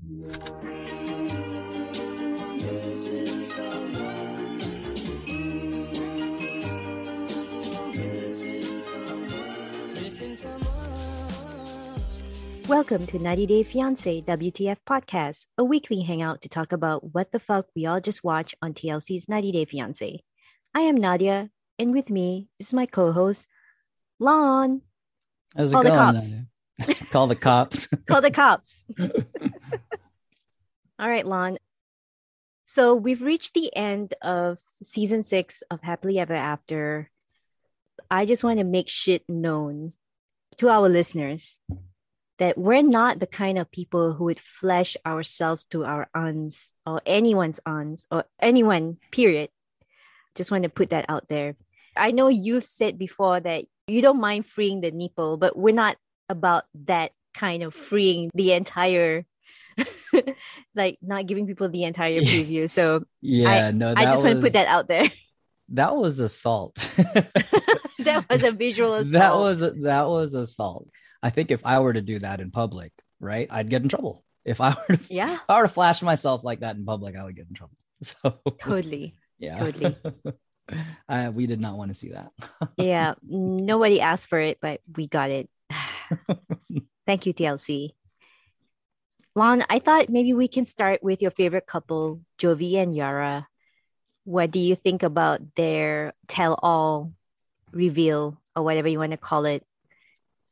Welcome 0.00 0.30
to 13.06 13.18
90 13.18 13.46
Day 13.46 13.64
Fiancé 13.64 14.24
WTF 14.24 14.76
Podcast, 14.88 15.46
a 15.56 15.64
weekly 15.64 16.02
hangout 16.02 16.42
to 16.42 16.48
talk 16.48 16.72
about 16.72 17.12
what 17.12 17.32
the 17.32 17.40
fuck 17.40 17.66
we 17.74 17.84
all 17.84 18.00
just 18.00 18.22
watched 18.22 18.54
on 18.62 18.74
TLC's 18.74 19.28
90 19.28 19.50
Day 19.50 19.66
Fiancé. 19.66 20.20
I 20.74 20.82
am 20.82 20.94
Nadia, 20.94 21.50
and 21.76 21.92
with 21.92 22.08
me 22.08 22.46
is 22.60 22.72
my 22.72 22.86
co-host, 22.86 23.48
Lon. 24.20 24.82
How's 25.56 25.72
it 25.72 25.74
Call 25.74 25.82
the 25.82 25.90
cops. 25.90 26.32
Call 27.10 27.26
the 27.26 27.34
cops. 27.34 27.86
Call 28.06 28.20
the 28.20 28.30
cops. 28.30 28.84
All 31.00 31.08
right, 31.08 31.24
Lon. 31.24 31.58
So 32.64 32.96
we've 32.96 33.22
reached 33.22 33.54
the 33.54 33.74
end 33.74 34.14
of 34.20 34.58
season 34.82 35.22
six 35.22 35.62
of 35.70 35.80
Happily 35.80 36.18
Ever 36.18 36.34
After. 36.34 37.08
I 38.10 38.26
just 38.26 38.42
want 38.42 38.58
to 38.58 38.64
make 38.64 38.88
shit 38.88 39.22
known 39.28 39.92
to 40.56 40.68
our 40.68 40.88
listeners 40.88 41.60
that 42.38 42.58
we're 42.58 42.82
not 42.82 43.20
the 43.20 43.28
kind 43.28 43.58
of 43.58 43.70
people 43.70 44.12
who 44.14 44.24
would 44.24 44.40
flesh 44.40 44.96
ourselves 45.06 45.64
to 45.66 45.84
our 45.84 46.08
aunts 46.16 46.72
or 46.84 47.00
anyone's 47.06 47.60
aunts 47.64 48.06
or 48.10 48.24
anyone, 48.40 48.98
period. 49.12 49.50
Just 50.34 50.50
want 50.50 50.64
to 50.64 50.68
put 50.68 50.90
that 50.90 51.06
out 51.08 51.28
there. 51.28 51.54
I 51.96 52.10
know 52.10 52.26
you've 52.26 52.64
said 52.64 52.98
before 52.98 53.38
that 53.38 53.66
you 53.86 54.02
don't 54.02 54.20
mind 54.20 54.46
freeing 54.46 54.80
the 54.80 54.90
nipple, 54.90 55.36
but 55.36 55.56
we're 55.56 55.74
not 55.74 55.96
about 56.28 56.64
that 56.86 57.12
kind 57.34 57.62
of 57.62 57.72
freeing 57.72 58.30
the 58.34 58.52
entire 58.52 59.24
like 60.74 60.98
not 61.02 61.26
giving 61.26 61.46
people 61.46 61.68
the 61.68 61.84
entire 61.84 62.20
preview. 62.20 62.68
So 62.68 63.04
Yeah, 63.20 63.70
no, 63.70 63.94
I 63.96 64.04
just 64.04 64.24
want 64.24 64.36
to 64.36 64.42
put 64.42 64.52
that 64.52 64.68
out 64.68 64.88
there. 64.88 65.04
That 65.72 65.96
was 65.96 66.18
assault. 66.18 66.76
that 67.98 68.24
was 68.30 68.42
a 68.42 68.52
visual 68.52 68.94
assault. 68.94 69.12
that 69.12 69.36
was 69.36 69.60
that 69.82 70.08
was 70.08 70.32
assault. 70.32 70.88
I 71.22 71.28
think 71.28 71.50
if 71.50 71.60
I 71.66 71.80
were 71.80 71.92
to 71.92 72.00
do 72.00 72.18
that 72.20 72.40
in 72.40 72.50
public, 72.50 72.90
right, 73.20 73.46
I'd 73.50 73.68
get 73.68 73.82
in 73.82 73.90
trouble. 73.90 74.24
If 74.46 74.62
I 74.62 74.70
were 74.70 74.96
to, 74.96 75.14
yeah, 75.14 75.34
if 75.34 75.40
I 75.46 75.56
were 75.58 75.66
to 75.66 75.72
flash 75.72 76.00
myself 76.00 76.42
like 76.42 76.60
that 76.60 76.76
in 76.76 76.86
public, 76.86 77.16
I 77.16 77.24
would 77.24 77.36
get 77.36 77.48
in 77.48 77.54
trouble. 77.54 77.76
So 78.00 78.38
totally. 78.58 79.16
yeah, 79.38 79.58
totally. 79.58 79.96
uh, 81.08 81.32
we 81.34 81.46
did 81.46 81.60
not 81.60 81.76
want 81.76 81.90
to 81.90 81.94
see 81.94 82.12
that. 82.12 82.30
Yeah, 82.78 83.14
nobody 83.22 84.00
asked 84.00 84.28
for 84.28 84.38
it, 84.38 84.58
but 84.62 84.80
we 84.96 85.06
got 85.06 85.30
it. 85.30 85.50
Thank 87.06 87.26
you, 87.26 87.34
TLC. 87.34 87.90
Lon, 89.38 89.64
I 89.70 89.78
thought 89.78 90.08
maybe 90.08 90.32
we 90.34 90.48
can 90.48 90.66
start 90.66 91.02
with 91.02 91.22
your 91.22 91.30
favorite 91.30 91.66
couple, 91.66 92.20
Jovi 92.38 92.74
and 92.76 92.94
Yara. 92.94 93.48
What 94.24 94.50
do 94.50 94.58
you 94.58 94.76
think 94.76 95.02
about 95.02 95.54
their 95.54 96.12
tell 96.26 96.58
all 96.62 97.12
reveal 97.72 98.40
or 98.54 98.62
whatever 98.62 98.88
you 98.88 98.98
want 98.98 99.12
to 99.12 99.16
call 99.16 99.46
it? 99.46 99.64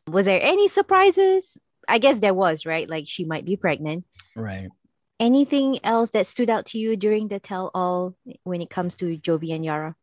Was 0.09 0.27
there 0.27 0.41
any 0.43 0.69
surprises? 0.69 1.59
I 1.89 1.99
guess 1.99 2.21
there 2.21 2.35
was, 2.35 2.65
right? 2.65 2.89
Like 2.89 3.07
she 3.07 3.25
might 3.25 3.45
be 3.45 3.57
pregnant. 3.57 4.05
right. 4.35 4.69
Anything 5.19 5.79
else 5.83 6.11
that 6.11 6.27
stood 6.27 6.51
out 6.51 6.67
to 6.67 6.79
you 6.79 6.95
during 6.95 7.29
the 7.29 7.41
tell 7.41 7.71
all 7.75 8.15
when 8.45 8.61
it 8.61 8.69
comes 8.69 8.97
to 8.97 9.17
Jovi 9.17 9.55
and 9.55 9.65
Yara? 9.65 9.97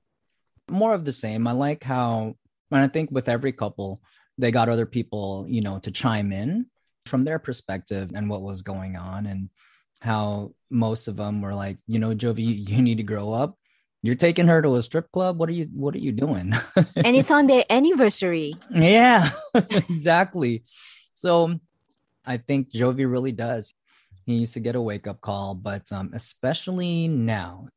more 0.69 0.93
of 0.93 1.05
the 1.05 1.13
same. 1.13 1.47
I 1.47 1.51
like 1.51 1.83
how 1.83 2.35
when 2.69 2.81
I 2.81 2.87
think 2.87 3.11
with 3.11 3.29
every 3.29 3.51
couple, 3.51 4.01
they 4.37 4.51
got 4.51 4.69
other 4.69 4.85
people, 4.85 5.45
you 5.47 5.61
know, 5.61 5.79
to 5.79 5.91
chime 5.91 6.31
in 6.31 6.65
from 7.13 7.25
their 7.25 7.37
perspective 7.37 8.09
and 8.15 8.27
what 8.27 8.41
was 8.41 8.63
going 8.63 8.95
on 8.95 9.27
and 9.27 9.47
how 10.01 10.51
most 10.71 11.07
of 11.07 11.15
them 11.15 11.43
were 11.43 11.53
like, 11.53 11.77
you 11.85 11.99
know, 11.99 12.15
Jovi, 12.15 12.39
you, 12.39 12.55
you 12.55 12.81
need 12.81 12.97
to 12.97 13.03
grow 13.03 13.31
up. 13.31 13.55
You're 14.01 14.15
taking 14.15 14.47
her 14.47 14.63
to 14.63 14.77
a 14.77 14.81
strip 14.81 15.11
club. 15.11 15.37
What 15.37 15.47
are 15.47 15.51
you 15.53 15.69
what 15.75 15.93
are 15.93 15.99
you 15.99 16.11
doing? 16.11 16.53
And 16.95 17.15
it's 17.15 17.29
on 17.29 17.45
their 17.45 17.65
anniversary. 17.69 18.55
yeah, 18.71 19.29
exactly. 19.69 20.63
So 21.13 21.59
I 22.25 22.37
think 22.37 22.73
Jovi 22.73 23.05
really 23.05 23.31
does. 23.31 23.75
He 24.25 24.39
needs 24.39 24.53
to 24.53 24.59
get 24.59 24.75
a 24.75 24.81
wake 24.81 25.05
up 25.05 25.21
call, 25.21 25.53
but 25.53 25.83
um, 25.91 26.09
especially 26.15 27.07
now 27.07 27.67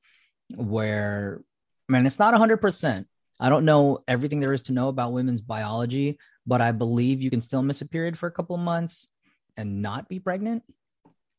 where, 0.57 1.43
man, 1.91 2.07
it's 2.07 2.19
not 2.19 2.33
100%. 2.33 3.05
I 3.39 3.51
don't 3.51 3.67
know 3.67 3.99
everything 4.09 4.41
there 4.41 4.55
is 4.55 4.63
to 4.63 4.73
know 4.73 4.89
about 4.89 5.13
women's 5.13 5.43
biology, 5.43 6.19
but 6.47 6.63
I 6.63 6.73
believe 6.73 7.21
you 7.21 7.29
can 7.29 7.43
still 7.43 7.61
miss 7.61 7.83
a 7.83 7.87
period 7.87 8.17
for 8.17 8.29
a 8.29 8.33
couple 8.33 8.57
of 8.57 8.63
months 8.63 9.09
and 9.57 9.83
not 9.83 10.09
be 10.09 10.19
pregnant. 10.19 10.63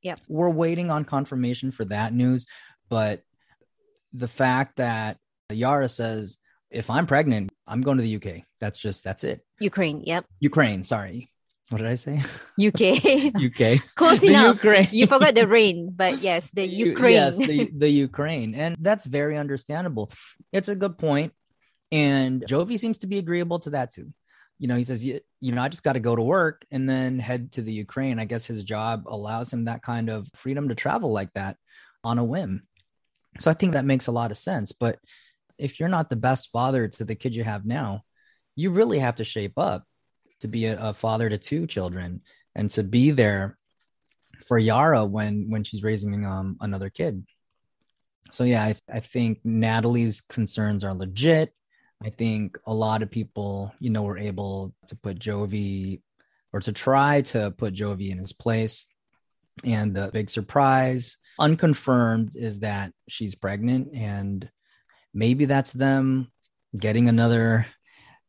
Yep. 0.03 0.21
We're 0.27 0.49
waiting 0.49 0.91
on 0.91 1.05
confirmation 1.05 1.71
for 1.71 1.85
that 1.85 2.13
news. 2.13 2.45
But 2.89 3.21
the 4.13 4.27
fact 4.27 4.77
that 4.77 5.17
Yara 5.51 5.89
says, 5.89 6.37
if 6.69 6.89
I'm 6.89 7.07
pregnant, 7.07 7.51
I'm 7.65 7.81
going 7.81 7.97
to 7.97 8.03
the 8.03 8.15
UK. 8.15 8.43
That's 8.59 8.79
just, 8.79 9.03
that's 9.03 9.23
it. 9.23 9.41
Ukraine. 9.59 10.03
Yep. 10.05 10.25
Ukraine, 10.39 10.83
sorry. 10.83 11.31
What 11.69 11.79
did 11.79 11.87
I 11.87 11.95
say? 11.95 12.21
UK. 12.59 13.35
UK. 13.35 13.81
Close 13.95 14.21
The 14.21 14.27
enough. 14.27 14.55
Ukraine. 14.55 14.87
You 14.91 15.05
forgot 15.05 15.35
the 15.35 15.47
rain, 15.47 15.91
but 15.93 16.21
yes, 16.21 16.49
the 16.51 16.65
Ukraine. 16.87 17.13
Yes, 17.15 17.37
the, 17.37 17.69
the 17.75 17.89
Ukraine. 17.89 18.55
And 18.55 18.77
that's 18.79 19.05
very 19.05 19.37
understandable. 19.37 20.09
It's 20.53 20.69
a 20.69 20.75
good 20.75 20.97
point. 20.97 21.33
And 21.91 22.41
Jovi 22.45 22.79
seems 22.79 22.99
to 22.99 23.07
be 23.07 23.17
agreeable 23.17 23.59
to 23.59 23.71
that 23.71 23.91
too. 23.91 24.13
You 24.59 24.67
know, 24.67 24.75
he 24.75 24.83
says, 24.83 25.03
you, 25.03 25.19
you 25.39 25.51
know, 25.51 25.61
I 25.61 25.69
just 25.69 25.83
got 25.83 25.93
to 25.93 25.99
go 25.99 26.15
to 26.15 26.21
work 26.21 26.65
and 26.71 26.89
then 26.89 27.19
head 27.19 27.51
to 27.53 27.61
the 27.61 27.71
Ukraine. 27.71 28.19
I 28.19 28.25
guess 28.25 28.45
his 28.45 28.63
job 28.63 29.03
allows 29.07 29.51
him 29.51 29.65
that 29.65 29.83
kind 29.83 30.09
of 30.09 30.27
freedom 30.33 30.69
to 30.69 30.75
travel 30.75 31.11
like 31.11 31.31
that 31.33 31.57
on 32.03 32.17
a 32.17 32.23
whim. 32.23 32.63
So 33.39 33.51
I 33.51 33.53
think 33.53 33.73
that 33.73 33.85
makes 33.85 34.07
a 34.07 34.11
lot 34.11 34.31
of 34.31 34.37
sense. 34.37 34.71
But 34.71 34.99
if 35.57 35.79
you're 35.79 35.89
not 35.89 36.09
the 36.09 36.15
best 36.15 36.49
father 36.51 36.87
to 36.87 37.03
the 37.03 37.15
kid 37.15 37.35
you 37.35 37.43
have 37.43 37.65
now, 37.65 38.03
you 38.55 38.71
really 38.71 38.99
have 38.99 39.17
to 39.17 39.23
shape 39.23 39.57
up 39.57 39.83
to 40.39 40.47
be 40.47 40.65
a, 40.65 40.89
a 40.89 40.93
father 40.93 41.29
to 41.29 41.37
two 41.37 41.67
children 41.67 42.21
and 42.55 42.69
to 42.71 42.83
be 42.83 43.11
there 43.11 43.57
for 44.47 44.57
Yara 44.57 45.05
when 45.05 45.49
when 45.49 45.63
she's 45.63 45.83
raising 45.83 46.25
um, 46.25 46.57
another 46.61 46.89
kid. 46.89 47.25
So 48.31 48.43
yeah, 48.43 48.63
I, 48.63 48.75
I 48.91 48.99
think 48.99 49.39
Natalie's 49.43 50.21
concerns 50.21 50.83
are 50.83 50.93
legit. 50.93 51.53
I 52.03 52.09
think 52.09 52.57
a 52.65 52.73
lot 52.73 53.01
of 53.01 53.09
people, 53.09 53.73
you 53.79 53.89
know, 53.89 54.03
were 54.03 54.17
able 54.17 54.73
to 54.87 54.95
put 54.95 55.19
Jovi 55.19 56.01
or 56.53 56.59
to 56.61 56.71
try 56.71 57.21
to 57.33 57.51
put 57.51 57.73
Jovi 57.73 58.09
in 58.11 58.17
his 58.19 58.33
place. 58.33 58.85
And 59.63 59.95
the 59.95 60.09
big 60.13 60.29
surprise, 60.29 61.17
unconfirmed, 61.39 62.35
is 62.35 62.59
that 62.59 62.93
she's 63.09 63.33
pregnant, 63.33 63.89
and 63.95 64.47
maybe 65.15 65.45
that's 65.45 65.71
them 65.73 66.31
getting 66.77 67.07
another 67.09 67.65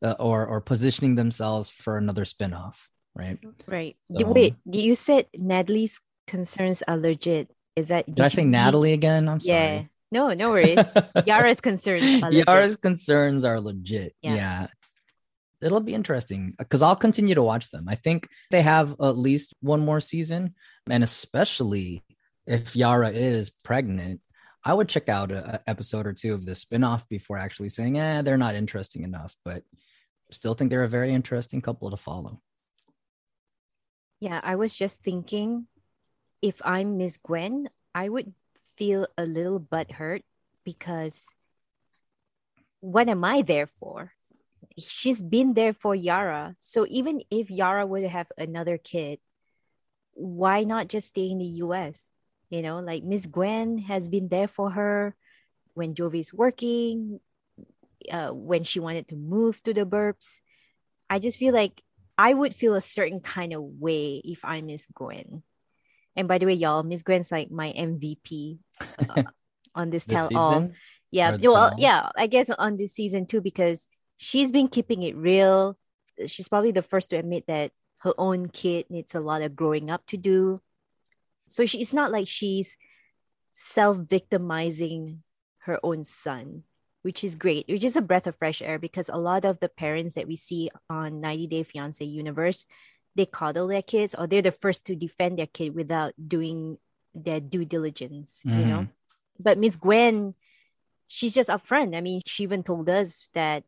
uh, 0.03 0.15
or 0.19 0.47
or 0.47 0.62
positioning 0.62 1.17
themselves 1.17 1.69
for 1.69 1.99
another 1.99 2.25
spinoff, 2.25 2.77
right? 3.15 3.39
Right. 3.69 3.97
D- 4.09 4.25
So- 4.25 4.33
Wait, 4.33 4.55
you 4.65 4.95
said 4.95 5.27
Natalie's 5.35 6.00
concerns 6.27 6.83
are 6.89 6.97
legit. 6.97 7.50
Is 7.76 7.88
that 7.88 8.06
Did 8.06 8.25
I 8.25 8.29
say 8.29 8.44
Natalie 8.44 8.94
again? 8.94 9.29
I'm 9.29 9.41
Yeah. 9.43 9.53
sorry. 9.85 9.88
No, 10.10 10.32
no 10.32 10.50
worries. 10.50 10.78
Yara's 11.26 11.60
concerns 11.62 12.22
are 12.22 12.31
legit. 12.31 12.46
Yara's 12.46 12.76
concerns 12.76 13.44
are 13.44 13.60
legit. 13.60 14.14
Yeah. 14.22 14.34
Yeah. 14.34 14.66
It'll 15.60 15.81
be 15.81 15.94
interesting 15.94 16.55
because 16.56 16.82
I'll 16.82 16.96
continue 16.96 17.34
to 17.34 17.43
watch 17.43 17.70
them. 17.70 17.88
I 17.88 17.96
think 17.96 18.28
they 18.50 18.62
have 18.62 18.93
at 19.00 19.19
least 19.19 19.55
one 19.60 19.81
more 19.81 20.00
season. 20.00 20.55
And 20.88 21.02
especially 21.02 22.05
if 22.46 22.76
Yara 22.76 23.10
is 23.10 23.50
pregnant, 23.50 24.20
I 24.64 24.72
would 24.72 24.88
check 24.88 25.08
out 25.08 25.32
an 25.32 25.58
episode 25.66 26.06
or 26.06 26.12
two 26.12 26.32
of 26.32 26.46
the 26.46 26.52
spinoff 26.52 27.08
before 27.08 27.38
actually 27.38 27.70
saying, 27.70 27.99
eh, 27.99 28.22
they're 28.22 28.38
not 28.38 28.54
interesting 28.54 29.02
enough. 29.02 29.34
But 29.44 29.64
still 30.31 30.54
think 30.54 30.70
they're 30.70 30.84
a 30.84 30.88
very 30.88 31.12
interesting 31.12 31.61
couple 31.61 31.90
to 31.90 31.96
follow. 31.96 32.40
Yeah, 34.20 34.40
I 34.43 34.56
was 34.56 34.75
just 34.75 35.02
thinking 35.02 35.66
if 36.43 36.61
I'm 36.64 36.99
Miss 36.99 37.19
Gwen, 37.19 37.69
I 37.94 38.08
would 38.08 38.32
feel 38.78 39.08
a 39.19 39.26
little 39.26 39.58
butthurt 39.58 40.22
because 40.64 41.26
what 42.80 43.08
am 43.08 43.25
I 43.25 43.42
there 43.42 43.66
for? 43.66 44.12
She's 44.78 45.20
been 45.20 45.54
there 45.54 45.72
for 45.72 45.94
Yara. 45.94 46.54
So 46.60 46.86
even 46.88 47.22
if 47.30 47.50
Yara 47.50 47.84
would 47.84 48.04
have 48.04 48.30
another 48.38 48.78
kid, 48.78 49.19
why 50.14 50.62
not 50.62 50.86
just 50.86 51.08
stay 51.08 51.26
in 51.28 51.38
the 51.38 51.66
US? 51.66 52.12
You 52.50 52.62
know, 52.62 52.78
like 52.78 53.02
Miss 53.02 53.26
Gwen 53.26 53.78
has 53.78 54.08
been 54.08 54.28
there 54.28 54.48
for 54.48 54.70
her 54.70 55.16
when 55.75 55.94
Jovi's 55.94 56.32
working, 56.32 57.20
uh, 58.10 58.30
when 58.30 58.62
she 58.64 58.80
wanted 58.80 59.08
to 59.08 59.16
move 59.16 59.62
to 59.64 59.75
the 59.75 59.84
burbs. 59.84 60.38
I 61.10 61.19
just 61.19 61.38
feel 61.38 61.52
like 61.52 61.82
I 62.16 62.32
would 62.32 62.54
feel 62.54 62.75
a 62.75 62.80
certain 62.80 63.20
kind 63.20 63.52
of 63.52 63.62
way 63.62 64.22
if 64.25 64.44
I 64.44 64.60
Miss 64.60 64.86
Gwen. 64.94 65.42
And 66.19 66.26
by 66.26 66.38
the 66.38 66.47
way, 66.47 66.55
y'all, 66.55 66.82
Miss 66.82 67.05
Gwen's 67.05 67.31
like 67.31 67.49
my 67.49 67.73
MVP 67.73 68.59
uh, 69.09 69.23
on 69.75 69.91
this, 69.91 70.05
this 70.05 70.29
tell 70.29 70.37
all. 70.37 70.70
Yeah, 71.12 71.37
well, 71.41 71.73
yeah, 71.79 72.11
I 72.17 72.26
guess 72.26 72.50
on 72.50 72.76
this 72.76 72.93
season 72.93 73.25
too 73.25 73.41
because 73.41 73.88
she's 74.17 74.50
been 74.50 74.67
keeping 74.67 75.05
it 75.05 75.17
real. 75.17 75.79
She's 76.26 76.49
probably 76.49 76.73
the 76.73 76.82
first 76.82 77.11
to 77.11 77.17
admit 77.17 77.47
that 77.47 77.70
her 77.99 78.12
own 78.19 78.49
kid 78.49 78.87
needs 78.91 79.15
a 79.15 79.20
lot 79.20 79.43
of 79.43 79.55
growing 79.55 79.91
up 79.91 80.05
to 80.06 80.17
do. 80.17 80.61
So 81.49 81.67
she, 81.67 81.81
it's 81.81 81.93
not 81.93 82.11
like 82.11 82.26
she's 82.26 82.76
self 83.53 83.97
victimizing 83.97 85.23
her 85.61 85.79
own 85.85 86.03
son, 86.03 86.64
which 87.03 87.23
is 87.23 87.37
great, 87.37 87.67
which 87.69 87.85
is 87.85 87.97
a 87.97 88.03
breath 88.03 88.26
of 88.26 88.35
fresh 88.37 88.61
air 88.61 88.81
because 88.81 89.09
a 89.09 89.17
lot 89.17 89.44
of 89.44 89.61
the 89.61 89.69
parents 89.69 90.17
that 90.17 90.26
we 90.26 90.35
see 90.35 90.69
on 90.91 91.21
90 91.21 91.47
Day 91.47 91.62
Fiance 91.62 92.05
universe, 92.05 92.67
they 93.19 93.26
coddle 93.26 93.67
their 93.67 93.82
kids 93.82 94.15
or 94.15 94.26
they're 94.26 94.41
the 94.41 94.53
first 94.53 94.87
to 94.87 94.94
defend 94.94 95.38
their 95.38 95.47
kid 95.47 95.75
without 95.75 96.15
doing 96.17 96.79
their 97.12 97.41
due 97.41 97.65
diligence, 97.65 98.43
mm. 98.47 98.56
you 98.56 98.65
know? 98.65 98.79
Mm-hmm. 98.79 99.43
But 99.43 99.59
Miss 99.59 99.75
Gwen, 99.75 100.35
she's 101.09 101.35
just 101.35 101.50
upfront. 101.50 101.97
I 101.97 102.00
mean, 102.00 102.23
she 102.25 102.44
even 102.44 102.62
told 102.62 102.88
us 102.88 103.29
that 103.35 103.65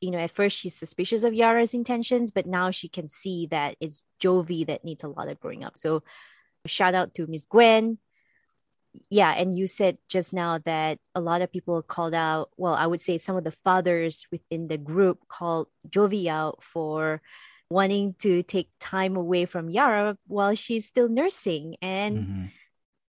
you 0.00 0.10
know, 0.10 0.18
at 0.18 0.30
first 0.30 0.58
she's 0.58 0.74
suspicious 0.74 1.22
of 1.22 1.34
Yara's 1.34 1.74
intentions, 1.74 2.30
but 2.30 2.46
now 2.46 2.70
she 2.70 2.86
can 2.86 3.08
see 3.08 3.46
that 3.46 3.76
it's 3.80 4.04
Jovi 4.22 4.66
that 4.66 4.84
needs 4.84 5.02
a 5.02 5.08
lot 5.08 5.28
of 5.28 5.40
growing 5.40 5.64
up. 5.64 5.78
So 5.78 6.02
shout 6.66 6.94
out 6.94 7.14
to 7.14 7.26
Miss 7.26 7.46
Gwen. 7.46 7.98
Yeah, 9.10 9.32
and 9.32 9.56
you 9.56 9.66
said 9.66 9.96
just 10.08 10.34
now 10.34 10.58
that 10.66 10.98
a 11.14 11.20
lot 11.20 11.40
of 11.40 11.50
people 11.50 11.80
called 11.82 12.14
out, 12.14 12.50
well, 12.58 12.74
I 12.74 12.86
would 12.86 13.00
say 13.00 13.16
some 13.16 13.36
of 13.36 13.44
the 13.44 13.50
fathers 13.50 14.26
within 14.30 14.66
the 14.66 14.78
group 14.78 15.26
called 15.28 15.68
Jovi 15.88 16.26
out 16.26 16.62
for 16.62 17.22
wanting 17.68 18.14
to 18.20 18.42
take 18.42 18.68
time 18.80 19.16
away 19.16 19.44
from 19.44 19.68
Yara 19.68 20.16
while 20.26 20.54
she's 20.54 20.86
still 20.86 21.08
nursing. 21.08 21.76
And 21.82 22.18
mm-hmm. 22.18 22.44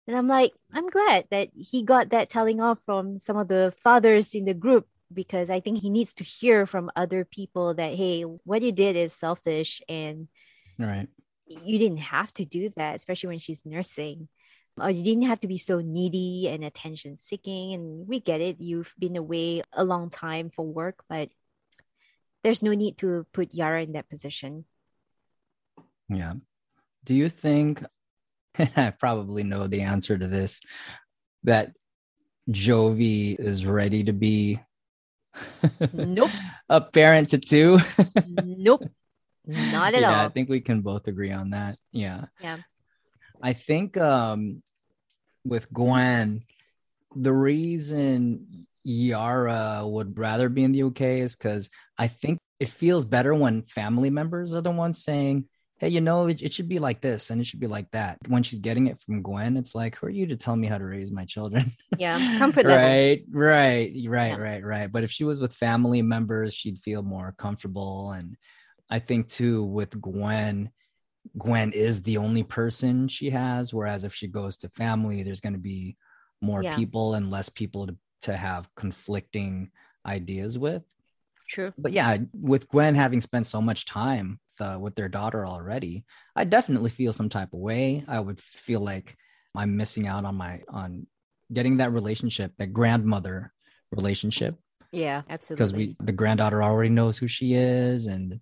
and 0.07 0.17
I'm 0.17 0.27
like, 0.27 0.53
I'm 0.73 0.89
glad 0.89 1.25
that 1.31 1.49
he 1.55 1.83
got 1.83 2.09
that 2.09 2.29
telling 2.29 2.61
off 2.61 2.81
from 2.81 3.17
some 3.17 3.37
of 3.37 3.47
the 3.47 3.73
fathers 3.77 4.33
in 4.33 4.45
the 4.45 4.53
group 4.53 4.87
because 5.13 5.49
I 5.49 5.59
think 5.59 5.79
he 5.79 5.89
needs 5.89 6.13
to 6.13 6.23
hear 6.23 6.65
from 6.65 6.91
other 6.95 7.23
people 7.25 7.73
that 7.75 7.95
hey, 7.95 8.23
what 8.23 8.61
you 8.61 8.71
did 8.71 8.95
is 8.95 9.13
selfish 9.13 9.81
and 9.87 10.27
right. 10.77 11.07
You 11.49 11.79
didn't 11.79 11.99
have 11.99 12.33
to 12.33 12.45
do 12.45 12.69
that, 12.75 12.97
especially 12.97 13.29
when 13.29 13.39
she's 13.39 13.65
nursing. 13.65 14.27
Or 14.79 14.91
you 14.91 15.01
didn't 15.01 15.23
have 15.23 15.39
to 15.39 15.47
be 15.47 15.57
so 15.57 15.79
needy 15.79 16.49
and 16.49 16.63
attention 16.63 17.15
seeking. 17.17 17.73
And 17.73 18.07
we 18.07 18.19
get 18.19 18.41
it. 18.41 18.59
You've 18.59 18.93
been 18.99 19.15
away 19.15 19.63
a 19.71 19.83
long 19.83 20.09
time 20.09 20.49
for 20.49 20.65
work, 20.65 21.03
but 21.09 21.29
there's 22.47 22.63
no 22.63 22.71
need 22.71 22.97
to 22.97 23.27
put 23.33 23.53
Yara 23.53 23.83
in 23.83 23.91
that 23.91 24.07
position. 24.07 24.63
Yeah. 26.07 26.35
Do 27.03 27.13
you 27.13 27.27
think 27.27 27.83
I 28.77 28.91
probably 28.91 29.43
know 29.43 29.67
the 29.67 29.81
answer 29.81 30.17
to 30.17 30.27
this 30.27 30.61
that 31.43 31.73
Jovi 32.49 33.37
is 33.37 33.65
ready 33.65 34.05
to 34.05 34.13
be 34.13 34.61
Nope. 35.91 36.31
a 36.69 36.79
parent 36.79 37.31
to 37.31 37.37
two? 37.37 37.79
nope. 38.41 38.89
Not 39.45 39.93
at 39.93 39.99
yeah, 39.99 40.19
all. 40.21 40.25
I 40.27 40.29
think 40.29 40.47
we 40.47 40.61
can 40.61 40.79
both 40.79 41.05
agree 41.07 41.33
on 41.33 41.49
that. 41.49 41.75
Yeah. 41.91 42.27
Yeah. 42.39 42.59
I 43.43 43.51
think 43.51 43.97
um 43.97 44.63
with 45.43 45.67
Gwen, 45.73 46.43
the 47.13 47.33
reason 47.33 48.66
Yara 48.87 49.81
uh, 49.81 49.85
would 49.85 50.17
rather 50.17 50.47
be 50.47 50.63
in 50.63 50.71
the 50.71 50.83
UK 50.83 51.01
is 51.01 51.35
because 51.35 51.69
I 51.97 52.07
think 52.07 52.39
it 52.57 52.69
feels 52.69 53.05
better 53.05 53.35
when 53.35 53.61
family 53.63 54.09
members 54.09 54.53
are 54.53 54.61
the 54.61 54.71
ones 54.71 55.03
saying, 55.03 55.49
hey, 55.79 55.89
you 55.89 55.99
know, 55.99 56.27
it, 56.27 56.41
it, 56.41 56.53
should 56.53 56.69
be 56.69 56.79
like 56.79 57.01
this 57.01 57.29
and 57.29 57.41
it 57.41 57.45
should 57.45 57.59
be 57.59 57.67
like 57.67 57.91
that. 57.91 58.17
When 58.29 58.43
she's 58.43 58.59
getting 58.59 58.87
it 58.87 58.97
from 59.01 59.21
Gwen, 59.21 59.57
it's 59.57 59.75
like, 59.75 59.97
who 59.97 60.07
are 60.07 60.09
you 60.09 60.25
to 60.27 60.37
tell 60.37 60.55
me 60.55 60.67
how 60.67 60.77
to 60.77 60.85
raise 60.85 61.11
my 61.11 61.25
children? 61.25 61.69
Yeah, 61.97 62.37
comfort 62.37 62.65
right, 62.65 63.23
right, 63.29 63.91
right, 64.07 64.31
yeah. 64.31 64.35
right, 64.35 64.63
right. 64.63 64.91
But 64.91 65.03
if 65.03 65.11
she 65.11 65.25
was 65.25 65.41
with 65.41 65.53
family 65.53 66.01
members, 66.01 66.53
she'd 66.53 66.79
feel 66.79 67.03
more 67.03 67.35
comfortable. 67.37 68.11
And 68.11 68.37
I 68.89 68.99
think 68.99 69.27
too 69.27 69.65
with 69.65 69.99
Gwen, 69.99 70.71
Gwen 71.37 71.73
is 71.73 72.03
the 72.03 72.17
only 72.17 72.43
person 72.43 73.09
she 73.09 73.31
has. 73.31 73.73
Whereas 73.73 74.05
if 74.05 74.15
she 74.15 74.29
goes 74.29 74.55
to 74.59 74.69
family, 74.69 75.23
there's 75.23 75.41
going 75.41 75.53
to 75.53 75.59
be 75.59 75.97
more 76.41 76.63
yeah. 76.63 76.75
people 76.75 77.15
and 77.15 77.29
less 77.29 77.49
people 77.49 77.87
to, 77.87 77.97
to 78.21 78.35
have 78.35 78.73
conflicting 78.75 79.71
ideas 80.05 80.57
with. 80.57 80.83
True. 81.49 81.73
But 81.77 81.93
yeah, 81.93 82.17
with 82.33 82.67
Gwen 82.67 82.95
having 82.95 83.21
spent 83.21 83.47
so 83.47 83.61
much 83.61 83.85
time 83.85 84.39
uh, 84.59 84.77
with 84.79 84.95
their 84.95 85.09
daughter 85.09 85.45
already, 85.45 86.05
I 86.35 86.43
definitely 86.43 86.89
feel 86.89 87.13
some 87.13 87.29
type 87.29 87.53
of 87.53 87.59
way. 87.59 88.03
I 88.07 88.19
would 88.19 88.39
feel 88.39 88.81
like 88.81 89.15
I'm 89.55 89.77
missing 89.77 90.07
out 90.07 90.25
on 90.25 90.35
my 90.35 90.61
on 90.67 91.07
getting 91.51 91.77
that 91.77 91.93
relationship, 91.93 92.53
that 92.57 92.73
grandmother 92.73 93.53
relationship. 93.91 94.55
Yeah, 94.91 95.21
absolutely. 95.29 95.55
Because 95.57 95.73
we 95.73 95.95
the 95.99 96.11
granddaughter 96.11 96.61
already 96.61 96.89
knows 96.89 97.17
who 97.17 97.27
she 97.27 97.53
is, 97.53 98.07
and 98.07 98.41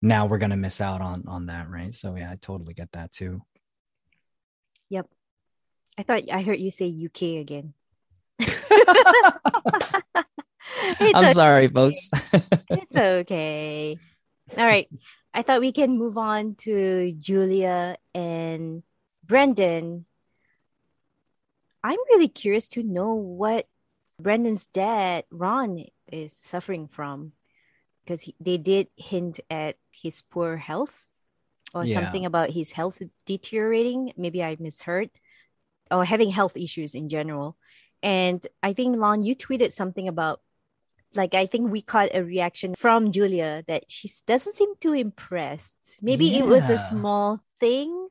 now 0.00 0.26
we're 0.26 0.38
gonna 0.38 0.56
miss 0.56 0.80
out 0.80 1.02
on 1.02 1.24
on 1.28 1.46
that, 1.46 1.68
right? 1.68 1.94
So 1.94 2.14
yeah, 2.16 2.30
I 2.30 2.36
totally 2.36 2.74
get 2.74 2.92
that 2.92 3.12
too. 3.12 3.42
Yep. 4.88 5.06
I 5.98 6.02
thought 6.02 6.22
I 6.32 6.42
heard 6.42 6.58
you 6.58 6.70
say 6.70 6.86
UK 6.86 7.40
again. 7.40 7.74
I'm 11.00 11.24
okay. 11.24 11.32
sorry, 11.32 11.68
folks. 11.68 12.08
it's 12.70 12.96
okay. 12.96 13.98
All 14.56 14.64
right. 14.66 14.88
I 15.32 15.42
thought 15.42 15.60
we 15.60 15.72
can 15.72 15.98
move 15.98 16.18
on 16.18 16.54
to 16.66 17.12
Julia 17.18 17.96
and 18.14 18.82
Brendan. 19.24 20.06
I'm 21.82 21.98
really 22.10 22.28
curious 22.28 22.68
to 22.70 22.82
know 22.82 23.14
what 23.14 23.66
Brendan's 24.20 24.66
dad, 24.66 25.24
Ron, 25.30 25.84
is 26.10 26.32
suffering 26.32 26.88
from 26.88 27.32
because 28.04 28.30
they 28.40 28.58
did 28.58 28.88
hint 28.96 29.40
at 29.48 29.76
his 29.92 30.22
poor 30.22 30.56
health 30.56 31.12
or 31.72 31.84
yeah. 31.84 32.00
something 32.00 32.26
about 32.26 32.50
his 32.50 32.72
health 32.72 33.00
deteriorating. 33.24 34.12
Maybe 34.16 34.42
I 34.42 34.56
misheard 34.58 35.10
or 35.90 36.04
having 36.04 36.30
health 36.30 36.56
issues 36.56 36.94
in 36.94 37.08
general. 37.08 37.56
And 38.02 38.46
I 38.62 38.72
think, 38.72 38.96
Lon, 38.96 39.22
you 39.22 39.36
tweeted 39.36 39.72
something 39.72 40.08
about 40.08 40.40
like 41.14 41.34
I 41.34 41.46
think 41.46 41.70
we 41.70 41.82
caught 41.82 42.14
a 42.14 42.22
reaction 42.22 42.74
from 42.74 43.10
Julia 43.10 43.64
that 43.66 43.84
she 43.88 44.10
doesn't 44.26 44.54
seem 44.54 44.74
too 44.80 44.92
impressed. 44.92 45.98
Maybe 46.00 46.26
yeah. 46.26 46.40
it 46.40 46.46
was 46.46 46.70
a 46.70 46.78
small 46.78 47.40
thing, 47.58 48.08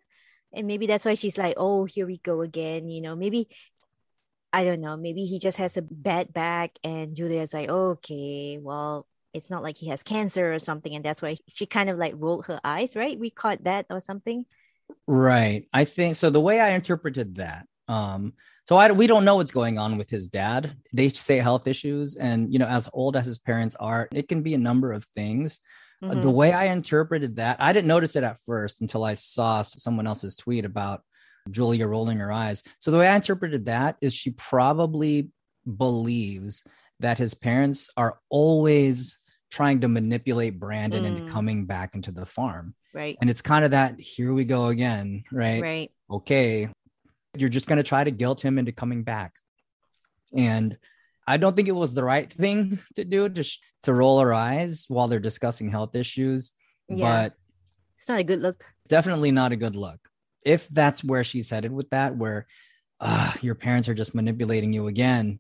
and 0.53 0.67
maybe 0.67 0.86
that's 0.86 1.05
why 1.05 1.13
she's 1.13 1.38
like, 1.38 1.55
"Oh, 1.58 1.86
here 1.86 2.05
we 2.05 2.17
go 2.17 2.41
again." 2.41 2.89
You 2.89 3.01
know, 3.01 3.15
maybe 3.15 3.48
I 4.51 4.63
don't 4.63 4.81
know. 4.81 4.98
Maybe 4.98 5.25
he 5.25 5.39
just 5.39 5.58
has 5.58 5.77
a 5.77 5.81
bad 5.81 6.34
back, 6.34 6.77
and 6.84 7.15
Julia's 7.15 7.53
like, 7.53 7.69
"Okay, 7.69 8.58
well." 8.62 9.08
It's 9.31 9.51
not 9.51 9.62
like 9.62 9.77
he 9.77 9.89
has 9.89 10.01
cancer 10.01 10.51
or 10.51 10.58
something, 10.58 10.96
and 10.96 11.05
that's 11.05 11.22
why 11.22 11.38
she 11.53 11.67
kind 11.67 11.88
of 11.88 12.00
like 12.00 12.15
rolled 12.17 12.48
her 12.48 12.60
eyes, 12.63 12.96
right? 12.96 13.17
We 13.17 13.29
caught 13.29 13.63
that 13.65 13.86
or 13.91 14.00
something. 14.00 14.48
Right. 15.05 15.67
I 15.72 15.86
think 15.86 16.15
so. 16.15 16.31
The 16.31 16.41
way 16.41 16.60
I 16.60 16.69
interpreted 16.69 17.36
that, 17.36 17.67
um, 17.89 18.34
so 18.67 18.77
I, 18.77 18.91
we 18.91 19.08
don't 19.08 19.25
know 19.25 19.36
what's 19.36 19.51
going 19.51 19.79
on 19.79 19.98
with 19.98 20.12
his 20.12 20.27
dad. 20.27 20.74
They 20.93 21.10
say 21.10 21.39
health 21.39 21.67
issues, 21.67 22.15
and 22.15 22.53
you 22.53 22.60
know, 22.60 22.67
as 22.67 22.88
old 22.93 23.15
as 23.15 23.25
his 23.25 23.39
parents 23.39 23.75
are, 23.79 24.08
it 24.13 24.29
can 24.29 24.43
be 24.43 24.53
a 24.53 24.60
number 24.60 24.93
of 24.93 25.05
things. 25.15 25.60
Uh, 26.01 26.10
mm-hmm. 26.10 26.22
The 26.22 26.29
way 26.29 26.53
I 26.53 26.65
interpreted 26.65 27.38
that, 27.38 27.58
I 27.60 27.74
didn't 27.74 27.88
notice 27.88 28.15
it 28.15 28.24
at 28.24 28.39
first 28.39 28.79
until 28.79 29.03
I 29.03 29.15
saw 29.15 29.63
someone 29.63 30.08
else's 30.08 30.36
tweet 30.36 30.65
about 30.65 31.01
Julia 31.50 31.88
rolling 31.88 32.19
her 32.19 32.31
eyes. 32.31 32.63
So 32.77 32.91
the 32.91 33.00
way 33.00 33.08
I 33.08 33.15
interpreted 33.15 33.65
that 33.65 33.98
is 34.01 34.13
she 34.13 34.31
probably 34.31 35.29
believes 35.65 36.63
that 37.00 37.17
his 37.17 37.34
parents 37.34 37.89
are 37.98 38.19
always 38.29 39.17
trying 39.50 39.81
to 39.81 39.88
manipulate 39.88 40.60
Brandon 40.60 41.03
mm. 41.03 41.08
into 41.08 41.31
coming 41.31 41.65
back 41.65 41.96
into 41.96 42.12
the 42.12 42.25
farm. 42.25 42.75
Right. 42.93 43.17
And 43.19 43.29
it's 43.29 43.41
kind 43.41 43.65
of 43.65 43.72
that 43.72 44.00
here 44.00 44.34
we 44.34 44.46
go 44.46 44.67
again, 44.67 45.24
right? 45.31 45.62
Right. 45.62 45.91
Okay, 46.10 46.69
you're 47.38 47.50
just 47.50 47.67
going 47.67 47.77
to 47.77 47.83
try 47.83 48.03
to 48.03 48.12
guilt 48.12 48.43
him 48.43 48.57
into 48.57 48.71
coming 48.71 49.03
back. 49.03 49.36
And 50.33 50.77
I 51.27 51.38
don't 51.38 51.55
think 51.55 51.67
it 51.67 51.74
was 51.74 51.93
the 51.93 52.03
right 52.03 52.31
thing 52.31 52.79
to 52.95 53.03
do 53.03 53.29
to, 53.29 53.43
sh- 53.43 53.59
to 53.83 53.93
roll 53.93 54.19
her 54.19 54.33
eyes 54.33 54.86
while 54.88 55.07
they're 55.07 55.19
discussing 55.19 55.69
health 55.69 55.95
issues. 55.95 56.51
Yeah. 56.88 57.05
But 57.05 57.33
it's 57.98 58.09
not 58.09 58.19
a 58.19 58.24
good 58.24 58.41
look. 58.41 58.63
Definitely 58.88 59.31
not 59.31 59.51
a 59.51 59.57
good 59.57 59.75
look. 59.75 60.00
If 60.43 60.67
that's 60.69 61.03
where 61.03 61.24
she's 61.24 61.50
headed 61.50 61.71
with 61.71 61.89
that, 61.91 62.15
where 62.15 62.48
uh, 63.00 63.33
your 63.41 63.55
parents 63.55 63.89
are 63.89 63.93
just 63.93 64.15
manipulating 64.15 64.74
you 64.74 64.88
again, 64.88 65.39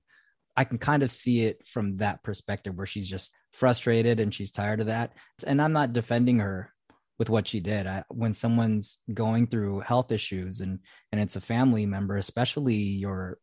I 0.55 0.65
can 0.65 0.77
kind 0.77 1.03
of 1.03 1.11
see 1.11 1.45
it 1.45 1.65
from 1.65 1.97
that 1.97 2.21
perspective 2.21 2.75
where 2.75 2.85
she's 2.85 3.07
just 3.07 3.33
frustrated 3.53 4.19
and 4.19 4.33
she's 4.33 4.51
tired 4.51 4.81
of 4.81 4.87
that. 4.87 5.13
And 5.47 5.61
I'm 5.61 5.71
not 5.71 5.93
defending 5.93 6.39
her 6.39 6.71
with 7.19 7.29
what 7.29 7.47
she 7.47 7.59
did. 7.59 7.85
I, 7.85 8.03
when 8.09 8.33
someone's 8.33 8.97
going 9.13 9.47
through 9.47 9.81
health 9.81 10.11
issues 10.11 10.61
and 10.61 10.79
and 11.11 11.21
it's 11.21 11.35
a 11.35 11.41
family 11.41 11.85
member, 11.85 12.17
especially 12.17 12.75
your 12.75 13.37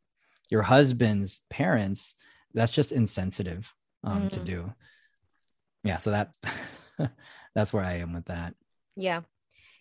your 0.48 0.62
husband's 0.62 1.40
parents, 1.50 2.14
that's 2.54 2.72
just 2.72 2.90
insensitive 2.90 3.72
um, 4.02 4.22
mm. 4.22 4.30
to 4.30 4.40
do. 4.40 4.72
Yeah, 5.84 5.98
so 5.98 6.10
that 6.10 6.32
that's 7.54 7.72
where 7.72 7.84
I 7.84 7.98
am 7.98 8.14
with 8.14 8.24
that. 8.24 8.54
Yeah. 8.96 9.20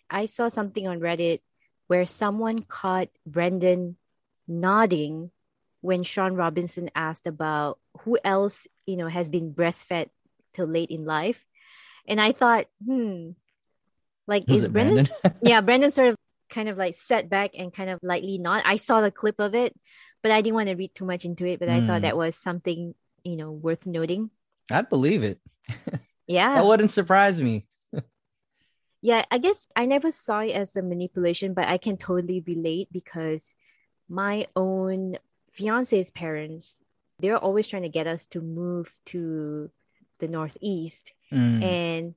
I 0.08 0.26
saw 0.26 0.48
something 0.48 0.86
on 0.86 1.00
Reddit 1.00 1.40
where 1.88 2.06
someone 2.06 2.62
caught 2.62 3.08
Brendan 3.26 3.96
nodding 4.46 5.30
when 5.80 6.02
Shaun 6.02 6.34
Robinson 6.34 6.90
asked 6.94 7.26
about 7.26 7.78
who 8.00 8.18
else, 8.24 8.66
you 8.86 8.96
know, 8.96 9.08
has 9.08 9.28
been 9.28 9.52
breastfed 9.52 10.10
till 10.54 10.66
late 10.66 10.90
in 10.90 11.04
life. 11.04 11.46
And 12.06 12.20
I 12.20 12.32
thought, 12.32 12.66
hmm, 12.84 13.30
like 14.26 14.44
Was 14.48 14.64
is 14.64 14.68
Brendan? 14.68 15.08
Brandon? 15.22 15.40
yeah, 15.42 15.60
Brendan 15.62 15.90
sort 15.90 16.08
of 16.08 16.16
kind 16.50 16.68
of 16.68 16.76
like 16.76 16.96
set 16.96 17.28
back 17.28 17.52
and 17.56 17.72
kind 17.72 17.90
of 17.90 17.98
lightly 18.02 18.38
not. 18.38 18.62
I 18.64 18.76
saw 18.76 19.00
the 19.00 19.10
clip 19.10 19.40
of 19.40 19.54
it, 19.54 19.74
but 20.22 20.32
I 20.32 20.40
didn't 20.40 20.54
want 20.54 20.68
to 20.68 20.74
read 20.74 20.94
too 20.94 21.04
much 21.04 21.24
into 21.24 21.46
it. 21.46 21.58
But 21.58 21.68
mm. 21.68 21.82
I 21.82 21.86
thought 21.86 21.98
hmm. 21.98 22.02
that 22.02 22.16
was 22.16 22.36
something, 22.36 22.94
you 23.24 23.36
know, 23.36 23.52
worth 23.52 23.86
noting. 23.86 24.30
I'd 24.70 24.88
believe 24.88 25.22
it. 25.22 25.40
yeah. 26.26 26.54
that 26.54 26.66
wouldn't 26.66 26.90
surprise 26.90 27.40
me. 27.40 27.66
yeah, 29.02 29.24
I 29.30 29.38
guess 29.38 29.66
I 29.76 29.86
never 29.86 30.10
saw 30.10 30.40
it 30.40 30.52
as 30.52 30.76
a 30.76 30.82
manipulation, 30.82 31.54
but 31.54 31.68
I 31.68 31.78
can 31.78 31.96
totally 31.96 32.42
relate 32.46 32.88
because 32.92 33.54
my 34.08 34.46
own 34.54 35.18
fiance's 35.52 36.10
parents, 36.10 36.82
they're 37.18 37.38
always 37.38 37.66
trying 37.66 37.82
to 37.82 37.88
get 37.88 38.06
us 38.06 38.26
to 38.26 38.40
move 38.40 38.98
to 39.06 39.70
the 40.18 40.28
Northeast. 40.28 41.12
Mm. 41.32 41.62
And 41.62 42.14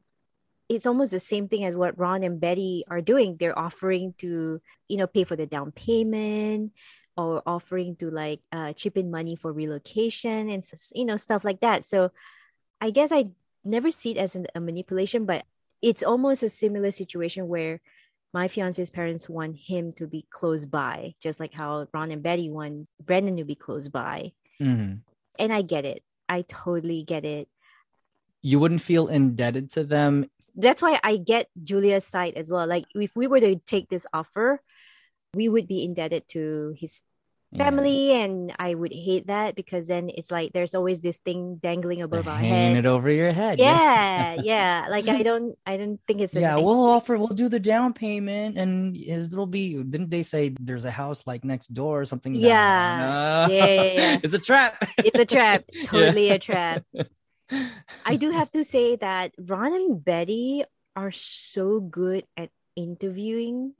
it's 0.69 0.85
almost 0.85 1.11
the 1.11 1.19
same 1.19 1.47
thing 1.47 1.65
as 1.65 1.75
what 1.75 1.97
Ron 1.97 2.23
and 2.23 2.39
Betty 2.39 2.85
are 2.87 3.01
doing. 3.01 3.37
They're 3.37 3.57
offering 3.57 4.13
to, 4.19 4.61
you 4.87 4.97
know, 4.97 5.07
pay 5.07 5.23
for 5.23 5.35
the 5.35 5.47
down 5.47 5.71
payment 5.71 6.71
or 7.17 7.41
offering 7.45 7.95
to 7.97 8.11
like 8.11 8.41
uh, 8.51 8.73
chip 8.73 8.95
in 8.95 9.09
money 9.09 9.35
for 9.35 9.51
relocation 9.51 10.49
and, 10.49 10.63
you 10.93 11.05
know, 11.05 11.17
stuff 11.17 11.43
like 11.43 11.61
that. 11.61 11.85
So 11.85 12.11
I 12.79 12.91
guess 12.91 13.11
I 13.11 13.29
never 13.65 13.89
see 13.89 14.11
it 14.11 14.17
as 14.17 14.35
an, 14.35 14.45
a 14.53 14.59
manipulation, 14.59 15.25
but 15.25 15.43
it's 15.81 16.03
almost 16.03 16.43
a 16.43 16.49
similar 16.49 16.91
situation 16.91 17.47
where 17.47 17.81
my 18.31 18.47
fiance's 18.47 18.91
parents 18.91 19.27
want 19.27 19.57
him 19.57 19.91
to 19.93 20.05
be 20.05 20.27
close 20.29 20.65
by, 20.65 21.15
just 21.19 21.39
like 21.39 21.53
how 21.53 21.87
Ron 21.93 22.11
and 22.11 22.21
Betty 22.21 22.49
want 22.51 22.87
Brendan 23.03 23.37
to 23.37 23.43
be 23.43 23.55
close 23.55 23.87
by. 23.87 24.33
Mm-hmm. 24.61 24.97
And 25.39 25.53
I 25.53 25.63
get 25.63 25.85
it. 25.85 26.03
I 26.27 26.43
totally 26.43 27.01
get 27.01 27.25
it. 27.25 27.47
You 28.43 28.59
wouldn't 28.59 28.83
feel 28.83 29.07
indebted 29.07 29.71
to 29.71 29.83
them. 29.83 30.29
That's 30.59 30.81
why 30.81 30.99
I 31.03 31.17
get 31.17 31.47
Julia's 31.61 32.05
side 32.05 32.33
as 32.35 32.51
well. 32.51 32.67
Like 32.67 32.85
if 32.93 33.15
we 33.15 33.27
were 33.27 33.39
to 33.39 33.55
take 33.65 33.89
this 33.89 34.05
offer, 34.13 34.61
we 35.33 35.47
would 35.47 35.67
be 35.67 35.83
indebted 35.83 36.27
to 36.29 36.73
his 36.77 37.01
family 37.57 38.09
yeah. 38.09 38.25
and 38.25 38.53
i 38.59 38.75
would 38.75 38.93
hate 38.93 39.25
that 39.25 39.55
because 39.55 39.87
then 39.87 40.09
it's 40.13 40.29
like 40.29 40.53
there's 40.53 40.75
always 40.75 41.01
this 41.01 41.17
thing 41.17 41.55
dangling 41.55 42.01
above 42.01 42.27
our 42.27 42.37
hanging 42.37 42.75
heads. 42.75 42.85
it 42.85 42.89
over 42.89 43.09
your 43.09 43.31
head 43.31 43.57
yeah 43.57 44.35
yeah 44.43 44.85
like 44.89 45.07
i 45.07 45.23
don't 45.23 45.57
i 45.65 45.75
don't 45.75 45.99
think 46.05 46.21
it's 46.21 46.35
yeah 46.35 46.55
we'll 46.57 46.83
offer 46.83 47.17
we'll 47.17 47.27
do 47.27 47.49
the 47.49 47.59
down 47.59 47.91
payment 47.91 48.55
and 48.55 48.95
it'll 48.95 49.47
be 49.47 49.73
didn't 49.81 50.11
they 50.11 50.21
say 50.21 50.53
there's 50.59 50.85
a 50.85 50.91
house 50.91 51.25
like 51.25 51.43
next 51.43 51.73
door 51.73 52.01
or 52.01 52.05
something 52.05 52.35
yeah 52.35 53.47
no. 53.47 53.53
yeah, 53.55 53.65
yeah, 53.65 53.83
yeah, 53.83 54.19
it's 54.23 54.33
a 54.35 54.39
trap 54.39 54.77
it's 54.99 55.17
a 55.17 55.25
trap 55.25 55.63
totally 55.85 56.27
yeah. 56.27 56.33
a 56.33 56.39
trap 56.39 56.85
i 58.05 58.15
do 58.15 58.31
have 58.31 58.51
to 58.51 58.63
say 58.63 58.95
that 58.95 59.33
ron 59.37 59.73
and 59.73 60.03
betty 60.03 60.63
are 60.95 61.11
so 61.11 61.79
good 61.79 62.25
at 62.37 62.49
interviewing 62.75 63.73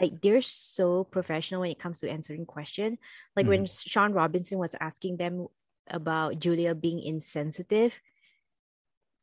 like 0.00 0.20
they're 0.22 0.42
so 0.42 1.04
professional 1.04 1.62
when 1.62 1.70
it 1.70 1.78
comes 1.78 2.00
to 2.00 2.10
answering 2.10 2.46
question 2.46 2.98
like 3.36 3.46
mm. 3.46 3.50
when 3.50 3.66
Shaun 3.66 4.12
robinson 4.12 4.58
was 4.58 4.74
asking 4.80 5.16
them 5.16 5.46
about 5.88 6.38
julia 6.38 6.74
being 6.74 7.02
insensitive 7.02 8.00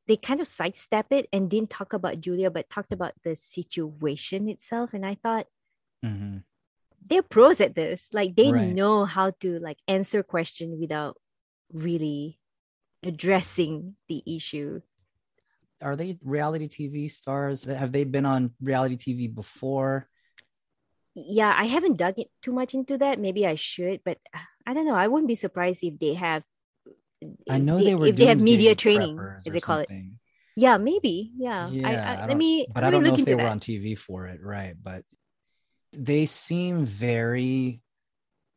they 0.08 0.16
kind 0.16 0.40
of 0.40 0.48
sidestep 0.48 1.08
it 1.12 1.28
and 1.32 1.50
didn't 1.50 1.70
talk 1.70 1.94
about 1.94 2.20
julia 2.20 2.52
but 2.52 2.70
talked 2.70 2.94
about 2.94 3.14
the 3.24 3.36
situation 3.36 4.50
itself 4.50 4.94
and 4.94 5.06
i 5.06 5.16
thought 5.16 5.48
mm-hmm. 6.06 6.38
they're 7.06 7.24
pros 7.24 7.62
at 7.62 7.76
this 7.76 8.10
like 8.12 8.36
they 8.36 8.52
right. 8.52 8.74
know 8.74 9.06
how 9.06 9.32
to 9.40 9.60
like 9.60 9.78
answer 9.88 10.24
question 10.24 10.80
without 10.80 11.18
really 11.72 12.37
addressing 13.08 13.96
the 14.10 14.24
issue 14.26 14.82
are 15.82 15.96
they 15.96 16.18
reality 16.24 16.68
tv 16.68 17.10
stars 17.12 17.64
have 17.64 17.92
they 17.92 18.04
been 18.04 18.26
on 18.26 18.52
reality 18.62 18.98
tv 18.98 19.34
before 19.34 20.08
yeah, 21.26 21.54
I 21.58 21.66
haven't 21.66 21.98
dug 21.98 22.20
it 22.20 22.30
too 22.44 22.54
much 22.54 22.76
into 22.76 22.98
that. 23.00 23.20
Maybe 23.20 23.48
I 23.48 23.56
should, 23.56 24.02
but 24.06 24.20
I 24.68 24.74
don't 24.74 24.86
know. 24.86 24.94
I 24.96 25.08
wouldn't 25.08 25.28
be 25.28 25.36
surprised 25.36 25.84
if 25.84 25.98
they 25.98 26.14
have. 26.14 26.44
I 27.50 27.58
know 27.58 27.80
they, 27.80 27.86
they 27.86 27.96
were 27.96 28.08
if 28.08 28.16
they 28.16 28.26
have 28.26 28.40
media 28.40 28.76
training, 28.76 29.20
as 29.20 29.52
they 29.52 29.60
call 29.60 29.80
it. 29.80 29.90
Yeah, 30.56 30.78
maybe. 30.78 31.32
Yeah. 31.36 31.70
yeah 31.72 32.20
I, 32.20 32.24
I, 32.24 32.28
let 32.28 32.38
me. 32.38 32.68
But 32.72 32.84
I 32.84 32.92
don't 32.92 33.04
know 33.04 33.16
if 33.16 33.26
they 33.26 33.34
were 33.34 33.48
on 33.48 33.60
TV 33.60 33.98
for 33.98 34.28
it, 34.28 34.42
right? 34.44 34.76
But 34.82 35.04
they 35.92 36.28
seem 36.28 36.86
very 36.86 37.82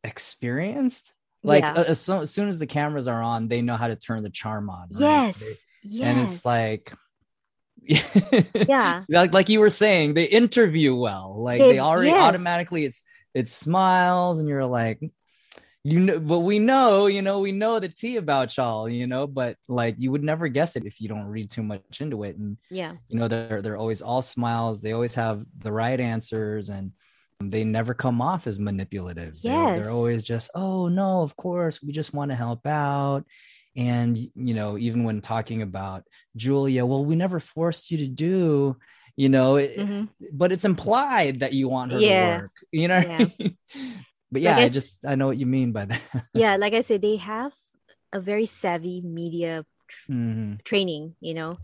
experienced. 0.04 1.14
Like 1.42 1.62
yeah. 1.62 1.74
as, 1.74 2.00
so, 2.00 2.20
as, 2.20 2.30
soon 2.30 2.48
as 2.48 2.58
the 2.58 2.66
cameras 2.66 3.08
are 3.08 3.22
on, 3.22 3.48
they 3.48 3.62
know 3.62 3.76
how 3.76 3.88
to 3.88 3.96
turn 3.96 4.22
the 4.22 4.30
charm 4.30 4.68
on. 4.68 4.88
Right? 4.90 5.00
Yes. 5.00 5.40
They, 5.40 5.54
yes. 5.84 6.06
And 6.06 6.20
it's 6.28 6.44
like 6.44 6.92
yeah 8.68 9.04
like 9.08 9.32
like 9.32 9.48
you 9.48 9.60
were 9.60 9.70
saying 9.70 10.14
they 10.14 10.24
interview 10.24 10.94
well 10.94 11.34
like 11.42 11.60
they, 11.60 11.72
they 11.72 11.78
already 11.78 12.10
yes. 12.10 12.22
automatically 12.22 12.84
it's 12.84 13.02
it 13.34 13.48
smiles 13.48 14.38
and 14.38 14.48
you're 14.48 14.66
like 14.66 15.00
you 15.82 16.00
know 16.00 16.20
but 16.20 16.40
we 16.40 16.58
know 16.58 17.06
you 17.06 17.22
know 17.22 17.40
we 17.40 17.52
know 17.52 17.78
the 17.78 17.88
tea 17.88 18.16
about 18.16 18.54
y'all 18.56 18.88
you 18.88 19.06
know 19.06 19.26
but 19.26 19.56
like 19.66 19.96
you 19.98 20.10
would 20.10 20.22
never 20.22 20.46
guess 20.48 20.76
it 20.76 20.84
if 20.84 21.00
you 21.00 21.08
don't 21.08 21.26
read 21.26 21.50
too 21.50 21.62
much 21.62 22.00
into 22.00 22.22
it 22.22 22.36
and 22.36 22.58
yeah 22.70 22.92
you 23.08 23.18
know 23.18 23.28
they're 23.28 23.62
they're 23.62 23.78
always 23.78 24.02
all 24.02 24.22
smiles 24.22 24.80
they 24.80 24.92
always 24.92 25.14
have 25.14 25.44
the 25.58 25.72
right 25.72 26.00
answers 26.00 26.68
and 26.68 26.92
they 27.40 27.64
never 27.64 27.94
come 27.94 28.20
off 28.20 28.46
as 28.46 28.58
manipulative 28.58 29.34
yes. 29.34 29.42
they're, 29.42 29.80
they're 29.80 29.92
always 29.92 30.22
just 30.22 30.50
oh 30.54 30.88
no 30.88 31.22
of 31.22 31.34
course 31.36 31.82
we 31.82 31.92
just 31.92 32.12
want 32.12 32.30
to 32.30 32.34
help 32.34 32.66
out 32.66 33.24
and 33.76 34.18
you 34.18 34.54
know 34.54 34.76
even 34.76 35.04
when 35.04 35.20
talking 35.20 35.62
about 35.62 36.04
julia 36.36 36.84
well 36.84 37.04
we 37.04 37.16
never 37.16 37.40
forced 37.40 37.90
you 37.90 37.98
to 37.98 38.08
do 38.08 38.76
you 39.16 39.28
know 39.28 39.54
mm-hmm. 39.54 40.04
but 40.32 40.52
it's 40.52 40.64
implied 40.64 41.40
that 41.40 41.52
you 41.52 41.68
want 41.68 41.92
her 41.92 41.98
yeah. 41.98 42.36
to 42.36 42.42
work 42.42 42.52
you 42.72 42.88
know 42.88 42.98
yeah. 42.98 43.48
but 44.32 44.42
yeah 44.42 44.50
like 44.50 44.60
I, 44.60 44.64
I 44.64 44.68
just 44.68 45.04
i 45.06 45.14
know 45.14 45.26
what 45.26 45.38
you 45.38 45.46
mean 45.46 45.72
by 45.72 45.86
that 45.86 46.00
yeah 46.34 46.56
like 46.56 46.74
i 46.74 46.80
said 46.80 47.00
they 47.00 47.16
have 47.16 47.54
a 48.12 48.20
very 48.20 48.46
savvy 48.46 49.00
media 49.00 49.64
mm-hmm. 50.10 50.54
training 50.64 51.14
you 51.20 51.34
know 51.34 51.58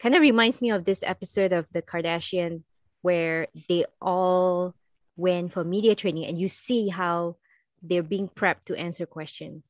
kind 0.00 0.14
of 0.14 0.20
reminds 0.20 0.60
me 0.60 0.70
of 0.70 0.84
this 0.84 1.02
episode 1.02 1.52
of 1.52 1.68
the 1.72 1.82
kardashian 1.82 2.62
where 3.02 3.48
they 3.68 3.84
all 4.00 4.74
went 5.16 5.52
for 5.52 5.64
media 5.64 5.94
training 5.94 6.24
and 6.24 6.38
you 6.38 6.48
see 6.48 6.88
how 6.88 7.36
they're 7.82 8.02
being 8.02 8.28
prepped 8.28 8.64
to 8.66 8.76
answer 8.76 9.06
questions. 9.06 9.68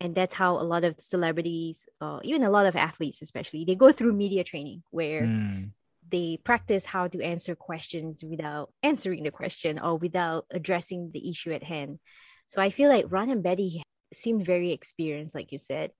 And 0.00 0.14
that's 0.14 0.34
how 0.34 0.58
a 0.58 0.62
lot 0.62 0.84
of 0.84 1.00
celebrities 1.00 1.86
uh, 2.00 2.20
even 2.22 2.42
a 2.42 2.50
lot 2.50 2.66
of 2.66 2.76
athletes 2.76 3.22
especially 3.22 3.64
they 3.64 3.74
go 3.74 3.92
through 3.92 4.12
media 4.12 4.44
training 4.44 4.82
where 4.90 5.22
mm. 5.22 5.70
they 6.10 6.38
practice 6.44 6.84
how 6.84 7.08
to 7.08 7.22
answer 7.22 7.54
questions 7.54 8.22
without 8.22 8.72
answering 8.82 9.22
the 9.22 9.30
question 9.30 9.78
or 9.78 9.96
without 9.96 10.46
addressing 10.50 11.10
the 11.12 11.30
issue 11.30 11.52
at 11.52 11.62
hand. 11.62 12.00
So 12.48 12.60
i 12.60 12.70
feel 12.70 12.90
like 12.90 13.06
ron 13.08 13.30
and 13.30 13.42
betty 13.42 13.82
seem 14.12 14.40
very 14.40 14.72
experienced 14.72 15.34
like 15.34 15.52
you 15.52 15.58
said. 15.58 15.90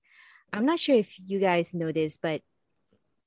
I'm 0.53 0.65
not 0.65 0.79
sure 0.79 0.95
if 0.95 1.15
you 1.17 1.39
guys 1.39 1.73
know 1.73 1.91
this 1.91 2.17
but 2.17 2.41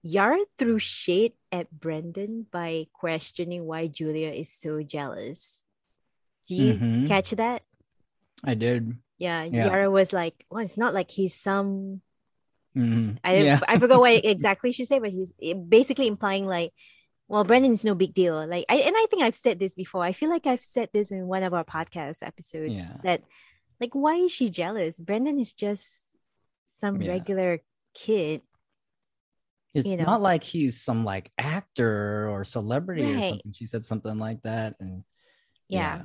Yara 0.03 0.41
threw 0.59 0.79
shade 0.79 1.33
at 1.51 1.71
Brendan 1.71 2.47
by 2.51 2.87
questioning 2.93 3.65
why 3.65 3.87
Julia 3.89 4.31
is 4.31 4.53
so 4.53 4.83
jealous. 4.83 5.63
Do 6.47 6.55
you 6.55 6.75
mm-hmm. 6.75 7.07
catch 7.07 7.33
that? 7.33 7.63
I 8.45 8.55
did 8.55 8.97
yeah, 9.19 9.43
yeah. 9.43 9.67
Yara 9.67 9.91
was 9.91 10.13
like, 10.13 10.47
well, 10.49 10.63
it's 10.63 10.79
not 10.79 10.95
like 10.95 11.11
he's 11.11 11.35
some. 11.35 12.01
Mm-hmm. 12.77 13.17
I 13.25 13.37
yeah. 13.39 13.61
I 13.67 13.79
forgot 13.79 14.01
what 14.01 14.13
exactly 14.25 14.73
she 14.73 14.85
said, 14.85 15.03
but 15.03 15.11
he's 15.11 15.35
basically 15.69 16.07
implying 16.07 16.47
like, 16.47 16.73
well, 17.27 17.45
Brendan's 17.45 17.85
no 17.85 17.95
big 17.95 18.15
deal. 18.15 18.47
Like, 18.47 18.65
I 18.69 18.77
and 18.77 18.95
I 18.97 19.07
think 19.11 19.23
I've 19.23 19.35
said 19.35 19.59
this 19.59 19.75
before. 19.75 20.05
I 20.05 20.13
feel 20.13 20.31
like 20.31 20.47
I've 20.47 20.63
said 20.63 20.89
this 20.93 21.11
in 21.11 21.27
one 21.27 21.43
of 21.43 21.53
our 21.53 21.65
podcast 21.65 22.23
episodes 22.23 22.81
yeah. 22.81 22.97
that, 23.03 23.23
like, 23.81 23.93
why 23.93 24.15
is 24.15 24.33
she 24.33 24.51
jealous? 24.51 24.99
Brendan 24.99 25.41
is 25.41 25.53
just 25.53 26.17
some 26.79 26.99
regular 27.01 27.61
kid. 27.95 28.43
It's 29.75 29.89
you 29.89 29.97
know? 29.97 30.05
not 30.05 30.23
like 30.23 30.43
he's 30.43 30.81
some 30.81 31.05
like 31.05 31.31
actor 31.39 32.29
or 32.29 32.45
celebrity 32.45 33.05
right. 33.05 33.17
or 33.17 33.29
something. 33.29 33.53
She 33.53 33.67
said 33.67 33.85
something 33.85 34.19
like 34.19 34.43
that, 34.43 34.75
and 34.81 35.05
yeah. 35.69 36.03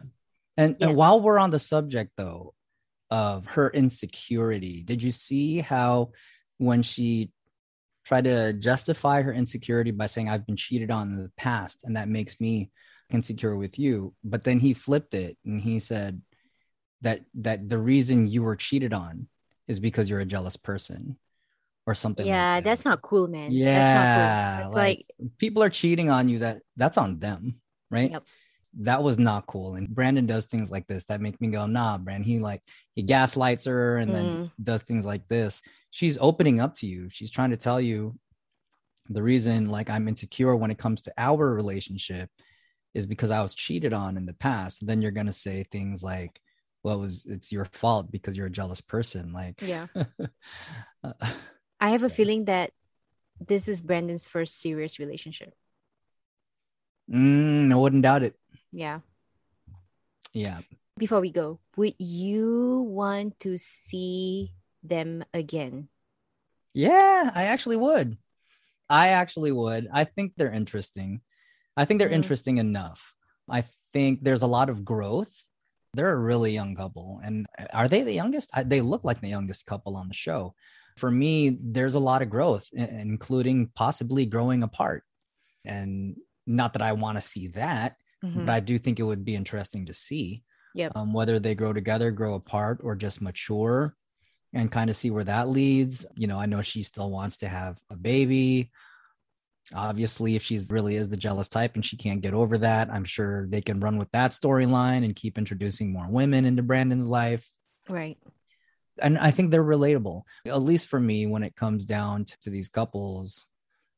And, 0.56 0.76
and 0.82 0.96
while 0.96 1.20
we're 1.20 1.40
on 1.40 1.50
the 1.50 1.60
subject, 1.60 2.12
though, 2.16 2.54
of 3.10 3.46
her 3.48 3.70
insecurity. 3.70 4.84
Did 4.84 5.02
you 5.02 5.12
see 5.12 5.60
how 5.60 6.12
when 6.58 6.82
she 6.82 7.32
tried 8.06 8.26
to 8.26 8.54
justify 8.54 9.22
her 9.22 9.34
insecurity 9.34 9.92
by 9.92 10.08
saying 10.08 10.30
I've 10.30 10.46
been 10.46 10.56
cheated 10.58 10.92
on 10.92 11.14
in 11.14 11.24
the 11.24 11.32
past 11.38 11.82
and 11.84 11.96
that 11.96 12.10
makes 12.10 12.40
me 12.40 12.72
insecure 13.10 13.56
with 13.56 13.80
you. 13.80 14.14
But 14.24 14.44
then 14.44 14.60
he 14.60 14.74
flipped 14.74 15.14
it 15.14 15.38
and 15.46 15.62
he 15.62 15.80
said 15.80 16.22
that 17.02 17.22
that 17.36 17.70
the 17.70 17.78
reason 17.78 18.28
you 18.28 18.44
were 18.44 18.56
cheated 18.56 18.94
on 18.94 19.28
is 19.68 19.80
because 19.80 20.10
you're 20.10 20.20
a 20.20 20.26
jealous 20.26 20.58
person 20.58 21.18
or 21.86 21.96
something. 21.96 22.26
Yeah, 22.26 22.56
like 22.56 22.64
that. 22.64 22.70
that's 22.70 22.86
not 22.86 23.02
cool, 23.02 23.28
man. 23.28 23.52
yeah, 23.52 23.76
That's 23.76 24.64
not 24.64 24.64
cool. 24.66 24.76
Like, 24.76 25.06
like, 25.20 25.30
people 25.38 25.64
are 25.64 25.70
cheating 25.70 26.10
on 26.10 26.30
you. 26.30 26.40
That 26.40 26.62
that's 26.78 26.98
on 26.98 27.20
them, 27.20 27.62
right? 27.92 28.12
Yep. 28.12 28.24
That 28.80 29.04
was 29.04 29.20
not 29.20 29.46
cool. 29.46 29.76
And 29.76 29.88
Brandon 29.88 30.26
does 30.26 30.48
things 30.48 30.72
like 30.72 30.88
this 30.88 31.06
that 31.06 31.22
make 31.22 31.40
me 31.40 31.50
go, 31.50 31.68
nah, 31.68 31.98
Brandon. 32.00 32.24
He 32.24 32.40
like 32.40 32.62
he 32.96 33.04
gaslights 33.04 33.66
her 33.66 33.98
and 33.98 34.14
then 34.14 34.26
Mm. 34.26 34.52
does 34.64 34.82
things 34.82 35.06
like 35.06 35.28
this. 35.28 35.62
She's 35.92 36.18
opening 36.20 36.60
up 36.60 36.74
to 36.76 36.88
you. 36.88 37.08
She's 37.10 37.30
trying 37.30 37.52
to 37.52 37.58
tell 37.58 37.80
you 37.80 38.18
the 39.10 39.22
reason 39.22 39.70
like 39.70 39.90
I'm 39.90 40.08
insecure 40.08 40.56
when 40.56 40.72
it 40.72 40.78
comes 40.80 41.02
to 41.04 41.14
our 41.18 41.54
relationship 41.54 42.30
is 42.96 43.06
because 43.06 43.30
I 43.32 43.42
was 43.42 43.54
cheated 43.54 43.94
on 43.94 44.18
in 44.18 44.26
the 44.26 44.34
past. 44.34 44.86
Then 44.88 45.02
you're 45.02 45.12
gonna 45.12 45.34
say 45.34 45.66
things 45.72 46.02
like, 46.04 46.40
well, 46.84 46.96
it 46.96 47.02
was 47.02 47.26
it's 47.28 47.52
your 47.52 47.66
fault 47.74 48.12
because 48.12 48.36
you're 48.36 48.48
a 48.48 48.52
jealous 48.52 48.82
person. 48.82 49.34
Like 49.34 49.62
yeah. 49.62 49.86
uh, 51.04 51.14
I 51.84 51.90
have 51.92 52.04
a 52.04 52.10
feeling 52.10 52.46
that 52.48 52.72
this 53.44 53.68
is 53.68 53.82
Brandon's 53.84 54.24
first 54.26 54.62
serious 54.64 55.00
relationship. 55.04 55.52
mm, 57.12 57.68
I 57.72 57.76
wouldn't 57.76 58.04
doubt 58.08 58.24
it. 58.24 58.40
Yeah. 58.72 59.04
Yeah. 60.32 60.64
Before 60.98 61.20
we 61.20 61.30
go, 61.30 61.60
would 61.76 61.96
you 62.00 62.88
want 62.88 63.36
to 63.44 63.58
see 63.58 64.54
them 64.82 65.26
again? 65.34 65.90
Yeah, 66.74 67.30
I 67.36 67.52
actually 67.52 67.76
would. 67.76 68.16
I 68.90 69.10
actually 69.10 69.52
would. 69.52 69.90
I 69.92 70.06
think 70.06 70.34
they're 70.38 70.54
interesting. 70.56 71.20
I 71.76 71.84
think 71.84 72.00
they're 72.00 72.10
Mhm. 72.10 72.24
interesting 72.24 72.58
enough. 72.64 73.14
I 73.50 73.68
think 73.92 74.24
there's 74.24 74.42
a 74.42 74.48
lot 74.48 74.70
of 74.70 74.86
growth. 74.86 75.36
They're 75.94 76.14
a 76.14 76.18
really 76.32 76.54
young 76.54 76.76
couple. 76.76 77.20
And 77.22 77.46
are 77.74 77.90
they 77.92 78.04
the 78.04 78.14
youngest? 78.14 78.50
I, 78.54 78.64
they 78.64 78.80
look 78.80 79.04
like 79.04 79.20
the 79.20 79.28
youngest 79.36 79.66
couple 79.66 79.98
on 79.98 80.08
the 80.08 80.14
show. 80.16 80.56
For 80.96 81.10
me, 81.10 81.50
there's 81.62 81.96
a 81.96 82.00
lot 82.00 82.22
of 82.22 82.30
growth, 82.30 82.68
including 82.74 83.72
possibly 83.76 84.26
growing 84.26 84.64
apart. 84.64 85.04
And 85.66 86.18
not 86.46 86.74
that 86.74 86.82
I 86.82 86.92
want 86.94 87.18
to 87.18 87.22
see 87.22 87.48
that, 87.50 87.98
Mhm. 88.24 88.46
but 88.46 88.50
I 88.50 88.60
do 88.60 88.78
think 88.78 89.00
it 89.00 89.04
would 89.04 89.26
be 89.26 89.36
interesting 89.36 89.86
to 89.88 89.94
see 89.94 90.44
Yep. 90.76 90.92
um, 90.96 91.14
whether 91.14 91.40
they 91.40 91.56
grow 91.56 91.74
together, 91.74 92.12
grow 92.12 92.34
apart, 92.36 92.80
or 92.84 92.96
just 92.96 93.22
mature 93.22 93.96
and 94.54 94.72
kind 94.72 94.90
of 94.90 94.96
see 94.96 95.10
where 95.10 95.24
that 95.24 95.50
leads. 95.50 96.06
You 96.16 96.28
know, 96.28 96.40
I 96.40 96.46
know 96.46 96.62
she 96.62 96.84
still 96.84 97.10
wants 97.12 97.38
to 97.38 97.48
have 97.48 97.80
a 97.90 97.96
baby. 97.96 98.72
Obviously, 99.74 100.36
if 100.36 100.44
she's 100.44 100.70
really 100.70 100.96
is 100.96 101.10
the 101.10 101.18
jealous 101.18 101.48
type 101.48 101.76
and 101.76 101.86
she 101.86 101.96
can't 101.98 102.22
get 102.22 102.34
over 102.34 102.58
that, 102.60 102.90
I'm 102.90 103.06
sure 103.06 103.48
they 103.48 103.62
can 103.62 103.80
run 103.80 103.98
with 103.98 104.12
that 104.12 104.32
storyline 104.32 105.06
and 105.06 105.16
keep 105.16 105.38
introducing 105.38 105.92
more 105.94 106.08
women 106.08 106.46
into 106.46 106.62
Brandon's 106.62 107.08
life. 107.08 107.50
Right. 107.90 108.18
And 109.02 109.18
I 109.18 109.32
think 109.32 109.52
they're 109.52 109.64
relatable, 109.64 110.24
at 110.46 110.62
least 110.62 110.88
for 110.88 111.00
me, 111.00 111.26
when 111.26 111.44
it 111.44 111.56
comes 111.56 111.86
down 111.86 112.26
to, 112.26 112.40
to 112.42 112.50
these 112.50 112.70
couples. 112.70 113.46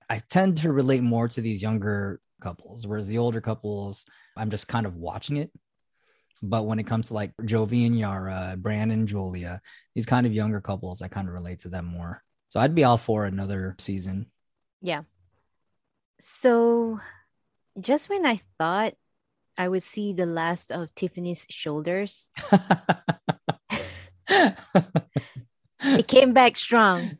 I 0.09 0.19
tend 0.29 0.57
to 0.59 0.71
relate 0.71 1.01
more 1.01 1.27
to 1.27 1.41
these 1.41 1.61
younger 1.61 2.19
couples, 2.41 2.85
whereas 2.85 3.07
the 3.07 3.17
older 3.17 3.41
couples, 3.41 4.05
I'm 4.37 4.51
just 4.51 4.67
kind 4.67 4.85
of 4.85 4.95
watching 4.95 5.37
it. 5.37 5.51
But 6.41 6.63
when 6.63 6.79
it 6.79 6.85
comes 6.85 7.07
to 7.07 7.15
like 7.15 7.35
Jovi 7.41 7.87
and 7.87 7.97
Yara, 7.97 8.55
Brandon, 8.57 8.99
and 8.99 9.07
Julia, 9.07 9.61
these 9.95 10.05
kind 10.05 10.27
of 10.27 10.33
younger 10.33 10.61
couples, 10.61 11.01
I 11.01 11.07
kind 11.07 11.27
of 11.27 11.33
relate 11.33 11.59
to 11.61 11.69
them 11.69 11.85
more. 11.85 12.21
So 12.49 12.59
I'd 12.59 12.75
be 12.75 12.83
all 12.83 12.97
for 12.97 13.25
another 13.25 13.75
season. 13.79 14.27
Yeah. 14.81 15.03
So 16.19 16.99
just 17.79 18.09
when 18.09 18.25
I 18.25 18.41
thought 18.57 18.93
I 19.57 19.67
would 19.67 19.83
see 19.83 20.13
the 20.13 20.25
last 20.25 20.71
of 20.71 20.93
Tiffany's 20.95 21.45
shoulders, 21.49 22.29
it 24.29 26.07
came 26.07 26.33
back 26.33 26.57
strong. 26.57 27.17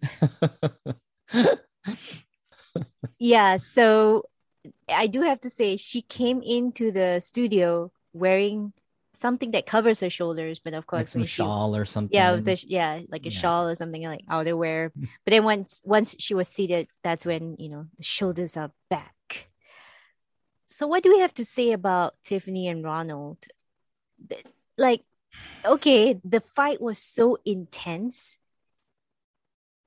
Yeah, 3.19 3.57
so 3.57 4.23
I 4.89 5.07
do 5.07 5.21
have 5.21 5.39
to 5.41 5.49
say 5.49 5.77
she 5.77 6.01
came 6.01 6.41
into 6.41 6.91
the 6.91 7.19
studio 7.21 7.91
wearing 8.13 8.73
something 9.13 9.51
that 9.51 9.65
covers 9.65 10.01
her 10.01 10.09
shoulders, 10.09 10.59
but 10.59 10.73
of 10.73 10.79
like 10.83 10.87
course 10.87 11.09
some 11.11 11.21
when 11.21 11.27
she 11.27 11.35
shawl 11.43 11.75
or 11.75 11.85
something. 11.85 12.13
yeah, 12.15 12.35
the, 12.35 12.61
yeah, 12.67 12.99
like 13.09 13.25
a 13.25 13.29
Yeah. 13.31 13.39
shawl 13.39 13.67
or 13.69 13.75
something 13.75 14.03
like 14.03 14.25
outerwear. 14.29 14.91
But 14.95 15.31
then 15.31 15.43
once 15.43 15.81
once 15.85 16.15
she 16.19 16.33
was 16.33 16.47
seated, 16.49 16.87
that's 17.03 17.25
when 17.25 17.55
you 17.57 17.69
know 17.69 17.85
the 17.97 18.03
shoulders 18.03 18.57
are 18.57 18.71
back. 18.89 19.47
So 20.65 20.87
what 20.87 21.03
do 21.03 21.13
we 21.13 21.19
have 21.19 21.33
to 21.35 21.45
say 21.45 21.71
about 21.71 22.15
Tiffany 22.23 22.67
and 22.67 22.83
Ronald? 22.83 23.37
Like, 24.77 25.03
okay, 25.65 26.19
the 26.23 26.39
fight 26.39 26.81
was 26.81 26.99
so 26.99 27.37
intense 27.45 28.37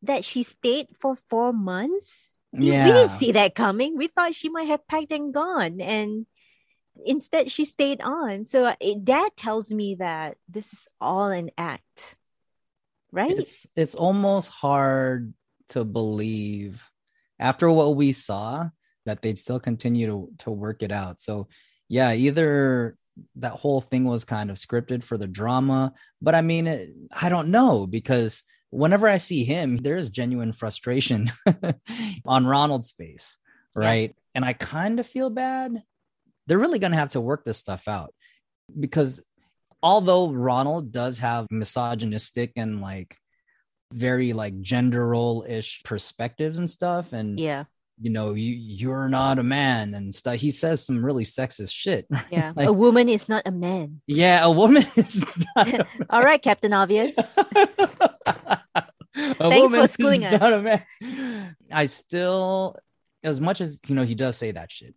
that 0.03 0.25
she 0.25 0.43
stayed 0.43 0.89
for 0.99 1.17
four 1.29 1.53
months. 1.53 2.33
We- 2.53 2.73
yeah. 2.73 2.85
We 2.85 2.93
didn't 2.93 3.19
see 3.19 3.33
that 3.33 3.55
coming. 3.55 3.97
We 3.97 4.09
thought 4.09 4.35
she 4.35 4.49
might 4.49 4.69
have 4.69 4.87
packed 4.87 5.13
and 5.13 5.33
gone, 5.35 5.81
and 5.81 6.27
instead 7.05 7.51
she 7.51 7.65
stayed 7.65 8.01
on. 8.01 8.45
So 8.45 8.75
it, 8.81 9.05
that 9.07 9.31
tells 9.37 9.73
me 9.73 9.97
that 9.97 10.37
this 10.49 10.73
is 10.73 10.89
all 11.01 11.29
an 11.29 11.51
act, 11.59 12.17
right? 13.13 13.39
it's 13.39 13.67
it's 13.77 13.95
almost 13.95 14.49
hard 14.51 15.35
to 15.71 15.85
believe 15.85 16.91
after 17.39 17.71
what 17.71 17.95
we 17.95 18.13
saw 18.13 18.69
that 19.05 19.23
they'd 19.23 19.39
still 19.39 19.61
continue 19.61 20.07
to 20.07 20.45
to 20.45 20.51
work 20.51 20.83
it 20.83 20.93
out. 20.93 21.21
So 21.21 21.49
yeah, 21.89 22.13
either 22.13 22.97
that 23.37 23.53
whole 23.53 23.81
thing 23.81 24.05
was 24.05 24.25
kind 24.25 24.51
of 24.51 24.57
scripted 24.57 25.05
for 25.05 25.17
the 25.17 25.27
drama, 25.27 25.93
but 26.21 26.35
I 26.35 26.43
mean, 26.43 26.67
it, 26.67 26.91
I 27.13 27.29
don't 27.29 27.51
know 27.51 27.87
because 27.87 28.43
whenever 28.71 29.09
I 29.09 29.17
see 29.17 29.45
him, 29.45 29.77
there's 29.77 30.11
genuine 30.11 30.53
frustration 30.53 31.33
on 32.25 32.47
Ronald's 32.47 32.91
face, 32.91 33.39
right? 33.75 34.15
And 34.35 34.45
I 34.45 34.53
kind 34.53 35.01
of 35.01 35.07
feel 35.07 35.31
bad. 35.31 35.83
They're 36.47 36.59
really 36.59 36.79
going 36.79 36.93
to 36.93 36.99
have 36.99 37.13
to 37.13 37.21
work 37.21 37.45
this 37.45 37.59
stuff 37.59 37.89
out 37.89 38.15
because 38.79 39.25
although 39.83 40.31
Ronald 40.31 40.93
does 40.93 41.19
have 41.19 41.47
misogynistic 41.51 42.53
and 42.57 42.81
like 42.81 43.17
very 43.93 44.33
like 44.33 44.61
gender 44.61 45.07
role 45.07 45.45
ish 45.49 45.83
perspectives 45.85 46.59
and 46.59 46.69
stuff, 46.69 47.13
and 47.13 47.39
yeah, 47.39 47.65
you 48.01 48.11
know, 48.11 48.35
you 48.35 48.55
you're 48.55 49.09
not 49.09 49.39
a 49.39 49.43
man 49.43 49.95
and 49.95 50.15
stuff. 50.15 50.37
He 50.37 50.51
says 50.51 50.85
some 50.85 51.05
really 51.05 51.25
sexist 51.25 51.73
shit. 51.73 52.07
yeah. 52.31 52.53
Like- 52.57 52.69
a 52.69 52.73
woman 52.73 53.09
is 53.09 53.29
not 53.29 53.43
a 53.47 53.51
man. 53.51 54.01
Yeah, 54.07 54.45
a 54.45 54.51
woman 54.51 54.85
is 54.97 55.25
not 55.57 55.69
a 55.75 55.87
All 56.11 56.23
right, 56.23 56.41
Captain 56.43 56.73
Obvious. 56.73 57.17
Thanks 59.15 59.75
for 59.75 59.89
schooling 59.89 60.25
us. 60.25 60.41
not 60.41 60.53
a 60.53 60.63
man. 60.63 61.57
I 61.73 61.87
still, 61.87 62.77
as 63.23 63.41
much 63.41 63.61
as 63.61 63.81
you 63.87 63.95
know, 63.95 64.05
he 64.05 64.15
does 64.15 64.37
say 64.37 64.53
that 64.53 64.71
shit. 64.71 64.95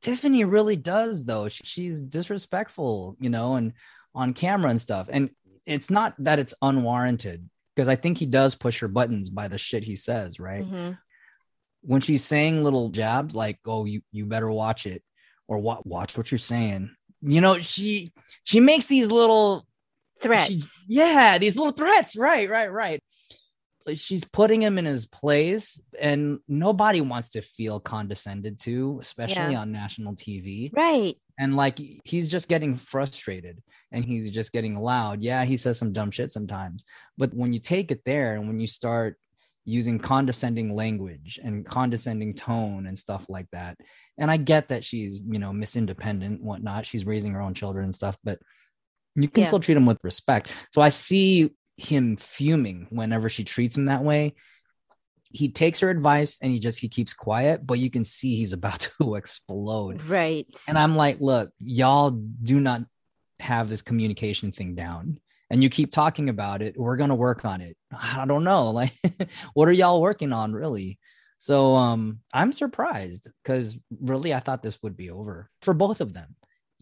Tiffany 0.00 0.44
really 0.44 0.76
does, 0.76 1.24
though. 1.24 1.48
She- 1.48 1.64
She's 1.64 2.00
disrespectful, 2.00 3.16
you 3.20 3.30
know, 3.30 3.56
and 3.56 3.72
on 4.14 4.34
camera 4.34 4.70
and 4.70 4.80
stuff. 4.80 5.08
And 5.10 5.30
it's 5.66 5.90
not 5.90 6.14
that 6.20 6.38
it's 6.38 6.54
unwarranted 6.62 7.48
because 7.74 7.88
I 7.88 7.96
think 7.96 8.18
he 8.18 8.26
does 8.26 8.54
push 8.54 8.80
her 8.80 8.88
buttons 8.88 9.30
by 9.30 9.48
the 9.48 9.58
shit 9.58 9.84
he 9.84 9.96
says, 9.96 10.38
right? 10.40 10.64
Mhm. 10.64 10.98
When 11.82 12.00
she's 12.00 12.24
saying 12.24 12.64
little 12.64 12.88
jabs 12.90 13.34
like, 13.34 13.58
"Oh, 13.66 13.84
you 13.84 14.02
you 14.12 14.26
better 14.26 14.50
watch 14.50 14.86
it," 14.86 15.02
or 15.46 15.58
"What 15.58 15.86
watch 15.86 16.16
what 16.16 16.30
you're 16.30 16.38
saying," 16.38 16.90
you 17.22 17.40
know, 17.40 17.58
she 17.60 18.12
she 18.44 18.60
makes 18.60 18.86
these 18.86 19.10
little 19.10 19.66
Threats. 20.20 20.48
she- 20.48 20.60
yeah, 20.88 21.38
these 21.38 21.56
little 21.56 21.72
threats. 21.72 22.16
Right, 22.16 22.48
right, 22.50 22.70
right. 22.72 23.00
She's 23.94 24.24
putting 24.24 24.60
him 24.60 24.76
in 24.76 24.84
his 24.84 25.06
place, 25.06 25.80
and 25.98 26.40
nobody 26.46 27.00
wants 27.00 27.30
to 27.30 27.40
feel 27.40 27.80
condescended 27.80 28.58
to, 28.60 28.98
especially 29.00 29.52
Yeah. 29.52 29.60
on 29.62 29.72
national 29.72 30.14
TV. 30.14 30.70
right. 30.74 31.16
And 31.40 31.54
like 31.56 31.78
he's 32.04 32.28
just 32.28 32.48
getting 32.48 32.74
frustrated 32.74 33.62
and 33.92 34.04
he's 34.04 34.28
just 34.30 34.50
getting 34.52 34.74
loud. 34.76 35.22
Yeah, 35.22 35.44
he 35.44 35.56
says 35.56 35.78
some 35.78 35.92
dumb 35.92 36.10
shit 36.10 36.32
sometimes. 36.32 36.84
But 37.16 37.32
when 37.32 37.52
you 37.52 37.60
take 37.60 37.92
it 37.92 38.02
there 38.04 38.34
and 38.34 38.48
when 38.48 38.58
you 38.58 38.66
start 38.66 39.16
using 39.68 39.98
condescending 39.98 40.74
language 40.74 41.38
and 41.42 41.64
condescending 41.66 42.34
tone 42.34 42.86
and 42.86 42.98
stuff 42.98 43.26
like 43.28 43.46
that, 43.52 43.76
and 44.16 44.30
I 44.30 44.36
get 44.36 44.68
that 44.68 44.84
she's, 44.84 45.22
you 45.28 45.38
know, 45.38 45.52
Miss 45.52 45.76
Independent, 45.76 46.42
whatnot. 46.42 46.86
She's 46.86 47.04
raising 47.06 47.32
her 47.34 47.40
own 47.40 47.54
children 47.54 47.84
and 47.84 47.94
stuff, 47.94 48.16
but 48.24 48.38
you 49.14 49.28
can 49.28 49.42
Yeah. 49.42 49.48
still 49.48 49.60
treat 49.60 49.76
him 49.76 49.86
with 49.86 49.98
respect. 50.02 50.50
So 50.72 50.80
I 50.80 50.88
see 50.88 51.50
him 51.76 52.16
fuming 52.16 52.86
whenever 52.90 53.28
she 53.28 53.44
treats 53.44 53.76
him 53.76 53.84
that 53.84 54.02
way. 54.02 54.34
He 55.30 55.50
takes 55.50 55.80
her 55.80 55.90
advice 55.90 56.38
and 56.40 56.50
he 56.50 56.58
just 56.58 56.78
he 56.78 56.88
keeps 56.88 57.12
quiet, 57.12 57.66
but 57.66 57.78
you 57.78 57.90
can 57.90 58.04
see 58.04 58.36
he's 58.36 58.52
about 58.54 58.80
to 59.00 59.14
explode. 59.16 60.02
Right. 60.02 60.46
And 60.66 60.78
I'm 60.78 60.96
like, 60.96 61.20
look, 61.20 61.50
y'all 61.60 62.10
do 62.10 62.58
not 62.60 62.82
have 63.38 63.68
this 63.68 63.82
communication 63.82 64.50
thing 64.52 64.74
down. 64.74 65.20
And 65.50 65.62
you 65.62 65.70
keep 65.70 65.90
talking 65.90 66.28
about 66.28 66.62
it, 66.62 66.78
we're 66.78 66.96
going 66.96 67.08
to 67.08 67.14
work 67.14 67.44
on 67.44 67.60
it. 67.60 67.76
I 67.92 68.24
don't 68.26 68.44
know. 68.44 68.70
Like, 68.78 68.92
what 69.54 69.68
are 69.68 69.72
y'all 69.72 70.00
working 70.00 70.32
on 70.32 70.52
really? 70.52 70.98
So 71.38 71.76
um, 71.76 72.20
I'm 72.32 72.52
surprised 72.52 73.28
because 73.42 73.78
really 74.00 74.34
I 74.34 74.40
thought 74.40 74.62
this 74.62 74.82
would 74.82 74.96
be 74.96 75.10
over 75.10 75.50
for 75.62 75.74
both 75.74 76.00
of 76.00 76.12
them. 76.12 76.36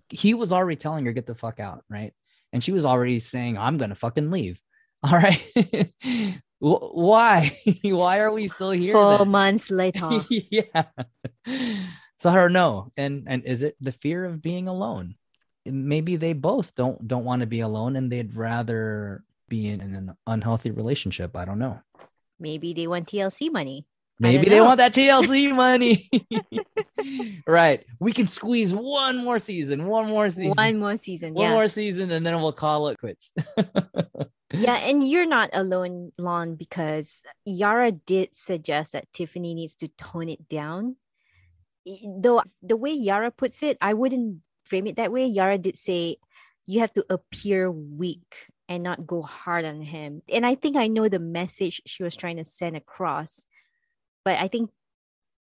He 0.09 0.35
was 0.35 0.53
already 0.53 0.77
telling 0.77 1.05
her, 1.07 1.13
get 1.13 1.27
the 1.27 1.35
fuck 1.35 1.61
out, 1.61 1.85
right? 1.91 2.13
And 2.53 2.63
she 2.63 2.73
was 2.73 2.87
already 2.87 3.19
saying, 3.19 3.59
I'm 3.59 3.77
going 3.77 3.91
to 3.91 3.97
fucking 3.97 4.31
leave. 4.31 4.61
All 5.03 5.13
right. 5.13 5.93
Why? 6.59 7.59
Why 7.83 8.19
are 8.21 8.33
we 8.33 8.49
still 8.49 8.71
here? 8.71 8.95
Four 8.95 9.19
then? 9.19 9.29
months 9.29 9.71
later. 9.71 10.09
yeah. 10.31 10.85
So 12.19 12.31
I 12.31 12.35
don't 12.35 12.53
know. 12.53 12.93
And 12.97 13.25
and 13.27 13.45
is 13.45 13.63
it 13.63 13.77
the 13.81 13.93
fear 13.93 14.25
of 14.25 14.41
being 14.41 14.69
alone? 14.69 15.17
Maybe 15.67 16.17
they 16.17 16.33
both 16.33 16.75
don't 16.75 17.07
don't 17.07 17.25
want 17.25 17.41
to 17.41 17.47
be 17.47 17.61
alone 17.61 17.97
and 17.97 18.11
they'd 18.11 18.35
rather 18.35 19.25
be 19.49 19.69
in 19.69 19.81
an 19.81 20.17
unhealthy 20.27 20.71
relationship. 20.71 21.37
I 21.37 21.45
don't 21.45 21.59
know. 21.59 21.81
Maybe 22.39 22.73
they 22.73 22.87
want 22.87 23.09
TLC 23.09 23.51
money. 23.53 23.87
Maybe 24.19 24.49
they 24.49 24.61
want 24.61 24.79
that 24.79 24.95
TLC 24.95 25.55
money. 25.55 26.09
right. 27.47 27.85
We 28.01 28.13
can 28.13 28.27
squeeze 28.27 28.75
one 28.75 29.23
more 29.23 29.39
season, 29.39 29.87
one 29.87 30.07
more 30.07 30.31
season. 30.31 30.55
One 30.57 30.79
more 30.79 30.97
season. 30.97 31.35
One 31.35 31.45
yeah. 31.45 31.53
more 31.53 31.69
season, 31.69 32.11
and 32.11 32.25
then 32.25 32.41
we'll 32.41 32.53
call 32.53 32.89
it 32.89 32.99
quits. 32.99 33.35
yeah, 34.53 34.77
and 34.77 35.07
you're 35.07 35.27
not 35.27 35.51
alone, 35.53 36.13
Lon, 36.19 36.55
because 36.55 37.23
Yara 37.45 37.93
did 37.93 38.35
suggest 38.35 38.93
that 38.93 39.13
Tiffany 39.13 39.55
needs 39.55 39.75
to 39.77 39.89
tone 39.89 40.31
it 40.31 40.49
down. 40.49 40.97
Though 41.85 42.43
the 42.63 42.77
way 42.77 42.93
Yara 42.93 43.31
puts 43.31 43.63
it, 43.63 43.77
I 43.81 43.95
wouldn't 43.95 44.39
frame 44.67 44.87
it 44.87 44.97
that 44.97 45.13
way. 45.13 45.27
Yara 45.27 45.59
did 45.59 45.77
say 45.77 46.17
you 46.67 46.81
have 46.81 46.93
to 46.95 47.05
appear 47.09 47.71
weak 47.71 48.51
and 48.69 48.83
not 48.83 49.07
go 49.07 49.23
hard 49.23 49.65
on 49.65 49.81
him. 49.81 50.23
And 50.29 50.45
I 50.45 50.57
think 50.57 50.77
I 50.77 50.89
know 50.89 51.09
the 51.09 51.21
message 51.21 51.81
she 51.87 52.03
was 52.03 52.17
trying 52.17 52.39
to 52.39 52.45
send 52.45 52.77
across 52.77 53.47
but 54.27 54.41
I 54.41 54.49
think 54.49 54.71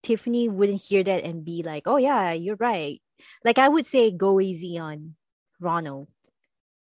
Tiffany 0.04 0.48
wouldn't 0.48 0.84
hear 0.84 1.04
that 1.04 1.24
and 1.24 1.44
be 1.44 1.64
like, 1.64 1.88
oh, 1.88 1.98
yeah, 1.98 2.32
you're 2.34 2.58
right. 2.58 3.02
Like 3.44 3.58
I 3.58 3.68
would 3.68 3.88
say, 3.88 4.12
go 4.12 4.40
easy 4.40 4.78
on 4.78 5.16
Ronald 5.60 6.10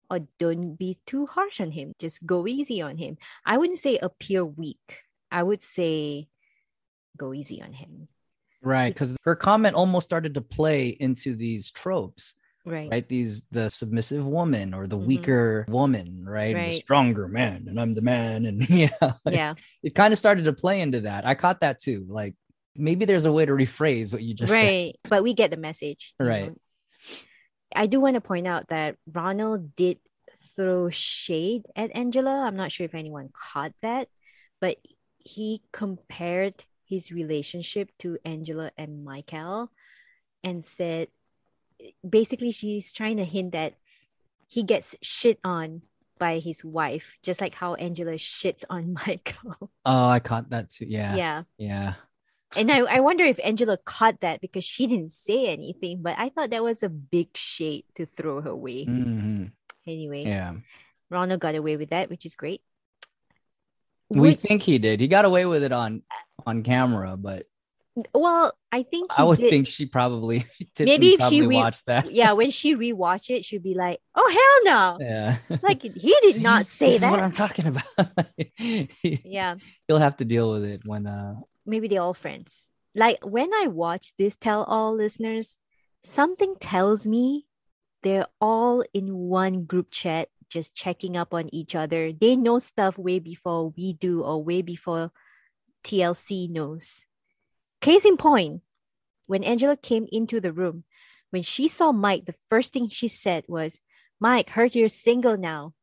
or 0.09 0.21
don't 0.39 0.77
be 0.77 0.97
too 1.05 1.27
harsh 1.27 1.61
on 1.61 1.69
him. 1.69 1.93
Just 1.99 2.25
go 2.25 2.47
easy 2.47 2.81
on 2.81 2.97
him. 2.97 3.17
I 3.45 3.59
wouldn't 3.59 3.77
say 3.77 3.99
appear 4.01 4.43
weak. 4.43 5.03
I 5.29 5.43
would 5.43 5.61
say 5.61 6.27
go 7.15 7.35
easy 7.35 7.61
on 7.61 7.73
him. 7.73 8.07
Right. 8.65 8.93
Because 8.93 9.15
her 9.23 9.35
comment 9.35 9.75
almost 9.75 10.05
started 10.05 10.33
to 10.33 10.41
play 10.41 10.89
into 10.89 11.35
these 11.35 11.71
tropes 11.71 12.33
right 12.65 12.89
right 12.91 13.07
these 13.07 13.43
the 13.51 13.69
submissive 13.69 14.25
woman 14.25 14.73
or 14.73 14.87
the 14.87 14.97
mm-hmm. 14.97 15.07
weaker 15.07 15.65
woman 15.69 16.25
right? 16.27 16.55
right? 16.55 16.71
the 16.71 16.79
stronger 16.79 17.27
man 17.27 17.65
and 17.67 17.79
i'm 17.79 17.93
the 17.93 18.01
man 18.01 18.45
and 18.45 18.67
yeah 18.69 18.89
like, 19.01 19.35
yeah 19.35 19.53
it 19.83 19.95
kind 19.95 20.11
of 20.11 20.17
started 20.17 20.45
to 20.45 20.53
play 20.53 20.81
into 20.81 21.01
that 21.01 21.25
i 21.25 21.35
caught 21.35 21.59
that 21.59 21.79
too 21.79 22.05
like 22.09 22.35
maybe 22.75 23.05
there's 23.05 23.25
a 23.25 23.31
way 23.31 23.45
to 23.45 23.51
rephrase 23.51 24.11
what 24.11 24.21
you 24.21 24.33
just 24.33 24.51
right 24.51 24.97
said. 25.03 25.09
but 25.09 25.23
we 25.23 25.33
get 25.33 25.51
the 25.51 25.57
message 25.57 26.13
right 26.19 26.47
know? 26.47 26.55
i 27.75 27.85
do 27.85 27.99
want 27.99 28.15
to 28.15 28.21
point 28.21 28.47
out 28.47 28.67
that 28.69 28.95
ronald 29.11 29.75
did 29.75 29.99
throw 30.55 30.89
shade 30.89 31.63
at 31.75 31.95
angela 31.95 32.45
i'm 32.45 32.55
not 32.55 32.71
sure 32.71 32.85
if 32.85 32.95
anyone 32.95 33.29
caught 33.31 33.73
that 33.81 34.07
but 34.59 34.77
he 35.19 35.61
compared 35.71 36.63
his 36.87 37.11
relationship 37.11 37.91
to 37.97 38.17
angela 38.25 38.71
and 38.77 39.03
michael 39.03 39.71
and 40.43 40.63
said 40.63 41.07
basically 42.07 42.51
she's 42.51 42.93
trying 42.93 43.17
to 43.17 43.25
hint 43.25 43.51
that 43.51 43.73
he 44.47 44.63
gets 44.63 44.95
shit 45.01 45.39
on 45.43 45.81
by 46.17 46.39
his 46.39 46.63
wife, 46.63 47.17
just 47.23 47.41
like 47.41 47.55
how 47.55 47.73
Angela 47.75 48.13
shits 48.13 48.63
on 48.69 48.93
Michael. 49.07 49.71
Oh, 49.85 50.07
I 50.07 50.19
caught 50.19 50.49
that 50.51 50.69
too. 50.69 50.85
Yeah. 50.87 51.15
Yeah. 51.15 51.43
Yeah. 51.57 51.93
And 52.55 52.71
I, 52.71 52.79
I 52.79 52.99
wonder 53.01 53.25
if 53.25 53.39
Angela 53.43 53.77
caught 53.77 54.21
that 54.21 54.39
because 54.39 54.63
she 54.63 54.87
didn't 54.87 55.09
say 55.09 55.47
anything, 55.47 56.01
but 56.01 56.15
I 56.17 56.29
thought 56.29 56.51
that 56.51 56.63
was 56.63 56.83
a 56.83 56.89
big 56.89 57.35
shade 57.35 57.83
to 57.95 58.05
throw 58.05 58.41
her 58.41 58.55
way. 58.55 58.85
Mm-hmm. 58.85 59.45
Anyway, 59.85 60.23
yeah. 60.23 60.53
Ronald 61.09 61.41
got 61.41 61.55
away 61.55 61.75
with 61.75 61.89
that, 61.89 62.09
which 62.09 62.25
is 62.25 62.35
great. 62.35 62.61
We 64.07 64.29
Would, 64.29 64.39
think 64.39 64.61
he 64.61 64.77
did. 64.77 64.99
He 64.99 65.07
got 65.07 65.25
away 65.25 65.45
with 65.45 65.63
it 65.63 65.71
on 65.71 66.03
on 66.45 66.63
camera, 66.63 67.17
but 67.17 67.43
well, 68.13 68.51
I 68.71 68.83
think 68.83 69.11
I 69.17 69.23
would 69.23 69.39
did. 69.39 69.49
think 69.49 69.67
she 69.67 69.85
probably 69.85 70.43
maybe 70.79 71.13
if 71.13 71.19
probably 71.19 71.37
she 71.37 71.47
re- 71.47 71.55
watched 71.55 71.85
that. 71.85 72.11
Yeah, 72.11 72.33
when 72.33 72.51
she 72.51 72.75
rewatch 72.75 73.29
it, 73.29 73.45
she'd 73.45 73.63
be 73.63 73.73
like, 73.73 73.99
"Oh 74.13 74.61
hell 74.65 74.97
no!" 74.99 75.05
Yeah, 75.05 75.37
like 75.61 75.81
he 75.81 76.15
did 76.21 76.41
not 76.41 76.67
say 76.67 76.91
this 76.91 77.01
that. 77.01 77.07
Is 77.07 77.11
what 77.11 77.23
I'm 77.23 77.31
talking 77.31 77.67
about. 77.67 78.17
yeah, 79.01 79.55
you'll 79.87 79.99
have 79.99 80.17
to 80.17 80.25
deal 80.25 80.51
with 80.51 80.65
it 80.65 80.85
when. 80.85 81.07
uh 81.07 81.35
Maybe 81.65 81.87
they're 81.87 82.01
all 82.01 82.13
friends. 82.13 82.69
Like 82.93 83.25
when 83.25 83.51
I 83.53 83.67
watch 83.67 84.13
this 84.17 84.35
tell 84.35 84.63
all 84.63 84.93
listeners, 84.95 85.59
something 86.03 86.55
tells 86.59 87.07
me 87.07 87.47
they're 88.03 88.27
all 88.39 88.83
in 88.93 89.15
one 89.15 89.63
group 89.63 89.89
chat, 89.89 90.29
just 90.49 90.75
checking 90.75 91.17
up 91.17 91.33
on 91.33 91.49
each 91.53 91.75
other. 91.75 92.11
They 92.13 92.35
know 92.35 92.59
stuff 92.59 92.97
way 92.97 93.19
before 93.19 93.73
we 93.75 93.93
do, 93.93 94.21
or 94.21 94.43
way 94.43 94.61
before 94.61 95.11
TLC 95.85 96.49
knows 96.49 97.05
Case 97.85 98.03
in 98.03 98.17
point, 98.17 98.61
when 99.27 99.43
Angela 99.43 99.77
came 99.77 100.07
into 100.11 100.41
the 100.41 100.51
room, 100.51 100.83
when 101.29 101.43
she 101.43 101.67
saw 101.67 101.91
Mike, 101.91 102.25
the 102.25 102.35
first 102.49 102.73
thing 102.73 102.87
she 102.87 103.07
said 103.07 103.43
was, 103.47 103.79
Mike, 104.19 104.49
heard 104.49 104.73
you're 104.73 104.87
single 104.87 105.37
now. 105.37 105.73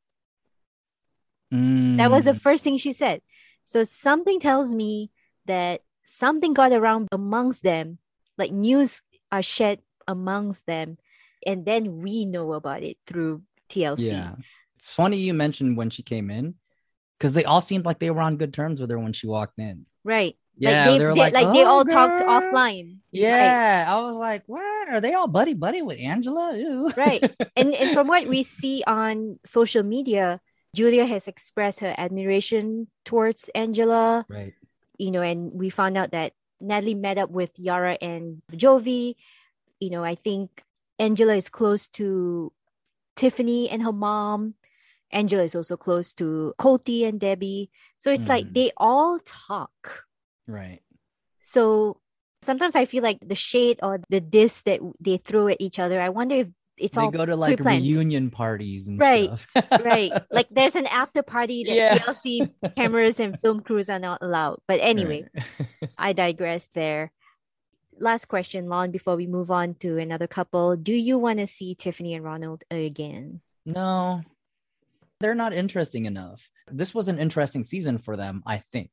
Mm. 1.55 1.99
That 1.99 2.11
was 2.11 2.25
the 2.25 2.35
first 2.35 2.65
thing 2.65 2.77
she 2.77 2.93
said. 2.93 3.21
So 3.65 3.85
something 3.85 4.41
tells 4.41 4.75
me 4.75 5.13
that 5.47 5.83
something 6.05 6.55
got 6.55 6.73
around 6.73 7.07
amongst 7.13 7.63
them, 7.63 7.99
like 8.37 8.51
news 8.51 9.01
are 9.31 9.43
shared 9.43 9.79
amongst 10.09 10.67
them, 10.67 10.99
and 11.47 11.65
then 11.65 11.99
we 11.99 12.25
know 12.25 12.53
about 12.55 12.83
it 12.83 12.97
through 13.07 13.43
TLC. 13.69 14.11
Yeah. 14.11 14.35
Funny 14.79 15.19
you 15.19 15.35
mentioned 15.35 15.77
when 15.77 15.91
she 15.91 16.03
came 16.03 16.31
in, 16.31 16.55
because 17.17 17.33
they 17.33 17.45
all 17.45 17.61
seemed 17.61 17.85
like 17.85 18.01
they 18.01 18.11
were 18.11 18.23
on 18.23 18.39
good 18.39 18.53
terms 18.53 18.81
with 18.81 18.91
her 18.91 18.99
when 18.99 19.13
she 19.13 19.29
walked 19.29 19.61
in. 19.61 19.87
Right. 20.05 20.37
Yeah, 20.57 20.91
like 20.91 20.99
they, 20.99 21.05
were 21.05 21.15
like, 21.17 21.33
like, 21.33 21.45
like 21.45 21.55
they 21.55 21.65
oh, 21.65 21.69
all 21.69 21.85
girl. 21.85 21.95
talked 21.95 22.23
offline. 22.23 22.99
Yeah, 23.11 23.85
right. 23.85 23.91
I 23.91 24.01
was 24.07 24.17
like, 24.17 24.43
what? 24.47 24.89
Are 24.89 25.01
they 25.01 25.15
all 25.15 25.27
buddy 25.27 25.55
buddy 25.55 25.83
with 25.83 25.99
Angela? 25.99 26.57
Ew. 26.57 26.93
right. 26.97 27.23
And 27.57 27.75
and 27.75 27.91
from 27.93 28.07
what 28.07 28.27
we 28.27 28.43
see 28.43 28.83
on 28.87 29.39
social 29.45 29.83
media, 29.83 30.41
Julia 30.75 31.07
has 31.07 31.29
expressed 31.29 31.81
her 31.81 31.95
admiration 31.97 32.89
towards 33.05 33.49
Angela. 33.55 34.25
Right. 34.29 34.55
You 34.99 35.11
know, 35.11 35.23
and 35.23 35.53
we 35.53 35.71
found 35.71 35.97
out 35.97 36.13
that 36.13 36.33
Natalie 36.61 36.95
met 36.95 37.19
up 37.19 37.31
with 37.31 37.59
Yara 37.59 37.99
and 38.01 38.43
Jovi. 38.53 39.17
You 39.81 39.91
know, 39.91 40.05
I 40.05 40.15
think 40.15 40.63
Angela 40.99 41.35
is 41.35 41.49
close 41.49 41.89
to 41.99 42.53
Tiffany 43.17 43.69
and 43.69 43.83
her 43.83 43.93
mom. 43.93 44.55
Angela 45.13 45.43
is 45.45 45.55
also 45.55 45.77
close 45.77 46.13
to 46.15 46.55
Colty 46.59 47.07
and 47.07 47.21
Debbie. 47.21 47.71
So 47.99 48.11
it's 48.13 48.23
mm. 48.25 48.29
like 48.29 48.53
they 48.53 48.73
all 48.77 49.19
talk 49.25 50.05
Right. 50.47 50.83
So 51.41 52.01
sometimes 52.43 52.75
I 52.77 52.85
feel 52.85 53.03
like 53.03 53.19
the 53.23 53.35
shade 53.35 53.79
or 53.83 54.01
the 54.09 54.21
diss 54.21 54.63
that 54.63 54.81
they 55.01 55.17
throw 55.17 55.49
at 55.49 55.59
each 55.61 55.79
other, 55.79 56.01
I 56.01 56.09
wonder 56.09 56.37
if 56.37 56.49
it's 56.79 56.97
they 56.97 57.03
all 57.03 57.11
go 57.11 57.25
to 57.27 57.37
like 57.37 57.57
pre-planned. 57.57 57.85
reunion 57.85 58.31
parties 58.31 58.89
and 58.89 58.99
right, 58.99 59.37
stuff. 59.39 59.67
right. 59.85 60.13
Like 60.31 60.49
there's 60.51 60.75
an 60.75 60.87
after 60.87 61.23
party 61.23 61.65
that 61.65 61.75
Yeah. 61.75 61.99
TLC 61.99 62.51
cameras 62.77 63.21
and 63.21 63.39
film 63.41 63.61
crews 63.61 63.89
are 63.89 63.99
not 63.99 64.19
allowed. 64.23 64.61
But 64.67 64.81
anyway, 64.83 65.27
Right. 65.35 65.91
I 65.99 66.13
digress 66.13 66.67
there. 66.75 67.13
Last 67.99 68.27
question, 68.27 68.69
Lon, 68.69 68.91
before 68.91 69.17
we 69.17 69.27
move 69.27 69.51
on 69.51 69.75
to 69.77 69.99
another 69.99 70.27
couple. 70.27 70.77
Do 70.77 70.95
you 70.95 71.19
want 71.19 71.39
to 71.39 71.47
see 71.47 71.75
Tiffany 71.75 72.15
and 72.15 72.25
Ronald 72.25 72.65
again? 72.71 73.43
no, 73.65 74.23
they're 75.23 75.35
not 75.35 75.53
interesting 75.53 76.07
enough. 76.07 76.51
This 76.71 76.95
was 76.95 77.09
an 77.09 77.19
interesting 77.19 77.65
season 77.65 77.99
for 77.99 78.17
them, 78.17 78.43
I 78.47 78.59
think. 78.59 78.91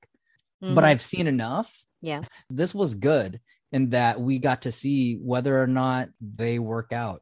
But 0.62 0.84
Mhm. 0.84 0.88
I've 0.88 1.02
seen 1.02 1.28
enough. 1.28 1.84
yeah, 2.02 2.22
This 2.50 2.74
was 2.74 2.94
good 2.94 3.42
in 3.72 3.90
that 3.90 4.22
we 4.22 4.40
got 4.40 4.62
to 4.64 4.72
see 4.72 5.16
whether 5.16 5.62
or 5.62 5.68
not 5.68 6.10
they 6.22 6.60
work 6.60 6.94
out. 6.94 7.22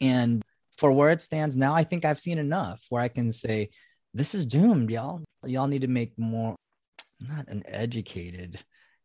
And 0.00 0.42
for 0.76 0.92
where 0.92 1.10
it 1.10 1.22
stands 1.22 1.56
now, 1.56 1.74
I 1.74 1.84
think 1.84 2.04
I've 2.04 2.20
seen 2.20 2.38
enough 2.38 2.84
where 2.88 3.02
I 3.02 3.08
can 3.08 3.32
say, 3.32 3.70
this 4.14 4.34
is 4.34 4.46
doomed, 4.46 4.90
y'all. 4.90 5.22
Y'all 5.44 5.66
need 5.66 5.82
to 5.82 5.88
make 5.88 6.18
more, 6.18 6.56
not 7.20 7.48
an 7.48 7.62
educated 7.66 8.58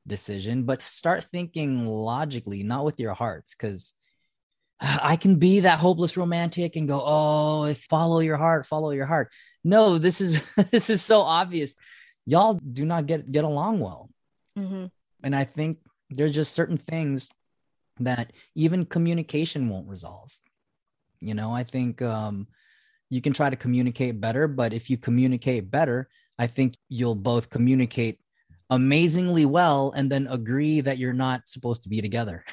decision, 0.05 0.63
but 0.63 0.81
start 0.81 1.25
thinking 1.25 1.87
logically, 1.87 2.63
not 2.63 2.85
with 2.85 2.99
your 2.99 3.13
hearts. 3.13 3.55
Because 3.55 3.93
I 4.79 5.15
can 5.15 5.37
be 5.37 5.61
that 5.61 5.79
hopeless 5.79 6.17
romantic 6.17 6.75
and 6.75 6.87
go, 6.87 7.01
oh, 7.03 7.63
if 7.65 7.79
follow 7.83 8.19
your 8.19 8.37
heart, 8.37 8.65
follow 8.65 8.91
your 8.91 9.05
heart. 9.07 9.31
No, 9.63 9.97
this 9.97 10.21
is 10.21 10.41
this 10.71 10.89
is 10.89 11.01
so 11.01 11.21
obvious. 11.21 11.75
Y'all 12.25 12.53
do 12.55 12.85
not 12.85 13.07
get 13.07 13.31
get 13.31 13.43
along 13.43 13.79
well. 13.79 14.09
hmm 14.55 14.85
And 15.23 15.35
I 15.35 15.45
think 15.45 15.79
there's 16.09 16.33
just 16.33 16.53
certain 16.53 16.77
things 16.77 17.29
that 17.99 18.33
even 18.55 18.85
communication 18.85 19.69
won't 19.69 19.89
resolve. 19.89 20.31
You 21.19 21.33
know, 21.33 21.53
I 21.53 21.63
think 21.63 22.01
um, 22.01 22.47
you 23.09 23.21
can 23.21 23.33
try 23.33 23.49
to 23.49 23.55
communicate 23.55 24.21
better, 24.21 24.47
but 24.47 24.73
if 24.73 24.89
you 24.89 24.97
communicate 24.97 25.71
better, 25.71 26.09
I 26.37 26.47
think 26.47 26.75
you'll 26.89 27.15
both 27.15 27.49
communicate 27.49 28.19
amazingly 28.69 29.45
well 29.45 29.93
and 29.95 30.11
then 30.11 30.27
agree 30.27 30.81
that 30.81 30.97
you're 30.97 31.13
not 31.13 31.47
supposed 31.47 31.83
to 31.83 31.89
be 31.89 32.01
together. 32.01 32.43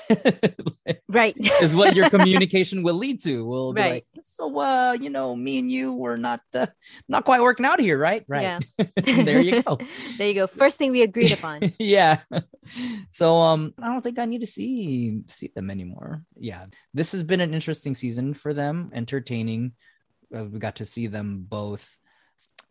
right. 1.08 1.34
is 1.60 1.74
what 1.74 1.96
your 1.96 2.08
communication 2.16 2.82
will 2.82 2.94
lead 2.94 3.20
to. 3.22 3.44
Will 3.44 3.72
be 3.72 3.80
Right. 3.80 3.92
like, 4.14 4.24
so 4.24 4.58
uh, 4.60 4.92
you 4.92 5.10
know, 5.10 5.34
me 5.34 5.58
and 5.58 5.70
you 5.70 5.92
were 5.92 6.16
not 6.16 6.40
uh, 6.54 6.66
not 7.08 7.24
quite 7.24 7.42
working 7.42 7.66
out 7.66 7.80
here, 7.80 7.98
right? 7.98 8.24
Right. 8.28 8.62
Yeah. 8.78 8.86
there 9.24 9.40
you 9.40 9.62
go. 9.62 9.78
there 10.18 10.28
you 10.28 10.34
go. 10.34 10.46
First 10.46 10.78
thing 10.78 10.92
we 10.92 11.02
agreed 11.02 11.32
upon. 11.32 11.72
yeah. 11.78 12.20
So 13.10 13.36
um 13.38 13.74
I 13.82 13.88
don't 13.88 14.02
think 14.02 14.18
I 14.18 14.26
need 14.26 14.40
to 14.42 14.46
see 14.46 15.22
see 15.28 15.50
them 15.54 15.70
anymore. 15.70 16.22
Yeah. 16.38 16.66
This 16.92 17.12
has 17.12 17.22
been 17.24 17.40
an 17.40 17.54
interesting 17.54 17.94
season 17.94 18.34
for 18.34 18.54
them, 18.54 18.90
entertaining. 18.94 19.72
Uh, 20.34 20.44
we 20.44 20.58
got 20.58 20.76
to 20.76 20.84
see 20.84 21.06
them 21.08 21.44
both 21.48 21.86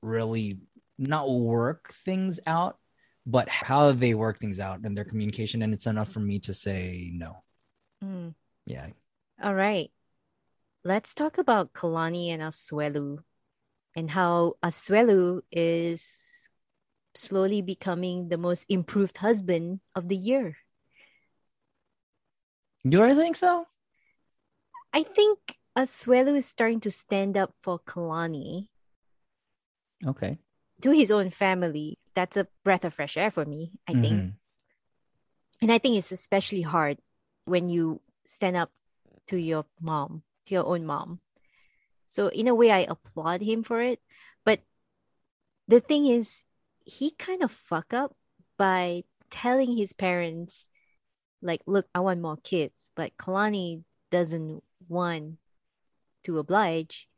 really 0.02 0.60
not 0.98 1.30
work 1.30 1.94
things 2.06 2.40
out, 2.46 2.78
but 3.26 3.48
how 3.50 3.92
they 3.92 4.14
work 4.14 4.40
things 4.40 4.60
out 4.60 4.82
and 4.84 4.98
their 4.98 5.06
communication 5.06 5.62
and 5.62 5.74
it's 5.74 5.88
enough 5.88 6.12
for 6.12 6.20
me 6.20 6.40
to 6.40 6.54
say 6.54 7.10
no. 7.14 7.44
Mm. 8.04 8.36
Yeah. 8.66 8.88
All 9.42 9.54
right. 9.56 9.92
Let's 10.84 11.14
talk 11.14 11.38
about 11.38 11.74
Kalani 11.74 12.28
and 12.30 12.42
Asuelu 12.42 13.20
and 13.96 14.12
how 14.12 14.56
Asuelu 14.62 15.42
is 15.52 16.06
slowly 17.16 17.62
becoming 17.62 18.28
the 18.30 18.38
most 18.38 18.66
improved 18.68 19.18
husband 19.18 19.80
of 19.96 20.10
the 20.10 20.18
year. 20.18 20.58
Do 22.88 23.02
I 23.04 23.14
think 23.14 23.38
so? 23.38 23.66
I 24.92 25.04
think 25.04 25.40
Asuelu 25.78 26.38
is 26.38 26.46
starting 26.46 26.82
to 26.82 26.92
stand 26.92 27.38
up 27.38 27.54
for 27.60 27.80
Kalani 27.80 28.68
Okay. 30.06 30.38
to 30.82 30.92
his 30.92 31.12
own 31.12 31.30
family. 31.30 31.98
That's 32.14 32.38
a 32.38 32.48
breath 32.64 32.86
of 32.86 32.94
fresh 32.94 33.18
air 33.18 33.32
for 33.32 33.46
me, 33.46 33.72
I 33.88 33.94
think. 33.94 34.22
Mhm. 34.22 34.34
And 35.62 35.72
I 35.72 35.80
think 35.80 35.98
it's 35.98 36.12
especially 36.12 36.62
hard 36.62 37.00
when 37.46 37.70
you 37.70 38.02
stand 38.26 38.56
up 38.56 38.72
to 39.28 39.38
your 39.38 39.66
mom, 39.80 40.24
to 40.46 40.54
your 40.54 40.66
own 40.66 40.86
mom. 40.86 41.22
So 42.06 42.28
in 42.28 42.48
a 42.48 42.56
way, 42.56 42.70
I 42.70 42.80
applaud 42.80 43.42
him 43.42 43.64
for 43.64 43.82
it. 43.82 44.02
But 44.44 44.62
the 45.68 45.80
thing 45.80 46.06
is, 46.06 46.44
he 46.86 47.12
kind 47.12 47.42
of 47.42 47.52
fuck 47.52 47.94
up 47.94 48.16
by 48.58 49.06
telling 49.30 49.78
his 49.78 49.94
parents, 49.94 50.68
like, 51.42 51.62
look, 51.66 51.88
I 51.96 52.02
want 52.02 52.22
more 52.22 52.38
kids. 52.38 52.90
But 52.96 53.18
Kalani 53.18 53.84
doesn't 54.12 54.64
want 54.88 55.40
to 56.24 56.38
oblige. 56.38 57.10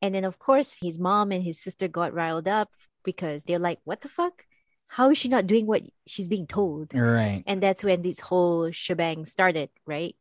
And 0.00 0.14
then, 0.14 0.24
of 0.24 0.38
course, 0.38 0.78
his 0.80 0.98
mom 0.98 1.32
and 1.32 1.42
his 1.42 1.60
sister 1.60 1.88
got 1.88 2.14
riled 2.14 2.46
up 2.46 2.70
because 3.04 3.44
they're 3.44 3.58
like, 3.58 3.80
what 3.84 4.00
the 4.00 4.08
fuck? 4.08 4.44
How 4.86 5.10
is 5.10 5.18
she 5.18 5.28
not 5.28 5.46
doing 5.46 5.66
what 5.66 5.82
she's 6.06 6.28
being 6.28 6.46
told? 6.46 6.94
Right. 6.94 7.42
And 7.46 7.62
that's 7.62 7.84
when 7.84 8.02
this 8.02 8.20
whole 8.20 8.70
shebang 8.70 9.24
started, 9.24 9.70
right? 9.86 10.16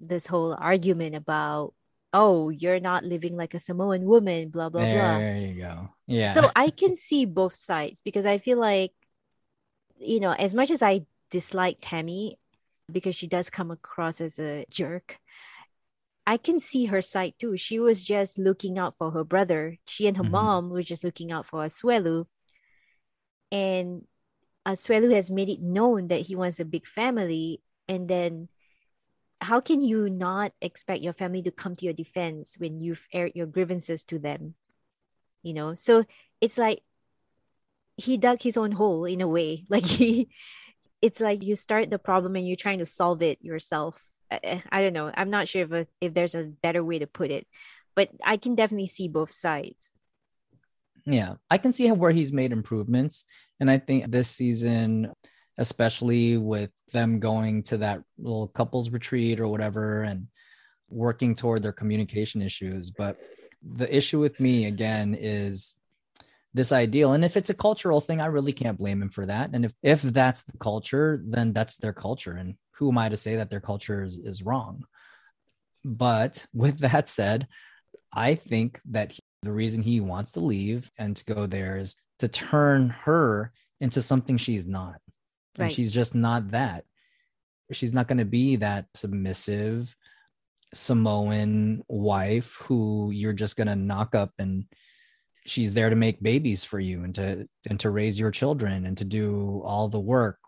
This 0.00 0.26
whole 0.26 0.56
argument 0.58 1.14
about, 1.14 1.74
oh, 2.12 2.48
you're 2.48 2.80
not 2.80 3.04
living 3.04 3.36
like 3.36 3.54
a 3.54 3.60
Samoan 3.60 4.04
woman, 4.04 4.48
blah, 4.48 4.68
blah, 4.68 4.80
blah. 4.80 5.18
There 5.18 5.36
you 5.36 5.60
go. 5.60 5.90
Yeah. 6.08 6.32
So 6.32 6.50
I 6.56 6.70
can 6.70 6.96
see 6.96 7.24
both 7.24 7.54
sides 7.54 8.00
because 8.00 8.26
I 8.26 8.38
feel 8.38 8.58
like, 8.58 8.92
you 9.98 10.18
know, 10.18 10.32
as 10.32 10.54
much 10.54 10.70
as 10.72 10.82
I 10.82 11.02
dislike 11.30 11.78
Tammy 11.80 12.36
because 12.90 13.14
she 13.14 13.28
does 13.28 13.48
come 13.50 13.70
across 13.70 14.20
as 14.20 14.40
a 14.40 14.64
jerk, 14.70 15.19
I 16.26 16.36
can 16.36 16.60
see 16.60 16.86
her 16.86 17.02
side 17.02 17.34
too. 17.38 17.56
She 17.56 17.78
was 17.80 18.04
just 18.04 18.38
looking 18.38 18.78
out 18.78 18.96
for 18.96 19.10
her 19.10 19.24
brother. 19.24 19.78
She 19.86 20.06
and 20.06 20.16
her 20.16 20.24
Mhm. 20.24 20.30
mom 20.30 20.70
were 20.70 20.82
just 20.82 21.02
looking 21.04 21.32
out 21.32 21.46
for 21.46 21.64
Asuelu. 21.64 22.26
And 23.50 24.06
Asuelu 24.66 25.14
has 25.14 25.30
made 25.30 25.48
it 25.48 25.60
known 25.60 26.08
that 26.08 26.26
he 26.26 26.36
wants 26.36 26.60
a 26.60 26.64
big 26.64 26.86
family. 26.86 27.60
And 27.88 28.08
then 28.08 28.48
how 29.40 29.60
can 29.60 29.80
you 29.80 30.08
not 30.10 30.52
expect 30.60 31.02
your 31.02 31.14
family 31.14 31.42
to 31.42 31.50
come 31.50 31.74
to 31.76 31.84
your 31.84 31.94
defense 31.94 32.56
when 32.58 32.80
you've 32.80 33.08
aired 33.12 33.32
your 33.34 33.46
grievances 33.46 34.04
to 34.04 34.18
them? 34.18 34.54
You 35.42 35.54
know, 35.54 35.74
so 35.74 36.04
it's 36.40 36.58
like 36.58 36.82
he 37.96 38.16
dug 38.16 38.42
his 38.42 38.56
own 38.56 38.72
hole 38.72 39.04
in 39.04 39.20
a 39.20 39.28
way. 39.28 39.64
Like 39.70 39.84
he, 39.84 40.28
it's 41.02 41.20
like 41.20 41.42
you 41.42 41.56
start 41.56 41.90
the 41.90 41.98
problem 41.98 42.36
and 42.36 42.46
you're 42.46 42.56
trying 42.56 42.78
to 42.80 42.86
solve 42.86 43.22
it 43.22 43.42
yourself. 43.42 44.09
I, 44.30 44.40
eh, 44.42 44.60
I 44.70 44.82
don't 44.82 44.92
know. 44.92 45.10
I'm 45.14 45.30
not 45.30 45.48
sure 45.48 45.66
if, 45.74 45.88
if 46.00 46.14
there's 46.14 46.34
a 46.34 46.44
better 46.44 46.84
way 46.84 46.98
to 46.98 47.06
put 47.06 47.30
it, 47.30 47.46
but 47.94 48.10
I 48.24 48.36
can 48.36 48.54
definitely 48.54 48.86
see 48.88 49.08
both 49.08 49.30
sides. 49.30 49.90
Yeah, 51.06 51.34
I 51.50 51.58
can 51.58 51.72
see 51.72 51.86
how 51.86 51.94
where 51.94 52.12
he's 52.12 52.32
made 52.32 52.52
improvements, 52.52 53.24
and 53.58 53.70
I 53.70 53.78
think 53.78 54.10
this 54.10 54.28
season, 54.28 55.12
especially 55.58 56.36
with 56.36 56.70
them 56.92 57.20
going 57.20 57.62
to 57.64 57.78
that 57.78 58.02
little 58.18 58.48
couples 58.48 58.90
retreat 58.90 59.40
or 59.40 59.48
whatever, 59.48 60.02
and 60.02 60.28
working 60.88 61.34
toward 61.34 61.62
their 61.62 61.72
communication 61.72 62.42
issues. 62.42 62.90
But 62.90 63.18
the 63.62 63.94
issue 63.94 64.20
with 64.20 64.40
me 64.40 64.66
again 64.66 65.16
is 65.18 65.74
this 66.52 66.70
ideal, 66.70 67.12
and 67.12 67.24
if 67.24 67.36
it's 67.36 67.50
a 67.50 67.54
cultural 67.54 68.00
thing, 68.00 68.20
I 68.20 68.26
really 68.26 68.52
can't 68.52 68.78
blame 68.78 69.00
him 69.00 69.10
for 69.10 69.24
that. 69.26 69.50
And 69.52 69.64
if 69.64 69.72
if 69.82 70.02
that's 70.02 70.42
the 70.42 70.58
culture, 70.58 71.18
then 71.24 71.52
that's 71.52 71.76
their 71.76 71.94
culture, 71.94 72.32
and 72.32 72.56
who 72.80 72.88
am 72.88 72.98
I 72.98 73.08
to 73.08 73.16
say 73.16 73.36
that 73.36 73.50
their 73.50 73.60
culture 73.60 74.02
is, 74.02 74.18
is 74.18 74.42
wrong? 74.42 74.84
But 75.84 76.44
with 76.54 76.78
that 76.78 77.08
said, 77.08 77.46
I 78.12 78.34
think 78.34 78.80
that 78.86 79.12
he, 79.12 79.20
the 79.42 79.52
reason 79.52 79.82
he 79.82 80.00
wants 80.00 80.32
to 80.32 80.40
leave 80.40 80.90
and 80.98 81.16
to 81.16 81.24
go 81.24 81.46
there 81.46 81.76
is 81.76 81.94
to 82.18 82.28
turn 82.28 82.90
her 83.04 83.52
into 83.80 84.02
something 84.02 84.36
she's 84.36 84.66
not. 84.66 84.96
And 85.58 85.72
she's 85.72 85.92
just 85.92 86.14
not 86.14 86.50
that. 86.50 86.84
She's 87.72 87.94
not 87.94 88.08
going 88.08 88.18
to 88.18 88.24
be 88.24 88.56
that 88.56 88.86
submissive 88.94 89.94
Samoan 90.74 91.82
wife 91.88 92.56
who 92.62 93.10
you're 93.12 93.32
just 93.32 93.56
going 93.56 93.68
to 93.68 93.76
knock 93.76 94.14
up 94.14 94.32
and 94.38 94.64
she's 95.46 95.74
there 95.74 95.90
to 95.90 95.96
make 95.96 96.22
babies 96.22 96.64
for 96.64 96.78
you 96.78 97.02
and 97.02 97.14
to 97.14 97.48
and 97.68 97.80
to 97.80 97.90
raise 97.90 98.18
your 98.18 98.30
children 98.30 98.84
and 98.84 98.98
to 98.98 99.04
do 99.04 99.62
all 99.64 99.88
the 99.88 100.00
work, 100.00 100.38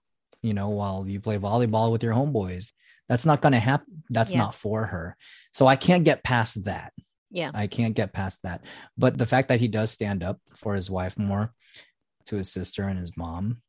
you 0.42 0.54
know, 0.54 0.70
while 0.70 1.06
you 1.06 1.20
play 1.20 1.38
volleyball 1.38 1.90
with 1.92 2.02
your 2.02 2.14
homeboys. 2.14 2.72
That's 3.08 3.26
not 3.26 3.40
going 3.42 3.52
to 3.52 3.58
happen. 3.60 4.04
That's 4.10 4.32
Yeah. 4.32 4.38
not 4.38 4.54
for 4.54 4.86
her. 4.86 5.16
So 5.52 5.66
I 5.66 5.76
can't 5.76 6.04
get 6.04 6.22
past 6.24 6.64
that. 6.64 6.92
Yeah. 7.30 7.50
I 7.52 7.66
can't 7.66 7.94
get 7.94 8.12
past 8.12 8.42
that. 8.42 8.64
But 8.96 9.18
the 9.18 9.26
fact 9.26 9.48
that 9.48 9.60
he 9.60 9.68
does 9.68 9.90
stand 9.90 10.22
up 10.22 10.40
for 10.54 10.74
his 10.74 10.90
wife 10.90 11.18
more, 11.18 11.52
to 12.26 12.36
his 12.36 12.50
sister 12.52 12.84
and 12.84 12.98
his 12.98 13.16
mom, 13.16 13.62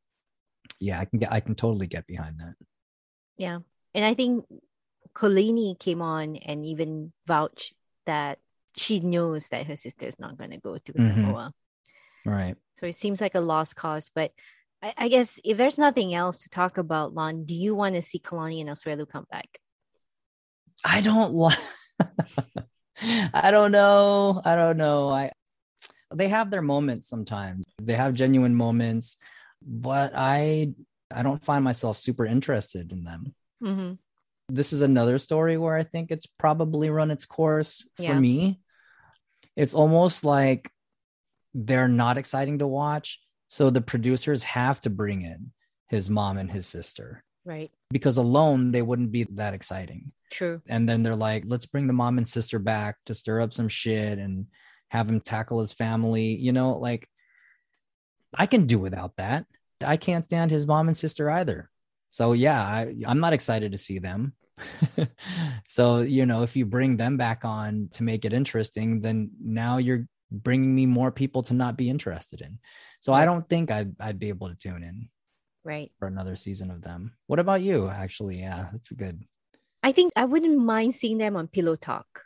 yeah, 0.80 1.00
I 1.00 1.06
can 1.06 1.20
get 1.20 1.32
I 1.32 1.40
can 1.40 1.56
totally 1.56 1.88
get 1.88 2.06
behind 2.06 2.40
that. 2.40 2.56
Yeah. 3.38 3.60
And 3.96 4.06
I 4.06 4.14
think 4.14 4.46
Kolini 5.14 5.76
came 5.80 6.02
on 6.02 6.38
and 6.38 6.66
even 6.66 7.12
vouched 7.28 7.74
that 8.06 8.40
she 8.76 9.00
knows 9.00 9.50
that 9.50 9.66
her 9.68 9.76
sister 9.76 10.06
is 10.06 10.20
not 10.20 10.38
going 10.38 10.52
to 10.52 10.58
go 10.58 10.78
to 10.78 10.94
Mhm. 10.94 11.08
Samoa. 11.08 11.54
Right. 12.26 12.56
So 12.76 12.86
it 12.86 12.96
seems 12.96 13.22
like 13.22 13.36
a 13.36 13.40
lost 13.40 13.76
cause. 13.76 14.10
But 14.14 14.32
I, 14.84 14.94
I 14.98 15.08
guess 15.08 15.40
if 15.46 15.56
there's 15.58 15.80
nothing 15.80 16.14
else 16.14 16.40
to 16.40 16.50
talk 16.50 16.78
about, 16.78 17.14
Lon, 17.14 17.46
do 17.46 17.56
you 17.56 17.74
want 17.74 17.96
to 17.96 18.02
see 18.02 18.20
Kalani 18.20 18.60
and 18.62 18.70
Asuelu 18.70 19.08
come 19.10 19.26
back? 19.32 19.48
I 20.86 21.00
don't 21.02 21.34
like 21.34 21.58
I 23.34 23.50
don't 23.52 23.72
know. 23.72 24.42
I 24.44 24.56
don't 24.56 24.78
know. 24.78 25.10
I 25.10 25.32
they 26.14 26.28
have 26.28 26.52
their 26.52 26.62
moments 26.62 27.08
sometimes. 27.10 27.64
They 27.82 27.94
have 27.94 28.14
genuine 28.14 28.54
moments, 28.56 29.18
but 29.66 30.12
I 30.16 30.74
I 31.12 31.24
don't 31.24 31.44
find 31.44 31.64
myself 31.64 31.98
super 31.98 32.26
interested 32.26 32.92
in 32.92 33.04
them. 33.04 33.34
Mm-hmm. 33.64 33.94
this 34.50 34.74
is 34.74 34.82
another 34.82 35.18
story 35.18 35.58
where 35.58 35.74
I 35.78 35.84
think 35.84 36.12
it's 36.12 36.26
probably 36.26 36.90
run 36.90 37.12
its 37.12 37.26
course 37.26 37.88
for 37.96 38.04
Yeah. 38.04 38.20
me. 38.20 38.60
It's 39.56 39.74
almost 39.74 40.26
like 40.26 40.70
they're 41.54 41.88
not 41.88 42.18
exciting 42.18 42.60
to 42.60 42.68
watch. 42.68 43.23
So 43.54 43.70
the 43.70 43.82
producers 43.82 44.44
have 44.46 44.80
to 44.80 44.90
bring 44.90 45.22
in 45.22 45.52
his 45.88 46.10
mom 46.10 46.40
and 46.40 46.50
his 46.50 46.66
sister 46.66 47.24
Right. 47.46 47.70
because 47.92 48.18
alone 48.18 48.72
they 48.72 48.82
wouldn't 48.82 49.12
be 49.12 49.26
that 49.36 49.54
exciting. 49.54 50.12
True. 50.32 50.64
And 50.68 50.90
then 50.90 51.04
they're 51.04 51.16
like, 51.16 51.44
let's 51.46 51.68
bring 51.68 51.86
the 51.86 51.94
mom 51.94 52.18
and 52.18 52.28
sister 52.28 52.58
back 52.58 52.96
to 53.06 53.14
stir 53.14 53.42
up 53.42 53.54
some 53.54 53.68
shit 53.68 54.18
and 54.18 54.48
have 54.90 55.08
him 55.08 55.22
tackle 55.22 55.60
his 55.60 55.72
family. 55.72 56.36
You 56.36 56.52
know, 56.52 56.80
like 56.80 57.08
I 58.34 58.48
can 58.48 58.66
do 58.66 58.80
without 58.80 59.18
that. 59.18 59.46
I 59.86 59.98
can't 59.98 60.26
stand 60.26 60.50
his 60.50 60.66
mom 60.66 60.88
and 60.88 60.98
sister 60.98 61.30
either. 61.30 61.70
So 62.10 62.34
yeah, 62.34 62.60
I, 62.60 62.96
I'm 63.06 63.20
not 63.20 63.34
excited 63.34 63.74
to 63.74 63.78
see 63.78 64.00
them. 64.00 64.34
so 65.70 66.00
you 66.00 66.26
know, 66.26 66.42
if 66.42 66.56
you 66.56 66.66
bring 66.66 66.98
them 66.98 67.18
back 67.18 67.46
on 67.46 67.90
to 67.94 68.02
make 68.02 68.26
it 68.26 68.34
interesting, 68.34 69.02
then 69.02 69.30
now 69.40 69.78
you're 69.78 70.08
bringing 70.34 70.74
me 70.74 70.86
more 70.86 71.12
people 71.12 71.44
to 71.44 71.54
not 71.54 71.78
be 71.78 71.90
interested 71.90 72.42
in. 72.42 72.58
So 73.02 73.14
I 73.14 73.26
don't 73.26 73.48
think 73.48 73.70
I'd 73.72 73.96
I'd 74.00 74.20
be 74.20 74.30
able 74.30 74.50
to 74.50 74.56
tune 74.56 74.82
in 74.84 75.10
Right. 75.64 75.92
for 76.00 76.08
another 76.08 76.36
season 76.36 76.72
of 76.72 76.82
them. 76.82 77.14
What 77.28 77.40
about 77.40 77.62
you? 77.62 77.88
Actually, 77.88 78.40
yeah, 78.40 78.70
that's 78.74 78.92
good. 78.92 79.24
I 79.84 79.92
think 79.92 80.12
I 80.16 80.26
wouldn't 80.26 80.60
mind 80.60 80.96
seeing 80.96 81.18
them 81.20 81.36
on 81.36 81.48
Pillow 81.48 81.76
Talk 81.76 82.26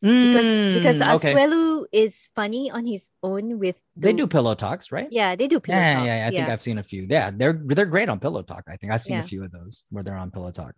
because 0.00 0.74
because 0.74 0.98
Mm, 1.00 1.14
okay. 1.16 1.88
Is 1.92 2.28
funny 2.34 2.70
on 2.70 2.86
his 2.86 3.14
own 3.22 3.58
with 3.58 3.76
They 3.96 4.12
do 4.12 4.26
pillow 4.26 4.54
talks, 4.54 4.90
right? 4.90 5.08
Yeah, 5.10 5.36
they 5.36 5.46
do 5.46 5.60
pillow 5.60 5.78
yeah, 5.78 5.94
talk. 5.94 6.06
yeah, 6.06 6.16
yeah. 6.22 6.26
I 6.26 6.30
think 6.30 6.48
I've 6.48 6.60
seen 6.62 6.78
a 6.78 6.82
few. 6.82 7.06
Yeah, 7.08 7.30
they're 7.30 7.52
they're 7.52 7.86
great 7.86 8.08
on 8.08 8.18
Pillow 8.18 8.42
Talk. 8.42 8.64
I 8.66 8.76
think 8.76 8.92
I've 8.92 9.02
seen 9.04 9.16
Yeah. 9.16 9.20
a 9.20 9.24
few 9.28 9.44
of 9.44 9.52
those 9.52 9.84
where 9.90 10.02
they're 10.02 10.16
on 10.16 10.30
Pillow 10.30 10.50
Talk. 10.50 10.74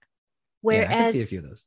Whereas 0.61 0.89
yeah, 0.91 0.97
I 0.97 0.99
can 1.05 1.13
see 1.13 1.23
a 1.23 1.27
few 1.27 1.39
of 1.39 1.45
those. 1.49 1.65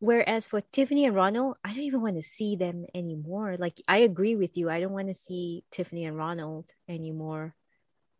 Whereas 0.00 0.46
for 0.46 0.62
Tiffany 0.62 1.04
and 1.04 1.14
Ronald, 1.14 1.56
I 1.62 1.68
don't 1.68 1.84
even 1.84 2.00
want 2.00 2.16
to 2.16 2.22
see 2.22 2.56
them 2.56 2.86
anymore. 2.94 3.56
Like 3.58 3.80
I 3.86 3.98
agree 3.98 4.34
with 4.34 4.56
you. 4.56 4.70
I 4.70 4.80
don't 4.80 4.92
want 4.92 5.08
to 5.08 5.14
see 5.14 5.62
Tiffany 5.70 6.06
and 6.06 6.16
Ronald 6.16 6.70
anymore. 6.88 7.54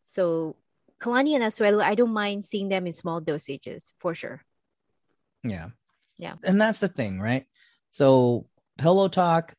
So 0.03 0.57
Kalani 1.01 1.35
and 1.35 1.43
Asuelu, 1.43 1.83
I 1.83 1.95
don't 1.95 2.13
mind 2.13 2.45
seeing 2.45 2.69
them 2.69 2.87
in 2.87 2.93
small 2.93 3.23
dosages 3.23 3.93
for 3.97 4.15
sure. 4.15 4.45
Yeah. 5.43 5.71
Yeah. 6.19 6.35
And 6.45 6.61
that's 6.61 6.81
the 6.81 6.89
thing, 6.89 7.19
right? 7.19 7.47
So 7.91 8.47
pillow 8.77 9.09
talk, 9.09 9.55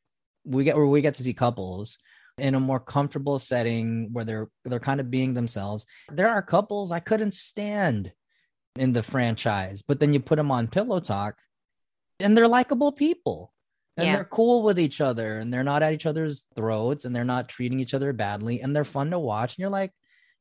we 0.45 0.63
get 0.63 0.75
where 0.75 0.85
we 0.85 1.01
get 1.01 1.15
to 1.15 1.23
see 1.23 1.33
couples 1.33 1.97
in 2.37 2.53
a 2.53 2.59
more 2.59 2.79
comfortable 2.79 3.39
setting 3.39 4.09
where 4.13 4.25
they're 4.25 4.49
they're 4.63 4.79
kind 4.79 4.99
of 4.99 5.09
being 5.09 5.33
themselves. 5.33 5.87
There 6.11 6.29
are 6.29 6.43
couples 6.43 6.91
I 6.91 6.99
couldn't 6.99 7.33
stand 7.33 8.13
in 8.75 8.93
the 8.93 9.01
franchise, 9.01 9.81
but 9.81 9.99
then 9.99 10.13
you 10.13 10.19
put 10.19 10.35
them 10.35 10.51
on 10.51 10.67
pillow 10.67 10.99
talk 10.99 11.39
and 12.21 12.37
they're 12.37 12.47
likable 12.47 12.91
people. 12.91 13.53
And 13.97 14.07
Yeah. 14.07 14.15
they're 14.15 14.25
cool 14.25 14.63
with 14.63 14.79
each 14.79 15.01
other 15.01 15.37
and 15.37 15.53
they're 15.53 15.65
not 15.65 15.83
at 15.83 15.93
each 15.93 16.05
other's 16.05 16.45
throats 16.55 17.03
and 17.05 17.13
they're 17.15 17.25
not 17.25 17.49
treating 17.49 17.79
each 17.79 17.93
other 17.93 18.13
badly 18.13 18.61
and 18.61 18.73
they're 18.75 18.85
fun 18.85 19.11
to 19.11 19.19
watch. 19.19 19.53
And 19.55 19.59
you're 19.59 19.69
like, 19.69 19.91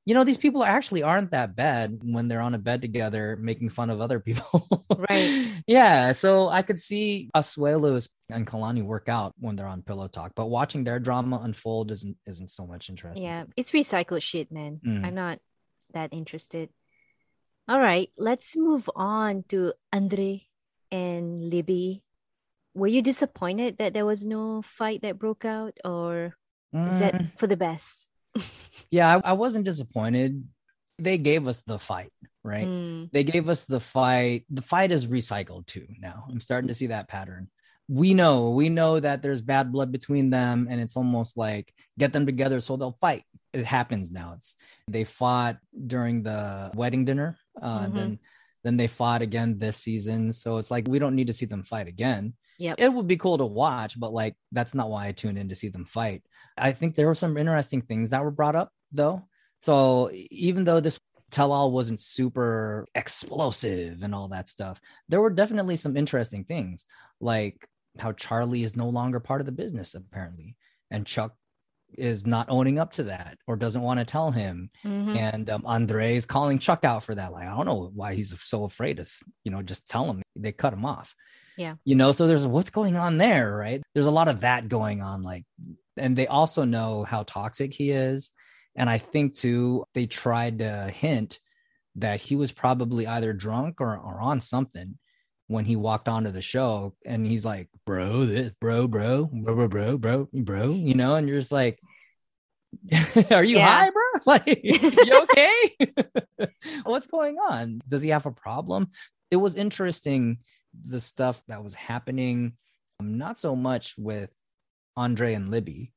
you 0.07 0.15
know, 0.15 0.25
these 0.25 0.39
people 0.39 0.65
actually 0.65 1.03
aren't 1.03 1.33
that 1.33 1.55
bad 1.57 1.99
when 2.03 2.29
they're 2.29 2.41
on 2.41 2.55
a 2.55 2.59
bed 2.59 2.81
together 2.81 3.37
making 3.37 3.69
fun 3.69 3.91
of 3.91 4.01
other 4.01 4.21
people. 4.21 4.67
Right. 5.11 5.63
yeah. 5.67 6.13
So 6.13 6.49
I 6.49 6.63
could 6.63 6.79
see 6.79 7.31
Asuelu's 7.35 8.09
and 8.29 8.47
Kalani 8.47 8.83
work 8.83 9.09
out 9.09 9.35
when 9.39 9.57
they're 9.57 9.67
on 9.67 9.83
Pillow 9.83 10.09
Talk, 10.09 10.33
but 10.37 10.47
watching 10.47 10.85
their 10.85 11.01
drama 11.01 11.41
unfold 11.43 11.91
isn't 11.91 12.17
isn't 12.27 12.51
so 12.51 12.67
much 12.67 12.91
interesting. 12.91 13.25
Yeah, 13.25 13.45
it's 13.57 13.73
recycled 13.73 14.23
shit, 14.23 14.53
man. 14.53 14.79
Mm. 14.85 15.05
I'm 15.07 15.15
not 15.15 15.39
that 15.95 16.13
interested. 16.13 16.69
All 17.67 17.81
right, 17.81 18.11
let's 18.19 18.57
move 18.57 18.91
on 18.95 19.45
to 19.49 19.73
Andre 19.93 20.47
and 20.91 21.51
Libby. 21.51 22.03
Were 22.75 22.87
you 22.87 23.03
disappointed 23.03 23.79
that 23.79 23.95
there 23.95 24.07
was 24.07 24.25
no 24.25 24.63
fight 24.63 25.03
that 25.03 25.19
broke 25.19 25.45
out, 25.45 25.77
or 25.85 26.37
is 26.73 26.99
Mm, 26.99 26.99
that 27.01 27.39
for 27.39 27.47
the 27.47 27.57
best? 27.57 28.09
yeah, 28.91 29.17
I, 29.25 29.31
I 29.31 29.33
wasn't 29.33 29.65
disappointed. 29.65 30.45
They 30.99 31.19
gave 31.19 31.49
us 31.49 31.63
the 31.63 31.79
fight, 31.79 32.13
right? 32.45 32.69
Mm, 32.69 33.11
they 33.13 33.25
gave 33.25 33.49
us 33.49 33.65
the 33.65 33.81
fight. 33.81 34.45
The 34.51 34.63
fight 34.63 34.93
is 34.93 35.07
recycled 35.07 35.67
too 35.67 35.87
now. 35.99 36.25
I'm 36.31 36.41
starting 36.41 36.69
to 36.69 36.75
see 36.75 36.89
that 36.89 37.09
pattern. 37.09 37.49
We 37.89 38.15
know, 38.15 38.51
we 38.51 38.69
know 38.69 39.01
that 39.01 39.21
there's 39.21 39.43
bad 39.43 39.73
blood 39.73 39.91
between 39.91 40.31
them, 40.31 40.69
and 40.71 40.81
it's 40.81 40.97
almost 40.97 41.37
like 41.37 41.75
get 41.99 42.13
them 42.13 42.25
together 42.25 42.61
so 42.61 42.77
they'll 42.77 42.97
fight. 43.01 43.25
It 43.53 43.67
happens 43.67 44.13
now. 44.13 44.35
It's 44.37 44.55
they 44.87 45.03
fought 45.03 45.57
during 45.75 46.23
the 46.23 46.71
wedding 46.75 47.05
dinner, 47.05 47.37
uh, 47.61 47.87
Mhm. 47.89 47.95
then 47.95 48.19
then 48.63 48.77
they 48.77 48.87
fought 48.87 49.23
again 49.23 49.59
this 49.59 49.77
season. 49.77 50.33
So 50.33 50.59
it's 50.59 50.71
like 50.71 50.87
we 50.89 50.99
don't 50.99 51.15
need 51.15 51.29
to 51.29 51.33
see 51.33 51.47
them 51.47 51.63
fight 51.63 51.89
again. 51.89 52.35
Yep. 52.59 52.77
It 52.79 52.93
would 52.93 53.07
be 53.07 53.17
cool 53.17 53.39
to 53.39 53.47
watch, 53.47 53.99
but 53.99 54.13
like 54.13 54.35
that's 54.53 54.75
not 54.75 54.91
why 54.91 55.07
I 55.07 55.13
tuned 55.13 55.39
in 55.39 55.49
to 55.49 55.55
see 55.55 55.69
them 55.69 55.85
fight. 55.85 56.23
I 56.59 56.73
think 56.73 56.95
there 56.95 57.07
were 57.07 57.15
some 57.15 57.37
interesting 57.37 57.83
things 57.83 58.11
that 58.11 58.23
were 58.23 58.31
brought 58.31 58.57
up 58.57 58.71
though. 58.93 59.27
So 59.63 60.11
even 60.13 60.65
though 60.65 60.81
this 60.81 61.01
tell 61.31 61.53
all 61.53 61.71
wasn't 61.71 62.01
super 62.01 62.87
explosive 62.95 64.03
and 64.03 64.15
all 64.15 64.29
that 64.29 64.49
stuff, 64.49 64.81
there 65.09 65.21
were 65.21 65.31
definitely 65.31 65.77
some 65.77 65.97
interesting 65.97 66.45
things, 66.45 66.85
like 67.21 67.67
how 67.99 68.13
Charlie 68.13 68.65
is 68.65 68.77
no 68.77 68.89
longer 68.89 69.21
part 69.21 69.41
of 69.41 69.47
the 69.47 69.53
business, 69.53 69.95
apparently. 69.95 70.57
And 70.91 71.07
Chuck 71.07 71.35
is 71.97 72.27
not 72.27 72.47
owning 72.49 72.79
up 72.79 72.93
to 72.93 73.05
that 73.05 73.39
or 73.47 73.57
doesn't 73.57 73.83
want 73.83 74.01
to 74.01 74.07
tell 74.07 74.31
him. 74.31 74.71
mhm. 74.85 75.17
And 75.17 75.51
um, 75.51 75.63
Andre 75.65 76.15
is 76.17 76.27
calling 76.27 76.59
Chuck 76.59 76.85
out 76.85 77.05
for 77.05 77.15
that. 77.15 77.33
Like, 77.33 77.47
I 77.47 77.57
don't 77.57 77.67
know 77.67 77.91
why 77.95 78.15
he's 78.15 78.39
so 78.43 78.65
afraid 78.65 78.97
to, 78.99 79.07
you 79.45 79.51
know, 79.51 79.63
just 79.63 79.89
tell 79.89 80.05
him 80.07 80.23
they 80.37 80.53
cut 80.53 80.73
him 80.73 80.85
off. 80.85 81.15
Yeah. 81.57 81.75
You 81.85 81.95
know, 81.95 82.13
so 82.13 82.27
there's 82.27 82.47
what's 82.47 82.71
going 82.71 82.97
on 82.97 83.19
there, 83.19 83.55
right? 83.55 83.83
There's 83.95 84.07
a 84.07 84.11
lot 84.11 84.29
of 84.29 84.41
that 84.41 84.69
going 84.69 85.03
on. 85.03 85.23
Like, 85.23 85.45
and 85.97 86.17
they 86.17 86.27
also 86.27 86.65
know 86.65 87.05
how 87.05 87.25
toxic 87.25 87.75
he 87.75 87.91
is. 87.91 88.33
And 88.77 88.89
I 88.89 88.99
think 88.99 89.35
too, 89.35 89.85
they 89.95 90.07
tried 90.07 90.61
to 90.61 90.91
hint 90.95 91.39
that 91.97 92.21
he 92.21 92.37
was 92.37 92.53
probably 92.53 93.07
either 93.07 93.33
drunk 93.33 93.81
or, 93.81 93.97
or 93.97 94.21
on 94.21 94.41
something 94.41 94.97
when 95.51 95.65
he 95.65 95.75
walked 95.75 96.09
onto 96.09 96.31
the 96.31 96.41
show. 96.41 96.95
And 97.05 97.27
he's 97.27 97.45
like, 97.45 97.69
bro, 97.85 98.25
this, 98.25 98.53
bro, 98.61 98.87
bro, 98.87 99.27
bro, 99.27 99.55
bro, 99.57 99.69
bro, 99.69 99.99
bro, 99.99 100.29
bro, 100.33 100.71
you 100.71 100.95
know, 100.95 101.17
and 101.17 101.29
you're 101.29 101.41
just 101.41 101.51
like, 101.51 101.81
are 103.31 103.43
you 103.43 103.57
Yeah. 103.57 103.67
high, 103.67 103.91
bro? 103.91 104.03
Like, 104.27 104.61
you 104.63 105.23
okay? 105.25 105.77
What's 106.85 107.09
going 107.09 107.37
on? 107.39 107.81
Does 107.89 108.03
he 108.03 108.11
have 108.11 108.27
a 108.27 108.31
problem? 108.31 108.89
It 109.31 109.37
was 109.37 109.57
interesting 109.57 110.39
the 110.85 111.01
stuff 111.01 111.43
that 111.49 111.65
was 111.65 111.75
happening, 111.75 112.53
um, 113.01 113.19
not 113.19 113.39
so 113.39 113.57
much 113.57 113.95
with 113.99 114.31
Andre 114.97 115.35
and 115.35 115.49
Libby, 115.49 115.93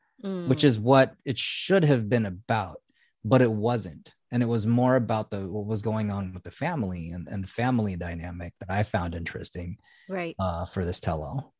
which 0.45 0.63
Mm, 0.63 0.67
is 0.67 0.79
what 0.79 1.15
it 1.25 1.37
should 1.37 1.83
have 1.83 2.09
been 2.09 2.25
about, 2.25 2.81
but 3.23 3.41
it 3.41 3.51
wasn't. 3.51 4.13
And 4.33 4.41
it 4.41 4.47
was 4.47 4.65
more 4.65 4.95
about 4.95 5.29
the 5.29 5.47
what 5.47 5.67
was 5.67 5.83
going 5.83 6.09
on 6.09 6.33
with 6.33 6.41
the 6.41 6.49
family 6.49 7.11
and, 7.11 7.27
and 7.27 7.43
the 7.43 7.47
family 7.47 7.95
dynamic 7.95 8.53
that 8.59 8.71
I 8.71 8.81
found 8.81 9.13
interesting 9.13 9.77
right. 10.09 10.35
uh, 10.39 10.65
for 10.65 10.83
this 10.83 10.99
tell-all. 10.99 11.53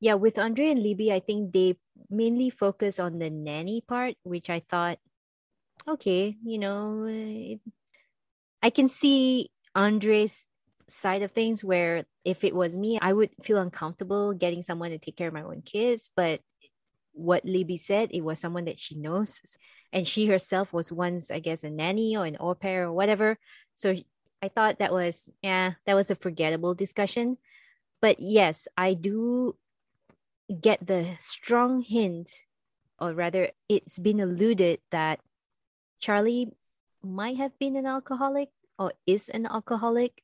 Yeah, 0.00 0.14
with 0.14 0.36
Andre 0.36 0.70
and 0.70 0.82
Libby, 0.82 1.12
I 1.12 1.20
think 1.20 1.52
they 1.52 1.76
mainly 2.10 2.50
focus 2.50 2.98
on 2.98 3.20
the 3.20 3.30
nanny 3.30 3.84
part, 3.86 4.16
which 4.24 4.50
I 4.50 4.58
thought, 4.58 4.98
okay, 5.86 6.36
you 6.44 6.58
know, 6.58 7.04
it, 7.06 7.60
I 8.60 8.70
can 8.70 8.88
see 8.88 9.50
Andre's 9.76 10.48
side 10.88 11.22
of 11.22 11.30
things 11.30 11.62
where 11.62 12.06
if 12.24 12.42
it 12.42 12.56
was 12.56 12.76
me, 12.76 12.98
I 13.00 13.12
would 13.12 13.30
feel 13.40 13.58
uncomfortable 13.58 14.32
getting 14.32 14.64
someone 14.64 14.90
to 14.90 14.98
take 14.98 15.16
care 15.16 15.28
of 15.28 15.34
my 15.34 15.42
own 15.42 15.62
kids. 15.62 16.10
But 16.16 16.40
what 17.12 17.44
Libby 17.44 17.76
said, 17.76 18.10
it 18.12 18.22
was 18.22 18.38
someone 18.38 18.64
that 18.64 18.78
she 18.78 18.94
knows. 18.94 19.40
And 19.92 20.06
she 20.06 20.26
herself 20.26 20.72
was 20.72 20.92
once, 20.92 21.30
I 21.30 21.40
guess, 21.40 21.64
a 21.64 21.70
nanny 21.70 22.16
or 22.16 22.24
an 22.24 22.36
au 22.38 22.54
pair 22.54 22.84
or 22.84 22.92
whatever. 22.92 23.38
So 23.74 23.96
I 24.42 24.48
thought 24.48 24.78
that 24.78 24.92
was, 24.92 25.28
yeah, 25.42 25.74
that 25.86 25.94
was 25.94 26.10
a 26.10 26.14
forgettable 26.14 26.74
discussion. 26.74 27.38
But 28.00 28.20
yes, 28.20 28.68
I 28.76 28.94
do 28.94 29.56
get 30.48 30.86
the 30.86 31.16
strong 31.18 31.82
hint, 31.82 32.32
or 32.98 33.12
rather, 33.12 33.50
it's 33.68 33.98
been 33.98 34.20
alluded 34.20 34.80
that 34.90 35.20
Charlie 36.00 36.52
might 37.02 37.36
have 37.36 37.58
been 37.58 37.76
an 37.76 37.86
alcoholic 37.86 38.48
or 38.78 38.92
is 39.06 39.28
an 39.28 39.46
alcoholic. 39.46 40.22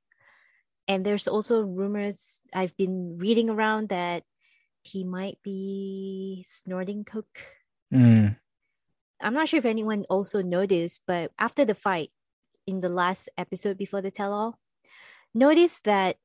And 0.88 1.04
there's 1.04 1.28
also 1.28 1.62
rumors 1.62 2.40
I've 2.54 2.76
been 2.76 3.18
reading 3.18 3.50
around 3.50 3.88
that 3.90 4.22
he 4.86 5.02
might 5.04 5.38
be 5.42 6.44
snorting 6.46 7.04
coke. 7.04 7.42
Mm, 7.92 8.36
I'm 9.20 9.34
not 9.34 9.48
sure 9.48 9.58
if 9.58 9.64
anyone 9.66 10.04
also 10.08 10.42
noticed, 10.42 11.02
but 11.06 11.32
after 11.38 11.64
the 11.64 11.74
fight 11.74 12.10
in 12.66 12.80
the 12.80 12.88
last 12.88 13.28
episode 13.36 13.76
before 13.78 14.00
the 14.02 14.10
tell 14.10 14.32
all, 14.32 14.58
notice 15.34 15.80
that 15.84 16.16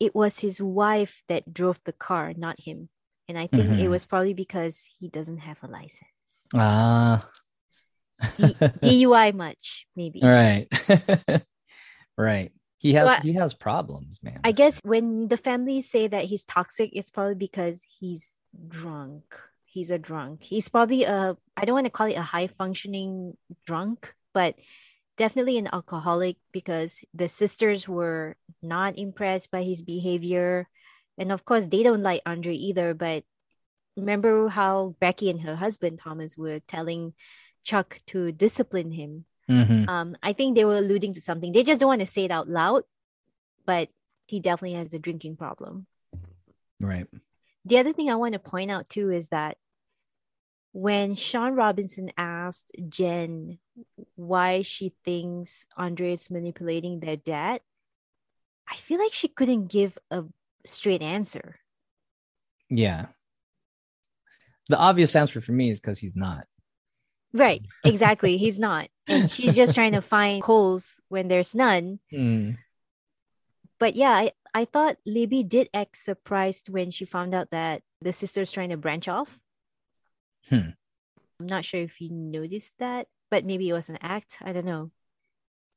it 0.00 0.14
was 0.14 0.40
his 0.40 0.60
wife 0.60 1.22
that 1.28 1.54
drove 1.54 1.80
the 1.84 1.92
car, 1.92 2.34
not 2.36 2.60
him. 2.60 2.88
And 3.28 3.38
I 3.38 3.46
think 3.46 3.78
it 3.78 3.86
Mhm. 3.86 3.90
was 3.90 4.06
probably 4.06 4.34
because 4.34 4.84
he 4.98 5.08
doesn't 5.08 5.38
have 5.46 5.62
a 5.62 5.68
license. 5.68 6.44
Ah, 6.54 7.22
D- 8.36 8.54
DUI 8.82 9.32
much, 9.34 9.86
maybe. 9.96 10.20
right, 10.22 10.66
right. 12.18 12.52
He 12.84 12.92
So 12.92 12.98
has 13.00 13.08
I- 13.08 13.20
he 13.24 13.32
has 13.32 13.54
problems, 13.56 14.20
man. 14.22 14.36
I 14.44 14.52
guess 14.52 14.78
when 14.84 15.28
the 15.32 15.40
family 15.40 15.80
say 15.80 16.04
that 16.06 16.28
he's 16.28 16.44
toxic, 16.44 16.90
it's 16.92 17.08
probably 17.08 17.34
because 17.34 17.80
he's 17.88 18.36
drunk. 18.68 19.24
He's 19.64 19.90
a 19.90 19.96
drunk. 19.96 20.44
He's 20.44 20.68
probably 20.68 21.04
a 21.08 21.32
I 21.56 21.64
don't 21.64 21.72
want 21.72 21.88
to 21.88 21.96
call 21.96 22.12
it 22.12 22.20
a 22.20 22.28
high 22.36 22.46
functioning 22.46 23.40
drunk, 23.64 24.12
but 24.36 24.60
definitely 25.16 25.56
an 25.56 25.72
alcoholic 25.72 26.36
because 26.52 27.00
the 27.16 27.26
sisters 27.26 27.88
were 27.88 28.36
not 28.60 28.98
impressed 29.00 29.50
by 29.50 29.62
his 29.64 29.80
behavior. 29.80 30.68
And 31.16 31.32
of 31.32 31.48
course, 31.48 31.66
they 31.72 31.82
don't 31.82 32.04
like 32.04 32.20
Andre 32.28 32.52
either. 32.52 32.92
But 32.92 33.24
remember 33.96 34.52
how 34.52 34.94
Becky 35.00 35.30
and 35.32 35.40
her 35.40 35.56
husband 35.56 36.00
Thomas 36.04 36.36
were 36.36 36.60
telling 36.60 37.14
Chuck 37.64 38.04
to 38.12 38.28
discipline 38.30 38.92
him 38.92 39.24
Mhm. 39.48 39.88
um, 39.88 40.16
I 40.22 40.32
think 40.32 40.56
they 40.56 40.64
were 40.64 40.78
alluding 40.78 41.14
to 41.14 41.20
something. 41.20 41.52
They 41.52 41.62
just 41.62 41.80
don't 41.80 41.88
want 41.88 42.00
to 42.00 42.06
say 42.06 42.24
it 42.24 42.30
out 42.30 42.48
loud, 42.48 42.84
but 43.66 43.90
he 44.26 44.40
definitely 44.40 44.76
has 44.78 44.94
a 44.94 44.98
drinking 44.98 45.36
problem. 45.36 45.86
right. 46.80 47.06
The 47.64 47.78
other 47.78 47.92
thing 47.94 48.10
I 48.10 48.16
want 48.16 48.34
to 48.34 48.38
point 48.38 48.70
out 48.70 48.88
too 48.88 49.10
is 49.10 49.28
that 49.30 49.56
when 50.72 51.14
Shaun 51.14 51.54
Robinson 51.54 52.10
asked 52.16 52.72
Jen 52.88 53.58
why 54.16 54.62
she 54.62 54.92
thinks 55.04 55.64
Andre 55.76 56.12
is 56.12 56.30
manipulating 56.30 57.00
their 57.00 57.16
dad, 57.16 57.60
I 58.68 58.74
feel 58.76 58.98
like 58.98 59.12
she 59.12 59.28
couldn't 59.28 59.68
give 59.68 59.96
a 60.10 60.24
straight 60.66 61.00
answer. 61.00 61.60
Yeah. 62.68 63.06
The 64.68 64.78
obvious 64.78 65.14
answer 65.14 65.40
for 65.40 65.52
me 65.52 65.70
is 65.70 65.80
because 65.80 65.98
he's 65.98 66.16
not. 66.16 66.46
Right. 67.34 67.62
Exactly. 67.84 68.38
He's 68.38 68.58
not. 68.58 68.88
And 69.06 69.30
she's 69.30 69.54
just 69.54 69.74
trying 69.74 69.92
to 69.92 70.00
find 70.00 70.42
holes 70.42 71.00
when 71.08 71.28
there's 71.28 71.54
none. 71.54 71.98
Hmm. 72.10 72.52
But 73.78 73.96
yeah, 73.96 74.12
I, 74.12 74.32
I 74.54 74.64
thought 74.64 74.96
Libby 75.04 75.42
did 75.42 75.68
act 75.74 75.98
surprised 75.98 76.70
when 76.70 76.90
she 76.90 77.04
found 77.04 77.34
out 77.34 77.50
that 77.50 77.82
the 78.00 78.12
sister's 78.12 78.52
trying 78.52 78.70
to 78.70 78.78
branch 78.78 79.08
off. 79.08 79.42
Hmm. 80.48 80.78
I'm 81.40 81.46
not 81.46 81.64
sure 81.64 81.80
if 81.80 82.00
you 82.00 82.10
noticed 82.10 82.72
that, 82.78 83.08
but 83.30 83.44
maybe 83.44 83.68
it 83.68 83.74
was 83.74 83.90
an 83.90 83.98
act. 84.00 84.38
I 84.40 84.52
don't 84.52 84.64
know. 84.64 84.90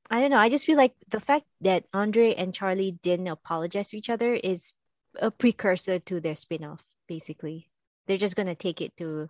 I 0.10 0.22
don't 0.22 0.32
know. 0.32 0.38
I 0.38 0.48
just 0.48 0.66
feel 0.66 0.78
like 0.78 0.94
the 1.10 1.20
fact 1.20 1.46
that 1.62 1.86
Andre 1.94 2.34
and 2.34 2.54
Charlie 2.54 2.92
didn't 3.02 3.28
apologize 3.28 3.88
to 3.90 3.98
each 3.98 4.10
other 4.10 4.36
is 4.36 4.74
a 5.20 5.32
precursor 5.32 6.00
to 6.00 6.22
their 6.22 6.36
spin-off, 6.36 6.86
basically. 7.08 7.70
They're 8.06 8.18
just 8.18 8.38
gonna 8.38 8.56
take 8.56 8.80
it 8.80 8.96
to 8.98 9.30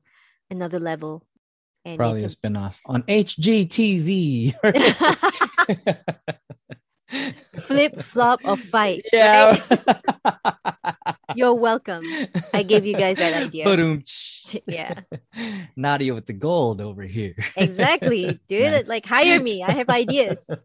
another 0.51 0.80
level. 0.80 1.23
And 1.88 1.97
Probably 1.97 2.23
a 2.23 2.25
it's 2.25 2.35
spinoff 2.35 2.79
on 2.85 3.03
HGTV. 3.03 4.53
flip 7.55 8.01
flop 8.01 8.43
of 8.43 8.59
fight. 8.59 9.05
yeah. 9.13 9.57
You're 11.35 11.53
welcome. 11.53 12.03
I 12.53 12.63
gave 12.63 12.85
you 12.85 12.93
guys 12.93 13.15
that 13.17 13.41
idea. 13.41 13.63
Yeah. 14.67 15.01
Nadia 15.75 16.13
with 16.13 16.25
the 16.25 16.33
gold 16.33 16.81
over 16.81 17.03
here. 17.03 17.35
Exactly. 17.55 18.39
Dude, 18.47 18.71
Nice. 18.71 18.87
like 18.87 19.05
hire 19.05 19.41
me. 19.41 19.63
I 19.63 19.71
have 19.71 19.89
ideas. 19.89 20.49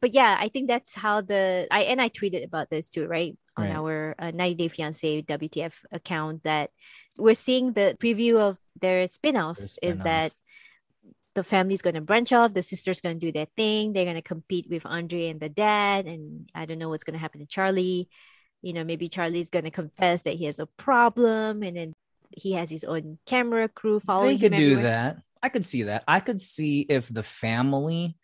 But 0.00 0.14
yeah, 0.14 0.36
I 0.38 0.48
think 0.48 0.68
that's 0.68 0.94
how 0.94 1.20
the 1.20 1.66
I 1.70 1.82
and 1.82 2.00
I 2.00 2.08
tweeted 2.08 2.44
about 2.44 2.70
this 2.70 2.90
too, 2.90 3.06
right? 3.06 3.36
On 3.56 3.64
Right. 3.64 3.74
our 3.74 4.14
uh, 4.18 4.30
90 4.30 4.54
Day 4.54 4.68
Fiance 4.68 5.22
WTF 5.22 5.74
account 5.92 6.44
that 6.44 6.70
we're 7.18 7.34
seeing 7.34 7.72
the 7.72 7.96
preview 8.00 8.38
of 8.38 8.58
their 8.80 9.06
spin-off, 9.08 9.58
Their 9.58 9.64
is 9.66 9.72
spin-off. 9.72 10.04
that 10.04 10.32
the 11.34 11.42
family's 11.42 11.82
going 11.82 11.94
to 11.94 12.00
branch 12.00 12.32
off, 12.32 12.54
the 12.54 12.62
sister's 12.62 13.00
going 13.00 13.18
to 13.18 13.26
do 13.26 13.32
their 13.32 13.48
thing, 13.56 13.92
they're 13.92 14.04
going 14.04 14.16
to 14.16 14.22
compete 14.22 14.66
with 14.70 14.86
Andre 14.86 15.28
and 15.28 15.40
the 15.40 15.48
dad 15.48 16.06
and 16.06 16.48
I 16.54 16.64
don't 16.66 16.78
know 16.78 16.88
what's 16.88 17.04
going 17.04 17.14
to 17.14 17.20
happen 17.20 17.40
to 17.40 17.46
Charlie. 17.46 18.08
You 18.62 18.72
know, 18.72 18.84
maybe 18.84 19.08
Charlie's 19.08 19.50
going 19.50 19.64
to 19.66 19.70
confess 19.70 20.22
that 20.22 20.34
he 20.34 20.46
has 20.46 20.58
a 20.58 20.66
problem 20.66 21.62
and 21.62 21.76
then 21.76 21.94
he 22.30 22.52
has 22.52 22.70
his 22.70 22.84
own 22.84 23.18
camera 23.26 23.68
crew 23.68 24.00
following 24.00 24.38
they 24.38 24.48
could 24.48 24.56
do 24.56 24.72
everywhere. 24.72 24.82
that. 24.84 25.22
I 25.42 25.48
could 25.48 25.64
see 25.66 25.84
that. 25.84 26.04
I 26.08 26.20
could 26.20 26.40
see 26.40 26.80
if 26.80 27.08
the 27.12 27.22
family 27.22 28.16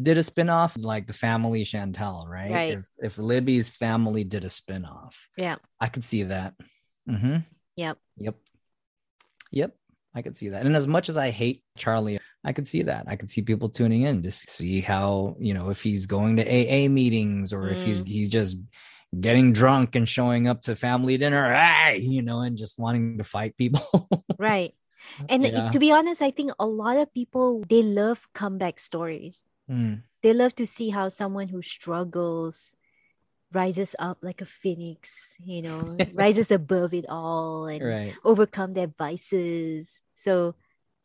did 0.00 0.18
a 0.18 0.22
spinoff, 0.22 0.76
like 0.82 1.06
the 1.06 1.12
family 1.12 1.64
Chantel, 1.64 2.28
right? 2.28 2.50
Right. 2.50 2.78
If, 2.78 2.84
if 3.12 3.18
Libby's 3.18 3.68
family 3.68 4.24
did 4.24 4.44
a 4.44 4.48
spinoff, 4.48 5.12
Yeah. 5.36 5.56
I 5.80 5.88
could 5.88 6.04
see 6.04 6.24
that. 6.24 6.54
Mm-hmm. 7.08 7.36
Yep. 7.76 7.98
Yep. 8.18 8.34
Yep. 9.52 9.74
I 10.14 10.22
could 10.22 10.36
see 10.36 10.48
that. 10.50 10.66
And 10.66 10.74
as 10.76 10.86
much 10.86 11.08
as 11.08 11.16
I 11.16 11.30
hate 11.30 11.62
Charlie, 11.76 12.18
I 12.44 12.52
could 12.52 12.66
see 12.66 12.82
that. 12.84 13.04
I 13.06 13.16
could 13.16 13.30
see 13.30 13.42
people 13.42 13.68
tuning 13.68 14.02
in 14.02 14.22
to 14.22 14.30
see 14.30 14.80
how, 14.80 15.36
you 15.38 15.54
know, 15.54 15.68
if 15.70 15.82
he's 15.82 16.06
going 16.06 16.36
to 16.36 16.42
AA 16.44 16.88
meetings 16.88 17.52
or 17.52 17.68
if 17.68 17.82
he's 17.84 18.02
Mm. 18.02 18.06
he's 18.06 18.28
just 18.28 18.56
getting 19.20 19.52
drunk 19.52 19.94
and 19.94 20.08
showing 20.08 20.46
up 20.48 20.62
to 20.62 20.76
family 20.76 21.16
dinner, 21.16 21.52
hey, 21.54 21.98
you 22.00 22.22
know, 22.22 22.40
and 22.40 22.56
just 22.56 22.78
wanting 22.78 23.18
to 23.18 23.24
fight 23.24 23.56
people. 23.56 23.82
Right. 24.38 24.74
And 25.28 25.44
Yeah. 25.46 25.70
to 25.70 25.78
be 25.78 25.92
honest, 25.92 26.20
I 26.20 26.30
think 26.30 26.52
a 26.58 26.66
lot 26.66 26.96
of 26.98 27.12
people 27.14 27.64
they 27.68 27.82
love 27.82 28.28
comeback 28.34 28.78
stories. 28.78 29.44
Mm, 29.70 30.02
They 30.22 30.34
love 30.34 30.54
to 30.56 30.66
see 30.66 30.90
how 30.90 31.08
someone 31.08 31.48
who 31.48 31.62
struggles 31.62 32.76
rises 33.52 33.96
up 33.98 34.18
like 34.20 34.42
a 34.42 34.46
phoenix, 34.46 35.36
you 35.40 35.62
know, 35.62 35.96
rises 36.14 36.50
above 36.50 36.92
it 36.92 37.06
all 37.08 37.66
and 37.66 37.82
right. 37.82 38.14
overcome 38.24 38.72
their 38.72 38.88
vices. 38.88 40.02
So 40.14 40.54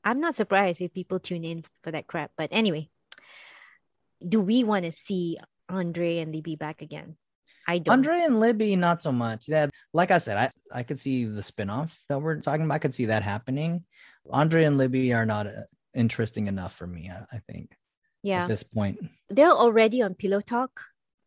I'm 0.03 0.19
not 0.19 0.35
surprised 0.35 0.81
if 0.81 0.93
people 0.93 1.19
tune 1.19 1.45
in 1.45 1.63
for 1.79 1.91
that 1.91 2.07
crap. 2.07 2.31
But 2.35 2.49
anyway, 2.51 2.89
do 4.19 4.41
we 4.41 4.63
want 4.63 4.85
to 4.85 4.91
see 4.91 5.37
Andre 5.69 6.17
and 6.17 6.33
Libby 6.33 6.55
back 6.55 6.81
again? 6.81 7.15
I 7.71 7.77
don't. 7.79 7.93
Andre 7.93 8.19
and 8.27 8.39
Libby, 8.39 8.75
not 8.75 8.99
so 9.01 9.11
much. 9.11 9.47
Yeah, 9.47 9.67
like 9.93 10.11
I 10.11 10.19
said, 10.19 10.35
I, 10.43 10.79
I 10.79 10.83
could 10.83 10.99
see 10.99 11.23
the 11.25 11.41
spinoff 11.41 11.97
that 12.09 12.19
we're 12.21 12.39
talking 12.41 12.65
about. 12.65 12.75
I 12.75 12.83
could 12.83 12.93
see 12.93 13.05
that 13.07 13.23
happening. 13.23 13.85
Andre 14.29 14.65
and 14.65 14.77
Libby 14.77 15.13
are 15.13 15.25
not 15.25 15.47
uh, 15.47 15.65
interesting 15.95 16.47
enough 16.47 16.73
for 16.75 16.85
me, 16.87 17.09
I, 17.09 17.37
I 17.37 17.39
think, 17.49 17.71
yeah. 18.23 18.43
at 18.43 18.49
this 18.49 18.63
point. 18.63 18.99
they're 19.29 19.55
already 19.65 20.01
on 20.01 20.15
Pillow 20.15 20.41
Talk. 20.41 20.71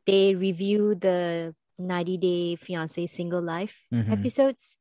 They 0.06 0.34
review 0.34 0.94
the 0.94 1.54
90 1.78 2.18
Day 2.18 2.56
Fiance 2.56 3.06
Single 3.08 3.42
Life 3.42 3.80
Mhm. 3.92 4.12
episodes. 4.12 4.76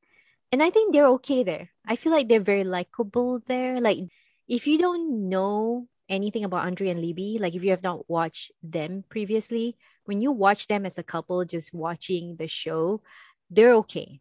And 0.51 0.61
I 0.61 0.69
think 0.69 0.93
they're 0.93 1.09
okay 1.17 1.41
there. 1.43 1.71
I 1.87 1.95
feel 1.95 2.11
like 2.11 2.27
they're 2.29 2.43
very 2.53 2.63
likable 2.67 3.39
there. 3.47 3.81
Like, 3.81 3.99
if 4.47 4.67
you 4.67 4.77
don't 4.77 5.29
know 5.29 5.87
anything 6.09 6.43
about 6.43 6.67
Andre 6.67 6.89
and 6.93 7.01
Libby, 7.01 7.39
like 7.41 7.55
if 7.55 7.63
you 7.63 7.71
have 7.71 7.81
not 7.81 8.05
watched 8.07 8.51
them 8.61 9.03
previously, 9.09 9.75
when 10.05 10.21
you 10.21 10.31
watch 10.31 10.67
them 10.67 10.85
as 10.85 10.97
a 10.97 11.03
couple, 11.03 11.43
just 11.45 11.73
watching 11.73 12.35
the 12.35 12.47
show, 12.47 13.01
they're 13.49 13.73
okay. 13.75 14.19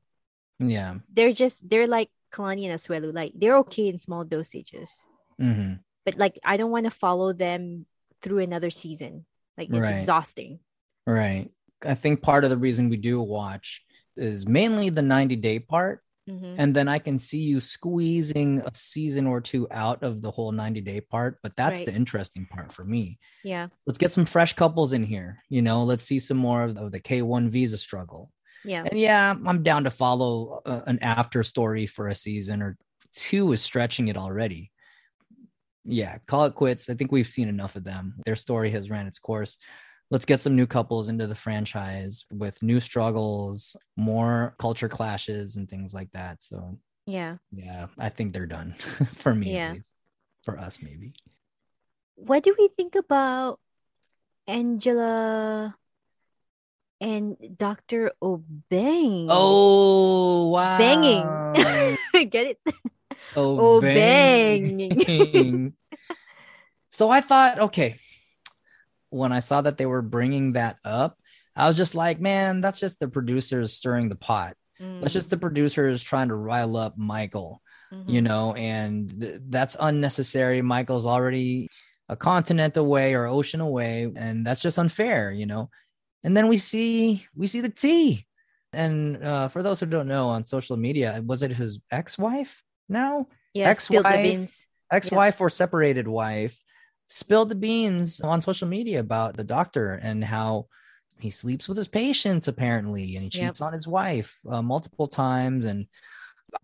Yeah. 0.59 0.99
They're 1.13 1.33
just, 1.33 1.69
they're 1.69 1.87
like 1.89 2.09
Kalani 2.33 2.67
and 2.69 2.79
Asuelu. 2.79 3.15
Like, 3.15 3.33
they're 3.35 3.59
okay 3.59 3.89
in 3.89 3.99
small 3.99 4.25
dosages. 4.25 5.05
hmm 5.39 5.75
But 6.05 6.17
like, 6.19 6.39
I 6.45 6.57
don't 6.57 6.71
want 6.71 6.85
to 6.85 6.91
follow 6.91 7.33
them 7.33 7.87
through 8.21 8.39
another 8.39 8.71
season. 8.71 9.25
Like, 9.59 9.69
it's 9.71 9.79
Right. 9.79 10.01
exhausting. 10.01 10.61
Right. 11.07 11.51
I 11.85 11.95
think 11.95 12.23
part 12.23 12.45
of 12.45 12.51
the 12.51 12.57
reason 12.57 12.89
we 12.89 12.97
do 12.97 13.21
watch 13.21 13.83
is 14.17 14.47
mainly 14.47 14.91
the 14.91 15.03
90 15.03 15.37
day 15.37 15.59
part. 15.59 16.02
Mhm. 16.29 16.55
And 16.59 16.75
then 16.77 16.87
I 16.89 16.99
can 17.01 17.19
see 17.19 17.41
you 17.41 17.61
squeezing 17.61 18.61
a 18.61 18.71
season 18.75 19.27
or 19.27 19.41
two 19.41 19.67
out 19.71 20.03
of 20.05 20.21
the 20.23 20.31
whole 20.31 20.53
90 20.53 20.81
day 20.81 21.01
part. 21.01 21.39
But 21.43 21.57
that's 21.57 21.79
Right. 21.79 21.87
the 21.87 21.95
interesting 21.95 22.47
part 22.47 22.73
for 22.73 22.85
me. 22.85 23.19
Yeah. 23.43 23.69
Let's 23.87 23.99
get 23.99 24.13
some 24.13 24.25
fresh 24.27 24.53
couples 24.55 24.93
in 24.93 25.03
here. 25.03 25.43
You 25.49 25.63
know, 25.63 25.83
let's 25.85 26.05
see 26.05 26.19
some 26.21 26.37
more 26.37 26.63
of, 26.65 26.93
the 26.93 27.01
K1 27.01 27.49
visa 27.49 27.77
struggle. 27.77 28.31
Yeah. 28.65 28.85
And 28.89 28.99
yeah, 28.99 29.35
I'm 29.45 29.65
down 29.65 29.83
to 29.85 29.91
follow 29.91 30.63
uh, 30.65 30.83
an 30.87 31.01
after 31.01 31.43
story 31.43 31.87
for 31.87 32.07
a 32.07 32.15
season 32.15 32.63
or 32.63 32.79
two 33.13 33.51
is 33.53 33.61
stretching 33.61 34.07
it 34.09 34.17
already. 34.17 34.71
Yeah, 35.85 36.19
call 36.29 36.45
it 36.45 36.55
quits. 36.55 36.89
I 36.89 36.95
think 36.95 37.11
we've 37.11 37.27
seen 37.27 37.49
enough 37.49 37.75
of 37.75 37.83
them. 37.83 38.15
Their 38.25 38.37
story 38.37 38.71
has 38.71 38.89
ran 38.89 39.09
its 39.09 39.19
course. 39.19 39.59
Let's 40.13 40.27
get 40.27 40.41
some 40.41 40.55
new 40.55 40.67
couples 40.67 41.09
into 41.09 41.27
the 41.27 41.35
franchise 41.35 42.27
with 42.31 42.63
new 42.63 42.81
struggles, 42.81 43.75
more 43.97 44.55
culture 44.59 44.91
clashes, 44.91 45.57
and 45.57 45.67
things 45.67 45.95
like 45.95 46.13
that. 46.13 46.45
So, 46.45 46.77
Yeah. 47.07 47.39
yeah, 47.51 47.87
I 47.97 48.11
think 48.11 48.35
they're 48.35 48.45
done 48.45 48.73
for 49.17 49.35
me, 49.35 49.53
Yeah. 49.55 49.77
For 50.45 50.59
us, 50.59 50.83
maybe. 50.85 51.15
What 52.17 52.43
do 52.43 52.55
we 52.59 52.69
think 52.77 52.95
about 52.95 53.59
Angela 54.47 55.77
and 57.01 57.39
Dr. 57.57 58.13
Obeng? 58.23 59.29
Oh, 59.31 60.51
wow. 60.51 60.77
Banging. 60.77 61.97
Get 62.29 62.47
it? 62.53 62.59
Oh, 63.35 63.81
Obeng. 63.81 65.73
so 66.91 67.09
I 67.09 67.23
thought, 67.23 67.61
okay, 67.61 67.97
when 69.13 69.33
I 69.33 69.41
saw 69.41 69.61
that 69.63 69.79
they 69.79 69.87
were 69.87 70.03
bringing 70.03 70.53
that 70.55 70.77
up, 70.85 71.19
I 71.55 71.67
was 71.67 71.77
just 71.77 71.95
like, 71.95 72.21
man, 72.21 72.61
that's 72.61 72.81
just 72.81 72.99
the 72.99 73.09
producers 73.09 73.73
stirring 73.75 74.09
the 74.09 74.17
pot. 74.17 74.57
That's 74.81 75.13
just 75.13 75.31
the 75.31 75.37
producers 75.37 76.03
trying 76.03 76.27
to 76.29 76.35
rile 76.35 76.77
up 76.77 76.99
Michael, 76.99 77.63
Mhm. 77.93 78.09
you 78.09 78.21
know, 78.21 78.53
and 78.55 79.21
th- 79.21 79.41
that's 79.49 79.77
unnecessary. 79.79 80.61
Michael's 80.61 81.07
already 81.07 81.69
a 82.09 82.17
continent 82.17 82.77
away 82.77 83.15
or 83.15 83.27
ocean 83.27 83.61
away, 83.61 84.11
and 84.17 84.45
that's 84.45 84.61
just 84.61 84.79
unfair, 84.81 85.31
you 85.31 85.47
know. 85.47 85.71
And 86.25 86.37
then 86.37 86.49
we 86.49 86.57
see 86.59 87.25
we 87.37 87.47
see 87.47 87.61
the 87.61 87.69
tea. 87.69 88.27
And 88.73 89.23
uh, 89.23 89.49
for 89.49 89.63
those 89.63 89.79
who 89.79 89.87
don't 89.87 90.09
know, 90.09 90.31
on 90.31 90.47
social 90.47 90.77
media, 90.77 91.23
was 91.25 91.43
it 91.45 91.53
his 91.53 91.79
ex-wife 91.91 92.63
now? 92.89 93.29
yeah, 93.55 93.69
ex-wife. 93.69 94.67
ex-wife 94.91 95.41
or 95.41 95.49
separated 95.51 96.09
wife 96.09 96.59
spilled 97.13 97.49
the 97.49 97.55
beans 97.55 98.21
on 98.21 98.41
social 98.41 98.69
media 98.69 99.01
about 99.01 99.37
the 99.37 99.45
doctor 99.45 99.95
and 99.95 100.25
how 100.25 100.67
he 101.19 101.31
sleeps 101.31 101.69
with 101.69 101.77
his 101.77 101.89
patients 101.89 102.49
apparently 102.49 103.15
and 103.17 103.25
he 103.25 103.31
Yep. 103.33 103.41
cheats 103.47 103.61
on 103.61 103.73
his 103.73 103.87
wife 103.87 104.41
uh, 104.51 104.63
multiple 104.63 105.07
times 105.07 105.65
and 105.65 105.87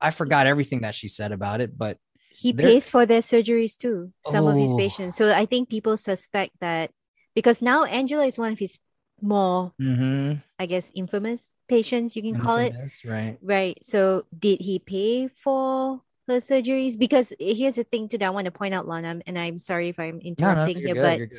i 0.00 0.10
forgot 0.10 0.46
everything 0.46 0.80
that 0.82 0.94
she 0.94 1.08
said 1.08 1.32
about 1.32 1.60
it 1.60 1.76
but 1.78 1.98
He 2.30 2.52
pays 2.52 2.88
for 2.88 3.04
their 3.06 3.20
surgeries 3.20 3.76
too, 3.76 4.12
some 4.22 4.46
of 4.46 4.56
his 4.56 4.72
Oh. 4.72 4.78
patients. 4.78 5.16
So 5.16 5.34
I 5.34 5.44
think 5.46 5.68
people 5.68 5.96
suspect 5.96 6.54
that 6.60 6.90
because 7.34 7.60
now 7.62 7.84
Angela 7.84 8.24
is 8.24 8.38
one 8.38 8.52
of 8.52 8.58
his 8.58 8.78
more, 9.20 9.72
mhm, 9.80 10.42
I 10.58 10.66
guess, 10.66 10.90
infamous 10.94 11.52
patients, 11.68 12.16
you 12.16 12.22
can 12.22 12.36
call 12.36 12.58
it. 12.58 12.74
right 13.04 13.38
Right. 13.42 13.78
So 13.84 14.26
did 14.36 14.60
he 14.60 14.78
pay 14.78 15.28
for 15.28 16.02
her 16.28 16.36
surgeries? 16.38 16.98
Because 16.98 17.32
here's 17.38 17.74
the 17.74 17.84
thing 17.84 18.08
too 18.08 18.18
that 18.18 18.26
I 18.26 18.30
want 18.30 18.44
to 18.44 18.50
point 18.50 18.74
out, 18.74 18.86
Lana, 18.86 19.20
and 19.26 19.38
I'm 19.38 19.58
sorry 19.58 19.88
if 19.88 19.98
I'm 19.98 20.16
no, 20.16 20.20
no, 20.20 20.24
interrupting 20.24 20.78
you're 20.80 20.94
here, 20.94 21.18
good, 21.18 21.30
but 21.30 21.38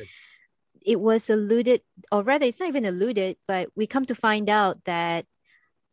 it 0.82 1.00
was 1.00 1.30
alluded, 1.30 1.82
or 2.12 2.22
rather, 2.22 2.46
it's 2.46 2.60
not 2.60 2.68
even 2.68 2.84
alluded, 2.84 3.36
but 3.46 3.70
we 3.74 3.86
come 3.86 4.06
to 4.06 4.14
find 4.14 4.48
out 4.48 4.84
that 4.84 5.26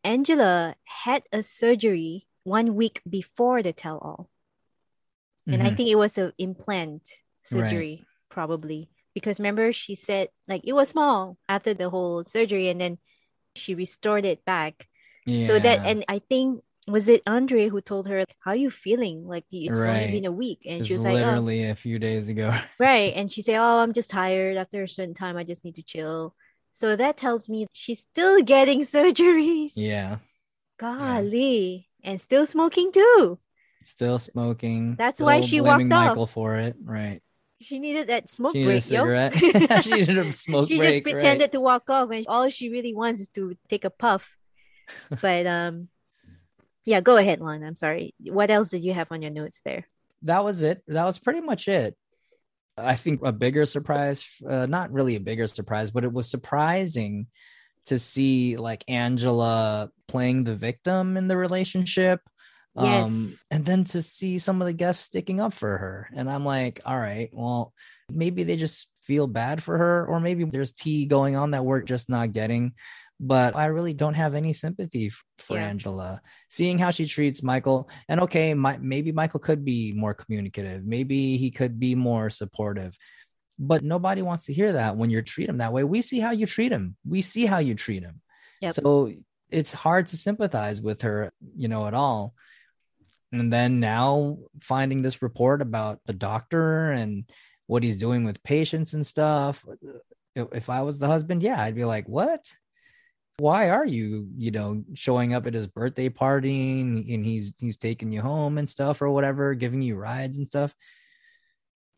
Angela 0.03 0.75
had 0.85 1.23
a 1.31 1.43
surgery 1.43 2.27
one 2.43 2.75
week 2.75 3.01
before 3.09 3.61
the 3.61 3.73
tell 3.73 3.97
all. 3.97 4.29
And 5.47 5.61
I 5.61 5.71
Mhm. 5.71 5.77
think 5.77 5.89
it 5.89 5.95
was 5.95 6.17
a 6.17 6.33
implant 6.37 7.03
surgery, 7.43 8.05
probably. 8.29 8.89
Because 9.13 9.39
remember, 9.39 9.73
she 9.73 9.95
said 9.95 10.29
like 10.47 10.61
it 10.63 10.73
was 10.73 10.89
small 10.89 11.37
after 11.49 11.73
the 11.73 11.89
whole 11.89 12.23
surgery, 12.25 12.69
and 12.69 12.79
then 12.79 12.99
she 13.55 13.73
restored 13.75 14.25
it 14.25 14.45
back. 14.45 14.87
So 15.47 15.59
that, 15.59 15.81
and 15.85 16.05
I 16.07 16.19
think 16.19 16.63
was 16.87 17.07
it 17.07 17.21
Andre 17.27 17.67
who 17.69 17.81
told 17.81 18.07
her, 18.07 18.23
"How 18.39 18.51
are 18.51 18.55
you 18.55 18.69
feeling? 18.71 19.27
Like 19.27 19.45
it's 19.51 19.79
Right. 19.79 20.03
only 20.07 20.11
been 20.11 20.25
a 20.25 20.31
week," 20.31 20.61
and 20.65 20.79
It's 20.79 20.87
she 20.87 20.93
was 20.95 21.03
like, 21.03 21.13
"Oh, 21.15 21.27
literally 21.27 21.63
a 21.69 21.75
few 21.75 21.99
days 21.99 22.29
ago. 22.29 22.55
right," 22.79 23.13
and 23.15 23.31
she 23.31 23.41
said, 23.41 23.57
"Oh, 23.57 23.79
I'm 23.79 23.93
just 23.93 24.09
tired. 24.09 24.57
After 24.57 24.83
a 24.83 24.87
certain 24.87 25.13
time, 25.13 25.35
I 25.37 25.43
just 25.43 25.63
need 25.65 25.75
to 25.75 25.83
chill." 25.83 26.33
So 26.71 26.95
that 26.95 27.17
tells 27.17 27.49
me 27.49 27.67
she's 27.73 27.99
still 28.01 28.41
getting 28.41 28.81
surgeries. 28.95 29.73
yeah. 29.75 30.17
Golly, 30.79 31.89
and 32.03 32.21
still 32.21 32.45
smoking 32.45 32.91
too. 32.91 33.39
Still 33.83 34.19
smoking. 34.19 34.95
That's 34.95 35.19
why 35.19 35.39
still 35.41 35.47
she 35.47 35.59
blaming 35.59 35.89
walked 35.89 35.99
off. 36.01 36.07
Michael 36.09 36.27
for 36.27 36.55
it. 36.57 36.75
Right. 36.83 37.21
She 37.59 37.79
needed 37.79 38.07
that 38.07 38.29
smoke 38.29 38.53
She 38.53 38.63
break, 38.63 38.87
yo. 38.91 39.03
she 39.81 39.91
needed 39.91 40.17
a 40.19 40.31
smoke 40.31 40.67
she 40.67 40.77
break. 40.77 40.93
She 40.93 40.99
just 41.01 41.03
pretended 41.03 41.51
to 41.53 41.59
walk 41.59 41.89
off, 41.89 42.11
and 42.11 42.25
all 42.27 42.47
she 42.49 42.69
really 42.69 42.93
wants 42.93 43.19
is 43.21 43.29
to 43.29 43.57
take 43.67 43.83
a 43.85 43.89
puff. 43.89 44.37
but 45.21 45.47
um, 45.47 45.89
yeah, 46.87 47.01
go 47.01 47.17
ahead, 47.17 47.41
Lon. 47.41 47.63
I'm 47.63 47.75
sorry. 47.75 48.15
What 48.23 48.49
else 48.49 48.69
did 48.69 48.83
you 48.83 48.93
have 48.93 49.11
on 49.11 49.21
your 49.21 49.31
notes 49.31 49.61
there? 49.63 49.85
that 50.23 50.43
was 50.43 50.63
it. 50.63 50.81
That 50.87 51.05
was 51.05 51.19
pretty 51.19 51.41
much 51.41 51.67
it. 51.67 51.95
I 52.75 52.95
think 52.95 53.21
a 53.23 53.31
bigger 53.31 53.65
surprise, 53.67 54.25
uh, 54.47 54.65
not 54.65 54.91
really 54.91 55.15
a 55.15 55.19
bigger 55.19 55.45
surprise, 55.47 55.91
but 55.91 56.03
it 56.03 56.11
was 56.13 56.27
surprising 56.29 57.27
to 57.85 57.99
see 57.99 58.57
like 58.57 58.83
Angela 58.87 59.91
playing 60.07 60.43
the 60.43 60.55
victim 60.55 61.17
in 61.17 61.27
the 61.27 61.37
relationship. 61.37 62.21
Um, 62.75 62.85
Yes. 62.87 63.43
and 63.51 63.65
then 63.65 63.83
to 63.85 64.01
see 64.01 64.39
some 64.39 64.61
of 64.61 64.67
the 64.67 64.73
guests 64.73 65.03
sticking 65.05 65.39
up 65.41 65.53
for 65.53 65.77
her. 65.77 66.09
And 66.15 66.29
I'm 66.29 66.45
like, 66.45 66.79
all 66.85 66.97
right, 66.97 67.29
well, 67.33 67.73
maybe 68.09 68.43
they 68.43 68.55
just 68.55 68.87
feel 69.03 69.27
bad 69.27 69.61
for 69.63 69.77
her, 69.77 70.05
or 70.05 70.19
maybe 70.19 70.43
there's 70.45 70.71
tea 70.71 71.05
going 71.05 71.35
on 71.35 71.51
that 71.51 71.65
we're 71.65 71.81
just 71.81 72.09
not 72.09 72.31
getting. 72.31 72.73
But 73.19 73.55
I 73.55 73.65
really 73.67 73.93
don't 73.93 74.13
have 74.13 74.35
any 74.35 74.53
sympathy 74.53 75.11
for 75.39 75.57
Yeah. 75.57 75.67
Angela. 75.67 76.21
Seeing 76.49 76.77
how 76.77 76.91
she 76.91 77.05
treats 77.07 77.41
Michael, 77.41 77.89
and 78.07 78.21
okay, 78.21 78.53
my, 78.53 78.77
maybe 78.77 79.11
Michael 79.11 79.39
could 79.39 79.65
be 79.65 79.91
more 79.93 80.13
communicative. 80.13 80.85
Maybe 80.85 81.37
he 81.37 81.49
could 81.49 81.79
be 81.79 81.95
more 81.95 82.29
supportive. 82.29 82.95
But 83.57 83.83
nobody 83.83 84.21
wants 84.21 84.45
to 84.45 84.53
hear 84.53 84.73
that 84.73 84.97
when 84.97 85.09
you 85.09 85.21
treat 85.23 85.49
him 85.49 85.57
that 85.57 85.73
way. 85.73 85.83
We 85.83 86.01
see 86.01 86.19
how 86.19 86.29
you 86.29 86.45
treat 86.45 86.71
him. 86.71 86.95
We 87.03 87.21
see 87.21 87.47
how 87.47 87.57
you 87.57 87.73
treat 87.73 88.03
him. 88.03 88.21
Yep. 88.61 88.73
So 88.75 89.13
it's 89.49 89.73
hard 89.73 90.07
to 90.07 90.17
sympathize 90.17 90.79
with 90.79 91.01
her, 91.01 91.31
you 91.55 91.67
know, 91.67 91.87
at 91.87 91.95
all. 91.95 92.35
And 93.31 93.51
then 93.51 93.79
now 93.79 94.37
finding 94.61 95.01
this 95.01 95.21
report 95.21 95.61
about 95.61 96.01
the 96.05 96.13
doctor 96.13 96.91
and 96.91 97.25
what 97.65 97.83
he's 97.83 97.97
doing 97.97 98.25
with 98.25 98.43
patients 98.43 98.93
and 98.93 99.05
stuff. 99.05 99.65
Uh, 99.67 99.99
if, 100.35 100.47
if 100.53 100.69
I 100.69 100.83
was 100.83 100.99
the 100.99 101.07
husband, 101.07 101.41
yeah, 101.41 101.61
I'd 101.61 101.75
be 101.75 101.83
like, 101.85 102.07
what? 102.07 102.45
Why 103.39 103.69
are 103.69 103.85
you, 103.85 104.27
you 104.35 104.51
know, 104.51 104.83
showing 104.95 105.33
up 105.33 105.45
at 105.45 105.53
his 105.53 105.67
birthday 105.67 106.09
party 106.09 106.81
and, 106.81 107.05
and 107.07 107.25
he's 107.25 107.53
he's 107.59 107.77
taking 107.77 108.11
you 108.11 108.21
home 108.21 108.57
and 108.57 108.67
stuff 108.67 109.01
or 109.01 109.09
whatever, 109.09 109.53
giving 109.53 109.81
you 109.81 109.95
rides 109.95 110.37
and 110.37 110.47
stuff? 110.47 110.73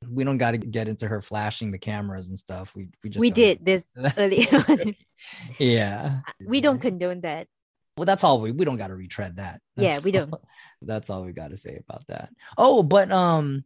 We 0.07 0.23
don't 0.23 0.37
got 0.37 0.51
to 0.51 0.57
get 0.57 0.87
into 0.87 1.07
her 1.07 1.21
flashing 1.21 1.71
the 1.71 1.77
cameras 1.77 2.27
and 2.27 2.37
stuff. 2.37 2.75
We 2.75 2.89
we 3.03 3.09
just 3.09 3.21
we 3.21 3.31
did 3.31 3.65
this 3.65 3.85
early 4.17 4.47
on. 4.51 4.95
yeah. 5.59 6.19
we 6.45 6.61
don't 6.61 6.79
condone 6.79 7.21
that. 7.21 7.47
Well, 7.99 8.05
that's 8.05 8.23
all 8.23 8.39
we 8.39 8.51
we 8.51 8.63
don't 8.63 8.77
got 8.77 8.87
to 8.87 8.95
retread 8.95 9.37
that. 9.37 9.61
Yeah, 9.75 9.91
That's 9.91 10.03
we 10.03 10.11
don't. 10.11 10.33
that's 10.81 11.09
all 11.09 11.23
we 11.23 11.33
got 11.33 11.49
to 11.49 11.57
say 11.57 11.81
about 11.85 12.07
that. 12.07 12.29
Oh, 12.57 12.81
but 12.81 13.11
um, 13.11 13.65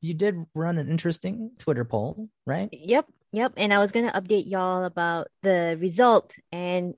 you 0.00 0.14
did 0.14 0.44
run 0.54 0.78
an 0.78 0.88
interesting 0.88 1.50
Twitter 1.58 1.84
poll, 1.84 2.30
right? 2.46 2.70
Yep, 2.72 3.06
yep. 3.32 3.52
And 3.56 3.72
I 3.72 3.78
was 3.78 3.92
gonna 3.92 4.12
update 4.12 4.48
y'all 4.48 4.84
about 4.84 5.28
the 5.42 5.76
result, 5.80 6.36
and 6.52 6.94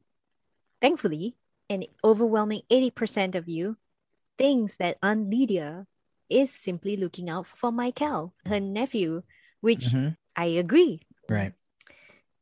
thankfully, 0.81 1.37
an 1.69 1.85
overwhelming 2.03 2.63
eighty 2.71 2.91
percent 2.91 3.35
of 3.35 3.49
you 3.49 3.77
thinks 4.39 4.77
that 4.77 4.99
Aunt 5.03 5.31
Lydia 5.31 5.87
is 6.29 6.53
simply 6.53 6.97
looking 6.97 7.29
out 7.29 7.47
for 7.47 7.73
Michael, 7.73 8.35
her 8.47 8.61
nephew, 8.61 9.23
which 9.61 9.87
Mhm. 9.93 10.17
I 10.37 10.47
agree 10.57 11.03
Right, 11.29 11.53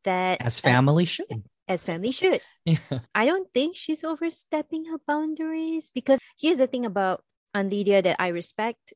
that 0.04 0.40
as 0.40 0.58
uh, 0.60 0.68
family 0.68 1.04
should. 1.04 1.42
as 1.66 1.84
family 1.84 2.12
should. 2.12 2.40
Yeah. 2.64 3.00
I 3.14 3.24
don't 3.26 3.48
think 3.52 3.76
she's 3.76 4.04
overstepping 4.04 4.86
her 4.86 4.98
boundaries 5.06 5.90
because 5.90 6.18
here's 6.38 6.58
the 6.58 6.66
thing 6.66 6.84
about 6.86 7.24
Aunt 7.54 7.70
Lydia 7.72 8.02
that 8.02 8.16
I 8.20 8.28
respect 8.28 8.92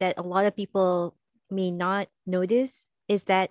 that 0.00 0.16
a 0.18 0.22
lot 0.22 0.46
of 0.46 0.56
people 0.56 1.14
may 1.50 1.70
not 1.70 2.08
notice 2.26 2.88
is 3.08 3.24
that 3.24 3.50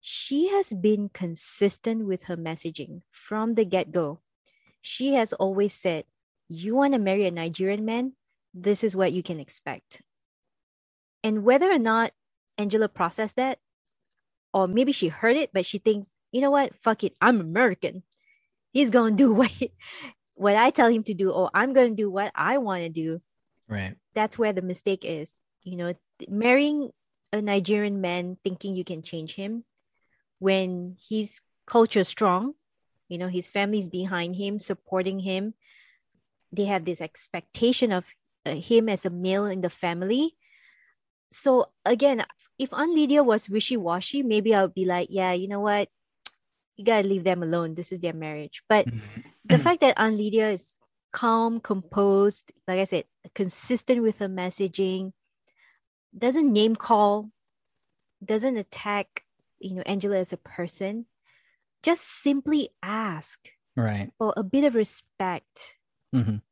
she 0.00 0.48
has 0.48 0.72
been 0.72 1.10
consistent 1.12 2.06
with 2.06 2.24
her 2.24 2.36
messaging 2.36 3.02
from 3.10 3.54
the 3.54 3.64
get 3.64 3.92
go. 3.92 4.20
She 4.80 5.14
has 5.14 5.32
always 5.34 5.74
said, 5.74 6.04
You 6.48 6.74
want 6.74 6.94
to 6.94 6.98
marry 6.98 7.26
a 7.26 7.30
Nigerian 7.30 7.84
man? 7.84 8.14
This 8.54 8.82
is 8.82 8.96
what 8.96 9.12
you 9.12 9.22
can 9.22 9.38
expect. 9.38 10.02
And 11.22 11.44
whether 11.44 11.70
or 11.70 11.78
not 11.78 12.12
Angela 12.56 12.88
processed 12.88 13.36
that, 13.36 13.58
or 14.52 14.66
maybe 14.66 14.90
she 14.90 15.08
heard 15.08 15.36
it, 15.36 15.50
but 15.52 15.66
she 15.66 15.78
thinks, 15.78 16.14
you 16.32 16.40
know 16.40 16.50
what? 16.50 16.74
Fuck 16.74 17.04
it. 17.04 17.14
I'm 17.20 17.40
American. 17.40 18.02
He's 18.72 18.90
going 18.90 19.16
to 19.16 19.22
do 19.22 19.32
what, 19.34 19.52
what 20.34 20.56
I 20.56 20.70
tell 20.70 20.88
him 20.88 21.04
to 21.04 21.14
do, 21.14 21.30
or 21.30 21.50
I'm 21.52 21.72
going 21.74 21.90
to 21.90 22.02
do 22.02 22.10
what 22.10 22.32
I 22.34 22.58
want 22.58 22.82
to 22.82 22.88
do 22.88 23.20
Right. 23.68 23.94
that's 24.14 24.36
where 24.36 24.52
the 24.52 24.62
mistake 24.62 25.04
is. 25.04 25.40
You 25.62 25.76
know, 25.76 25.94
marrying 26.28 26.90
a 27.32 27.40
Nigerian 27.40 28.00
man 28.00 28.38
thinking 28.42 28.74
you 28.74 28.82
can 28.82 29.02
change 29.02 29.34
him 29.34 29.64
when 30.40 30.96
he's 30.98 31.40
culture 31.66 32.02
strong, 32.02 32.54
you 33.08 33.18
know, 33.18 33.28
his 33.28 33.48
family's 33.48 33.88
behind 33.88 34.34
him, 34.34 34.58
supporting 34.58 35.20
him. 35.20 35.54
They 36.50 36.64
have 36.64 36.84
this 36.84 37.00
expectation 37.00 37.92
of 37.92 38.12
uh, 38.44 38.56
him 38.56 38.88
as 38.88 39.04
a 39.06 39.10
male 39.10 39.46
in 39.46 39.60
the 39.60 39.70
family. 39.70 40.34
So 41.30 41.70
again, 41.84 42.24
if 42.58 42.72
Aunt 42.72 42.92
Lydia 42.92 43.22
was 43.22 43.48
wishy-washy, 43.48 44.22
maybe 44.22 44.54
I 44.54 44.62
would 44.62 44.74
be 44.74 44.84
like, 44.84 45.08
yeah, 45.10 45.32
you 45.32 45.46
know 45.46 45.60
what? 45.60 45.88
You 46.76 46.84
gotta 46.84 47.06
leave 47.06 47.24
them 47.24 47.42
alone. 47.42 47.74
This 47.74 47.92
is 47.92 48.00
their 48.00 48.14
marriage. 48.14 48.62
But 48.68 48.88
the 49.44 49.58
fact 49.58 49.82
that 49.82 49.94
Aunt 49.96 50.16
Lydia 50.16 50.50
is 50.50 50.78
calm, 51.12 51.60
composed, 51.60 52.50
like 52.66 52.80
I 52.80 52.84
said, 52.84 53.04
consistent 53.34 54.02
with 54.02 54.18
her 54.18 54.28
messaging, 54.28 55.12
doesn't 56.16 56.52
name 56.52 56.74
call, 56.74 57.30
doesn't 58.24 58.56
attack, 58.56 59.24
you 59.60 59.74
know, 59.74 59.82
Angela 59.86 60.16
as 60.18 60.32
a 60.32 60.36
person, 60.36 61.06
just 61.82 62.02
simply 62.02 62.70
ask 62.82 63.38
Right. 63.76 64.10
for 64.18 64.34
a 64.36 64.42
bit 64.42 64.64
of 64.64 64.74
respect. 64.74 65.76
Mhm. 66.14 66.42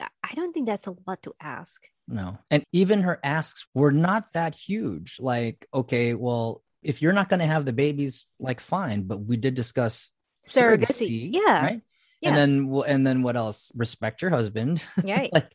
I- 0.00 0.08
I 0.22 0.34
don't 0.34 0.52
think 0.52 0.66
that's 0.66 0.86
a 0.86 0.96
lot 1.06 1.22
to 1.22 1.34
ask. 1.40 1.86
No. 2.06 2.38
And 2.50 2.64
even 2.72 3.02
her 3.02 3.20
asks 3.22 3.66
were 3.74 3.92
not 3.92 4.32
that 4.32 4.54
huge. 4.54 5.20
Like, 5.20 5.66
okay, 5.72 6.14
well, 6.14 6.62
if 6.82 7.02
you're 7.02 7.12
not 7.12 7.28
going 7.28 7.40
to 7.40 7.46
have 7.46 7.64
the 7.64 7.72
babies, 7.72 8.26
like, 8.38 8.60
fine. 8.60 9.02
But 9.04 9.18
we 9.18 9.36
did 9.36 9.54
discuss 9.54 10.10
Surrogacy. 10.46 11.30
Yeah. 11.32 11.62
Right. 11.62 11.82
Yeah. 12.20 12.34
And 12.34 12.36
then, 12.66 12.82
and 12.86 13.06
then 13.06 13.22
what 13.22 13.36
else? 13.36 13.70
Respect 13.76 14.22
your 14.22 14.30
husband. 14.32 14.82
Right. 15.04 15.30
like, 15.32 15.52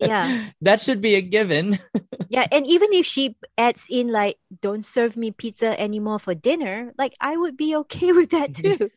Yeah. 0.00 0.48
that 0.60 0.80
should 0.80 1.00
be 1.00 1.14
a 1.14 1.22
given. 1.22 1.78
yeah. 2.28 2.46
And 2.50 2.66
even 2.66 2.92
if 2.92 3.06
she 3.06 3.36
adds 3.56 3.86
in, 3.88 4.10
like, 4.10 4.38
don't 4.60 4.84
serve 4.84 5.16
me 5.16 5.30
pizza 5.30 5.78
anymore 5.78 6.18
for 6.18 6.34
dinner, 6.34 6.92
like, 6.98 7.14
I 7.20 7.36
would 7.36 7.56
be 7.56 7.76
okay 7.86 8.10
with 8.12 8.30
that 8.30 8.54
too. 8.54 8.90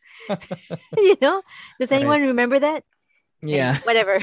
you 0.96 1.16
know? 1.22 1.42
Does 1.78 1.90
Right. 1.90 1.98
anyone 2.02 2.22
remember 2.22 2.58
that? 2.58 2.82
yeah. 3.42 3.78
Whatever. 3.84 4.18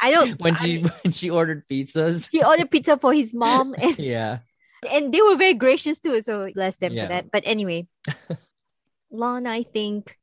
I 0.00 0.10
don't. 0.10 0.40
when 0.40 0.56
I- 0.56 0.58
she 0.64 0.80
when 1.04 1.12
she 1.12 1.28
ordered 1.28 1.68
pizzas. 1.68 2.30
he 2.32 2.42
ordered 2.42 2.70
pizza 2.70 2.96
for 2.96 3.12
his 3.12 3.34
mom 3.34 3.74
and, 3.76 3.98
yeah. 3.98 4.38
and 4.88 5.12
they 5.12 5.20
were 5.20 5.36
very 5.36 5.52
gracious 5.52 5.98
too 6.00 6.22
so 6.22 6.48
bless 6.54 6.76
them 6.80 6.94
Yeah. 6.94 7.04
for 7.04 7.08
that 7.12 7.30
but 7.30 7.42
anyway 7.44 7.84
lon 9.10 9.46
i 9.46 9.62
think 9.66 10.16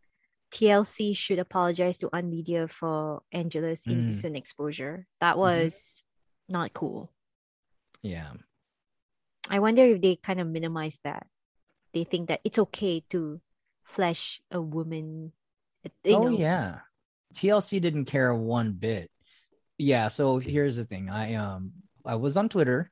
tlc 0.52 1.16
should 1.16 1.40
apologize 1.40 1.98
to 1.98 2.10
Aunt 2.14 2.32
Lydia 2.32 2.68
for 2.68 3.22
angela's 3.32 3.84
Mm. 3.84 3.92
indecent 3.92 4.36
exposure 4.38 5.06
that 5.20 5.38
was 5.38 6.04
not 6.48 6.74
cool 6.74 7.12
Yeah. 8.02 8.32
i 9.50 9.60
wonder 9.60 9.84
if 9.86 10.02
they 10.02 10.16
kind 10.16 10.40
of 10.40 10.48
minimize 10.48 11.00
that 11.04 11.28
they 11.94 12.04
think 12.04 12.28
that 12.30 12.42
it's 12.44 12.60
okay 12.60 13.04
to 13.10 13.42
flash 13.84 14.42
a 14.52 14.62
woman 14.62 15.32
uh, 15.86 15.90
you 16.04 16.16
oh 16.16 16.24
know. 16.30 16.38
yeah. 16.38 16.80
TLC 17.34 17.80
didn't 17.82 18.06
care 18.06 18.34
one 18.34 18.72
bit. 18.74 19.12
Yeah, 19.78 20.08
so 20.08 20.40
here's 20.40 20.76
the 20.76 20.86
thing. 20.86 21.10
I 21.10 21.36
um 21.36 21.72
I 22.06 22.16
was 22.16 22.36
on 22.36 22.50
Twitter 22.50 22.90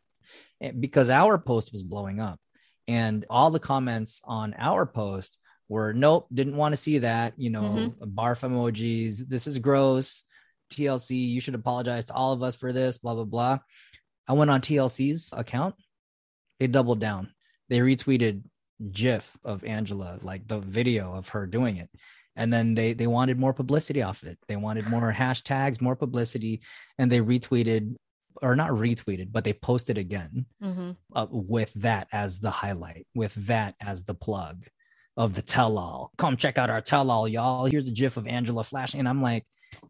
eh, 0.62 0.72
because 0.72 1.10
our 1.10 1.38
post 1.40 1.72
was 1.72 1.84
blowing 1.84 2.20
up 2.20 2.40
and 2.88 3.26
all 3.30 3.50
the 3.50 3.60
comments 3.60 4.22
on 4.24 4.54
our 4.58 4.86
post 4.86 5.40
were 5.70 5.94
nope, 5.94 6.28
didn't 6.34 6.58
want 6.58 6.74
to 6.74 6.78
see 6.78 7.00
that, 7.00 7.34
you 7.38 7.50
know, 7.50 7.94
barf 8.02 8.48
emojis, 8.48 9.18
this 9.28 9.48
is 9.48 9.58
gross. 9.60 10.24
TLC, 10.72 11.30
you 11.30 11.42
should 11.42 11.56
apologize 11.56 12.06
to 12.06 12.14
all 12.14 12.34
of 12.34 12.42
us 12.42 12.56
for 12.56 12.74
this, 12.74 12.98
blah, 12.98 13.14
blah, 13.14 13.24
blah. 13.24 13.60
I 14.28 14.34
went 14.34 14.50
on 14.50 14.62
TLC's 14.62 15.32
account. 15.32 15.76
They 16.60 16.68
doubled 16.68 17.00
down. 17.00 17.30
They 17.70 17.80
retweeted 17.80 18.44
GIF 18.92 19.38
of 19.44 19.64
Angela, 19.64 20.18
like 20.22 20.48
the 20.48 20.60
video 20.60 21.14
of 21.14 21.30
her 21.30 21.46
doing 21.46 21.78
it. 21.78 21.90
And 22.36 22.52
then 22.52 22.76
they 22.76 22.94
they 22.94 23.08
wanted 23.08 23.40
more 23.40 23.54
publicity 23.54 24.02
off 24.02 24.24
it. 24.24 24.38
They 24.48 24.56
wanted 24.56 24.90
more 24.90 25.14
hashtags, 25.18 25.82
more 25.82 25.96
publicity, 25.96 26.62
and 26.98 27.12
they 27.12 27.20
retweeted 27.20 27.96
or 28.42 28.56
not 28.56 28.72
retweeted, 28.72 29.32
but 29.32 29.44
they 29.46 29.54
posted 29.54 29.98
again 29.98 30.46
Mm-hmm. 30.62 30.92
uh, 31.14 31.28
with 31.30 31.74
that 31.76 32.08
as 32.12 32.40
the 32.40 32.52
highlight, 32.52 33.08
with 33.16 33.34
that 33.48 33.76
as 33.80 34.04
the 34.04 34.14
plug 34.16 34.66
of 35.18 35.34
the 35.34 35.42
tell 35.42 35.78
all. 35.78 36.12
Come 36.18 36.38
check 36.38 36.58
out 36.58 36.70
our 36.70 36.82
tell 36.82 37.10
all, 37.10 37.28
y'all. 37.28 37.66
Here's 37.66 37.88
a 37.88 37.92
gif 37.92 38.18
of 38.18 38.28
Angela 38.28 38.64
flashing. 38.64 39.00
And 39.00 39.08
I'm 39.10 39.22
like, 39.22 39.46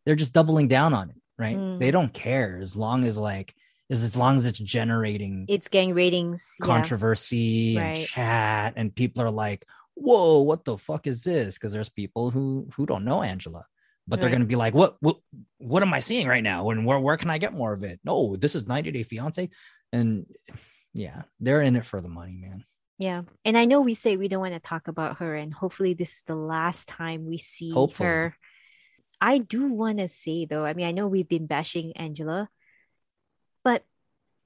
they're 0.05 0.15
just 0.15 0.33
doubling 0.33 0.67
down 0.67 0.93
on 0.93 1.09
it, 1.09 1.15
right? 1.37 1.57
Mm. 1.57 1.79
They 1.79 1.91
don't 1.91 2.13
care 2.13 2.57
as 2.57 2.75
long 2.77 3.05
as 3.05 3.17
like 3.17 3.53
is 3.89 4.03
as 4.03 4.17
long 4.17 4.35
as 4.35 4.45
it's 4.47 4.57
generating 4.59 5.45
It's 5.47 5.67
getting 5.67 5.93
ratings. 5.93 6.43
yeah. 6.59 6.65
controversy 6.65 7.75
and 7.77 7.85
Right. 7.85 7.97
chat, 8.07 8.73
and 8.77 8.93
people 8.95 9.21
are 9.23 9.29
like, 9.31 9.63
"Whoa, 9.93 10.41
what 10.41 10.65
the 10.65 10.77
fuck 10.77 11.05
is 11.05 11.23
this?" 11.23 11.55
Because 11.55 11.71
there's 11.71 11.89
people 11.89 12.31
who 12.31 12.67
who 12.75 12.85
don't 12.87 13.05
know 13.05 13.21
Angela, 13.21 13.65
but 14.07 14.19
they're 14.21 14.31
gonna 14.31 14.45
be 14.45 14.55
like, 14.55 14.73
"What 14.73 14.97
what 15.01 15.17
what 15.59 15.83
am 15.83 15.93
I 15.93 15.99
seeing 15.99 16.27
right 16.27 16.41
now? 16.43 16.69
And 16.71 16.83
where 16.85 16.99
where 16.99 17.17
can 17.17 17.29
I 17.29 17.37
get 17.37 17.53
more 17.53 17.73
of 17.73 17.83
it?" 17.83 17.99
No, 18.03 18.35
this 18.35 18.55
is 18.55 18.65
90 18.67 18.89
Day 18.91 19.03
Fiance, 19.03 19.49
and 19.93 20.25
yeah, 20.93 21.23
they're 21.39 21.61
in 21.61 21.75
it 21.75 21.85
for 21.85 22.01
the 22.01 22.09
money, 22.09 22.37
man. 22.37 22.63
Yeah. 22.97 23.23
And 23.43 23.57
I 23.57 23.65
know 23.65 23.81
we 23.81 23.93
say 23.93 24.15
we 24.15 24.27
don't 24.27 24.41
want 24.41 24.53
to 24.53 24.59
talk 24.59 24.87
about 24.87 25.17
her, 25.17 25.35
and 25.35 25.53
hopefully 25.53 25.93
this 25.93 26.17
is 26.17 26.23
the 26.23 26.35
last 26.35 26.87
time 26.87 27.25
we 27.25 27.37
see 27.37 27.71
Hopefully. 27.71 28.07
her. 28.09 28.37
I 29.19 29.37
do 29.39 29.71
want 29.71 29.99
to 29.99 30.07
say 30.07 30.45
though, 30.45 30.65
I 30.65 30.73
mean, 30.73 30.87
I 30.87 30.91
know 30.91 31.07
we've 31.07 31.27
been 31.27 31.47
bashing 31.47 31.95
Angela, 31.97 32.49
but 33.63 33.83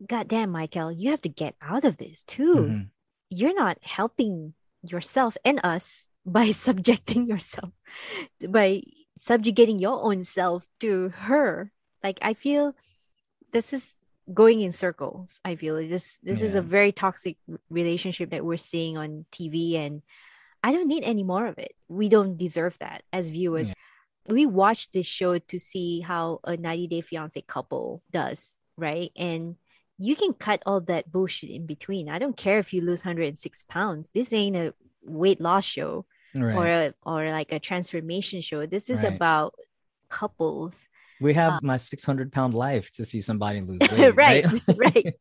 goddamn, 0.05 0.51
Michael, 0.51 0.91
you 0.91 1.11
have 1.11 1.21
to 1.21 1.29
get 1.29 1.55
out 1.61 1.85
of 1.85 1.97
this 1.97 2.23
too. 2.23 2.55
Mhm. 2.55 2.89
You're 3.29 3.55
not 3.55 3.77
helping 3.81 4.53
yourself 4.83 5.37
and 5.43 5.59
us 5.63 6.07
by 6.25 6.49
subjecting 6.51 7.27
yourself, 7.27 7.71
by 8.47 8.81
subjugating 9.17 9.79
your 9.79 10.03
own 10.03 10.23
self 10.23 10.67
to 10.79 11.09
her. 11.09 11.71
Like, 12.03 12.19
I 12.21 12.33
feel 12.33 12.75
this 13.51 13.73
is 13.73 13.91
going 14.33 14.61
in 14.61 14.71
circles. 14.71 15.39
I 15.43 15.55
feel 15.55 15.75
like 15.75 15.89
this 15.89 16.19
this 16.23 16.41
is 16.41 16.55
a 16.55 16.61
very 16.61 16.91
toxic 16.91 17.37
relationship 17.69 18.29
that 18.31 18.45
we're 18.45 18.57
seeing 18.57 18.97
on 18.97 19.25
TV, 19.31 19.75
and 19.75 20.01
I 20.63 20.71
don't 20.71 20.87
need 20.87 21.03
any 21.03 21.23
more 21.23 21.47
of 21.47 21.57
it. 21.57 21.73
We 21.87 22.09
don't 22.09 22.37
deserve 22.37 22.77
that 22.79 23.03
as 23.11 23.29
viewers. 23.29 23.69
Yeah. 23.69 23.75
We 24.27 24.45
watch 24.45 24.91
this 24.91 25.07
show 25.07 25.39
to 25.39 25.57
see 25.59 26.01
how 26.01 26.39
a 26.43 26.55
90 26.57 26.87
Day 26.87 27.01
Fiance 27.01 27.41
couple 27.47 28.03
does, 28.11 28.55
right? 28.77 29.11
And 29.15 29.55
you 29.97 30.15
can 30.15 30.33
cut 30.33 30.61
all 30.65 30.81
that 30.81 31.11
bullshit 31.11 31.49
in 31.49 31.65
between. 31.65 32.09
I 32.09 32.19
don't 32.19 32.37
care 32.37 32.59
if 32.59 32.71
you 32.73 32.81
lose 32.81 33.03
106 33.03 33.63
pounds. 33.63 34.11
This 34.13 34.31
ain't 34.31 34.55
a 34.55 34.73
weight 35.03 35.41
loss 35.41 35.65
show 35.65 36.05
Right. 36.35 36.55
or 36.55 36.67
a, 36.67 36.93
or 37.03 37.31
like 37.31 37.51
a 37.51 37.59
transformation 37.59 38.41
show. 38.41 38.67
This 38.67 38.89
is 38.89 39.01
Right. 39.01 39.15
about 39.15 39.55
couples. 40.09 40.87
We 41.21 41.33
have 41.33 41.53
uh, 41.53 41.59
my 41.61 41.77
600 41.77 42.31
pound 42.31 42.53
life 42.53 42.91
to 42.93 43.05
see 43.05 43.21
somebody 43.21 43.61
lose 43.61 43.79
weight, 43.91 44.15
Right, 44.15 44.45
right. 44.75 45.15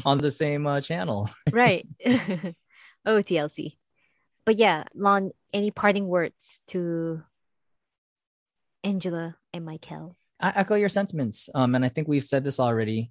on 0.04 0.18
the 0.18 0.30
same 0.30 0.66
uh, 0.66 0.80
channel. 0.80 1.30
right. 1.52 1.86
oh, 2.04 3.22
TLC. 3.22 3.76
But 4.44 4.58
yeah, 4.58 4.84
Lon, 4.94 5.30
any 5.52 5.70
parting 5.70 6.06
words 6.06 6.60
to 6.68 7.22
Angela 8.84 9.36
and 9.52 9.64
Michael? 9.64 10.16
I 10.40 10.52
echo 10.54 10.74
your 10.74 10.88
sentiments. 10.88 11.48
Um, 11.54 11.74
and 11.74 11.84
I 11.84 11.88
think 11.88 12.08
we've 12.08 12.24
said 12.24 12.44
this 12.44 12.60
already. 12.60 13.10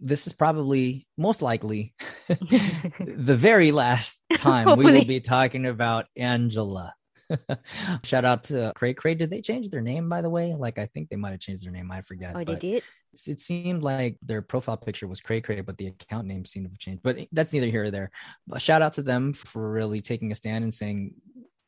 This 0.00 0.26
is 0.26 0.32
probably 0.32 1.06
most 1.16 1.42
likely 1.42 1.92
the 2.28 3.36
very 3.36 3.72
last 3.72 4.22
time 4.36 4.78
we 4.78 4.84
will 4.84 5.04
be 5.04 5.20
talking 5.20 5.66
about 5.66 6.06
Angela. 6.16 6.94
Shout 8.04 8.24
out 8.24 8.44
to 8.44 8.72
Cray 8.74 8.94
Cray. 8.94 9.14
Did 9.14 9.30
they 9.30 9.40
change 9.40 9.70
their 9.70 9.80
name, 9.80 10.08
by 10.08 10.20
the 10.20 10.30
way? 10.30 10.54
Like, 10.54 10.78
I 10.78 10.86
think 10.86 11.08
they 11.08 11.16
might 11.16 11.30
have 11.30 11.40
changed 11.40 11.64
their 11.64 11.72
name. 11.72 11.90
I 11.90 12.02
forget. 12.02 12.34
Oh, 12.36 12.44
they 12.44 12.56
did? 12.56 12.82
It 13.26 13.40
seemed 13.40 13.82
like 13.82 14.16
their 14.22 14.42
profile 14.42 14.76
picture 14.76 15.06
was 15.06 15.20
Cray 15.20 15.40
Cray, 15.40 15.60
but 15.60 15.76
the 15.76 15.88
account 15.88 16.26
name 16.26 16.44
seemed 16.44 16.66
to 16.66 16.70
have 16.70 16.78
changed. 16.78 17.02
But 17.02 17.18
that's 17.32 17.52
neither 17.52 17.66
here 17.66 17.84
or 17.84 17.90
there. 17.90 18.10
But 18.46 18.62
shout 18.62 18.82
out 18.82 18.94
to 18.94 19.02
them 19.02 19.32
for 19.32 19.70
really 19.70 20.00
taking 20.00 20.30
a 20.30 20.34
stand 20.34 20.64
and 20.64 20.72
saying, 20.72 21.14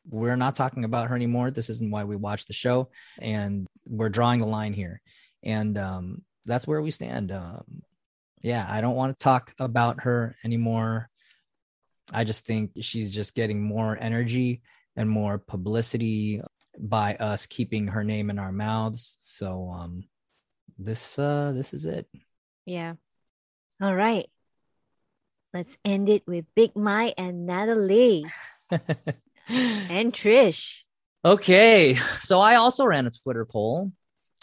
we're 0.08 0.36
not 0.36 0.54
talking 0.54 0.84
about 0.84 1.08
her 1.08 1.16
anymore. 1.16 1.50
This 1.50 1.70
isn't 1.70 1.90
why 1.90 2.04
we 2.04 2.16
watch 2.16 2.46
the 2.46 2.52
show. 2.52 2.90
And 3.20 3.66
we're 3.86 4.08
drawing 4.08 4.40
a 4.40 4.46
line 4.46 4.72
here. 4.72 5.00
And 5.42 5.76
um, 5.78 6.22
that's 6.44 6.66
where 6.66 6.82
we 6.82 6.90
stand. 6.90 7.32
Um, 7.32 7.82
yeah, 8.42 8.66
I 8.68 8.80
don't 8.80 8.96
want 8.96 9.16
to 9.16 9.22
talk 9.22 9.54
about 9.58 10.02
her 10.02 10.36
anymore. 10.44 11.08
I 12.12 12.24
just 12.24 12.44
think 12.44 12.72
she's 12.80 13.10
just 13.10 13.34
getting 13.34 13.62
more 13.62 13.96
energy 14.00 14.62
and 15.00 15.08
more 15.08 15.38
publicity 15.38 16.42
by 16.78 17.14
us 17.16 17.46
keeping 17.46 17.86
her 17.88 18.04
name 18.04 18.28
in 18.28 18.38
our 18.38 18.52
mouths. 18.52 19.16
So 19.20 19.70
um 19.74 20.04
this 20.78 21.18
uh 21.18 21.52
this 21.54 21.72
is 21.72 21.86
it. 21.86 22.06
Yeah. 22.66 22.94
All 23.80 23.94
right. 23.94 24.28
Let's 25.54 25.78
end 25.84 26.08
it 26.10 26.22
with 26.26 26.44
Big 26.54 26.76
Mike 26.76 27.14
and 27.16 27.46
Natalie 27.46 28.24
and 29.48 30.12
Trish. 30.12 30.82
okay. 31.24 31.94
So 32.20 32.38
I 32.40 32.56
also 32.56 32.84
ran 32.84 33.06
a 33.06 33.10
Twitter 33.10 33.46
poll 33.46 33.90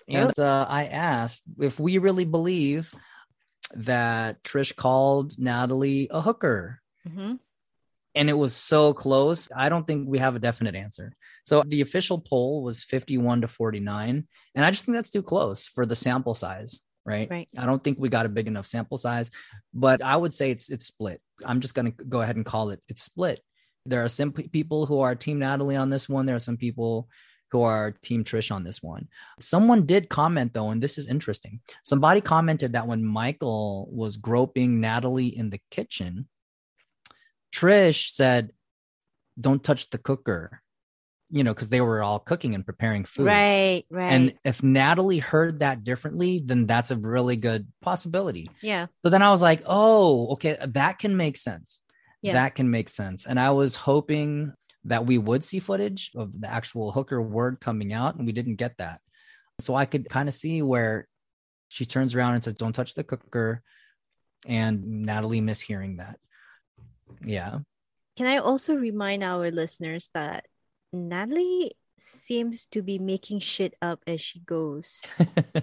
and 0.08 0.34
Oh. 0.38 0.44
uh, 0.44 0.66
I 0.68 0.86
asked 0.86 1.44
if 1.60 1.80
we 1.80 2.00
really 2.00 2.26
believe 2.26 2.94
that 3.76 4.44
Trish 4.44 4.76
called 4.76 5.38
Natalie 5.38 6.08
a 6.10 6.20
hooker. 6.22 6.82
Mm-hmm. 7.08 7.36
And 8.18 8.30
it 8.30 8.34
was 8.34 8.56
so 8.56 8.94
close. 8.94 9.48
I 9.56 9.70
don't 9.70 9.86
think 9.86 10.08
we 10.08 10.20
have 10.20 10.36
a 10.36 10.40
definite 10.40 10.76
answer. 10.76 11.14
So 11.46 11.64
the 11.66 11.82
official 11.82 12.20
poll 12.20 12.64
was 12.64 12.84
51 12.84 13.42
to 13.42 13.48
49. 13.48 14.28
And 14.56 14.66
I 14.66 14.72
just 14.72 14.86
think 14.86 14.96
that's 14.96 15.12
too 15.12 15.24
close 15.24 15.66
for 15.66 15.86
the 15.86 15.96
sample 15.96 16.34
size, 16.34 16.82
right? 17.06 17.30
Right. 17.30 17.48
I 17.58 17.66
don't 17.66 17.84
think 17.84 18.00
we 18.00 18.10
got 18.10 18.26
a 18.26 18.30
big 18.30 18.48
enough 18.48 18.66
sample 18.66 18.98
size, 18.98 19.32
but 19.74 20.02
I 20.02 20.18
would 20.18 20.34
say 20.34 20.52
it's 20.52 20.70
it's 20.70 20.86
split. 20.86 21.22
I'm 21.46 21.62
just 21.62 21.76
going 21.76 21.92
to 21.92 22.04
go 22.04 22.22
ahead 22.22 22.36
and 22.36 22.46
call 22.46 22.72
it 22.72 22.82
it's 22.90 23.04
split. 23.04 23.40
There 23.86 24.04
are 24.04 24.10
some 24.10 24.34
people 24.34 24.86
who 24.86 25.00
are 25.00 25.16
team 25.16 25.40
Natalie 25.40 25.78
on 25.78 25.90
this 25.90 26.10
one. 26.10 26.26
There 26.26 26.36
are 26.36 26.40
some 26.40 26.58
people 26.58 27.08
who 27.52 27.62
are 27.62 27.92
team 28.02 28.26
Trish 28.26 28.52
on 28.54 28.66
this 28.66 28.84
one. 28.84 29.08
Someone 29.40 29.86
did 29.86 30.10
comment 30.10 30.54
though, 30.54 30.72
and 30.72 30.84
this 30.84 30.98
is 30.98 31.08
interesting. 31.08 31.62
Somebody 31.84 32.20
commented 32.20 32.74
that 32.74 32.88
when 32.88 33.06
Michael 33.06 33.88
was 33.92 34.18
groping 34.18 34.82
Natalie 34.82 35.38
in 35.38 35.50
the 35.50 35.62
kitchen, 35.72 36.28
Trish 37.58 38.12
said, 38.12 38.52
"Don't 39.40 39.64
touch 39.64 39.90
the 39.90 39.98
cooker," 39.98 40.62
you 41.30 41.44
know, 41.44 41.54
because 41.54 41.70
they 41.70 41.82
were 41.82 42.04
all 42.04 42.20
cooking 42.20 42.54
and 42.56 42.66
preparing 42.66 43.04
food. 43.04 43.26
Right, 43.26 43.84
right. 43.90 44.12
And 44.12 44.34
if 44.44 44.62
Natalie 44.62 45.18
heard 45.20 45.60
that 45.60 45.84
differently, 45.84 46.40
then 46.44 46.68
that's 46.68 46.92
a 46.92 46.98
really 46.98 47.36
good 47.36 47.68
possibility. 47.82 48.50
yeah. 48.62 48.88
So 49.04 49.10
then 49.10 49.24
I 49.24 49.32
was 49.32 49.42
like, 49.42 49.64
"Oh, 49.66 50.34
okay, 50.34 50.58
that 50.62 51.00
can 51.00 51.18
make 51.18 51.38
sense. 51.38 51.82
Yeah. 52.22 52.34
That 52.34 52.56
can 52.56 52.70
make 52.70 52.90
sense." 52.90 53.26
And 53.26 53.40
I 53.40 53.50
was 53.52 53.76
hoping 53.76 54.54
that 54.84 55.06
we 55.06 55.18
would 55.18 55.44
see 55.44 55.60
footage 55.60 56.12
of 56.16 56.40
the 56.40 56.48
actual 56.50 56.92
hooker 56.92 57.22
word 57.22 57.60
coming 57.60 57.92
out, 57.92 58.16
and 58.16 58.26
we 58.26 58.32
didn't 58.32 58.56
get 58.56 58.78
that. 58.78 59.02
So 59.60 59.74
I 59.76 59.86
could 59.86 60.08
kind 60.10 60.30
of 60.30 60.36
see 60.36 60.62
where 60.62 61.08
she 61.70 61.86
turns 61.86 62.14
around 62.16 62.36
and 62.36 62.44
says, 62.44 62.54
"Don't 62.54 62.74
touch 62.74 62.94
the 62.94 63.04
cooker," 63.04 63.64
and 64.46 65.04
Natalie 65.04 65.42
mishearing 65.42 65.98
that. 65.98 66.20
Yeah. 67.24 67.60
Can 68.18 68.28
I 68.28 68.38
also 68.38 68.76
remind 68.76 69.24
our 69.24 69.52
listeners 69.52 70.10
that 70.14 70.46
Natalie 70.92 71.74
seems 72.00 72.66
to 72.68 72.82
be 72.82 73.00
making 73.00 73.40
shit 73.40 73.76
up 73.82 74.02
as 74.08 74.22
she 74.22 74.40
goes. 74.40 75.02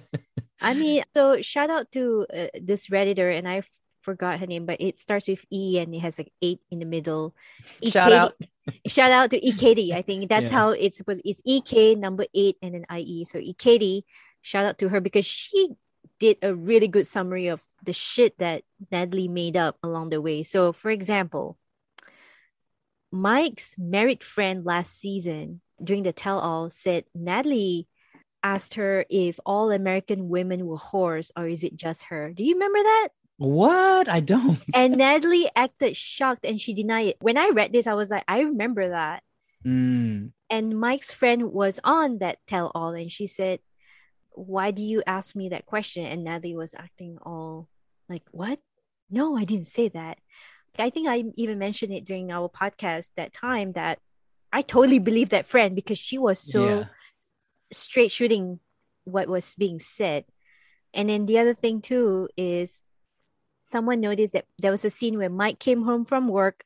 I 0.60 0.74
mean, 0.74 1.04
so 1.14 1.40
shout 1.42 1.70
out 1.70 1.90
to 1.92 2.26
uh, 2.32 2.46
this 2.60 2.88
redditor, 2.88 3.36
and 3.36 3.46
I 3.48 3.58
f- 3.58 3.68
forgot 4.02 4.40
her 4.40 4.46
name, 4.46 4.66
but 4.66 4.80
it 4.80 4.98
starts 4.98 5.28
with 5.28 5.44
E 5.50 5.78
and 5.78 5.94
it 5.94 6.00
has 6.00 6.18
like 6.18 6.32
eight 6.42 6.60
in 6.70 6.78
the 6.78 6.86
middle. 6.86 7.34
Shout 7.84 8.12
out. 8.12 8.34
Shout 8.86 9.12
out 9.12 9.30
to 9.30 9.40
EKD. 9.40 9.92
I 9.92 10.02
think 10.02 10.28
that's 10.28 10.46
Yeah. 10.50 10.52
how 10.58 10.70
it's 10.70 10.96
supposed. 10.96 11.22
It's 11.24 11.42
EK 11.44 11.94
number 11.96 12.24
eight 12.34 12.56
and 12.62 12.74
then 12.74 12.84
IE. 12.90 13.24
So 13.24 13.38
EKD, 13.38 14.02
shout 14.42 14.64
out 14.64 14.78
to 14.78 14.88
her 14.88 15.00
because 15.00 15.26
she 15.26 15.70
did 16.24 16.38
a 16.40 16.54
really 16.54 16.88
good 16.88 17.06
summary 17.06 17.48
of 17.48 17.60
the 17.84 17.92
shit 17.92 18.38
that 18.38 18.62
Natalie 18.90 19.28
made 19.28 19.56
up 19.56 19.76
along 19.82 20.08
the 20.08 20.20
way. 20.24 20.42
So, 20.42 20.72
for 20.72 20.90
example, 20.90 21.58
Mike's 23.12 23.74
married 23.76 24.24
friend 24.24 24.64
last 24.64 24.98
season 24.98 25.60
during 25.82 26.02
the 26.02 26.12
tell 26.12 26.38
all 26.40 26.70
said 26.70 27.04
Natalie 27.14 27.86
asked 28.42 28.74
her 28.74 29.04
if 29.10 29.38
all 29.44 29.70
American 29.70 30.28
women 30.28 30.66
were 30.66 30.76
whores 30.80 31.30
or 31.36 31.46
is 31.46 31.62
it 31.64 31.76
just 31.76 32.04
her. 32.04 32.32
Do 32.32 32.42
you 32.44 32.54
remember 32.54 32.82
that? 32.82 33.08
what? 33.36 34.08
I 34.08 34.20
don't. 34.20 34.58
And 34.74 34.96
Natalie 34.96 35.50
acted 35.56 35.96
shocked 35.96 36.46
and 36.46 36.60
she 36.60 36.72
denied 36.72 37.08
it. 37.08 37.16
When 37.20 37.36
I 37.36 37.50
read 37.52 37.72
this, 37.72 37.86
I 37.86 37.94
was 37.94 38.10
like, 38.10 38.24
I 38.28 38.40
remember 38.40 38.90
that. 38.90 39.22
Mm, 39.66 40.30
And 40.48 40.78
Mike's 40.78 41.12
friend 41.12 41.50
was 41.52 41.80
on 41.82 42.18
that 42.18 42.38
tell 42.46 42.70
all 42.74 42.94
and 42.94 43.10
she 43.10 43.26
said, 43.26 43.58
why 44.34 44.70
do 44.70 44.82
you 44.82 45.02
ask 45.06 45.34
me 45.34 45.48
that 45.50 45.66
question? 45.66 46.04
And 46.04 46.24
Natalie 46.24 46.56
was 46.56 46.74
acting 46.74 47.18
all 47.22 47.68
like, 48.08 48.22
what? 48.30 48.58
No, 49.10 49.36
I 49.36 49.44
didn't 49.44 49.68
say 49.68 49.88
that. 49.90 50.18
I 50.78 50.90
think 50.90 51.08
I 51.08 51.24
even 51.36 51.58
mentioned 51.58 51.92
it 51.92 52.04
during 52.04 52.32
our 52.32 52.48
podcast 52.48 53.12
that 53.16 53.32
time 53.32 53.72
that 53.72 54.00
I 54.52 54.62
totally 54.62 54.98
believed 54.98 55.30
that 55.30 55.46
friend 55.46 55.74
because 55.74 55.98
she 55.98 56.18
was 56.18 56.38
so 56.38 56.64
Yeah. 56.64 56.84
straight 57.72 58.10
shooting 58.10 58.60
what 59.04 59.28
was 59.28 59.54
being 59.56 59.78
said. 59.78 60.24
And 60.92 61.08
then 61.08 61.26
the 61.26 61.38
other 61.38 61.54
thing 61.54 61.80
too 61.80 62.28
is 62.36 62.82
someone 63.64 64.00
noticed 64.00 64.32
that 64.32 64.46
there 64.58 64.70
was 64.70 64.84
a 64.84 64.90
scene 64.90 65.18
where 65.18 65.30
Mike 65.30 65.58
came 65.58 65.82
home 65.82 66.04
from 66.04 66.28
work, 66.28 66.64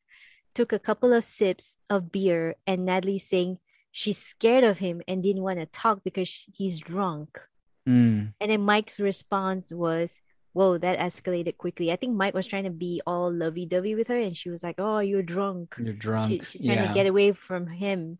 took 0.54 0.72
a 0.72 0.78
couple 0.78 1.12
of 1.12 1.24
sips 1.24 1.78
of 1.88 2.12
beer, 2.12 2.56
and 2.66 2.84
Natalie 2.84 3.18
saying 3.18 3.58
she's 3.92 4.18
scared 4.18 4.64
of 4.64 4.78
him 4.78 5.02
and 5.08 5.22
didn't 5.22 5.42
want 5.42 5.58
to 5.58 5.66
talk 5.66 6.02
because 6.04 6.46
he's 6.52 6.78
drunk. 6.80 7.40
Mm. 7.88 8.34
And 8.40 8.50
then 8.50 8.60
Mike's 8.60 9.00
response 9.00 9.72
was, 9.72 10.20
Whoa, 10.52 10.76
that 10.78 10.98
escalated 10.98 11.56
quickly. 11.56 11.92
I 11.92 11.96
think 11.96 12.16
Mike 12.16 12.34
was 12.34 12.46
trying 12.46 12.64
to 12.64 12.70
be 12.70 13.00
all 13.06 13.32
lovey 13.32 13.64
dovey 13.64 13.94
with 13.94 14.08
her, 14.08 14.18
and 14.18 14.36
she 14.36 14.50
was 14.50 14.62
like, 14.62 14.76
Oh, 14.78 14.98
you're 14.98 15.22
drunk. 15.22 15.76
You're 15.78 15.94
She, 15.94 15.98
drunk. 15.98 16.44
she's 16.46 16.64
trying 16.64 16.78
yeah. 16.78 16.88
to 16.88 16.94
get 16.94 17.06
away 17.06 17.32
from 17.32 17.66
him. 17.68 18.18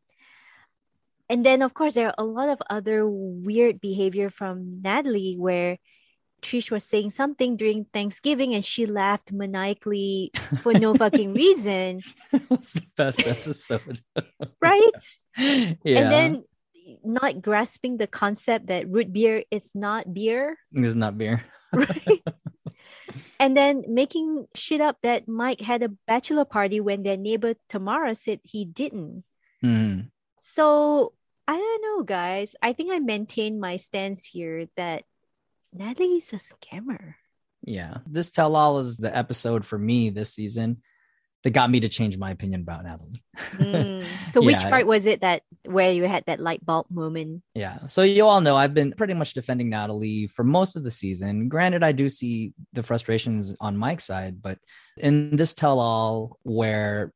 And 1.29 1.45
then, 1.45 1.61
of 1.61 1.75
course, 1.75 1.95
there 1.95 2.07
are 2.09 2.15
a 2.17 2.25
lot 2.25 2.49
of 2.49 2.59
other 2.71 3.07
weird 3.07 3.81
behavior 3.81 4.31
from 4.31 4.81
Natalie 4.83 5.37
where 5.37 5.77
Trish 6.41 6.71
was 6.71 6.85
saying 6.85 7.11
something 7.11 7.57
during 7.57 7.85
Thanksgiving 7.93 8.55
and 8.55 8.65
she 8.65 8.87
laughed 8.87 9.33
maniacally 9.33 10.31
for 10.63 10.73
no 10.73 10.95
fucking 11.03 11.35
reason, 11.35 12.01
it 12.33 12.49
was 12.49 12.71
the 12.73 12.87
best 12.97 13.27
episode. 13.27 14.01
right? 14.61 14.91
yeah. 15.37 15.75
And 15.85 16.13
then 16.13 16.45
not 17.05 17.43
grasping 17.43 17.97
the 17.97 18.07
concept 18.07 18.67
that 18.67 18.89
root 18.89 19.13
beer 19.13 19.45
is 19.51 19.71
not 19.75 20.13
beer, 20.13 20.59
it's 20.73 20.95
not 20.95 21.19
beer. 21.19 21.45
right? 21.73 22.23
and 23.41 23.57
then 23.57 23.85
making 23.89 24.47
shit 24.55 24.81
up 24.81 24.99
that 25.03 25.29
Mike 25.29 25.61
had 25.61 25.83
a 25.83 25.93
bachelor 26.07 26.45
party 26.45 26.81
when 26.81 27.03
their 27.03 27.17
neighbor 27.17 27.55
Tamara 27.69 28.15
said 28.15 28.41
he 28.43 28.65
didn't. 28.65 29.25
Mm. 29.65 30.11
So 30.39 31.13
I 31.47 31.57
don't 31.57 31.83
know, 31.83 32.05
guys. 32.05 32.55
I 32.63 32.73
think 32.73 32.93
I 32.93 32.99
maintain 32.99 33.61
my 33.61 33.77
stance 33.77 34.27
here 34.27 34.69
that 34.77 35.05
Natalie 35.73 36.17
is 36.17 36.33
a 36.33 36.37
scammer. 36.37 37.15
Yeah. 37.63 37.99
This 38.07 38.31
tell 38.31 38.57
all 38.57 38.79
is 38.79 38.97
the 38.97 39.15
episode 39.15 39.65
for 39.65 39.79
me 39.79 40.11
this 40.11 40.33
season 40.33 40.83
that 41.45 41.51
got 41.51 41.71
me 41.71 41.81
to 41.81 41.89
change 41.89 42.19
my 42.19 42.31
opinion 42.31 42.63
about 42.63 42.85
Natalie. 42.85 43.23
Mm. 43.57 44.05
So 44.33 44.43
which 44.43 44.59
part 44.59 44.87
was 44.87 45.07
it 45.07 45.23
that 45.23 45.43
where 45.65 45.91
you 45.91 46.05
had 46.05 46.25
that 46.27 46.39
light 46.39 46.65
bulb 46.65 46.87
moment? 46.91 47.43
Yeah. 47.55 47.87
So 47.87 48.03
you 48.03 48.27
all 48.27 48.43
know 48.43 48.57
I've 48.57 48.75
been 48.75 48.93
pretty 48.93 49.15
much 49.15 49.33
defending 49.33 49.71
Natalie 49.71 50.27
for 50.27 50.45
most 50.45 50.77
of 50.77 50.85
the 50.85 50.91
season. 50.91 51.49
Granted, 51.49 51.83
I 51.83 51.93
do 51.93 52.11
see 52.11 52.53
the 52.75 52.83
frustrations 52.83 53.55
on 53.59 53.77
Mike's 53.77 54.05
side, 54.05 54.43
but 54.43 54.59
in 54.99 55.37
this 55.37 55.55
tell 55.55 55.81
all 55.81 56.39
where 56.43 57.13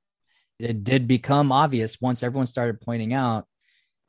it 0.58 0.84
did 0.84 1.06
become 1.06 1.52
obvious 1.52 2.00
once 2.00 2.22
everyone 2.22 2.46
started 2.46 2.80
pointing 2.80 3.12
out 3.12 3.46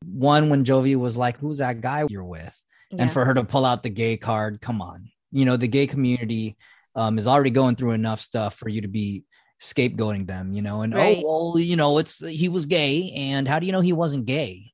one 0.06 0.50
when 0.50 0.64
Jovi 0.64 0.96
was 0.96 1.18
like, 1.18 1.38
Who's 1.38 1.58
that 1.58 1.82
guy 1.82 2.06
you're 2.10 2.24
with? 2.24 2.58
Yeah. 2.92 3.04
And 3.04 3.12
for 3.12 3.26
her 3.26 3.34
to 3.34 3.44
pull 3.44 3.66
out 3.66 3.84
the 3.84 3.90
gay 3.90 4.18
card, 4.18 4.62
come 4.62 4.82
on. 4.82 5.10
You 5.32 5.46
know, 5.46 5.58
the 5.58 5.68
gay 5.68 5.88
community 5.88 6.58
um, 6.96 7.18
is 7.18 7.28
already 7.28 7.50
going 7.50 7.76
through 7.76 7.92
enough 7.92 8.22
stuff 8.22 8.56
for 8.56 8.70
you 8.70 8.82
to 8.82 8.88
be 8.88 9.24
scapegoating 9.64 10.28
them, 10.28 10.52
you 10.54 10.62
know, 10.62 10.82
and 10.82 10.94
oh, 10.94 10.98
Right. 10.98 11.24
oh, 11.26 11.52
well, 11.54 11.60
you 11.60 11.76
know, 11.78 11.98
it's 11.98 12.20
he 12.20 12.50
was 12.50 12.66
gay. 12.66 13.12
And 13.16 13.48
how 13.48 13.60
do 13.60 13.66
you 13.66 13.72
know 13.72 13.82
he 13.82 13.94
wasn't 13.94 14.26
gay? 14.26 14.72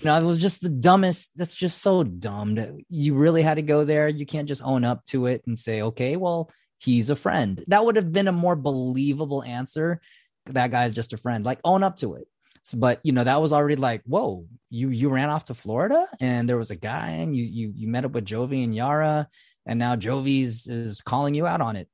You 0.00 0.04
know, 0.04 0.18
it 0.18 0.24
was 0.24 0.38
just 0.38 0.60
the 0.62 0.68
dumbest. 0.68 1.30
That's 1.36 1.54
just 1.54 1.80
so 1.82 2.04
dumb. 2.04 2.56
to- 2.56 2.78
You 2.88 3.14
really 3.14 3.42
had 3.42 3.54
to 3.54 3.62
go 3.62 3.84
there. 3.84 4.08
You 4.08 4.26
can't 4.26 4.48
just 4.48 4.62
own 4.62 4.84
up 4.84 5.04
to 5.06 5.26
it 5.26 5.42
and 5.46 5.58
say, 5.58 5.82
okay, 5.82 6.16
well, 6.16 6.50
he's 6.78 7.08
a 7.10 7.16
friend. 7.16 7.62
That 7.68 7.84
would 7.84 7.96
have 7.96 8.12
been 8.12 8.28
a 8.28 8.32
more 8.32 8.56
believable 8.56 9.42
answer. 9.42 10.00
That 10.46 10.70
guy's 10.70 10.92
just 10.94 11.12
a 11.12 11.16
friend. 11.16 11.44
Like, 11.44 11.60
own 11.64 11.82
up 11.82 11.96
to 11.98 12.14
it. 12.14 12.26
So, 12.64 12.78
but 12.78 13.00
you 13.04 13.12
know, 13.12 13.24
that 13.24 13.40
was 13.40 13.52
already 13.52 13.76
like, 13.76 14.02
whoa, 14.04 14.44
you 14.70 14.88
you 14.90 15.08
ran 15.08 15.30
off 15.30 15.44
to 15.46 15.54
Florida 15.54 16.08
and 16.20 16.48
there 16.48 16.58
was 16.58 16.72
a 16.72 16.76
guy 16.76 17.10
and 17.10 17.36
you 17.36 17.44
you 17.44 17.72
you 17.74 17.86
met 17.86 18.04
up 18.04 18.10
with 18.12 18.24
Jovi 18.24 18.64
and 18.64 18.74
Yara, 18.74 19.28
and 19.66 19.78
now 19.78 19.94
Jovi's 19.94 20.66
is 20.66 21.00
calling 21.00 21.34
you 21.34 21.46
out 21.46 21.60
on 21.60 21.76
it. 21.76 21.88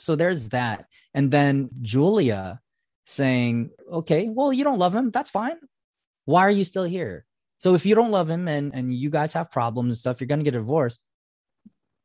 So 0.00 0.16
there's 0.16 0.48
that. 0.50 0.86
And 1.14 1.30
then 1.30 1.70
Julia 1.82 2.60
saying, 3.06 3.70
okay, 3.90 4.28
well, 4.28 4.52
you 4.52 4.64
don't 4.64 4.78
love 4.78 4.94
him. 4.94 5.10
That's 5.10 5.30
fine. 5.30 5.56
Why 6.24 6.42
are 6.42 6.50
you 6.50 6.64
still 6.64 6.84
here? 6.84 7.26
So 7.58 7.74
if 7.74 7.84
you 7.84 7.94
don't 7.94 8.10
love 8.10 8.28
him 8.28 8.48
and 8.48 8.74
and 8.74 8.92
you 8.92 9.10
guys 9.10 9.34
have 9.34 9.50
problems 9.50 9.92
and 9.92 9.98
stuff 9.98 10.20
you're 10.20 10.28
going 10.28 10.40
to 10.40 10.44
get 10.44 10.52
divorced. 10.52 11.00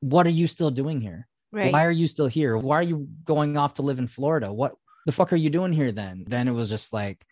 What 0.02 0.28
are 0.28 0.38
you 0.42 0.48
still 0.48 0.72
doing 0.72 1.02
here? 1.02 1.28
Right. 1.52 1.72
why 1.72 1.86
are 1.86 1.92
you 1.92 2.08
still 2.08 2.28
here? 2.28 2.58
Why 2.58 2.80
are 2.80 2.84
you 2.84 3.08
going 3.24 3.56
off 3.56 3.76
to 3.76 3.82
live 3.82 3.98
in 3.98 4.08
florida? 4.08 4.52
What 4.52 4.76
the 5.06 5.14
fuck 5.14 5.32
are 5.32 5.38
you 5.38 5.50
doing 5.50 5.72
here 5.72 5.94
then? 5.94 6.26
Then 6.28 6.50
it 6.50 6.52
was 6.52 6.68
just 6.68 6.92
like 6.92 7.26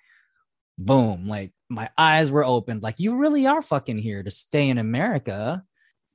boom 0.78 1.28
like 1.28 1.52
my 1.70 1.90
eyes 1.98 2.32
were 2.32 2.46
opened. 2.46 2.84
Like 2.84 3.00
you 3.00 3.18
really 3.18 3.46
are 3.48 3.62
fucking 3.62 3.98
here 3.98 4.24
to 4.24 4.32
stay 4.32 4.70
in 4.70 4.78
america. 4.78 5.64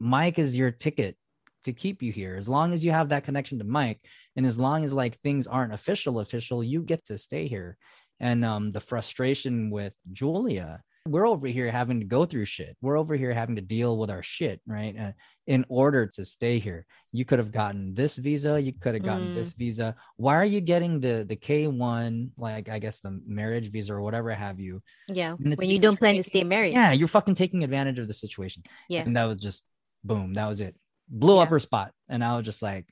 Mike 0.01 0.38
is 0.38 0.57
your 0.57 0.70
ticket 0.70 1.16
to 1.64 1.72
keep 1.72 2.02
you 2.02 2.12
here. 2.12 2.36
As 2.36 2.48
long 2.48 2.72
as 2.72 2.84
you 2.84 2.92
have 2.92 3.09
that 3.11 3.24
connection 3.24 3.59
to 3.59 3.64
mike 3.64 4.00
and 4.36 4.46
as 4.46 4.59
long 4.59 4.84
as 4.84 4.92
like 4.92 5.18
things 5.20 5.46
aren't 5.46 5.74
official 5.74 6.20
official 6.20 6.62
you 6.62 6.82
get 6.82 7.04
to 7.06 7.18
stay 7.18 7.48
here. 7.48 7.76
And 8.20 8.44
um 8.44 8.70
the 8.70 8.80
frustration 8.80 9.70
with 9.70 9.94
julia 10.12 10.82
we're 11.06 11.26
over 11.26 11.46
here 11.46 11.70
having 11.70 12.00
to 12.00 12.04
go 12.04 12.26
through 12.26 12.44
shit. 12.44 12.76
We're 12.82 12.98
over 12.98 13.16
here 13.16 13.32
having 13.32 13.56
to 13.56 13.62
deal 13.62 13.96
with 13.96 14.11
our 14.11 14.22
shit 14.22 14.61
right? 14.66 14.94
Uh, 14.98 15.12
in 15.46 15.64
order 15.70 16.06
to 16.06 16.24
stay 16.26 16.59
here. 16.59 16.84
You 17.12 17.24
could 17.24 17.38
have 17.38 17.50
gotten 17.50 17.94
this 17.94 18.16
visa. 18.16 18.61
You 18.61 18.74
could 18.74 18.92
have 18.94 19.02
gotten 19.04 19.28
Mm. 19.28 19.34
this 19.34 19.52
visa. 19.52 19.94
Why 20.16 20.34
are 20.36 20.44
you 20.44 20.61
getting 20.61 21.00
the 21.00 21.24
the 21.26 21.36
k1 21.36 22.30
like 22.36 22.68
i 22.68 22.78
guess 22.78 22.98
the 23.00 23.18
marriage 23.26 23.70
visa 23.70 23.94
or 23.94 24.02
whatever 24.02 24.30
have 24.34 24.61
you? 24.61 24.82
Yeah. 25.09 25.32
When 25.38 25.70
you 25.70 25.78
don't 25.78 25.98
plan 25.98 26.16
to 26.16 26.22
stay 26.22 26.44
married. 26.44 26.74
yeah 26.74 26.92
you're 26.92 27.09
fucking 27.09 27.36
taking 27.36 27.64
advantage 27.64 27.98
of 27.98 28.06
the 28.06 28.12
situation. 28.24 28.62
Yeah. 28.88 29.02
and 29.06 29.16
that 29.16 29.24
was 29.24 29.38
just 29.38 29.64
boom 30.04 30.34
that 30.34 30.46
was 30.46 30.61
it 30.61 30.74
blew 31.09 31.38
up 31.38 31.48
her 31.48 31.59
spot 31.61 31.92
and 32.09 32.22
i 32.22 32.36
was 32.36 32.44
just 32.44 32.62
like 32.62 32.86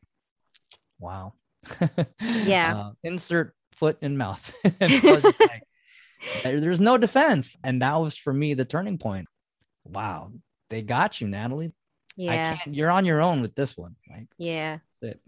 wow 0.99 1.33
Yeah. 2.21 2.77
Uh, 2.77 2.91
insert 3.03 3.55
foot 3.73 3.99
in 4.01 4.17
mouth 4.17 4.55
and 4.65 4.93
I 4.93 5.11
was 5.13 5.23
just 5.23 5.41
like 5.49 5.63
there- 6.43 6.61
there's 6.61 6.81
no 6.81 6.97
defense 6.97 7.57
and 7.63 7.83
that 7.83 7.97
was 8.01 8.17
for 8.17 8.33
me 8.33 8.55
the 8.55 8.65
turning 8.65 8.99
point 8.99 9.27
wow 9.85 10.33
they 10.71 10.83
got 10.83 11.21
you 11.21 11.29
natalie 11.29 11.73
Yeah. 12.17 12.33
i 12.33 12.57
can't 12.57 12.75
you're 12.75 12.91
on 12.91 13.05
your 13.05 13.21
own 13.21 13.43
with 13.43 13.55
this 13.55 13.77
one 13.77 13.97
like 14.11 14.29
Yeah. 14.39 14.79
that's 15.03 15.19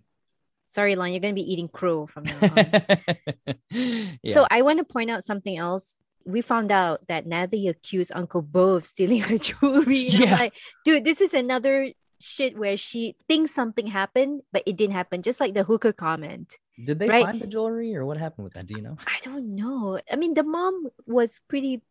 Sorry, 0.70 0.96
Lon, 0.96 1.12
you're 1.12 1.20
gonna 1.20 1.32
be 1.32 1.50
eating 1.50 1.66
crow 1.66 2.06
from 2.06 2.24
now 2.24 2.36
on. 2.42 3.56
yeah. 3.70 4.34
So 4.34 4.46
I 4.50 4.60
want 4.60 4.78
to 4.80 4.84
point 4.84 5.10
out 5.10 5.24
something 5.24 5.56
else. 5.56 5.96
We 6.26 6.42
found 6.42 6.70
out 6.70 7.00
that 7.08 7.26
Natalie 7.26 7.68
accused 7.68 8.12
Uncle 8.14 8.42
Bo 8.42 8.74
of 8.74 8.84
stealing 8.84 9.20
her 9.22 9.38
jewelry. 9.38 9.96
Yeah. 9.96 10.32
like, 10.36 10.52
dude, 10.84 11.06
this 11.06 11.22
is 11.22 11.32
another 11.32 11.90
shit 12.20 12.58
where 12.58 12.76
she 12.76 13.16
thinks 13.28 13.52
something 13.54 13.86
happened, 13.86 14.42
but 14.52 14.62
it 14.66 14.76
didn't 14.76 14.94
happen. 14.94 15.22
Just 15.22 15.40
like 15.40 15.54
the 15.54 15.64
hooker 15.64 15.92
comment. 15.92 16.58
did 16.82 16.98
they 16.98 17.08
right. 17.08 17.24
find 17.24 17.40
the 17.40 17.46
jewelry 17.46 17.94
or 17.94 18.04
what 18.06 18.16
happened 18.18 18.44
with 18.44 18.54
that 18.54 18.66
do 18.66 18.74
you 18.76 18.82
know 18.82 18.96
I 19.06 19.18
don't 19.22 19.54
know. 19.56 19.98
I 20.10 20.16
mean, 20.16 20.34
the 20.34 20.42
mom 20.46 20.88
was 21.06 21.40
pretty, 21.48 21.82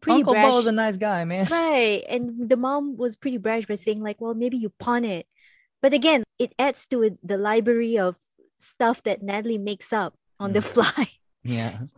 pretty 0.00 0.20
uncle 0.24 0.32
brash. 0.34 0.66
a 0.66 0.72
nice 0.72 0.96
guy 0.96 1.24
man 1.24 1.46
right. 1.50 2.04
And 2.08 2.48
the 2.48 2.56
mom 2.56 2.96
was 2.96 3.16
pretty 3.16 3.36
brash 3.38 3.66
by 3.66 3.76
saying, 3.76 4.00
like, 4.02 4.20
well, 4.20 4.34
maybe 4.34 4.56
you 4.56 4.70
pawn 4.78 5.04
it. 5.04 5.26
But 5.80 5.92
again, 5.92 6.22
it 6.38 6.54
adds 6.58 6.86
to 6.94 7.02
it 7.02 7.18
the 7.26 7.36
library 7.36 7.98
of 7.98 8.16
stuff 8.56 9.02
that 9.04 9.22
Natalie 9.22 9.58
makes 9.58 9.92
up 9.92 10.14
on 10.40 10.52
the 10.52 10.60
Mm. 10.60 10.64
fly. 10.74 11.06
yeah 11.44 11.88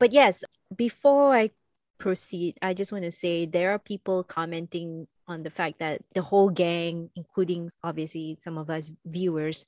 But 0.00 0.12
yes, 0.12 0.42
before 0.74 1.34
I 1.36 1.50
proceed, 1.98 2.58
I 2.60 2.74
just 2.74 2.90
want 2.92 3.04
to 3.04 3.12
say 3.12 3.46
there 3.46 3.70
are 3.70 3.78
people 3.78 4.24
commenting 4.24 5.06
on 5.26 5.42
the 5.42 5.50
fact 5.50 5.78
that 5.78 6.02
the 6.14 6.22
whole 6.22 6.50
gang, 6.50 7.10
including 7.16 7.70
obviously 7.82 8.38
some 8.42 8.58
of 8.58 8.70
us 8.70 8.90
viewers, 9.06 9.66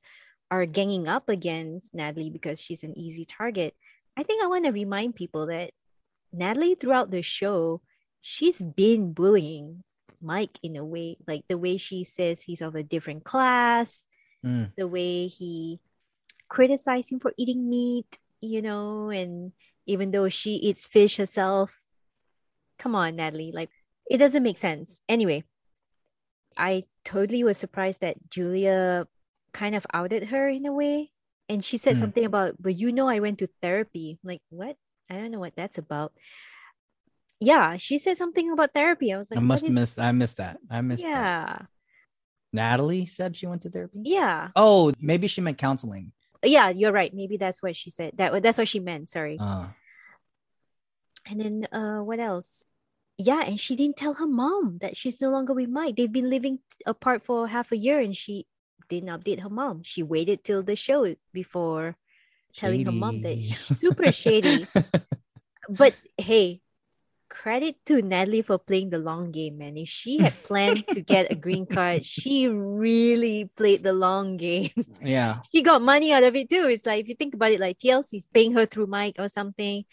are 0.51 0.67
ganging 0.67 1.09
up 1.09 1.29
against 1.29 1.95
Natalie 1.95 2.31
because 2.31 2.61
she's 2.61 2.85
an 2.85 2.97
easy 2.97 3.25
target. 3.25 3.75
I 4.17 4.23
think 4.23 4.43
I 4.43 4.47
want 4.47 4.65
to 4.65 4.73
remind 4.73 5.17
people 5.17 5.47
that 5.47 5.71
Natalie, 6.33 6.75
throughout 6.75 7.11
the 7.11 7.23
show, 7.23 7.81
she's 8.21 8.63
been 8.63 9.13
bullying 9.13 9.83
Mike 10.21 10.59
in 10.63 10.77
a 10.77 10.85
way, 10.85 11.17
like 11.27 11.45
the 11.49 11.59
way 11.59 11.77
she 11.77 12.05
says 12.05 12.43
he's 12.43 12.63
of 12.63 12.75
a 12.75 12.83
different 12.83 13.25
class, 13.25 14.07
Mm. 14.45 14.71
the 14.77 14.87
way 14.87 15.27
he 15.27 15.81
criticized 16.49 17.11
him 17.11 17.19
for 17.19 17.33
eating 17.37 17.69
meat, 17.69 18.19
you 18.41 18.63
know, 18.63 19.09
and 19.11 19.53
even 19.87 20.11
though 20.13 20.29
she 20.29 20.51
eats 20.57 20.87
fish 20.87 21.17
herself. 21.17 21.81
Come 22.79 22.95
on, 22.95 23.17
Natalie. 23.17 23.51
Like, 23.53 23.71
it 24.11 24.19
doesn't 24.19 24.43
make 24.43 24.59
sense. 24.59 25.01
Anyway, 25.09 25.45
I 26.57 26.85
totally 27.05 27.45
was 27.45 27.59
surprised 27.59 28.01
that 28.01 28.17
Julia 28.31 29.07
kind 29.53 29.75
of 29.75 29.87
outed 29.93 30.29
her 30.29 30.49
in 30.49 30.67
a 30.67 30.73
way. 30.73 31.11
And 31.49 31.65
she 31.65 31.79
said 31.79 31.95
Hmm. 31.97 32.01
something 32.01 32.25
about, 32.25 32.57
but 32.61 32.75
you 32.77 32.91
know, 32.91 33.09
I 33.09 33.21
went 33.21 33.39
to 33.39 33.47
therapy. 33.63 34.19
I'm 34.23 34.29
like, 34.29 34.43
what? 34.51 34.77
I 35.09 35.15
don't 35.15 35.31
know 35.31 35.39
what 35.39 35.55
that's 35.55 35.79
about. 35.79 36.13
Yeah, 37.39 37.77
she 37.77 37.99
said 37.99 38.17
something 38.17 38.51
about 38.51 38.73
therapy. 38.75 39.13
I 39.13 39.19
was 39.19 39.31
like, 39.31 39.39
i 39.39 39.43
must 39.43 39.65
is- 39.65 39.71
miss 39.71 39.99
i 39.99 40.11
missed 40.11 40.39
that 40.39 40.59
i 40.71 40.81
missed 40.81 41.05
that 41.05 41.11
yeah. 41.11 41.67
Natalie 42.53 43.05
said 43.07 43.37
she 43.37 43.47
went 43.47 43.63
to 43.63 43.71
therapy. 43.71 44.01
Yeah. 44.03 44.49
Oh, 44.57 44.93
maybe 44.99 45.29
she 45.29 45.41
meant 45.43 45.59
counseling. 45.59 46.13
Yeah, 46.43 46.71
you're 46.71 46.93
right. 46.93 47.13
Maybe 47.13 47.37
that's 47.37 47.63
what 47.63 47.77
she 47.77 47.91
said. 47.91 48.17
That 48.17 48.43
that's 48.43 48.57
what 48.59 48.69
she 48.69 48.81
meant. 48.81 49.11
Sorry. 49.11 49.37
Uh, 49.39 49.69
And 51.29 51.41
then 51.41 51.55
uh 51.73 52.01
what 52.03 52.19
else? 52.21 52.65
Yeah, 53.19 53.43
and 53.45 53.59
she 53.59 53.77
didn't 53.77 53.97
tell 53.97 54.15
her 54.15 54.27
mom 54.27 54.79
that 54.81 54.97
she's 54.97 55.21
no 55.21 55.31
longer 55.31 55.55
with 55.55 55.71
Mike. 55.71 55.97
They've 55.97 56.13
been 56.13 56.29
living 56.29 56.59
apart 56.85 57.25
for 57.25 57.49
half 57.49 57.73
a 57.73 57.77
year 57.77 57.99
and 57.99 58.17
she 58.17 58.47
didn't 58.89 59.09
update 59.09 59.41
her 59.41 59.49
mom. 59.49 59.83
She 59.83 60.03
waited 60.03 60.45
till 60.45 60.63
the 60.63 60.77
show 60.77 61.15
before 61.33 61.97
telling 62.55 62.85
her 62.85 62.93
mom 62.93 63.23
that 63.23 63.41
she's 63.41 63.65
super 63.65 64.13
shady. 64.13 64.67
But 65.69 65.97
hey, 66.17 66.61
credit 67.29 67.77
to 67.87 68.03
Natalie 68.03 68.43
for 68.43 68.59
playing 68.59 68.91
the 68.91 68.99
long 68.99 69.33
game, 69.33 69.59
man. 69.59 69.77
If 69.77 69.89
she 69.89 70.19
had 70.19 70.41
planned 70.43 70.87
to 70.89 71.01
get 71.01 71.33
a 71.33 71.35
green 71.35 71.67
card, 71.67 72.05
she 72.15 72.49
really 72.49 73.51
played 73.57 73.83
the 73.83 73.93
long 73.93 74.37
game. 74.37 74.71
yeah. 75.03 75.41
she 75.53 75.63
got 75.63 75.83
money 75.83 76.13
out 76.13 76.23
of 76.23 76.37
it 76.37 76.49
too. 76.49 76.69
It's 76.71 76.87
like 76.87 77.01
if 77.01 77.09
you 77.09 77.15
think 77.15 77.35
about 77.35 77.51
it, 77.51 77.61
like 77.61 77.79
TLC's 77.79 78.29
paying 78.33 78.53
her 78.53 78.67
through 78.67 78.87
Mike 78.87 79.17
or 79.19 79.29
something, 79.29 79.85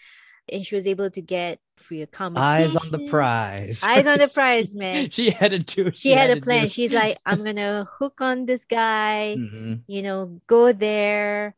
and 0.52 0.66
she 0.66 0.76
was 0.76 0.86
able 0.88 1.10
to 1.10 1.22
get 1.22 1.60
free 1.78 2.02
accommodation. 2.02 2.44
Eyes 2.46 2.76
on 2.76 2.89
the 2.91 3.08
prize. 3.10 3.84
Eyes 3.84 4.06
on 4.06 4.18
the 4.20 4.28
prize, 4.34 4.76
man. 4.76 5.10
she 5.12 5.30
had 5.30 5.54
a 5.54 5.60
do. 5.60 5.91
She, 5.94 6.12
had 6.12 6.30
a 6.32 6.41
plan. 6.41 6.68
She's 6.70 6.91
like, 6.91 7.18
I'm 7.26 7.44
gonna 7.48 7.88
hook 8.00 8.22
on 8.22 8.46
this 8.46 8.66
guy. 8.66 9.36
Mhm. 9.38 9.82
You 9.88 10.02
know, 10.02 10.41
go 10.48 10.72
there, 10.72 11.56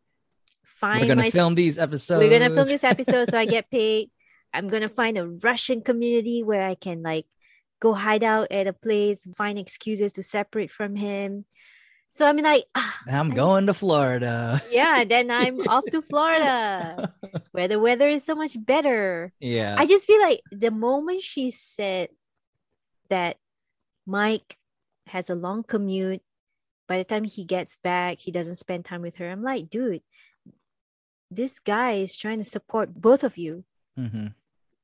find 0.63 1.01
We're 1.01 1.07
gonna 1.07 1.21
my. 1.23 1.31
film 1.31 1.55
these 1.55 1.77
episodes. 1.77 2.19
we're 2.19 2.29
gonna 2.39 2.53
film 2.53 2.67
this 2.67 2.83
episode, 2.83 3.29
so 3.29 3.37
I 3.37 3.45
get 3.45 3.69
paid. 3.71 4.11
I'm 4.53 4.67
gonna 4.69 4.89
find 4.89 5.17
a 5.17 5.27
Russian 5.27 5.81
community 5.81 6.43
where 6.43 6.63
I 6.65 6.75
can 6.75 7.01
like 7.03 7.25
go 7.81 7.93
hide 7.93 8.23
out 8.23 8.47
at 8.51 8.67
a 8.67 8.73
place, 8.73 9.27
find 9.35 9.59
excuses 9.59 10.13
to 10.13 10.23
separate 10.23 10.71
from 10.71 10.95
him. 10.95 11.45
So 12.15 12.25
I'm 12.25 12.37
like, 12.37 12.63
ah, 12.75 12.95
I'm 13.11 13.31
going 13.35 13.65
to 13.67 13.73
Florida. 13.73 14.61
yeah, 14.71 15.03
then 15.03 15.29
I'm 15.41 15.59
off 15.67 15.83
to 15.91 16.01
Florida 16.01 17.11
where 17.51 17.67
the 17.67 17.77
weather 17.77 18.07
is 18.07 18.23
so 18.23 18.35
much 18.35 18.55
better. 18.55 19.33
Yeah. 19.41 19.75
I 19.77 19.85
just 19.85 20.07
feel 20.07 20.21
like 20.21 20.39
the 20.49 20.71
moment 20.71 21.21
she 21.23 21.51
said 21.51 22.07
that 23.09 23.35
Mike 24.07 24.55
has 25.07 25.29
a 25.29 25.35
long 25.35 25.63
commute, 25.63 26.21
by 26.87 26.97
the 26.99 27.03
time 27.03 27.25
he 27.25 27.43
gets 27.43 27.75
back, 27.83 28.19
he 28.19 28.31
doesn't 28.31 28.55
spend 28.63 28.85
time 28.85 29.01
with 29.01 29.17
her. 29.17 29.29
I'm 29.29 29.43
like, 29.43 29.69
dude, 29.69 30.01
this 31.29 31.59
guy 31.59 31.93
is 31.99 32.15
trying 32.15 32.37
to 32.37 32.45
support 32.47 32.93
both 32.95 33.25
of 33.25 33.37
you. 33.37 33.65
Mhm. 33.99 34.35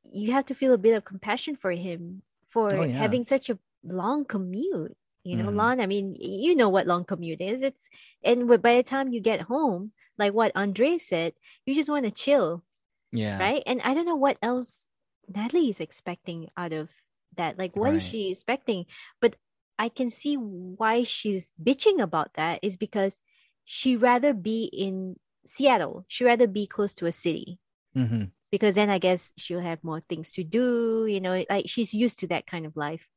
You 0.04 0.34
have 0.34 0.46
to 0.48 0.54
feel 0.56 0.74
a 0.74 0.78
bit 0.78 0.96
of 0.96 1.06
compassion 1.06 1.56
for 1.56 1.72
him 1.72 2.24
for 2.46 2.74
Oh, 2.76 2.84
yeah. 2.84 2.98
having 2.98 3.24
such 3.24 3.50
a 3.50 3.58
long 3.84 4.26
commute. 4.26 4.98
You 5.24 5.38
know, 5.38 5.50
Mhm. 5.50 5.56
long. 5.56 5.80
I 5.82 5.86
mean, 5.88 6.16
you 6.20 6.56
know 6.56 6.70
what 6.70 6.88
long 6.88 7.06
commute 7.06 7.42
is. 7.42 7.62
It's 7.62 7.90
and 8.24 8.48
by 8.62 8.76
the 8.78 8.84
time 8.84 9.10
you 9.14 9.22
get 9.22 9.42
home, 9.42 9.94
like 10.18 10.34
what 10.34 10.52
Andre 10.56 10.98
said, 10.98 11.34
you 11.66 11.76
just 11.76 11.90
want 11.90 12.06
to 12.06 12.12
chill 12.12 12.64
Yeah. 13.12 13.38
right? 13.40 13.64
And 13.66 13.82
I 13.84 13.94
don't 13.94 14.06
know 14.06 14.16
what 14.16 14.38
else 14.42 14.88
Natalie 15.28 15.70
is 15.70 15.80
expecting 15.80 16.50
out 16.58 16.74
of 16.74 16.90
that. 17.38 17.58
Like, 17.58 17.76
what 17.76 17.94
is 17.94 18.04
Right. 18.04 18.12
she 18.12 18.32
expecting? 18.32 18.86
But 19.22 19.36
I 19.80 19.90
can 19.90 20.10
see 20.10 20.36
why 20.36 21.04
she's 21.04 21.52
bitching 21.62 22.02
about 22.02 22.34
that 22.36 22.60
is 22.62 22.78
because 22.78 23.22
she 23.66 23.96
rather 23.96 24.34
be 24.34 24.66
in 24.74 25.18
Seattle. 25.46 26.06
She 26.08 26.24
rather 26.24 26.48
be 26.48 26.68
close 26.68 26.94
to 26.96 27.06
a 27.08 27.12
city 27.12 27.60
hmm 27.94 28.24
because 28.52 28.76
then 28.76 28.90
I 28.90 29.00
guess 29.00 29.32
she'll 29.38 29.62
have 29.62 29.84
more 29.84 30.02
things 30.02 30.32
to 30.34 30.44
do. 30.44 31.06
You 31.08 31.22
know, 31.22 31.46
like 31.50 31.70
she's 31.70 31.94
used 31.94 32.20
to 32.20 32.28
that 32.28 32.48
kind 32.48 32.66
of 32.66 32.76
life. 32.76 33.08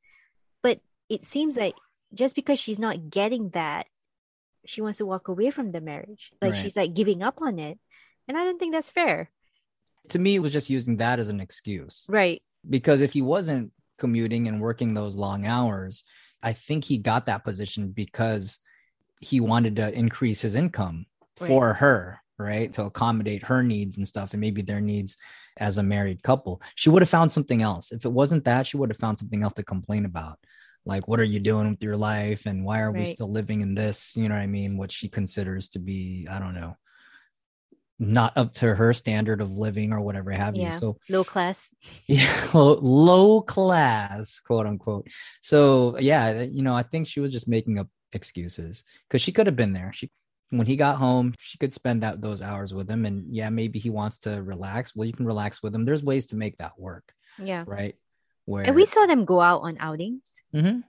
But 0.63 0.81
it 1.09 1.25
seems 1.25 1.57
like 1.57 1.75
just 2.15 2.35
because 2.35 2.59
she's 2.59 2.79
not 2.79 3.11
getting 3.11 3.51
that, 3.51 3.87
she 4.65 4.81
wants 4.81 4.99
to 4.99 5.07
walk 5.07 5.29
away 5.29 5.51
from 5.51 5.73
the 5.73 5.81
marriage. 5.81 6.33
Like 6.41 6.53
Right. 6.53 6.63
she's 6.63 6.77
like 6.77 6.95
giving 6.95 7.23
up 7.23 7.41
on 7.43 7.59
it. 7.59 7.79
And 8.29 8.37
I 8.39 8.45
don't 8.45 8.59
think 8.59 8.73
that's 8.73 8.91
fair. 8.91 9.31
To 10.11 10.19
me, 10.19 10.35
it 10.37 10.39
was 10.41 10.53
just 10.53 10.71
using 10.71 10.97
that 10.99 11.19
as 11.19 11.29
an 11.29 11.41
excuse 11.41 12.07
Right. 12.09 12.43
because 12.69 13.01
if 13.01 13.13
he 13.13 13.23
wasn't 13.23 13.73
commuting 13.99 14.49
and 14.49 14.61
working 14.61 14.95
those 14.95 15.17
long 15.17 15.47
hours, 15.47 16.05
I 16.43 16.53
think 16.53 16.85
he 16.85 16.99
got 16.99 17.27
that 17.27 17.45
position 17.45 17.91
because 17.91 18.59
he 19.21 19.41
wanted 19.41 19.77
to 19.77 19.93
increase 19.93 20.43
his 20.43 20.55
income 20.55 21.07
Right. 21.41 21.49
for 21.49 21.75
her, 21.75 22.21
right? 22.39 22.73
To 22.75 22.85
accommodate 22.85 23.45
her 23.45 23.63
needs 23.63 23.97
and 23.97 24.07
stuff, 24.07 24.33
and 24.35 24.41
maybe 24.41 24.63
their 24.63 24.81
needs 24.81 25.17
as 25.57 25.79
a 25.79 25.83
married 25.83 26.23
couple. 26.23 26.61
She 26.75 26.91
would 26.91 27.03
have 27.03 27.09
found 27.09 27.31
something 27.33 27.63
else. 27.63 27.93
If 27.93 28.05
it 28.05 28.13
wasn't 28.13 28.45
that, 28.45 28.67
she 28.67 28.77
would 28.77 28.91
have 28.91 28.99
found 28.99 29.19
something 29.19 29.43
else 29.43 29.55
to 29.55 29.63
complain 29.63 30.05
about. 30.05 30.39
Like, 30.87 31.09
what 31.09 31.19
are 31.21 31.25
you 31.25 31.41
doing 31.41 31.71
with 31.71 31.83
your 31.83 31.97
life? 31.97 32.47
And 32.47 32.65
why 32.65 32.81
are 32.81 32.93
we 32.93 33.07
still 33.07 33.31
living 33.31 33.63
in 33.63 33.75
this? 33.75 34.15
You 34.17 34.29
know 34.29 34.35
what 34.35 34.43
I 34.43 34.47
mean? 34.47 34.77
What 34.77 34.93
she 34.93 35.09
considers 35.09 35.69
to 35.71 35.79
be, 35.79 36.27
I 36.31 36.39
don't 36.39 36.55
know, 36.55 36.77
not 37.99 38.37
up 38.37 38.53
to 38.55 38.75
her 38.75 38.93
standard 38.93 39.41
of 39.41 39.53
living 39.53 39.93
or 39.93 40.01
whatever 40.01 40.31
have 40.33 40.57
you. 40.57 40.71
So 40.73 40.97
Low 41.09 41.25
class. 41.25 41.71
yeah 42.07 42.49
low, 42.53 42.79
low 42.81 43.41
class 43.41 44.41
quote 44.41 44.67
unquote 44.67 45.09
so 45.41 45.97
yeah 45.99 46.43
you 46.43 46.63
know 46.63 46.75
i 46.75 46.83
think 46.83 47.07
she 47.07 47.21
was 47.21 47.31
just 47.31 47.49
making 47.49 47.79
up 47.79 47.89
excuses 48.13 48.85
because 49.09 49.21
she 49.23 49.33
could 49.33 49.47
have 49.47 49.57
been 49.57 49.73
there 49.73 49.93
she 49.93 50.11
when 50.51 50.67
he 50.67 50.77
got 50.77 50.97
home 50.97 51.35
she 51.39 51.59
could 51.59 51.73
spend 51.73 52.03
that 52.03 52.21
those 52.21 52.43
hours 52.43 52.73
with 52.75 52.89
him 52.91 53.07
and 53.07 53.35
yeah 53.35 53.49
maybe 53.51 53.79
he 53.79 53.91
wants 53.91 54.19
to 54.19 54.43
relax 54.43 54.95
well 54.95 55.07
you 55.07 55.13
can 55.13 55.27
relax 55.27 55.63
with 55.63 55.75
him 55.75 55.85
there's 55.85 56.03
ways 56.03 56.27
to 56.27 56.37
make 56.37 56.57
that 56.59 56.79
work 56.79 57.13
Yeah. 57.39 57.65
right 57.67 57.97
where 58.45 58.65
And 58.65 58.77
we 58.77 58.87
saw 58.87 59.07
them 59.07 59.25
go 59.25 59.41
out 59.41 59.63
on 59.63 59.77
outings. 59.81 60.43
Mm-hmm. 60.55 60.81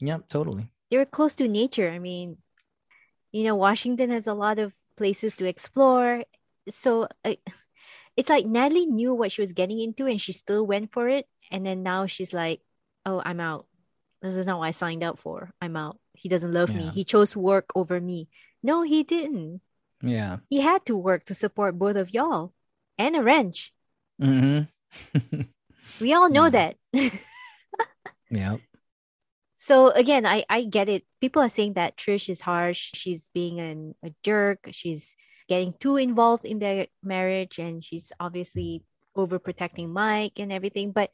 yep 0.00 0.28
totally 0.28 0.68
They 0.90 0.98
were 0.98 1.06
close 1.06 1.34
to 1.36 1.48
nature. 1.48 1.90
I 1.90 1.98
mean, 1.98 2.38
you 3.32 3.44
know, 3.44 3.56
Washington 3.56 4.10
has 4.10 4.26
a 4.26 4.34
lot 4.34 4.58
of 4.58 4.74
places 4.96 5.34
to 5.36 5.46
explore. 5.46 6.24
So 6.68 7.08
uh, 7.24 7.34
it's 8.16 8.28
like 8.28 8.46
Natalie 8.46 8.86
knew 8.86 9.14
what 9.14 9.32
she 9.32 9.40
was 9.40 9.52
getting 9.52 9.80
into 9.80 10.06
and 10.06 10.20
she 10.20 10.32
still 10.32 10.66
went 10.66 10.90
for 10.92 11.08
it. 11.08 11.26
And 11.50 11.64
then 11.64 11.82
now 11.82 12.06
she's 12.06 12.32
like, 12.32 12.60
oh, 13.06 13.22
I'm 13.24 13.40
out. 13.40 13.66
This 14.20 14.36
is 14.36 14.46
not 14.46 14.58
what 14.58 14.68
I 14.68 14.70
signed 14.70 15.02
up 15.02 15.18
for. 15.18 15.50
I'm 15.60 15.76
out. 15.76 15.98
He 16.14 16.28
doesn't 16.28 16.52
love 16.52 16.72
me. 16.74 16.90
He 16.94 17.04
chose 17.04 17.34
work 17.36 17.72
over 17.74 18.00
me. 18.00 18.28
No, 18.62 18.82
he 18.82 19.02
didn't. 19.02 19.60
yeah 20.02 20.38
He 20.48 20.60
had 20.60 20.86
to 20.86 20.96
work 20.96 21.24
to 21.24 21.34
support 21.34 21.78
both 21.78 21.96
of 21.96 22.14
y'all 22.14 22.52
and 22.98 23.16
a 23.16 23.22
wrench. 23.22 23.72
hmm 24.20 24.60
We 26.00 26.12
all 26.14 26.28
know 26.30 26.46
Yeah. 26.46 26.50
that. 26.50 26.76
yeah. 28.30 28.56
So 29.54 29.90
again, 29.90 30.26
I 30.26 30.44
I 30.48 30.64
get 30.64 30.88
it. 30.88 31.04
People 31.20 31.42
are 31.42 31.48
saying 31.48 31.74
that 31.74 31.96
Trish 31.96 32.28
is 32.28 32.40
harsh. 32.40 32.90
She's 32.94 33.30
being 33.30 33.60
an, 33.60 33.94
a 34.02 34.10
jerk. 34.24 34.68
She's 34.72 35.14
getting 35.48 35.74
too 35.78 35.96
involved 35.96 36.44
in 36.44 36.58
their 36.58 36.86
marriage, 37.02 37.58
and 37.58 37.84
she's 37.84 38.10
obviously 38.18 38.82
overprotecting 39.16 39.90
Mike 39.90 40.40
and 40.40 40.52
everything. 40.52 40.90
But 40.90 41.10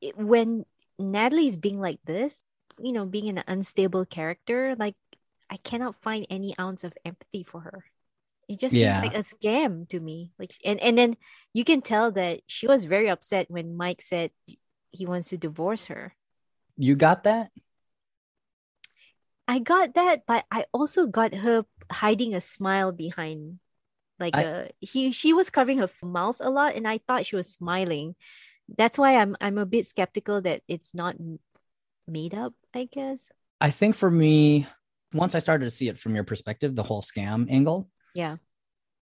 it, 0.00 0.16
when 0.16 0.64
Natalie's 0.98 1.56
being 1.56 1.80
like 1.80 1.98
this, 2.04 2.42
you 2.78 2.92
know, 2.92 3.06
being 3.06 3.28
an 3.28 3.42
unstable 3.48 4.04
character, 4.04 4.76
like 4.78 4.94
I 5.50 5.56
cannot 5.56 5.96
find 5.96 6.26
any 6.30 6.54
ounce 6.60 6.84
of 6.84 6.94
empathy 7.04 7.42
for 7.42 7.60
her. 7.60 7.84
It 8.50 8.58
just 8.58 8.74
Yeah. 8.74 8.98
seems 8.98 9.06
like 9.06 9.14
a 9.14 9.22
scam 9.22 9.86
to 9.94 10.00
me. 10.02 10.34
Like, 10.34 10.50
and 10.66 10.82
and 10.82 10.98
then 10.98 11.14
you 11.54 11.62
can 11.62 11.86
tell 11.86 12.10
that 12.18 12.42
she 12.50 12.66
was 12.66 12.82
very 12.90 13.06
upset 13.06 13.46
when 13.46 13.78
Mike 13.78 14.02
said 14.02 14.34
he 14.90 15.06
wants 15.06 15.30
to 15.30 15.38
divorce 15.38 15.86
her. 15.86 16.18
you 16.80 16.96
got 16.98 17.22
that 17.24 17.52
I 19.46 19.58
got 19.58 19.94
that, 19.94 20.26
but 20.26 20.44
I 20.50 20.64
also 20.72 21.06
got 21.06 21.34
her 21.34 21.66
hiding 21.90 22.34
a 22.34 22.40
smile 22.40 22.92
behind. 22.92 23.58
Like 24.18 24.36
I- 24.36 24.44
uh, 24.44 24.64
he 24.80 25.12
she 25.12 25.32
was 25.32 25.50
covering 25.50 25.78
her 25.78 25.90
mouth 26.02 26.38
a 26.40 26.50
lot, 26.50 26.74
and 26.74 26.86
I 26.86 26.98
thought 26.98 27.26
she 27.26 27.36
was 27.36 27.50
smiling. 27.52 28.14
That's 28.66 28.98
why 28.98 29.16
I'm 29.18 29.36
I'm 29.40 29.58
a 29.58 29.66
bit 29.66 29.86
skeptical 29.86 30.40
that 30.42 30.62
it's 30.68 30.94
not 30.94 31.16
made 32.06 32.34
up. 32.34 32.54
I 32.74 32.86
guess. 32.90 33.30
i 33.60 33.70
think 33.70 33.94
for 33.94 34.10
me 34.10 34.64
once 35.12 35.34
i 35.34 35.40
started 35.42 35.66
to 35.68 35.74
see 35.74 35.88
it 35.90 35.98
from 35.98 36.14
your 36.14 36.24
perspective 36.24 36.72
the 36.74 36.86
whole 36.86 37.02
scam 37.02 37.44
angle 37.50 37.90
Yeah. 38.14 38.36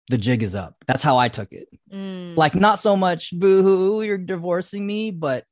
the 0.09 0.19
jig 0.19 0.43
is 0.43 0.55
up 0.55 0.77
that's 0.87 1.03
how 1.03 1.19
i 1.19 1.29
took 1.29 1.53
it 1.53 1.69
Mm, 1.93 2.37
like 2.37 2.55
not 2.55 2.79
so 2.79 2.97
much 2.97 3.33
boo 3.39 3.63
hoo 3.63 4.03
you're 4.03 4.19
divorcing 4.19 4.87
me 4.87 5.11
but 5.11 5.45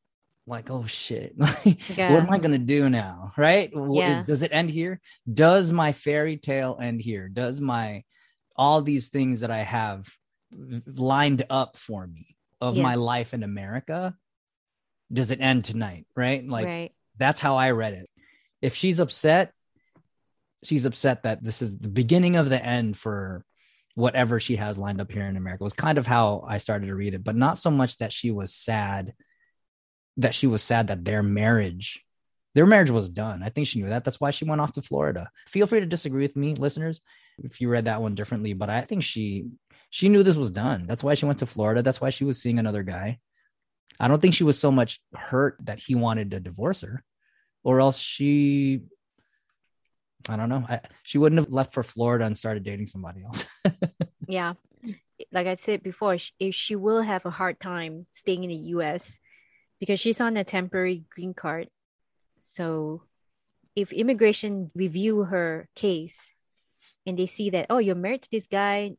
like 0.46 0.70
oh 0.70 0.86
shit 0.86 1.32
like 1.38 1.78
Yeah. 1.96 2.12
what 2.12 2.22
am 2.22 2.30
i 2.30 2.38
gonna 2.38 2.59
do 2.59 2.88
now 2.90 3.32
right 3.36 3.70
Yeah. 3.90 4.22
does 4.22 4.42
it 4.42 4.52
end 4.52 4.70
here 4.70 5.00
does 5.32 5.72
my 5.72 5.92
fairy 5.92 6.36
tale 6.36 6.76
end 6.80 7.00
here 7.00 7.28
does 7.28 7.61
my 7.61 8.04
all 8.54 8.82
these 8.82 9.09
things 9.09 9.40
that 9.40 9.50
i 9.50 9.59
have 9.59 10.07
lined 10.86 11.44
up 11.50 11.76
for 11.76 12.07
me 12.07 12.36
of 12.61 12.76
Yeah. 12.76 12.82
my 12.82 12.94
life 12.94 13.34
in 13.34 13.42
america 13.42 14.14
does 15.12 15.30
it 15.30 15.40
end 15.40 15.64
tonight 15.64 16.07
right 16.16 16.46
like 16.46 16.66
right. 16.66 16.92
that's 17.18 17.40
how 17.40 17.57
i 17.57 17.70
read 17.72 17.94
it 17.94 18.09
if 18.62 18.74
she's 18.74 18.98
upset 18.98 19.52
she's 20.64 20.84
upset 20.84 21.22
that 21.22 21.42
this 21.42 21.62
is 21.62 21.78
the 21.78 21.88
beginning 21.88 22.36
of 22.36 22.48
the 22.48 22.64
end 22.64 22.96
for 22.96 23.44
whatever 23.94 24.38
she 24.38 24.57
has 24.57 24.78
lined 24.78 25.00
up 25.00 25.11
here 25.11 25.24
in 25.24 25.36
america 25.36 25.64
was 25.64 25.72
kind 25.72 25.98
of 25.98 26.07
how 26.07 26.44
i 26.46 26.59
started 26.59 26.86
to 26.86 26.94
read 26.94 27.14
it 27.14 27.24
but 27.24 27.36
not 27.36 27.59
so 27.59 27.70
much 27.70 27.96
that 27.98 28.12
she 28.12 28.30
was 28.30 28.52
sad 28.54 29.14
that 30.16 30.34
she 30.34 30.46
was 30.46 30.62
sad 30.62 30.88
that 30.88 31.04
their 31.04 31.22
marriage 31.22 32.07
their 32.57 32.64
marriage 32.64 32.90
was 32.90 33.11
done. 33.11 33.42
I 33.42 33.50
think 33.50 33.66
she 33.66 33.82
knew 33.82 33.90
that. 33.90 34.02
That's 34.02 34.18
why 34.18 34.30
she 34.30 34.46
went 34.46 34.62
off 34.62 34.72
to 34.72 34.82
Florida. 34.82 35.28
Feel 35.46 35.66
free 35.66 35.80
to 35.80 35.84
disagree 35.84 36.22
with 36.22 36.36
me, 36.36 36.54
listeners, 36.54 37.02
if 37.36 37.61
you 37.61 37.68
read 37.68 37.84
that 37.84 38.00
one 38.00 38.14
differently. 38.14 38.54
But 38.54 38.70
I 38.70 38.80
think 38.80 39.04
she 39.04 39.48
she 39.90 40.09
knew 40.09 40.22
this 40.22 40.36
was 40.36 40.50
done. 40.50 40.84
That's 40.86 41.04
why 41.04 41.12
she 41.12 41.26
went 41.26 41.40
to 41.40 41.46
Florida. 41.46 41.82
That's 41.82 42.00
why 42.00 42.09
she 42.09 42.24
was 42.24 42.40
seeing 42.40 42.59
another 42.59 42.82
guy. 42.82 43.18
I 44.00 44.09
don't 44.09 44.22
think 44.22 44.32
she 44.32 44.42
was 44.42 44.59
so 44.59 44.70
much 44.70 45.00
hurt 45.14 45.59
that 45.64 45.80
he 45.80 45.94
wanted 45.94 46.30
to 46.30 46.40
divorce 46.40 46.80
her, 46.80 47.04
or 47.62 47.78
else 47.78 47.98
she, 47.98 48.84
I 50.29 50.37
don't 50.37 50.49
know, 50.49 50.64
I, 50.68 50.81
she 51.03 51.18
wouldn't 51.18 51.39
have 51.39 51.53
left 51.53 51.72
for 51.72 51.83
Florida 51.83 52.24
and 52.24 52.37
started 52.37 52.64
dating 52.64 52.87
somebody 52.87 53.22
else. 53.22 53.45
yeah, 54.29 54.55
like 55.33 55.47
I 55.47 55.55
said 55.55 55.83
before, 55.83 56.18
she, 56.18 56.33
eh, 56.41 56.51
she 56.51 56.77
will 56.77 57.03
have 57.03 57.24
a 57.24 57.31
hard 57.31 57.61
time 57.61 58.07
staying 58.12 58.45
in 58.45 58.51
the 58.51 58.74
U.S. 58.77 59.18
because 59.79 60.01
she's 60.01 60.20
on 60.20 60.37
a 60.37 60.45
temporary 60.45 61.05
green 61.11 61.35
card. 61.35 61.68
So, 62.41 63.03
if 63.74 63.93
immigration 63.93 64.70
review 64.74 65.24
her 65.24 65.68
case 65.74 66.35
and 67.05 67.18
they 67.18 67.27
see 67.27 67.51
that 67.51 67.66
oh 67.68 67.79
you're 67.79 67.95
married 67.95 68.22
to 68.22 68.31
this 68.31 68.47
guy, 68.47 68.97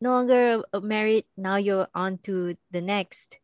no 0.00 0.10
longer 0.10 0.62
uh, 0.72 0.80
married, 0.80 1.24
now 1.36 1.56
you're 1.56 1.88
on 1.94 2.18
to 2.18 2.56
the 2.70 2.80
next 2.80 3.38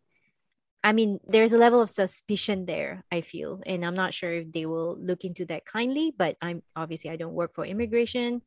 I 0.85 0.93
mean, 0.93 1.20
there's 1.26 1.53
a 1.53 1.59
level 1.59 1.80
of 1.80 1.91
suspicion 1.91 2.66
there, 2.66 3.05
I 3.11 3.20
feel. 3.20 3.62
And 3.64 3.85
I'm 3.85 3.95
not 3.95 4.14
sure 4.14 4.33
if 4.33 4.53
they 4.53 4.66
will 4.66 4.97
look 4.99 5.24
into 5.24 5.47
that 5.47 5.64
kindly, 5.64 6.12
but 6.16 6.37
I'm 6.43 6.62
obviously 6.74 7.11
I 7.11 7.16
don't 7.16 7.35
work 7.35 7.55
for 7.55 7.64
immigration. 7.64 8.43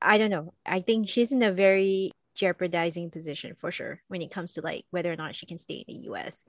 I 0.00 0.18
don't 0.18 0.30
know. 0.30 0.52
I 0.66 0.80
think 0.80 1.08
she's 1.08 1.32
in 1.32 1.42
a 1.42 1.52
very 1.52 2.12
jeopardizing 2.34 3.10
position 3.10 3.54
for 3.54 3.72
sure 3.72 4.02
when 4.08 4.20
it 4.20 4.30
comes 4.30 4.52
to 4.54 4.60
like 4.60 4.84
whether 4.90 5.10
or 5.10 5.16
not 5.16 5.34
she 5.34 5.46
can 5.46 5.56
stay 5.56 5.84
in 5.88 6.02
the 6.02 6.08
US. 6.10 6.44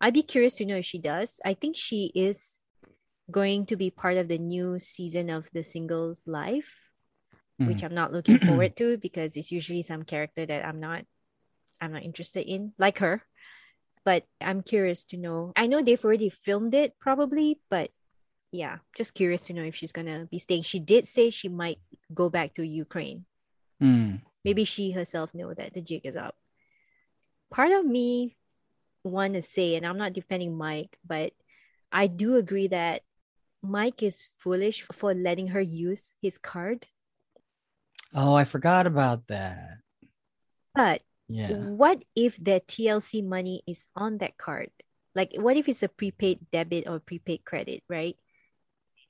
I'd 0.00 0.14
be 0.14 0.22
curious 0.22 0.54
to 0.56 0.66
know 0.66 0.76
if 0.76 0.84
she 0.84 0.98
does. 0.98 1.40
I 1.44 1.54
think 1.54 1.76
she 1.76 2.12
is 2.14 2.58
going 3.30 3.66
to 3.66 3.76
be 3.76 3.90
part 3.90 4.18
of 4.18 4.28
the 4.28 4.38
new 4.38 4.78
season 4.78 5.30
of 5.30 5.50
the 5.52 5.64
singles 5.64 6.28
life, 6.28 6.90
mm. 7.60 7.66
which 7.66 7.82
I'm 7.82 7.94
not 7.94 8.12
looking 8.12 8.38
forward 8.46 8.76
to 8.76 8.98
because 8.98 9.36
it's 9.36 9.50
usually 9.50 9.82
some 9.82 10.04
character 10.04 10.46
that 10.46 10.64
I'm 10.64 10.78
not 10.78 11.04
I'm 11.80 11.92
not 11.92 12.04
interested 12.04 12.46
in, 12.46 12.72
like 12.78 13.00
her 13.00 13.24
but 14.04 14.24
I'm 14.40 14.62
curious 14.62 15.04
to 15.06 15.16
know. 15.16 15.52
I 15.56 15.66
know 15.66 15.82
they've 15.82 16.04
already 16.04 16.28
filmed 16.28 16.74
it 16.74 16.98
probably, 16.98 17.60
but 17.70 17.90
yeah, 18.50 18.78
just 18.96 19.14
curious 19.14 19.42
to 19.42 19.54
know 19.54 19.62
if 19.62 19.74
she's 19.74 19.92
gonna 19.92 20.26
be 20.30 20.38
staying. 20.38 20.62
She 20.62 20.78
did 20.78 21.08
say 21.08 21.30
she 21.30 21.48
might 21.48 21.78
go 22.12 22.28
back 22.28 22.54
to 22.54 22.66
Ukraine. 22.66 23.24
Mm. 23.82 24.20
Maybe 24.44 24.64
she 24.64 24.92
herself 24.92 25.34
know 25.34 25.54
that 25.54 25.74
the 25.74 25.80
jig 25.80 26.04
is 26.04 26.16
up. 26.16 26.36
Part 27.50 27.72
of 27.72 27.84
me 27.84 28.36
want 29.04 29.34
to 29.34 29.42
say, 29.42 29.76
and 29.76 29.86
I'm 29.86 29.98
not 29.98 30.12
defending 30.12 30.56
Mike, 30.56 30.98
but 31.04 31.32
I 31.90 32.06
do 32.06 32.36
agree 32.36 32.68
that 32.68 33.02
Mike 33.62 34.02
is 34.02 34.28
foolish 34.38 34.82
for 34.92 35.14
letting 35.14 35.48
her 35.48 35.60
use 35.60 36.14
his 36.20 36.38
card. 36.38 36.86
Oh, 38.14 38.34
I 38.34 38.44
forgot 38.44 38.86
about 38.86 39.28
that. 39.28 39.78
But 40.74 41.02
yeah. 41.28 41.52
What 41.52 42.02
if 42.14 42.36
the 42.36 42.62
TLC 42.66 43.26
money 43.26 43.62
is 43.66 43.86
on 43.96 44.18
that 44.18 44.36
card? 44.36 44.70
Like, 45.14 45.32
what 45.34 45.56
if 45.56 45.68
it's 45.68 45.82
a 45.82 45.88
prepaid 45.88 46.40
debit 46.50 46.86
or 46.86 46.98
prepaid 46.98 47.44
credit, 47.44 47.82
right? 47.88 48.16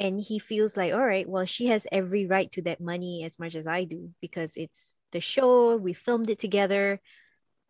And 0.00 0.20
he 0.20 0.38
feels 0.38 0.76
like, 0.76 0.92
all 0.92 1.04
right, 1.04 1.28
well, 1.28 1.46
she 1.46 1.66
has 1.66 1.86
every 1.92 2.26
right 2.26 2.50
to 2.52 2.62
that 2.62 2.80
money 2.80 3.22
as 3.24 3.38
much 3.38 3.54
as 3.54 3.66
I 3.66 3.84
do 3.84 4.10
because 4.20 4.56
it's 4.56 4.96
the 5.12 5.20
show. 5.20 5.76
We 5.76 5.92
filmed 5.92 6.28
it 6.28 6.40
together. 6.40 7.00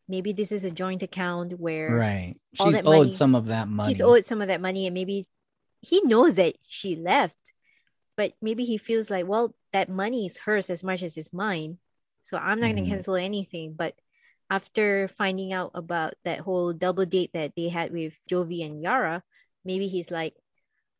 Maybe 0.08 0.32
this 0.32 0.50
is 0.50 0.64
a 0.64 0.70
joint 0.70 1.02
account 1.02 1.58
where 1.58 1.90
right. 1.94 2.34
She's 2.54 2.76
owed 2.76 2.84
money, 2.84 3.10
some 3.10 3.34
of 3.34 3.46
that 3.46 3.68
money. 3.68 3.92
He's 3.92 4.00
owed 4.00 4.24
some 4.24 4.40
of 4.40 4.48
that 4.48 4.60
money, 4.60 4.86
and 4.86 4.94
maybe 4.94 5.24
he 5.80 6.00
knows 6.02 6.36
that 6.36 6.56
she 6.66 6.96
left, 6.96 7.52
but 8.16 8.32
maybe 8.40 8.64
he 8.64 8.78
feels 8.78 9.10
like, 9.10 9.26
well, 9.26 9.54
that 9.72 9.88
money 9.88 10.26
is 10.26 10.38
hers 10.38 10.70
as 10.70 10.82
much 10.82 11.02
as 11.02 11.16
it's 11.16 11.32
mine. 11.32 11.78
So 12.22 12.36
I'm 12.36 12.60
not 12.60 12.68
mm. 12.68 12.74
going 12.74 12.84
to 12.84 12.90
cancel 12.90 13.16
anything. 13.16 13.74
But 13.76 13.94
after 14.52 15.08
finding 15.08 15.54
out 15.54 15.70
about 15.72 16.12
that 16.24 16.40
whole 16.40 16.74
double 16.74 17.06
date 17.06 17.30
that 17.32 17.56
they 17.56 17.70
had 17.70 17.90
with 17.90 18.12
Jovi 18.28 18.60
and 18.66 18.82
Yara, 18.82 19.22
maybe 19.64 19.88
he's 19.88 20.10
like, 20.10 20.34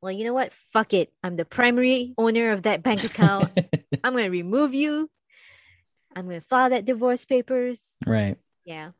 well, 0.01 0.11
you 0.11 0.25
know 0.25 0.33
what? 0.33 0.55
Fuck 0.73 0.95
it. 0.95 1.13
I'm 1.23 1.37
the 1.37 1.45
primary 1.45 2.15
owner 2.17 2.53
of 2.53 2.63
that 2.63 2.83
bank 2.83 3.05
account. 3.05 3.53
I'm 4.03 4.15
going 4.15 4.25
to 4.25 4.31
remove 4.31 4.73
you. 4.73 5.11
I'm 6.17 6.25
going 6.25 6.41
to 6.41 6.47
file 6.47 6.71
that 6.71 6.87
divorce 6.87 7.27
papers. 7.27 7.79
Right. 8.07 8.39
Yeah. 8.65 8.93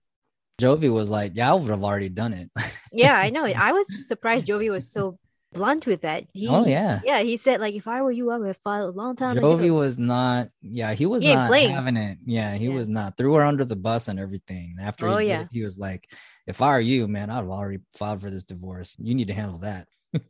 Jovi 0.61 0.93
was 0.93 1.09
like, 1.09 1.33
yeah, 1.35 1.51
I 1.51 1.55
would 1.55 1.71
have 1.71 1.83
already 1.83 2.11
done 2.11 2.35
it. 2.35 2.51
yeah, 2.93 3.17
I 3.17 3.31
know. 3.35 3.47
I 3.47 3.73
was 3.73 3.87
surprised 4.07 4.47
Jovi 4.47 4.71
was 4.71 4.93
so 4.93 5.19
blunt 5.53 5.87
with 5.87 6.03
that. 6.03 6.25
He, 6.33 6.49
oh 6.49 6.67
yeah, 6.67 7.01
yeah. 7.05 7.23
He 7.23 7.37
said 7.37 7.61
like, 7.61 7.75
if 7.75 7.87
I 7.87 8.03
were 8.03 8.11
you, 8.11 8.31
I 8.31 8.39
would 8.39 8.47
have 8.47 8.57
filed 8.59 8.95
a 8.95 8.99
long 8.99 9.17
time. 9.17 9.37
Jovi 9.37 9.67
ago. 9.67 9.75
was 9.75 9.99
not. 9.99 10.49
Yeah, 10.61 10.93
he 10.95 11.07
was 11.07 11.23
he 11.23 11.35
not 11.35 11.53
having 11.53 11.97
it. 11.97 12.19
Yeah, 12.25 12.55
he 12.55 12.67
yeah. 12.67 12.75
was 12.75 12.89
not. 12.89 13.17
Threw 13.17 13.35
her 13.35 13.43
under 13.43 13.65
the 13.65 13.77
bus 13.77 14.09
and 14.09 14.19
everything. 14.19 14.77
After 14.81 15.09
oh, 15.09 15.19
he, 15.19 15.29
yeah. 15.29 15.47
he 15.53 15.63
was 15.63 15.79
like, 15.79 16.09
if 16.47 16.61
I 16.63 16.71
were 16.73 16.81
you, 16.81 17.07
man, 17.09 17.31
I'd 17.31 17.37
have 17.37 17.49
already 17.49 17.81
filed 17.95 18.21
for 18.21 18.31
this 18.31 18.43
divorce. 18.43 18.97
You 18.99 19.15
need 19.15 19.29
to 19.29 19.35
handle 19.35 19.59
that. 19.59 19.87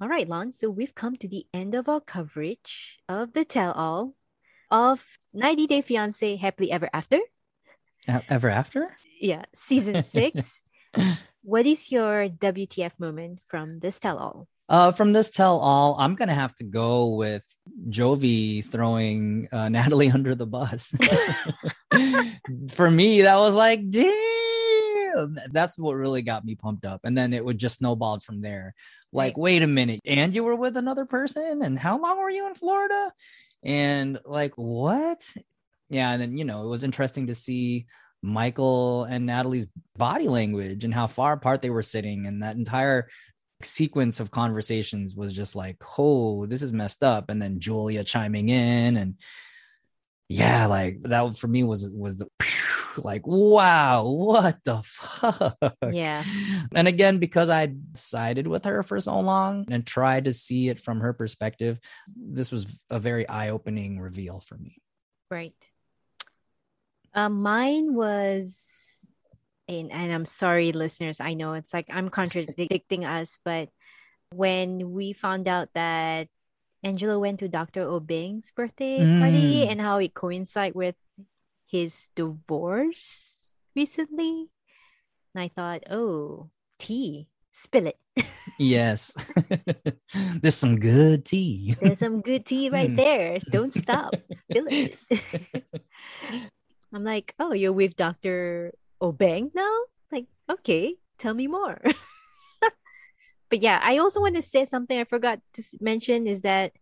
all 0.00 0.08
right, 0.08 0.28
Lan. 0.28 0.52
So 0.52 0.70
we've 0.70 0.94
come 0.94 1.16
to 1.16 1.28
the 1.28 1.46
end 1.52 1.74
of 1.74 1.88
our 1.88 2.00
coverage 2.00 2.98
of 3.08 3.32
the 3.32 3.44
tell-all 3.44 4.14
of 4.70 5.18
90 5.32 5.66
Day 5.66 5.82
Fiance 5.82 6.36
Happily 6.36 6.72
Ever 6.72 6.88
After. 6.92 7.18
Ever 8.08 8.48
After? 8.48 8.88
Yeah, 9.20 9.44
season 9.54 10.02
six. 10.02 10.62
What 11.46 11.64
is 11.64 11.92
your 11.92 12.28
WTF 12.28 12.98
moment 12.98 13.38
from 13.44 13.78
this 13.78 14.00
tell 14.00 14.18
all? 14.18 14.48
Uh, 14.68 14.90
from 14.90 15.12
this 15.12 15.30
tell 15.30 15.60
all, 15.60 15.94
I'm 15.96 16.16
gonna 16.16 16.34
have 16.34 16.52
to 16.56 16.64
go 16.64 17.14
with 17.14 17.44
Jovi 17.88 18.64
throwing 18.64 19.46
uh, 19.52 19.68
Natalie 19.76 20.10
under 20.10 20.34
the 20.34 20.44
bus. 20.44 20.92
For 22.70 22.90
me, 22.90 23.22
that 23.22 23.36
was 23.36 23.54
like, 23.54 23.88
damn, 23.88 25.38
that's 25.52 25.78
what 25.78 25.92
really 25.92 26.22
got 26.22 26.44
me 26.44 26.56
pumped 26.56 26.84
up. 26.84 27.02
And 27.04 27.16
then 27.16 27.32
it 27.32 27.44
would 27.44 27.58
just 27.58 27.78
snowball 27.78 28.18
from 28.18 28.40
there. 28.40 28.74
Like, 29.12 29.34
right. 29.34 29.38
wait 29.38 29.62
a 29.62 29.68
minute, 29.68 30.00
and 30.04 30.34
you 30.34 30.42
were 30.42 30.56
with 30.56 30.76
another 30.76 31.06
person, 31.06 31.62
and 31.62 31.78
how 31.78 32.00
long 32.00 32.18
were 32.18 32.28
you 32.28 32.48
in 32.48 32.54
Florida? 32.56 33.12
And 33.62 34.18
like, 34.24 34.54
what? 34.56 35.22
Yeah, 35.90 36.10
and 36.10 36.20
then 36.20 36.36
you 36.36 36.44
know, 36.44 36.64
it 36.64 36.68
was 36.68 36.82
interesting 36.82 37.28
to 37.28 37.36
see 37.36 37.86
Michael 38.26 39.04
and 39.04 39.26
Natalie's 39.26 39.66
body 39.96 40.28
language 40.28 40.84
and 40.84 40.92
how 40.92 41.06
far 41.06 41.32
apart 41.32 41.62
they 41.62 41.70
were 41.70 41.82
sitting 41.82 42.26
and 42.26 42.42
that 42.42 42.56
entire 42.56 43.08
sequence 43.62 44.20
of 44.20 44.30
conversations 44.30 45.14
was 45.14 45.32
just 45.32 45.56
like, 45.56 45.76
oh, 45.98 46.46
this 46.46 46.62
is 46.62 46.72
messed 46.72 47.02
up. 47.02 47.30
And 47.30 47.40
then 47.40 47.60
Julia 47.60 48.04
chiming 48.04 48.48
in 48.48 48.96
and 48.96 49.14
yeah, 50.28 50.66
like 50.66 51.02
that 51.04 51.38
for 51.38 51.46
me 51.46 51.62
was 51.62 51.88
was 51.88 52.18
the 52.18 52.26
like 52.96 53.26
wow, 53.26 54.04
what 54.04 54.58
the 54.64 54.82
fuck? 54.82 55.56
Yeah. 55.90 56.24
And 56.74 56.88
again, 56.88 57.18
because 57.18 57.48
I 57.48 57.74
sided 57.94 58.46
with 58.46 58.64
her 58.64 58.82
for 58.82 58.98
so 59.00 59.20
long 59.20 59.66
and 59.70 59.86
tried 59.86 60.24
to 60.24 60.32
see 60.32 60.68
it 60.68 60.80
from 60.80 61.00
her 61.00 61.12
perspective, 61.12 61.78
this 62.16 62.50
was 62.50 62.80
a 62.90 62.98
very 62.98 63.28
eye-opening 63.28 64.00
reveal 64.00 64.40
for 64.40 64.56
me. 64.56 64.78
Right. 65.30 65.54
Um, 67.16 67.40
mine 67.40 67.94
was, 67.94 68.62
and, 69.66 69.90
and 69.90 70.12
I'm 70.12 70.26
sorry, 70.26 70.72
listeners. 70.72 71.18
I 71.18 71.32
know 71.32 71.54
it's 71.54 71.72
like 71.72 71.86
I'm 71.90 72.10
contradicting 72.10 73.06
us, 73.06 73.38
but 73.42 73.70
when 74.34 74.92
we 74.92 75.14
found 75.14 75.48
out 75.48 75.70
that 75.74 76.28
Angela 76.84 77.18
went 77.18 77.40
to 77.40 77.48
Dr. 77.48 77.80
Obeng's 77.80 78.52
birthday 78.52 79.00
mm. 79.00 79.20
party 79.20 79.66
and 79.66 79.80
how 79.80 79.98
it 79.98 80.12
coincided 80.12 80.74
with 80.74 80.94
his 81.66 82.08
divorce 82.14 83.40
recently, 83.74 84.50
and 85.34 85.42
I 85.42 85.48
thought, 85.48 85.84
oh, 85.90 86.50
tea, 86.78 87.28
spill 87.52 87.86
it. 87.86 87.98
yes. 88.58 89.14
There's 90.40 90.54
some 90.54 90.78
good 90.78 91.24
tea. 91.24 91.74
There's 91.80 91.98
some 91.98 92.20
good 92.20 92.44
tea 92.44 92.68
right 92.68 92.90
hmm. 92.90 92.96
there. 92.96 93.38
Don't 93.50 93.72
stop. 93.72 94.14
Spill 94.30 94.66
it. 94.68 94.98
I'm 96.92 97.04
like, 97.04 97.34
oh, 97.38 97.52
you're 97.52 97.72
with 97.72 97.96
Dr. 97.96 98.72
Obeng 99.00 99.50
now? 99.54 99.76
Like, 100.10 100.26
okay, 100.50 100.96
tell 101.18 101.34
me 101.34 101.46
more. 101.46 101.80
but 103.50 103.60
yeah, 103.60 103.80
I 103.82 103.98
also 103.98 104.20
want 104.20 104.36
to 104.36 104.42
say 104.42 104.66
something 104.66 104.98
I 104.98 105.04
forgot 105.04 105.40
to 105.54 105.62
mention 105.80 106.26
is 106.26 106.42
that 106.42 106.72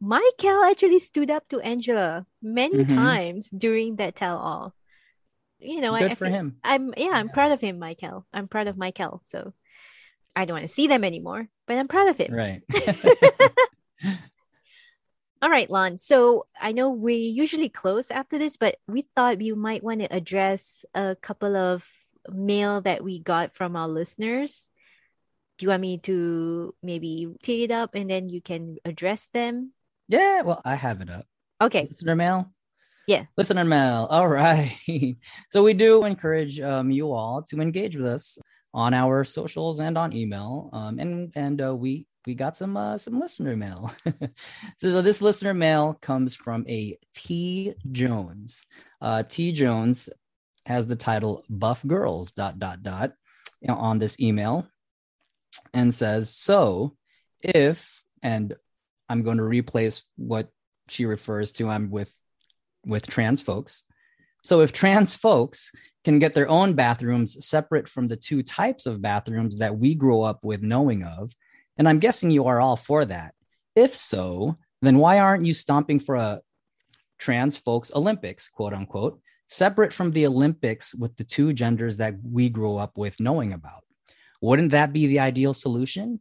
Michael 0.00 0.64
actually 0.64 0.98
stood 0.98 1.30
up 1.30 1.48
to 1.48 1.60
Angela 1.60 2.26
many 2.42 2.84
mm-hmm. 2.84 2.94
times 2.94 3.48
during 3.50 3.96
that 3.96 4.16
tell 4.16 4.36
all. 4.36 4.74
You 5.58 5.80
know, 5.80 5.96
good 5.96 6.12
I, 6.12 6.14
for 6.14 6.26
I, 6.26 6.30
him. 6.30 6.56
I'm 6.62 6.92
yeah, 6.96 7.12
I'm 7.14 7.28
yeah. 7.28 7.32
proud 7.32 7.52
of 7.52 7.60
him, 7.60 7.78
Michael. 7.78 8.26
I'm 8.32 8.46
proud 8.46 8.68
of 8.68 8.76
Michael. 8.76 9.22
So 9.24 9.54
I 10.34 10.44
don't 10.44 10.56
want 10.56 10.68
to 10.68 10.72
see 10.72 10.86
them 10.86 11.02
anymore, 11.02 11.48
but 11.66 11.78
I'm 11.78 11.88
proud 11.88 12.08
of 12.08 12.18
him. 12.18 12.34
Right. 12.34 12.62
All 15.42 15.50
right, 15.50 15.68
Lan. 15.68 15.98
So 15.98 16.46
I 16.58 16.72
know 16.72 16.90
we 16.90 17.16
usually 17.16 17.68
close 17.68 18.10
after 18.10 18.38
this, 18.38 18.56
but 18.56 18.76
we 18.88 19.02
thought 19.02 19.42
you 19.42 19.54
might 19.54 19.84
want 19.84 20.00
to 20.00 20.14
address 20.14 20.84
a 20.94 21.14
couple 21.14 21.56
of 21.56 21.86
mail 22.32 22.80
that 22.80 23.04
we 23.04 23.18
got 23.18 23.54
from 23.54 23.76
our 23.76 23.88
listeners. 23.88 24.70
do 25.58 25.64
you 25.64 25.70
want 25.70 25.80
me 25.80 25.98
to 25.98 26.74
maybe 26.82 27.28
tee 27.42 27.64
it 27.64 27.70
up 27.70 27.94
and 27.94 28.10
then 28.10 28.28
you 28.28 28.40
can 28.40 28.76
address 28.84 29.28
them? 29.32 29.72
Yeah, 30.08 30.42
well, 30.42 30.60
I 30.64 30.74
have 30.74 31.00
it 31.00 31.10
up. 31.10 31.26
Okay. 31.60 31.86
Listener 31.88 32.14
mail. 32.16 32.52
Yeah. 33.06 33.24
Listener 33.36 33.64
mail. 33.64 34.06
All 34.10 34.28
right. 34.28 34.76
so 35.50 35.62
we 35.62 35.74
do 35.74 36.04
encourage 36.04 36.60
um, 36.60 36.90
you 36.90 37.12
all 37.12 37.42
to 37.48 37.60
engage 37.60 37.96
with 37.96 38.06
us 38.06 38.38
on 38.74 38.92
our 38.92 39.24
socials 39.24 39.80
and 39.80 39.96
on 39.96 40.12
email. 40.12 40.70
Um, 40.72 40.98
and 40.98 41.32
and 41.34 41.60
uh, 41.62 41.74
we 41.74 42.06
we 42.26 42.34
got 42.34 42.56
some 42.56 42.76
uh, 42.76 42.98
some 42.98 43.18
listener 43.18 43.56
mail. 43.56 43.92
so 44.78 45.00
this 45.00 45.22
listener 45.22 45.54
mail 45.54 45.96
comes 46.02 46.34
from 46.34 46.64
a 46.68 46.98
T 47.14 47.74
Jones. 47.90 48.66
Uh, 49.00 49.22
T 49.22 49.52
Jones 49.52 50.08
has 50.66 50.86
the 50.86 50.96
title 50.96 51.44
"Buff 51.48 51.86
Girls." 51.86 52.32
Dot 52.32 52.58
dot 52.58 52.82
dot 52.82 53.12
on 53.68 53.98
this 53.98 54.20
email, 54.20 54.66
and 55.72 55.94
says 55.94 56.34
so. 56.34 56.96
If 57.42 58.02
and 58.22 58.54
I'm 59.08 59.22
going 59.22 59.36
to 59.36 59.44
replace 59.44 60.02
what 60.16 60.48
she 60.88 61.04
refers 61.04 61.52
to. 61.52 61.68
I'm 61.68 61.90
with 61.90 62.14
with 62.84 63.06
trans 63.06 63.40
folks. 63.40 63.82
So 64.42 64.60
if 64.60 64.72
trans 64.72 65.14
folks 65.14 65.72
can 66.04 66.20
get 66.20 66.34
their 66.34 66.48
own 66.48 66.74
bathrooms 66.74 67.44
separate 67.44 67.88
from 67.88 68.06
the 68.06 68.16
two 68.16 68.44
types 68.44 68.86
of 68.86 69.02
bathrooms 69.02 69.56
that 69.58 69.76
we 69.76 69.96
grow 69.96 70.22
up 70.22 70.44
with 70.44 70.62
knowing 70.62 71.02
of, 71.02 71.34
and 71.78 71.88
I'm 71.88 71.98
guessing 71.98 72.30
you 72.30 72.46
are 72.46 72.60
all 72.60 72.76
for 72.76 73.04
that. 73.04 73.34
If 73.74 73.96
so, 73.96 74.56
then 74.82 74.98
why 74.98 75.18
aren't 75.18 75.44
you 75.44 75.52
stomping 75.52 76.00
for 76.00 76.16
a 76.16 76.40
trans 77.18 77.56
folks 77.56 77.90
Olympics, 77.94 78.48
quote 78.48 78.72
unquote, 78.72 79.20
separate 79.48 79.92
from 79.92 80.10
the 80.10 80.26
Olympics 80.26 80.94
with 80.94 81.16
the 81.16 81.24
two 81.24 81.52
genders 81.52 81.98
that 81.98 82.14
we 82.22 82.48
grow 82.48 82.76
up 82.78 82.96
with 82.96 83.20
knowing 83.20 83.52
about? 83.52 83.84
Wouldn't 84.40 84.72
that 84.72 84.92
be 84.92 85.06
the 85.06 85.20
ideal 85.20 85.54
solution? 85.54 86.20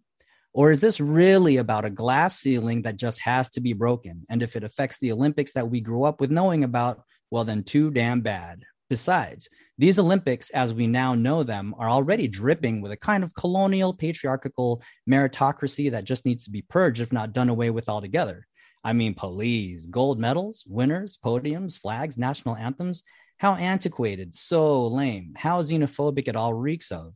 Or 0.53 0.71
is 0.71 0.79
this 0.79 1.01
really 1.01 1.57
about 1.57 1.83
a 1.83 1.89
glass 1.89 2.39
ceiling 2.39 2.83
that 2.83 2.95
just 2.95 3.19
has 3.19 3.49
to 3.51 3.61
be 3.61 3.73
broken? 3.73 4.25
And 4.29 4.41
if 4.41 4.55
it 4.55 4.63
affects 4.63 4.99
the 4.99 5.11
Olympics 5.11 5.51
that 5.51 5.69
we 5.69 5.81
grew 5.81 6.03
up 6.03 6.21
with 6.21 6.31
knowing 6.31 6.63
about, 6.63 7.03
well, 7.29 7.43
then 7.43 7.63
too 7.63 7.91
damn 7.91 8.21
bad. 8.21 8.63
Besides, 8.89 9.49
these 9.77 9.99
Olympics, 9.99 10.49
as 10.51 10.73
we 10.73 10.87
now 10.87 11.15
know 11.15 11.43
them, 11.43 11.75
are 11.77 11.89
already 11.89 12.27
dripping 12.27 12.81
with 12.81 12.91
a 12.91 12.97
kind 12.97 13.23
of 13.23 13.33
colonial, 13.33 13.93
patriarchal 13.93 14.81
meritocracy 15.09 15.91
that 15.91 16.05
just 16.05 16.25
needs 16.25 16.45
to 16.45 16.51
be 16.51 16.61
purged, 16.61 17.01
if 17.01 17.11
not 17.11 17.33
done 17.33 17.49
away 17.49 17.69
with 17.69 17.89
altogether. 17.89 18.47
I 18.83 18.93
mean, 18.93 19.13
please, 19.15 19.85
gold 19.85 20.19
medals, 20.19 20.63
winners, 20.67 21.17
podiums, 21.23 21.79
flags, 21.79 22.17
national 22.17 22.55
anthems. 22.55 23.03
How 23.37 23.55
antiquated, 23.55 24.33
so 24.33 24.87
lame, 24.87 25.33
how 25.35 25.61
xenophobic 25.61 26.27
it 26.27 26.37
all 26.37 26.53
reeks 26.53 26.91
of. 26.91 27.13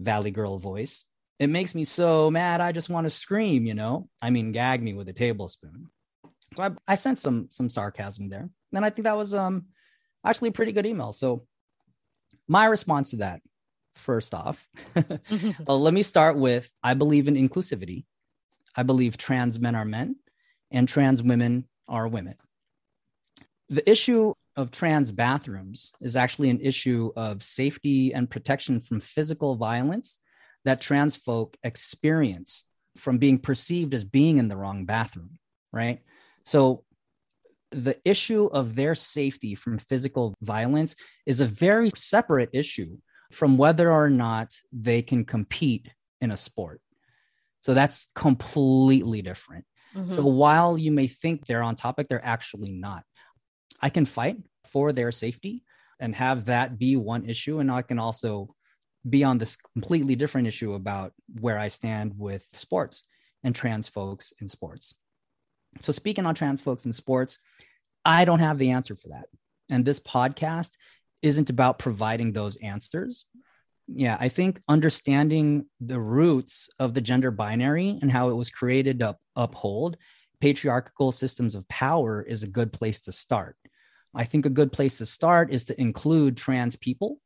Valley 0.00 0.30
Girl 0.30 0.58
voice 0.58 1.04
it 1.38 1.48
makes 1.48 1.74
me 1.74 1.84
so 1.84 2.30
mad 2.30 2.60
i 2.60 2.72
just 2.72 2.88
want 2.88 3.06
to 3.06 3.10
scream 3.10 3.66
you 3.66 3.74
know 3.74 4.08
i 4.20 4.30
mean 4.30 4.52
gag 4.52 4.82
me 4.82 4.92
with 4.92 5.08
a 5.08 5.12
tablespoon 5.12 5.88
so 6.56 6.62
I, 6.62 6.70
I 6.86 6.94
sent 6.96 7.18
some 7.18 7.48
some 7.50 7.68
sarcasm 7.68 8.28
there 8.28 8.48
and 8.74 8.84
i 8.84 8.90
think 8.90 9.04
that 9.04 9.16
was 9.16 9.34
um 9.34 9.66
actually 10.24 10.50
a 10.50 10.52
pretty 10.52 10.72
good 10.72 10.86
email 10.86 11.12
so 11.12 11.46
my 12.48 12.64
response 12.64 13.10
to 13.10 13.16
that 13.16 13.40
first 13.92 14.34
off 14.34 14.66
well, 14.94 15.04
mm-hmm. 15.04 15.62
uh, 15.68 15.74
let 15.74 15.94
me 15.94 16.02
start 16.02 16.36
with 16.36 16.70
i 16.82 16.94
believe 16.94 17.28
in 17.28 17.34
inclusivity. 17.34 18.04
I 18.78 18.84
believe 18.84 19.16
trans 19.16 19.58
men 19.58 19.74
are 19.74 19.84
men 19.84 20.16
and 20.70 20.86
trans 20.86 21.20
women 21.20 21.66
are 21.88 22.06
women. 22.06 22.36
The 23.68 23.88
issue 23.90 24.34
of 24.54 24.70
trans 24.70 25.10
bathrooms 25.10 25.92
is 26.00 26.14
actually 26.14 26.50
an 26.50 26.60
issue 26.60 27.10
of 27.16 27.42
safety 27.42 28.14
and 28.14 28.30
protection 28.30 28.80
from 28.80 29.00
physical 29.00 29.56
violence 29.56 30.20
that 30.64 30.80
trans 30.80 31.16
folk 31.16 31.56
experience 31.64 32.64
from 32.96 33.18
being 33.18 33.38
perceived 33.38 33.94
as 33.94 34.04
being 34.04 34.38
in 34.38 34.46
the 34.46 34.56
wrong 34.56 34.84
bathroom, 34.84 35.38
right? 35.72 36.00
So 36.44 36.84
the 37.70 37.98
issue 38.04 38.46
of 38.46 38.74
their 38.74 38.94
safety 38.94 39.54
from 39.54 39.78
physical 39.78 40.34
violence 40.40 40.96
is 41.26 41.40
a 41.40 41.46
very 41.46 41.90
separate 41.96 42.50
issue 42.52 42.96
from 43.30 43.58
whether 43.58 43.90
or 43.92 44.08
not 44.08 44.54
they 44.72 45.02
can 45.02 45.24
compete 45.24 45.92
in 46.20 46.30
a 46.30 46.36
sport. 46.36 46.80
So 47.60 47.74
that's 47.74 48.08
completely 48.14 49.22
different. 49.22 49.64
Mm-hmm. 49.94 50.08
So 50.08 50.24
while 50.24 50.78
you 50.78 50.92
may 50.92 51.06
think 51.06 51.44
they're 51.44 51.62
on 51.62 51.76
topic, 51.76 52.08
they're 52.08 52.24
actually 52.24 52.70
not. 52.70 53.04
I 53.80 53.90
can 53.90 54.06
fight 54.06 54.38
for 54.68 54.92
their 54.92 55.12
safety 55.12 55.64
and 56.00 56.14
have 56.14 56.46
that 56.46 56.78
be 56.78 56.96
one 56.96 57.28
issue. 57.28 57.58
And 57.58 57.70
I 57.70 57.82
can 57.82 57.98
also 57.98 58.54
be 59.08 59.24
on 59.24 59.38
this 59.38 59.56
completely 59.56 60.16
different 60.16 60.48
issue 60.48 60.74
about 60.74 61.12
where 61.40 61.58
I 61.58 61.68
stand 61.68 62.14
with 62.16 62.44
sports 62.52 63.04
and 63.42 63.54
trans 63.54 63.88
folks 63.88 64.32
in 64.40 64.48
sports. 64.48 64.94
So, 65.80 65.92
speaking 65.92 66.26
on 66.26 66.34
trans 66.34 66.60
folks 66.60 66.86
in 66.86 66.92
sports, 66.92 67.38
I 68.04 68.24
don't 68.24 68.40
have 68.40 68.58
the 68.58 68.70
answer 68.70 68.94
for 68.94 69.08
that. 69.08 69.26
And 69.70 69.84
this 69.84 70.00
podcast 70.00 70.72
isn't 71.22 71.50
about 71.50 71.78
providing 71.78 72.32
those 72.32 72.56
answers. 72.56 73.26
Yeah, 73.86 74.16
I 74.20 74.28
think 74.28 74.60
understanding 74.68 75.66
the 75.80 76.00
roots 76.00 76.68
of 76.78 76.94
the 76.94 77.00
gender 77.00 77.30
binary 77.30 77.98
and 78.00 78.10
how 78.10 78.30
it 78.30 78.34
was 78.34 78.50
created 78.50 78.98
to 79.00 79.16
uphold 79.34 79.96
patriarchal 80.40 81.12
systems 81.12 81.54
of 81.54 81.68
power 81.68 82.22
is 82.22 82.42
a 82.42 82.48
good 82.48 82.72
place 82.72 83.00
to 83.02 83.12
start. 83.12 83.56
I 84.14 84.24
think 84.24 84.46
a 84.46 84.50
good 84.50 84.72
place 84.72 84.96
to 84.98 85.06
start 85.06 85.52
is 85.52 85.64
to 85.66 85.80
include 85.80 86.36
trans 86.36 86.76
people 86.76 87.18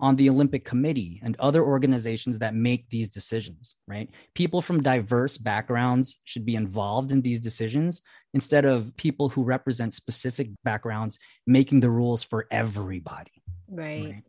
on 0.00 0.16
the 0.16 0.30
Olympic 0.30 0.64
Committee 0.64 1.20
and 1.22 1.36
other 1.38 1.62
organizations 1.62 2.38
that 2.38 2.54
make 2.54 2.88
these 2.88 3.08
decisions, 3.08 3.74
right? 3.86 4.08
People 4.34 4.62
from 4.62 4.82
diverse 4.82 5.36
backgrounds 5.36 6.18
should 6.24 6.46
be 6.46 6.56
involved 6.56 7.12
in 7.12 7.20
these 7.20 7.38
decisions 7.38 8.02
instead 8.32 8.64
of 8.64 8.96
people 8.96 9.28
who 9.28 9.44
represent 9.44 9.92
specific 9.92 10.48
backgrounds 10.64 11.18
making 11.46 11.80
the 11.80 11.90
rules 11.90 12.22
for 12.22 12.46
everybody. 12.50 13.42
Right. 13.68 14.04
right? 14.04 14.24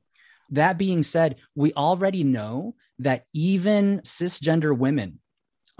That 0.49 0.77
being 0.77 1.01
said, 1.01 1.37
we 1.55 1.71
already 1.73 2.25
know 2.25 2.75
that 2.99 3.25
even 3.33 4.01
cisgender 4.01 4.77
women 4.77 5.20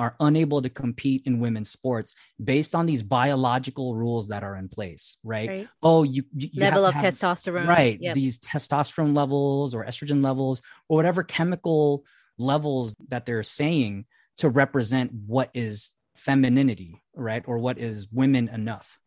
are 0.02 0.16
unable 0.20 0.64
to 0.64 0.70
compete 0.70 1.22
in 1.28 1.40
women's 1.40 1.70
sports 1.70 2.16
based 2.44 2.74
on 2.74 2.88
these 2.88 3.04
biological 3.04 3.96
rules 3.96 4.30
that 4.30 4.44
are 4.44 4.56
in 4.56 4.68
place, 4.68 5.16
right? 5.24 5.48
right. 5.48 5.68
Oh, 5.84 6.02
you, 6.02 6.24
you, 6.34 6.50
level 6.56 6.86
of 6.86 6.96
have, 6.96 7.04
testosterone, 7.04 7.68
right? 7.68 8.02
Yep. 8.02 8.16
These 8.16 8.40
testosterone 8.40 9.16
levels 9.16 9.76
or 9.76 9.86
estrogen 9.86 10.24
levels 10.24 10.64
or 10.90 10.98
whatever 10.98 11.22
chemical 11.22 12.04
levels 12.40 12.96
that 13.10 13.28
they're 13.28 13.44
saying 13.44 14.06
to 14.40 14.50
represent 14.50 15.12
what 15.14 15.52
is 15.54 15.92
femininity, 16.16 17.04
right? 17.14 17.44
Or 17.46 17.60
what 17.60 17.78
is 17.78 18.08
women 18.12 18.50
enough 18.50 18.98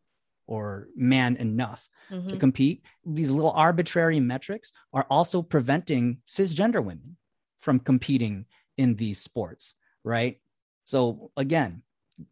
or 0.47 0.87
man 0.95 1.35
enough 1.39 1.89
mm-hmm. 2.09 2.29
to 2.29 2.37
compete. 2.37 2.85
These 3.05 3.33
little 3.33 3.51
arbitrary 3.51 4.21
metrics 4.21 4.73
are 4.93 5.09
also 5.11 5.43
preventing 5.43 6.19
cisgender 6.31 6.85
women 6.85 7.17
from 7.61 7.81
competing 7.81 8.47
in 8.77 8.95
these 8.95 9.19
sports, 9.19 9.75
right? 10.05 10.39
So 10.85 11.31
again, 11.37 11.83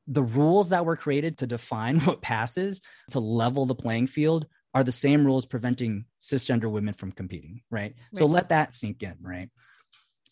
the 0.06 0.22
rules 0.22 0.70
that 0.70 0.84
were 0.84 0.96
created 0.96 1.38
to 1.38 1.46
define 1.46 2.00
what 2.00 2.22
passes 2.22 2.82
to 3.10 3.20
level 3.20 3.66
the 3.66 3.74
playing 3.74 4.06
field 4.06 4.46
are 4.74 4.84
the 4.84 4.92
same 4.92 5.24
rules 5.24 5.44
preventing 5.44 6.06
cisgender 6.22 6.70
women 6.70 6.94
from 6.94 7.12
competing, 7.12 7.62
right? 7.70 7.82
right? 7.82 7.94
So 8.14 8.26
let 8.26 8.48
that 8.50 8.74
sink 8.74 9.02
in, 9.02 9.16
right? 9.20 9.50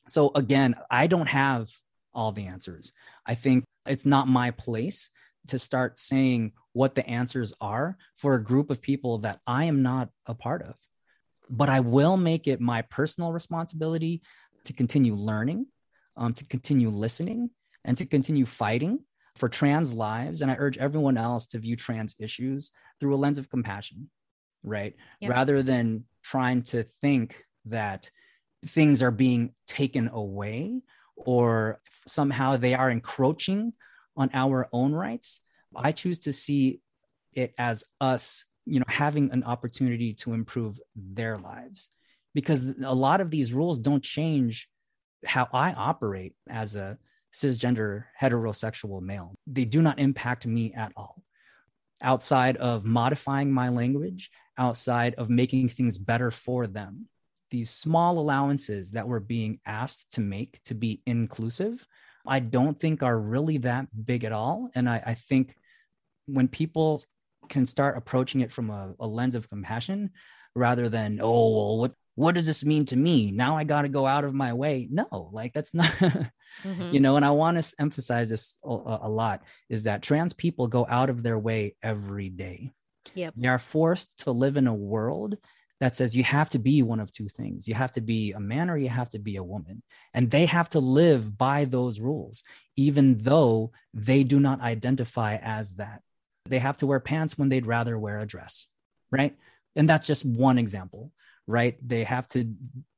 So 0.08 0.30
again, 0.34 0.76
I 0.90 1.06
don't 1.06 1.28
have 1.28 1.68
all 2.14 2.32
the 2.32 2.46
answers. 2.46 2.92
I 3.26 3.34
think 3.34 3.64
it's 3.86 4.06
not 4.06 4.28
my 4.28 4.50
place 4.50 5.10
to 5.48 5.58
start 5.58 5.98
saying 5.98 6.52
what 6.72 6.94
the 6.94 7.06
answers 7.06 7.52
are 7.60 7.96
for 8.16 8.34
a 8.34 8.42
group 8.42 8.70
of 8.70 8.82
people 8.82 9.18
that 9.18 9.40
I 9.46 9.64
am 9.64 9.82
not 9.82 10.10
a 10.26 10.34
part 10.34 10.62
of. 10.62 10.74
But 11.48 11.68
I 11.68 11.80
will 11.80 12.16
make 12.16 12.46
it 12.46 12.60
my 12.60 12.82
personal 12.82 13.32
responsibility 13.32 14.22
to 14.64 14.72
continue 14.72 15.14
learning, 15.14 15.66
um, 16.16 16.34
to 16.34 16.44
continue 16.44 16.90
listening, 16.90 17.50
and 17.84 17.96
to 17.96 18.06
continue 18.06 18.46
fighting 18.46 19.00
for 19.36 19.48
trans 19.48 19.92
lives. 19.92 20.42
And 20.42 20.50
I 20.50 20.56
urge 20.58 20.78
everyone 20.78 21.16
else 21.16 21.46
to 21.48 21.58
view 21.58 21.76
trans 21.76 22.14
issues 22.18 22.70
through 22.98 23.14
a 23.14 23.18
lens 23.18 23.38
of 23.38 23.48
compassion, 23.48 24.10
right? 24.62 24.94
Yep. 25.20 25.30
Rather 25.30 25.62
than 25.62 26.04
trying 26.22 26.62
to 26.62 26.84
think 27.00 27.44
that 27.66 28.10
things 28.66 29.02
are 29.02 29.10
being 29.10 29.54
taken 29.66 30.08
away 30.08 30.82
or 31.16 31.80
somehow 32.06 32.56
they 32.56 32.74
are 32.74 32.90
encroaching 32.90 33.72
on 34.16 34.30
our 34.34 34.68
own 34.72 34.92
rights. 34.92 35.40
I 35.74 35.92
choose 35.92 36.18
to 36.20 36.32
see 36.32 36.80
it 37.32 37.54
as 37.58 37.84
us, 38.00 38.44
you 38.66 38.80
know, 38.80 38.86
having 38.88 39.30
an 39.32 39.44
opportunity 39.44 40.14
to 40.14 40.34
improve 40.34 40.78
their 40.96 41.38
lives 41.38 41.90
because 42.34 42.74
a 42.84 42.94
lot 42.94 43.20
of 43.20 43.30
these 43.30 43.52
rules 43.52 43.78
don't 43.78 44.02
change 44.02 44.68
how 45.24 45.48
I 45.52 45.72
operate 45.72 46.34
as 46.48 46.76
a 46.76 46.98
cisgender 47.32 48.04
heterosexual 48.20 49.00
male. 49.00 49.34
They 49.46 49.64
do 49.64 49.82
not 49.82 49.98
impact 49.98 50.46
me 50.46 50.72
at 50.74 50.92
all. 50.96 51.22
Outside 52.02 52.56
of 52.56 52.84
modifying 52.84 53.52
my 53.52 53.68
language, 53.68 54.30
outside 54.56 55.14
of 55.16 55.28
making 55.28 55.68
things 55.68 55.98
better 55.98 56.30
for 56.30 56.66
them, 56.66 57.08
these 57.50 57.70
small 57.70 58.18
allowances 58.18 58.92
that 58.92 59.08
we're 59.08 59.20
being 59.20 59.60
asked 59.66 60.12
to 60.12 60.20
make 60.20 60.60
to 60.64 60.74
be 60.74 61.02
inclusive 61.04 61.86
I 62.26 62.40
don't 62.40 62.78
think 62.78 63.02
are 63.02 63.18
really 63.18 63.58
that 63.58 63.86
big 64.04 64.24
at 64.24 64.32
all. 64.32 64.70
And 64.74 64.88
I, 64.88 65.02
I 65.04 65.14
think 65.14 65.56
when 66.26 66.48
people 66.48 67.02
can 67.48 67.66
start 67.66 67.96
approaching 67.96 68.40
it 68.40 68.52
from 68.52 68.70
a, 68.70 68.94
a 69.00 69.06
lens 69.06 69.34
of 69.34 69.48
compassion 69.48 70.10
rather 70.54 70.88
than, 70.88 71.18
oh, 71.20 71.50
well, 71.54 71.78
what 71.78 71.94
what 72.14 72.34
does 72.34 72.46
this 72.46 72.64
mean 72.64 72.84
to 72.86 72.96
me? 72.96 73.30
Now 73.30 73.56
I 73.56 73.64
got 73.64 73.82
to 73.82 73.88
go 73.88 74.06
out 74.06 74.24
of 74.24 74.34
my 74.34 74.52
way. 74.52 74.88
No, 74.90 75.30
like 75.32 75.52
that's 75.52 75.74
not, 75.74 75.86
mm-hmm. 76.64 76.90
you 76.92 77.00
know, 77.00 77.16
and 77.16 77.24
I 77.24 77.30
want 77.30 77.62
to 77.62 77.74
emphasize 77.78 78.28
this 78.28 78.58
a, 78.64 78.68
a, 78.68 79.08
lot 79.08 79.42
is 79.68 79.84
that 79.84 80.02
trans 80.02 80.32
people 80.32 80.66
go 80.66 80.86
out 80.88 81.10
of 81.10 81.22
their 81.22 81.38
way 81.38 81.76
every 81.82 82.28
day. 82.28 82.72
Yep. 83.14 83.34
They 83.36 83.48
are 83.48 83.58
forced 83.58 84.20
to 84.20 84.32
live 84.32 84.56
in 84.56 84.66
a 84.66 84.74
world 84.74 85.36
that 85.80 85.96
says 85.96 86.14
you 86.14 86.22
have 86.24 86.50
to 86.50 86.58
be 86.58 86.82
one 86.82 87.00
of 87.00 87.10
two 87.10 87.28
things 87.28 87.66
you 87.66 87.74
have 87.74 87.92
to 87.92 88.02
be 88.02 88.32
a 88.32 88.40
man 88.40 88.68
or 88.68 88.76
you 88.76 88.88
have 88.88 89.10
to 89.10 89.18
be 89.18 89.36
a 89.36 89.42
woman. 89.42 89.82
And 90.12 90.30
they 90.30 90.46
have 90.46 90.68
to 90.70 90.80
live 90.80 91.36
by 91.36 91.64
those 91.64 92.00
rules, 92.00 92.42
even 92.76 93.18
though 93.18 93.72
they 93.94 94.22
do 94.22 94.38
not 94.38 94.60
identify 94.60 95.36
as 95.36 95.76
that. 95.76 96.02
They 96.46 96.58
have 96.58 96.76
to 96.78 96.86
wear 96.86 97.00
pants 97.00 97.38
when 97.38 97.48
they'd 97.48 97.66
rather 97.66 97.98
wear 97.98 98.18
a 98.18 98.26
dress, 98.26 98.66
right? 99.10 99.36
And 99.76 99.88
that's 99.88 100.06
just 100.06 100.24
one 100.24 100.58
example, 100.58 101.12
right? 101.50 101.76
They 101.86 102.04
have 102.04 102.28
to 102.28 102.54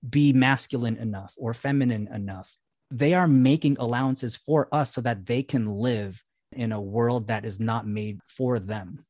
be 0.09 0.33
masculine 0.33 0.97
enough 0.97 1.35
or 1.37 1.55
feminine 1.55 2.09
enough. 2.13 2.57
They 2.91 3.15
are 3.15 3.29
making 3.29 3.79
allowances 3.79 4.37
for 4.37 4.69
us 4.73 4.95
so 4.95 5.01
that 5.01 5.27
they 5.27 5.43
can 5.43 5.67
live 5.67 6.23
in 6.53 6.73
a 6.73 6.81
world 6.81 7.29
that 7.29 7.45
is 7.45 7.59
not 7.59 7.87
made 7.87 8.21
for 8.27 8.59
them 8.59 9.05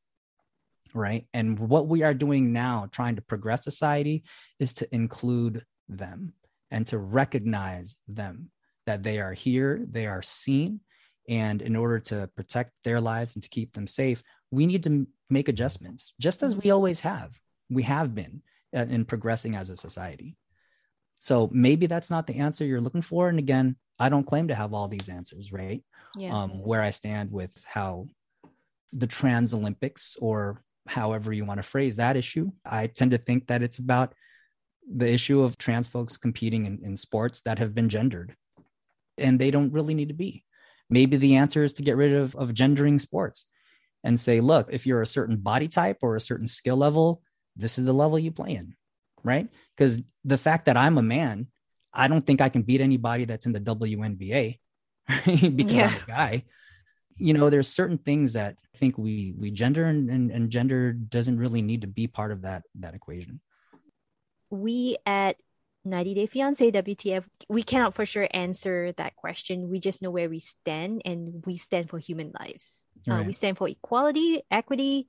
right? 0.93 1.25
And 1.33 1.57
what 1.57 1.87
we 1.87 2.03
are 2.03 2.13
doing 2.13 2.53
now, 2.53 2.87
trying 2.91 3.15
to 3.15 3.21
progress 3.21 3.63
society, 3.63 4.23
is 4.59 4.73
to 4.73 4.95
include 4.95 5.65
them 5.89 6.33
and 6.71 6.85
to 6.87 6.97
recognize 6.97 7.95
them 8.07 8.51
that 8.85 9.03
they 9.03 9.19
are 9.19 9.33
here, 9.33 9.83
they 9.89 10.07
are 10.07 10.21
seen. 10.21 10.81
And 11.29 11.61
in 11.61 11.75
order 11.75 11.99
to 11.99 12.29
protect 12.35 12.71
their 12.83 12.99
lives 12.99 13.35
and 13.35 13.43
to 13.43 13.49
keep 13.49 13.73
them 13.73 13.87
safe, 13.87 14.21
we 14.51 14.65
need 14.65 14.83
to 14.83 15.07
make 15.29 15.47
adjustments, 15.47 16.13
just 16.19 16.43
as 16.43 16.55
we 16.55 16.69
always 16.69 16.99
have. 16.99 17.39
We 17.69 17.83
have 17.83 18.13
been 18.13 18.41
uh, 18.75 18.85
in 18.89 19.05
progressing 19.05 19.55
as 19.55 19.69
a 19.69 19.77
society. 19.77 20.35
So 21.19 21.49
maybe 21.53 21.85
that's 21.85 22.09
not 22.09 22.27
the 22.27 22.35
answer 22.35 22.65
you're 22.65 22.81
looking 22.81 23.01
for. 23.01 23.29
And 23.29 23.39
again, 23.39 23.77
I 23.97 24.09
don't 24.09 24.27
claim 24.27 24.49
to 24.49 24.55
have 24.55 24.73
all 24.73 24.87
these 24.87 25.09
answers, 25.09 25.53
right? 25.53 25.83
Yeah. 26.17 26.35
Um, 26.35 26.61
where 26.61 26.81
I 26.81 26.89
stand 26.89 27.31
with 27.31 27.57
how 27.65 28.07
the 28.91 29.07
trans 29.07 29.53
Olympics 29.53 30.17
or 30.19 30.61
however 30.87 31.31
you 31.31 31.45
want 31.45 31.59
to 31.59 31.67
phrase 31.67 31.95
that 31.95 32.17
issue. 32.17 32.51
I 32.65 32.87
tend 32.87 33.11
to 33.11 33.17
think 33.17 33.47
that 33.47 33.63
it's 33.63 33.77
about 33.77 34.13
the 34.91 35.09
issue 35.09 35.41
of 35.41 35.57
trans 35.57 35.87
folks 35.87 36.17
competing 36.17 36.65
in, 36.65 36.79
in 36.83 36.97
sports 36.97 37.41
that 37.41 37.59
have 37.59 37.73
been 37.73 37.89
gendered 37.89 38.35
and 39.17 39.39
they 39.39 39.51
don't 39.51 39.71
really 39.71 39.93
need 39.93 40.09
to 40.09 40.13
be. 40.13 40.43
Maybe 40.89 41.17
the 41.17 41.35
answer 41.35 41.63
is 41.63 41.73
to 41.73 41.83
get 41.83 41.95
rid 41.95 42.13
of, 42.13 42.35
of 42.35 42.53
gendering 42.53 42.99
sports 42.99 43.47
and 44.03 44.19
say, 44.19 44.41
look, 44.41 44.67
if 44.71 44.85
you're 44.85 45.01
a 45.01 45.07
certain 45.07 45.37
body 45.37 45.67
type 45.67 45.99
or 46.01 46.15
a 46.15 46.21
certain 46.21 46.47
skill 46.47 46.75
level, 46.75 47.21
this 47.55 47.77
is 47.77 47.85
the 47.85 47.93
level 47.93 48.19
you 48.19 48.31
play 48.31 48.55
in, 48.55 48.75
right? 49.23 49.47
Because 49.75 50.01
the 50.23 50.37
fact 50.37 50.65
that 50.65 50.77
I'm 50.77 50.97
a 50.97 51.03
man, 51.03 51.47
I 51.93 52.07
don't 52.07 52.25
think 52.25 52.41
I 52.41 52.49
can 52.49 52.63
beat 52.63 52.81
anybody 52.81 53.25
that's 53.25 53.45
in 53.45 53.51
the 53.51 53.59
WNBA 53.59 54.59
right? 55.09 55.55
because 55.55 55.73
yeah. 55.73 55.87
I'm 55.87 55.95
a 55.95 56.07
guy 56.07 56.43
you 57.17 57.33
know 57.33 57.49
there's 57.49 57.67
certain 57.67 57.97
things 57.99 58.33
that 58.33 58.57
i 58.73 58.77
think 58.77 58.97
we 58.97 59.35
we 59.37 59.51
gender 59.51 59.85
and, 59.85 60.09
and, 60.09 60.31
and 60.31 60.49
gender 60.49 60.93
doesn't 60.93 61.37
really 61.37 61.61
need 61.61 61.81
to 61.81 61.87
be 61.87 62.07
part 62.07 62.31
of 62.31 62.41
that 62.41 62.63
that 62.75 62.95
equation 62.95 63.39
we 64.49 64.97
at 65.05 65.35
90 65.85 66.13
Day 66.13 66.25
Fiance 66.27 66.71
WTF, 66.71 67.25
we 67.49 67.61
cannot 67.61 67.93
for 67.93 68.05
sure 68.05 68.27
answer 68.31 68.93
that 68.93 69.15
question. 69.15 69.69
We 69.69 69.79
just 69.79 70.01
know 70.01 70.11
where 70.11 70.29
we 70.29 70.39
stand, 70.39 71.01
and 71.03 71.43
we 71.45 71.57
stand 71.57 71.89
for 71.89 71.99
human 71.99 72.31
lives. 72.39 72.85
Right. 73.05 73.19
Uh, 73.19 73.23
we 73.23 73.33
stand 73.33 73.57
for 73.57 73.67
equality, 73.67 74.43
equity. 74.49 75.07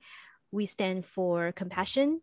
We 0.51 0.65
stand 0.65 1.05
for 1.05 1.53
compassion. 1.53 2.21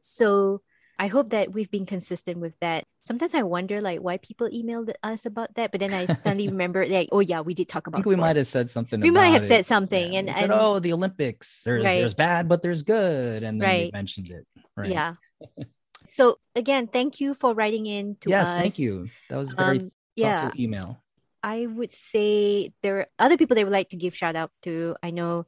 So 0.00 0.62
I 0.98 1.06
hope 1.06 1.30
that 1.30 1.52
we've 1.52 1.70
been 1.70 1.86
consistent 1.86 2.38
with 2.38 2.58
that. 2.58 2.84
Sometimes 3.06 3.32
I 3.32 3.42
wonder 3.42 3.80
like 3.80 4.00
why 4.00 4.16
people 4.18 4.48
emailed 4.48 4.92
us 5.02 5.26
about 5.26 5.54
that, 5.54 5.70
but 5.70 5.80
then 5.80 5.94
I 5.94 6.06
suddenly 6.06 6.48
remember 6.54 6.84
like, 6.86 7.08
oh 7.12 7.20
yeah, 7.20 7.40
we 7.40 7.54
did 7.54 7.68
talk 7.68 7.86
about. 7.86 7.98
I 7.98 8.02
think 8.02 8.06
sports. 8.06 8.16
we 8.16 8.20
might 8.20 8.36
have 8.36 8.48
said 8.48 8.70
something. 8.70 9.00
We 9.00 9.10
might 9.10 9.28
have 9.28 9.44
it. 9.44 9.48
said 9.48 9.66
something, 9.66 10.12
yeah. 10.12 10.18
and, 10.18 10.28
said, 10.30 10.50
oh, 10.50 10.80
the 10.80 10.92
Olympics. 10.92 11.62
There's 11.64 11.84
right. 11.84 12.00
there's 12.00 12.14
bad, 12.14 12.48
but 12.48 12.62
there's 12.62 12.82
good, 12.82 13.44
and 13.44 13.60
then 13.60 13.68
right. 13.68 13.84
we 13.86 13.90
mentioned 13.92 14.30
it. 14.30 14.46
Right. 14.76 14.90
Yeah. 14.90 15.14
so 16.04 16.38
again, 16.56 16.88
thank 16.88 17.20
you 17.20 17.32
for 17.32 17.54
writing 17.54 17.86
in 17.86 18.16
to 18.22 18.30
yes, 18.30 18.48
us. 18.48 18.54
Yes, 18.54 18.62
thank 18.62 18.78
you. 18.78 19.08
That 19.30 19.38
was 19.38 19.52
very 19.52 19.78
um, 19.78 19.92
yeah. 20.16 20.50
email. 20.58 21.00
I 21.42 21.66
would 21.66 21.92
say 21.92 22.72
there 22.82 22.98
are 22.98 23.06
other 23.20 23.36
people 23.36 23.54
they 23.54 23.64
would 23.64 23.72
like 23.72 23.90
to 23.90 23.96
give 23.96 24.16
shout 24.16 24.34
out 24.34 24.50
to. 24.62 24.96
I 25.00 25.10
know 25.10 25.46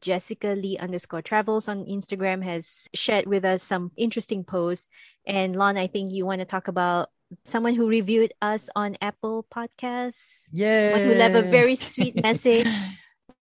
Jessica 0.00 0.48
Lee 0.48 0.78
underscore 0.78 1.22
travels 1.22 1.68
on 1.68 1.84
Instagram 1.84 2.42
has 2.44 2.88
shared 2.94 3.26
with 3.26 3.44
us 3.44 3.62
some 3.62 3.92
interesting 3.96 4.44
posts. 4.44 4.88
And 5.26 5.56
Lan, 5.56 5.76
I 5.76 5.86
think 5.86 6.12
you 6.12 6.26
want 6.26 6.40
to 6.40 6.44
talk 6.44 6.68
about 6.68 7.10
someone 7.44 7.74
who 7.74 7.88
reviewed 7.88 8.32
us 8.40 8.70
on 8.74 8.96
Apple 9.00 9.46
Podcasts. 9.54 10.48
Yeah. 10.52 10.98
Who 10.98 11.14
left 11.14 11.34
a 11.34 11.42
very 11.42 11.74
sweet 11.74 12.22
message. 12.22 12.68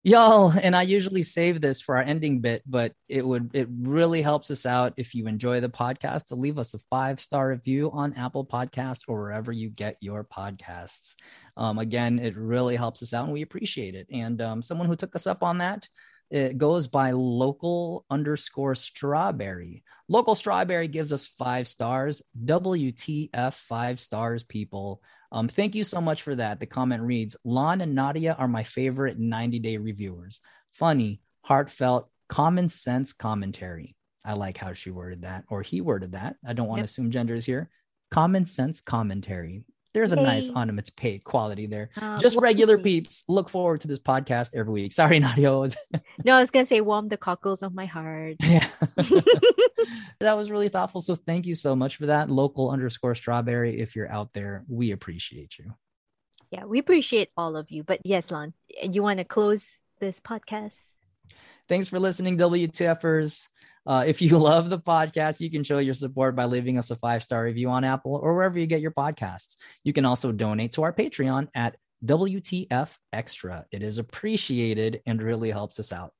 Y'all, 0.06 0.52
and 0.62 0.76
I 0.76 0.82
usually 0.82 1.24
save 1.24 1.60
this 1.60 1.80
for 1.80 1.96
our 1.96 2.02
ending 2.02 2.38
bit, 2.38 2.62
but 2.64 2.92
it 3.08 3.26
would 3.26 3.50
it 3.52 3.66
really 3.68 4.22
helps 4.22 4.52
us 4.52 4.64
out 4.64 4.94
if 4.96 5.16
you 5.16 5.26
enjoy 5.26 5.58
the 5.58 5.68
podcast 5.68 6.26
to 6.26 6.36
leave 6.36 6.58
us 6.58 6.74
a 6.74 6.78
five 6.78 7.18
star 7.18 7.48
review 7.48 7.90
on 7.92 8.12
Apple 8.12 8.46
Podcast 8.46 9.00
or 9.08 9.20
wherever 9.20 9.50
you 9.50 9.68
get 9.68 9.96
your 10.00 10.22
podcasts. 10.22 11.16
Um, 11.56 11.80
again, 11.80 12.20
it 12.20 12.36
really 12.36 12.76
helps 12.76 13.02
us 13.02 13.12
out, 13.12 13.24
and 13.24 13.32
we 13.32 13.42
appreciate 13.42 13.96
it. 13.96 14.06
And 14.12 14.40
um, 14.40 14.62
someone 14.62 14.86
who 14.86 14.94
took 14.94 15.16
us 15.16 15.26
up 15.26 15.42
on 15.42 15.58
that 15.58 15.88
it 16.30 16.58
goes 16.58 16.88
by 16.88 17.12
local 17.12 18.04
underscore 18.10 18.74
strawberry. 18.74 19.84
Local 20.08 20.34
strawberry 20.34 20.88
gives 20.88 21.12
us 21.12 21.26
five 21.26 21.68
stars. 21.68 22.22
WTF 22.44 23.54
five 23.54 24.00
stars, 24.00 24.42
people. 24.42 25.02
Um, 25.32 25.48
thank 25.48 25.74
you 25.74 25.84
so 25.84 26.00
much 26.00 26.22
for 26.22 26.34
that. 26.34 26.60
The 26.60 26.66
comment 26.66 27.02
reads 27.02 27.36
Lan 27.44 27.80
and 27.80 27.94
Nadia 27.94 28.34
are 28.38 28.48
my 28.48 28.64
favorite 28.64 29.18
90 29.18 29.58
day 29.60 29.76
reviewers. 29.76 30.40
Funny, 30.72 31.20
heartfelt, 31.42 32.08
common 32.28 32.68
sense 32.68 33.12
commentary. 33.12 33.94
I 34.24 34.32
like 34.32 34.58
how 34.58 34.72
she 34.72 34.90
worded 34.90 35.22
that, 35.22 35.44
or 35.48 35.62
he 35.62 35.80
worded 35.80 36.12
that. 36.12 36.36
I 36.44 36.52
don't 36.52 36.66
want 36.66 36.78
yep. 36.78 36.86
to 36.86 36.90
assume 36.90 37.10
genders 37.12 37.46
here. 37.46 37.70
Common 38.10 38.46
sense 38.46 38.80
commentary. 38.80 39.64
There's 39.96 40.12
a 40.12 40.16
nice 40.16 40.50
onomatopoeic 40.50 41.24
quality 41.24 41.64
there. 41.64 41.88
Uh, 41.96 42.18
Just 42.18 42.36
regular 42.36 42.76
peeps. 42.76 43.24
Look 43.28 43.48
forward 43.48 43.80
to 43.80 43.88
this 43.88 43.98
podcast 43.98 44.54
every 44.54 44.70
week. 44.70 44.92
Sorry, 45.00 45.18
Nadia. 45.18 45.48
no, 46.22 46.36
I 46.36 46.40
was 46.40 46.50
gonna 46.50 46.66
say 46.66 46.82
warm 46.82 47.08
the 47.08 47.16
cockles 47.16 47.62
of 47.62 47.72
my 47.72 47.86
heart. 47.86 48.36
Yeah. 48.40 48.68
that 50.20 50.36
was 50.36 50.50
really 50.50 50.68
thoughtful. 50.68 51.00
So 51.00 51.14
thank 51.14 51.46
you 51.46 51.54
so 51.54 51.74
much 51.74 51.96
for 51.96 52.04
that. 52.06 52.28
Local 52.28 52.68
underscore 52.68 53.14
strawberry. 53.14 53.80
If 53.80 53.96
you're 53.96 54.12
out 54.12 54.34
there, 54.34 54.66
we 54.68 54.90
appreciate 54.90 55.56
you. 55.58 55.72
Yeah, 56.50 56.66
we 56.66 56.78
appreciate 56.78 57.30
all 57.34 57.56
of 57.56 57.70
you. 57.70 57.82
But 57.82 58.00
yes, 58.04 58.30
Lan, 58.30 58.52
you 58.82 59.02
want 59.02 59.16
to 59.20 59.24
close 59.24 59.66
this 59.98 60.20
podcast? 60.20 60.76
Thanks 61.70 61.88
for 61.88 61.98
listening, 61.98 62.36
WTFers. 62.36 63.48
Uh, 63.86 64.04
if 64.06 64.20
you 64.20 64.36
love 64.38 64.68
the 64.68 64.78
podcast, 64.78 65.40
you 65.40 65.50
can 65.50 65.62
show 65.62 65.78
your 65.78 65.94
support 65.94 66.34
by 66.34 66.44
leaving 66.44 66.78
us 66.78 66.90
a 66.90 66.96
five 66.96 67.22
star 67.22 67.44
review 67.44 67.70
on 67.70 67.84
Apple 67.84 68.14
or 68.14 68.34
wherever 68.34 68.58
you 68.58 68.66
get 68.66 68.80
your 68.80 68.90
podcasts. 68.90 69.56
You 69.84 69.92
can 69.92 70.04
also 70.04 70.32
donate 70.32 70.72
to 70.72 70.82
our 70.82 70.92
Patreon 70.92 71.48
at 71.54 71.76
WTF 72.04 72.96
Extra. 73.12 73.64
It 73.70 73.82
is 73.82 73.98
appreciated 73.98 75.00
and 75.06 75.22
really 75.22 75.50
helps 75.50 75.78
us 75.78 75.92
out. 75.92 76.12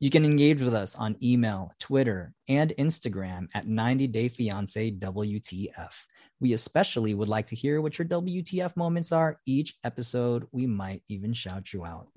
You 0.00 0.10
can 0.10 0.24
engage 0.24 0.60
with 0.60 0.74
us 0.74 0.96
on 0.96 1.16
email, 1.22 1.72
Twitter, 1.78 2.32
and 2.48 2.74
Instagram 2.76 3.46
at 3.54 3.68
90 3.68 4.08
Day 4.08 4.28
Fiance 4.28 4.90
WTF. 4.90 5.94
We 6.40 6.54
especially 6.54 7.14
would 7.14 7.28
like 7.28 7.46
to 7.46 7.56
hear 7.56 7.80
what 7.80 7.98
your 7.98 8.08
WTF 8.08 8.76
moments 8.76 9.12
are. 9.12 9.38
Each 9.46 9.76
episode, 9.84 10.48
we 10.50 10.66
might 10.66 11.04
even 11.08 11.32
shout 11.32 11.72
you 11.72 11.84
out. 11.86 12.08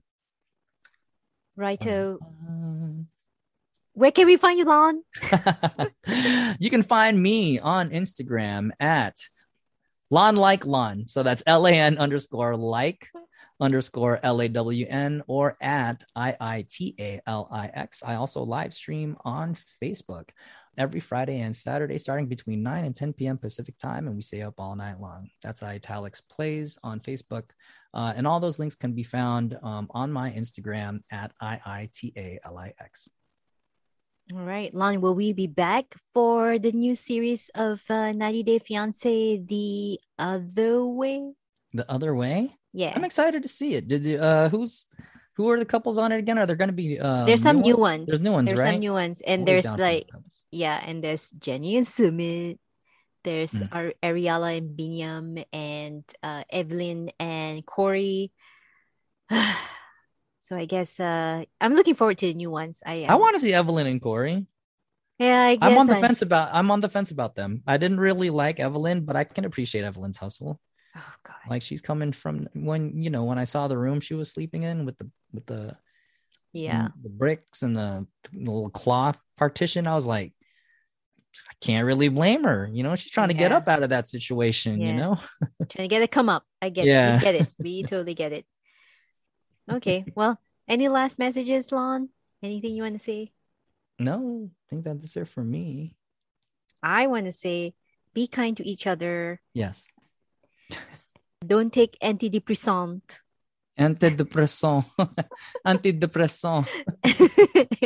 Righto. 1.56 2.18
Uh, 2.19 3.03
where 3.95 4.11
can 4.11 4.26
we 4.27 4.38
find 4.38 4.59
you, 4.59 4.65
Lan? 4.65 5.03
you 6.59 6.69
can 6.69 6.84
find 6.84 7.22
me 7.22 7.59
on 7.59 7.89
Instagram 7.89 8.72
at 8.80 9.15
Lan 10.11 10.35
like 10.35 10.65
Lawn. 10.65 11.05
So 11.07 11.23
that's 11.23 11.43
L 11.47 11.65
A 11.65 11.72
N 11.72 11.97
underscore 11.97 12.55
like 12.55 13.09
underscore 13.59 14.19
L 14.22 14.41
A 14.41 14.49
W 14.49 14.85
N 14.88 15.23
or 15.27 15.57
at 15.61 16.03
I 16.15 16.35
I 16.39 16.65
T 16.69 16.93
A 16.99 17.22
L 17.26 17.47
I 17.51 17.67
X. 17.67 18.03
I 18.05 18.15
also 18.15 18.43
live 18.43 18.73
stream 18.73 19.17
on 19.23 19.55
Facebook 19.81 20.30
every 20.77 20.99
Friday 20.99 21.39
and 21.39 21.55
Saturday, 21.55 21.97
starting 21.97 22.27
between 22.27 22.61
9 22.61 22.84
and 22.84 22.93
10 22.93 23.13
p.m. 23.13 23.38
Pacific 23.38 23.77
time, 23.77 24.07
and 24.07 24.15
we 24.17 24.22
stay 24.22 24.41
up 24.41 24.55
all 24.59 24.76
night 24.76 24.99
long. 24.99 25.30
That's 25.41 25.63
Italics 25.63 26.19
Plays 26.19 26.77
on 26.84 26.99
Facebook. 26.99 27.51
Uh, 27.93 28.11
and 28.13 28.27
all 28.27 28.41
those 28.41 28.59
links 28.59 28.76
can 28.76 28.91
be 28.91 29.03
found 29.03 29.57
um, 29.63 29.88
on 29.91 30.11
my 30.11 30.31
Instagram 30.31 30.99
at 31.13 31.31
I 31.39 31.61
I 31.65 31.89
T 31.93 32.11
A 32.17 32.39
L 32.43 32.57
I 32.57 32.73
X. 32.80 33.07
All 34.34 34.41
right, 34.41 34.73
Lan, 34.73 35.02
will 35.02 35.14
we 35.14 35.34
be 35.34 35.45
back 35.45 35.93
for 36.11 36.57
the 36.57 36.72
new 36.72 36.95
series 36.95 37.52
of 37.53 37.84
uh, 37.89 38.11
90 38.11 38.41
Day 38.43 38.57
Fiance 38.60 39.38
The 39.45 39.99
Other 40.18 40.84
Way? 40.84 41.34
The 41.73 41.85
Other 41.91 42.15
Way? 42.15 42.57
Yeah. 42.73 42.93
I'm 42.95 43.03
excited 43.06 43.43
to 43.43 43.47
see 43.49 43.76
it. 43.76 43.88
Did 43.88 44.03
you, 44.06 44.18
uh 44.18 44.49
who's 44.49 44.88
who 45.38 45.49
are 45.52 45.60
the 45.60 45.65
couples 45.65 45.97
on 45.99 46.11
it 46.11 46.18
again? 46.18 46.39
Are 46.39 46.47
there 46.47 46.56
going 46.56 46.73
to 46.73 46.76
be 46.76 46.99
uh 46.99 47.26
there's 47.26 47.43
some 47.43 47.61
new 47.61 47.77
ones. 47.77 48.07
There's 48.07 48.22
new 48.23 48.31
ones, 48.31 48.47
There's 48.47 48.60
right? 48.60 48.73
some 48.73 48.80
new 48.80 48.93
ones, 48.93 49.22
and 49.22 49.41
Always 49.47 49.64
there's 49.64 49.65
down 49.65 49.77
for 49.77 49.81
new 49.84 49.88
like 49.88 50.10
yeah, 50.52 50.81
and 50.84 51.03
there's 51.03 51.30
Jenny 51.31 51.77
and 51.77 51.85
Sumit. 51.85 52.57
There's 53.23 53.52
Mm. 53.53 53.69
Ar- 53.72 53.93
Ariela 54.03 54.57
and 54.57 54.73
Biniyam 54.77 55.45
and 55.53 56.03
uh, 56.23 56.43
Evelyn 56.49 57.11
and 57.19 57.65
Corey. 57.65 58.31
so 60.45 60.55
I 60.55 60.65
guess 60.65 60.99
uh, 60.99 61.43
I'm 61.59 61.73
looking 61.73 61.95
forward 61.95 62.17
to 62.19 62.27
the 62.27 62.34
new 62.34 62.51
ones. 62.51 62.81
I 62.85 63.05
I 63.09 63.15
want 63.15 63.35
to 63.35 63.41
see 63.41 63.53
Evelyn 63.53 63.88
and 63.88 64.01
Corey. 64.01 64.45
Yeah, 65.17 65.41
I 65.43 65.55
guess 65.55 65.72
I'm 65.72 65.77
on 65.77 65.88
the 65.88 65.97
I- 65.97 66.01
fence 66.01 66.22
about 66.22 66.49
I'm 66.53 66.69
on 66.72 66.81
the 66.81 66.89
fence 66.89 67.11
about 67.11 67.35
them. 67.35 67.63
I 67.65 67.77
didn't 67.77 67.99
really 67.99 68.30
like 68.30 68.59
Evelyn, 68.59 69.05
but 69.05 69.15
I 69.15 69.23
can 69.23 69.45
appreciate 69.45 69.84
Evelyn's 69.84 70.17
hustle. 70.17 70.59
Oh 70.95 71.13
God. 71.23 71.35
Like 71.49 71.61
she's 71.61 71.81
coming 71.81 72.11
from 72.13 72.47
when 72.53 73.01
you 73.01 73.09
know 73.09 73.23
when 73.26 73.39
I 73.39 73.45
saw 73.45 73.67
the 73.67 73.77
room 73.77 73.99
she 73.99 74.13
was 74.13 74.30
sleeping 74.30 74.63
in 74.63 74.85
with 74.85 74.97
the 74.97 75.09
with 75.34 75.45
the 75.45 75.76
Yeah. 76.53 76.89
the 77.01 77.09
bricks 77.09 77.63
and 77.63 77.76
the, 77.76 78.07
the 78.31 78.39
little 78.51 78.69
cloth 78.69 79.17
partition. 79.38 79.88
I 79.88 79.95
was 79.95 80.05
like, 80.05 80.31
I 81.49 81.53
can't 81.59 81.85
really 81.85 82.07
blame 82.07 82.43
her. 82.45 82.69
You 82.72 82.84
know, 82.84 82.95
she's 82.95 83.11
trying 83.11 83.27
to 83.27 83.34
get 83.34 83.51
up 83.51 83.67
out 83.67 83.84
of 83.84 83.89
that 83.89 84.07
situation. 84.07 84.80
You 84.80 84.93
know, 84.93 85.15
Trying 85.69 85.89
to 85.89 85.93
get 85.95 86.01
it 86.01 86.11
come 86.11 86.30
up. 86.30 86.43
I 86.61 86.69
get 86.69 86.85
Yeah. 86.85 87.15
it. 87.15 87.19
We 87.19 87.22
get 87.23 87.35
it. 87.35 87.47
We 87.59 87.84
totally 87.91 88.13
get 88.15 88.31
it. 88.31 88.45
Okay. 89.72 90.06
Well, 90.16 90.40
any 90.68 90.88
last 90.88 91.20
messages, 91.20 91.72
Lan? 91.72 92.10
Anything 92.44 92.76
you 92.76 92.84
want 92.84 92.98
to 92.98 93.04
say? 93.04 93.32
no, 93.98 94.50
I 94.52 94.64
think 94.70 94.84
that's 94.84 95.16
it 95.16 95.28
for 95.28 95.44
me. 95.44 95.96
I 96.84 97.08
want 97.08 97.26
to 97.28 97.32
say 97.32 97.74
be 98.14 98.28
kind 98.28 98.56
to 98.58 98.68
each 98.68 98.86
other. 98.88 99.40
Yes, 99.54 99.88
Don't 101.46 101.72
take 101.72 101.98
antidepressant 102.02 103.02
antidepressant, 103.80 104.86
antidepressant. 105.68 106.68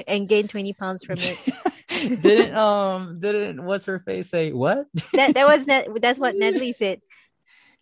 and 0.07 0.27
gain 0.29 0.47
20 0.47 0.73
pounds 0.73 1.03
from 1.03 1.17
it. 1.19 2.21
didn't 2.21 2.55
um 2.55 3.19
didn't 3.19 3.63
what's 3.65 3.85
her 3.85 3.99
face 3.99 4.29
say 4.29 4.51
what? 4.51 4.85
That, 5.13 5.33
that 5.33 5.47
was 5.47 5.65
Nat- 5.67 5.87
that's 6.01 6.19
what 6.19 6.35
Natalie 6.35 6.73
said. 6.73 7.01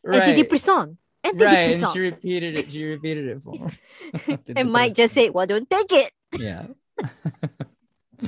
right. 0.03 0.35
Antidepressant 0.35 0.97
and 1.29 1.41
right, 1.41 1.75
and 1.75 1.87
she 1.91 1.99
repeated 1.99 2.57
it. 2.57 2.71
She 2.71 2.85
repeated 2.85 3.27
it 3.27 3.41
for. 3.41 3.69
and 4.55 4.71
Mike 4.71 4.95
just 4.95 5.13
said, 5.13 5.33
"Well, 5.33 5.45
don't 5.47 5.69
take 5.69 5.91
it." 5.91 6.11
yeah. 6.39 6.67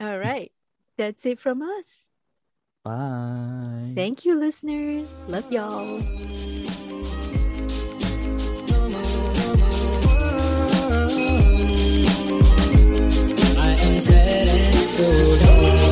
All 0.00 0.18
right, 0.18 0.52
that's 0.96 1.26
it 1.26 1.40
from 1.40 1.62
us. 1.62 1.96
Bye. 2.84 3.92
Thank 3.94 4.24
you, 4.24 4.38
listeners. 4.38 5.14
Love 5.28 5.50
y'all. 5.52 6.00
I 13.60 13.70
am 13.80 14.00
sad 14.00 14.48
and 14.48 14.84
so. 14.84 15.87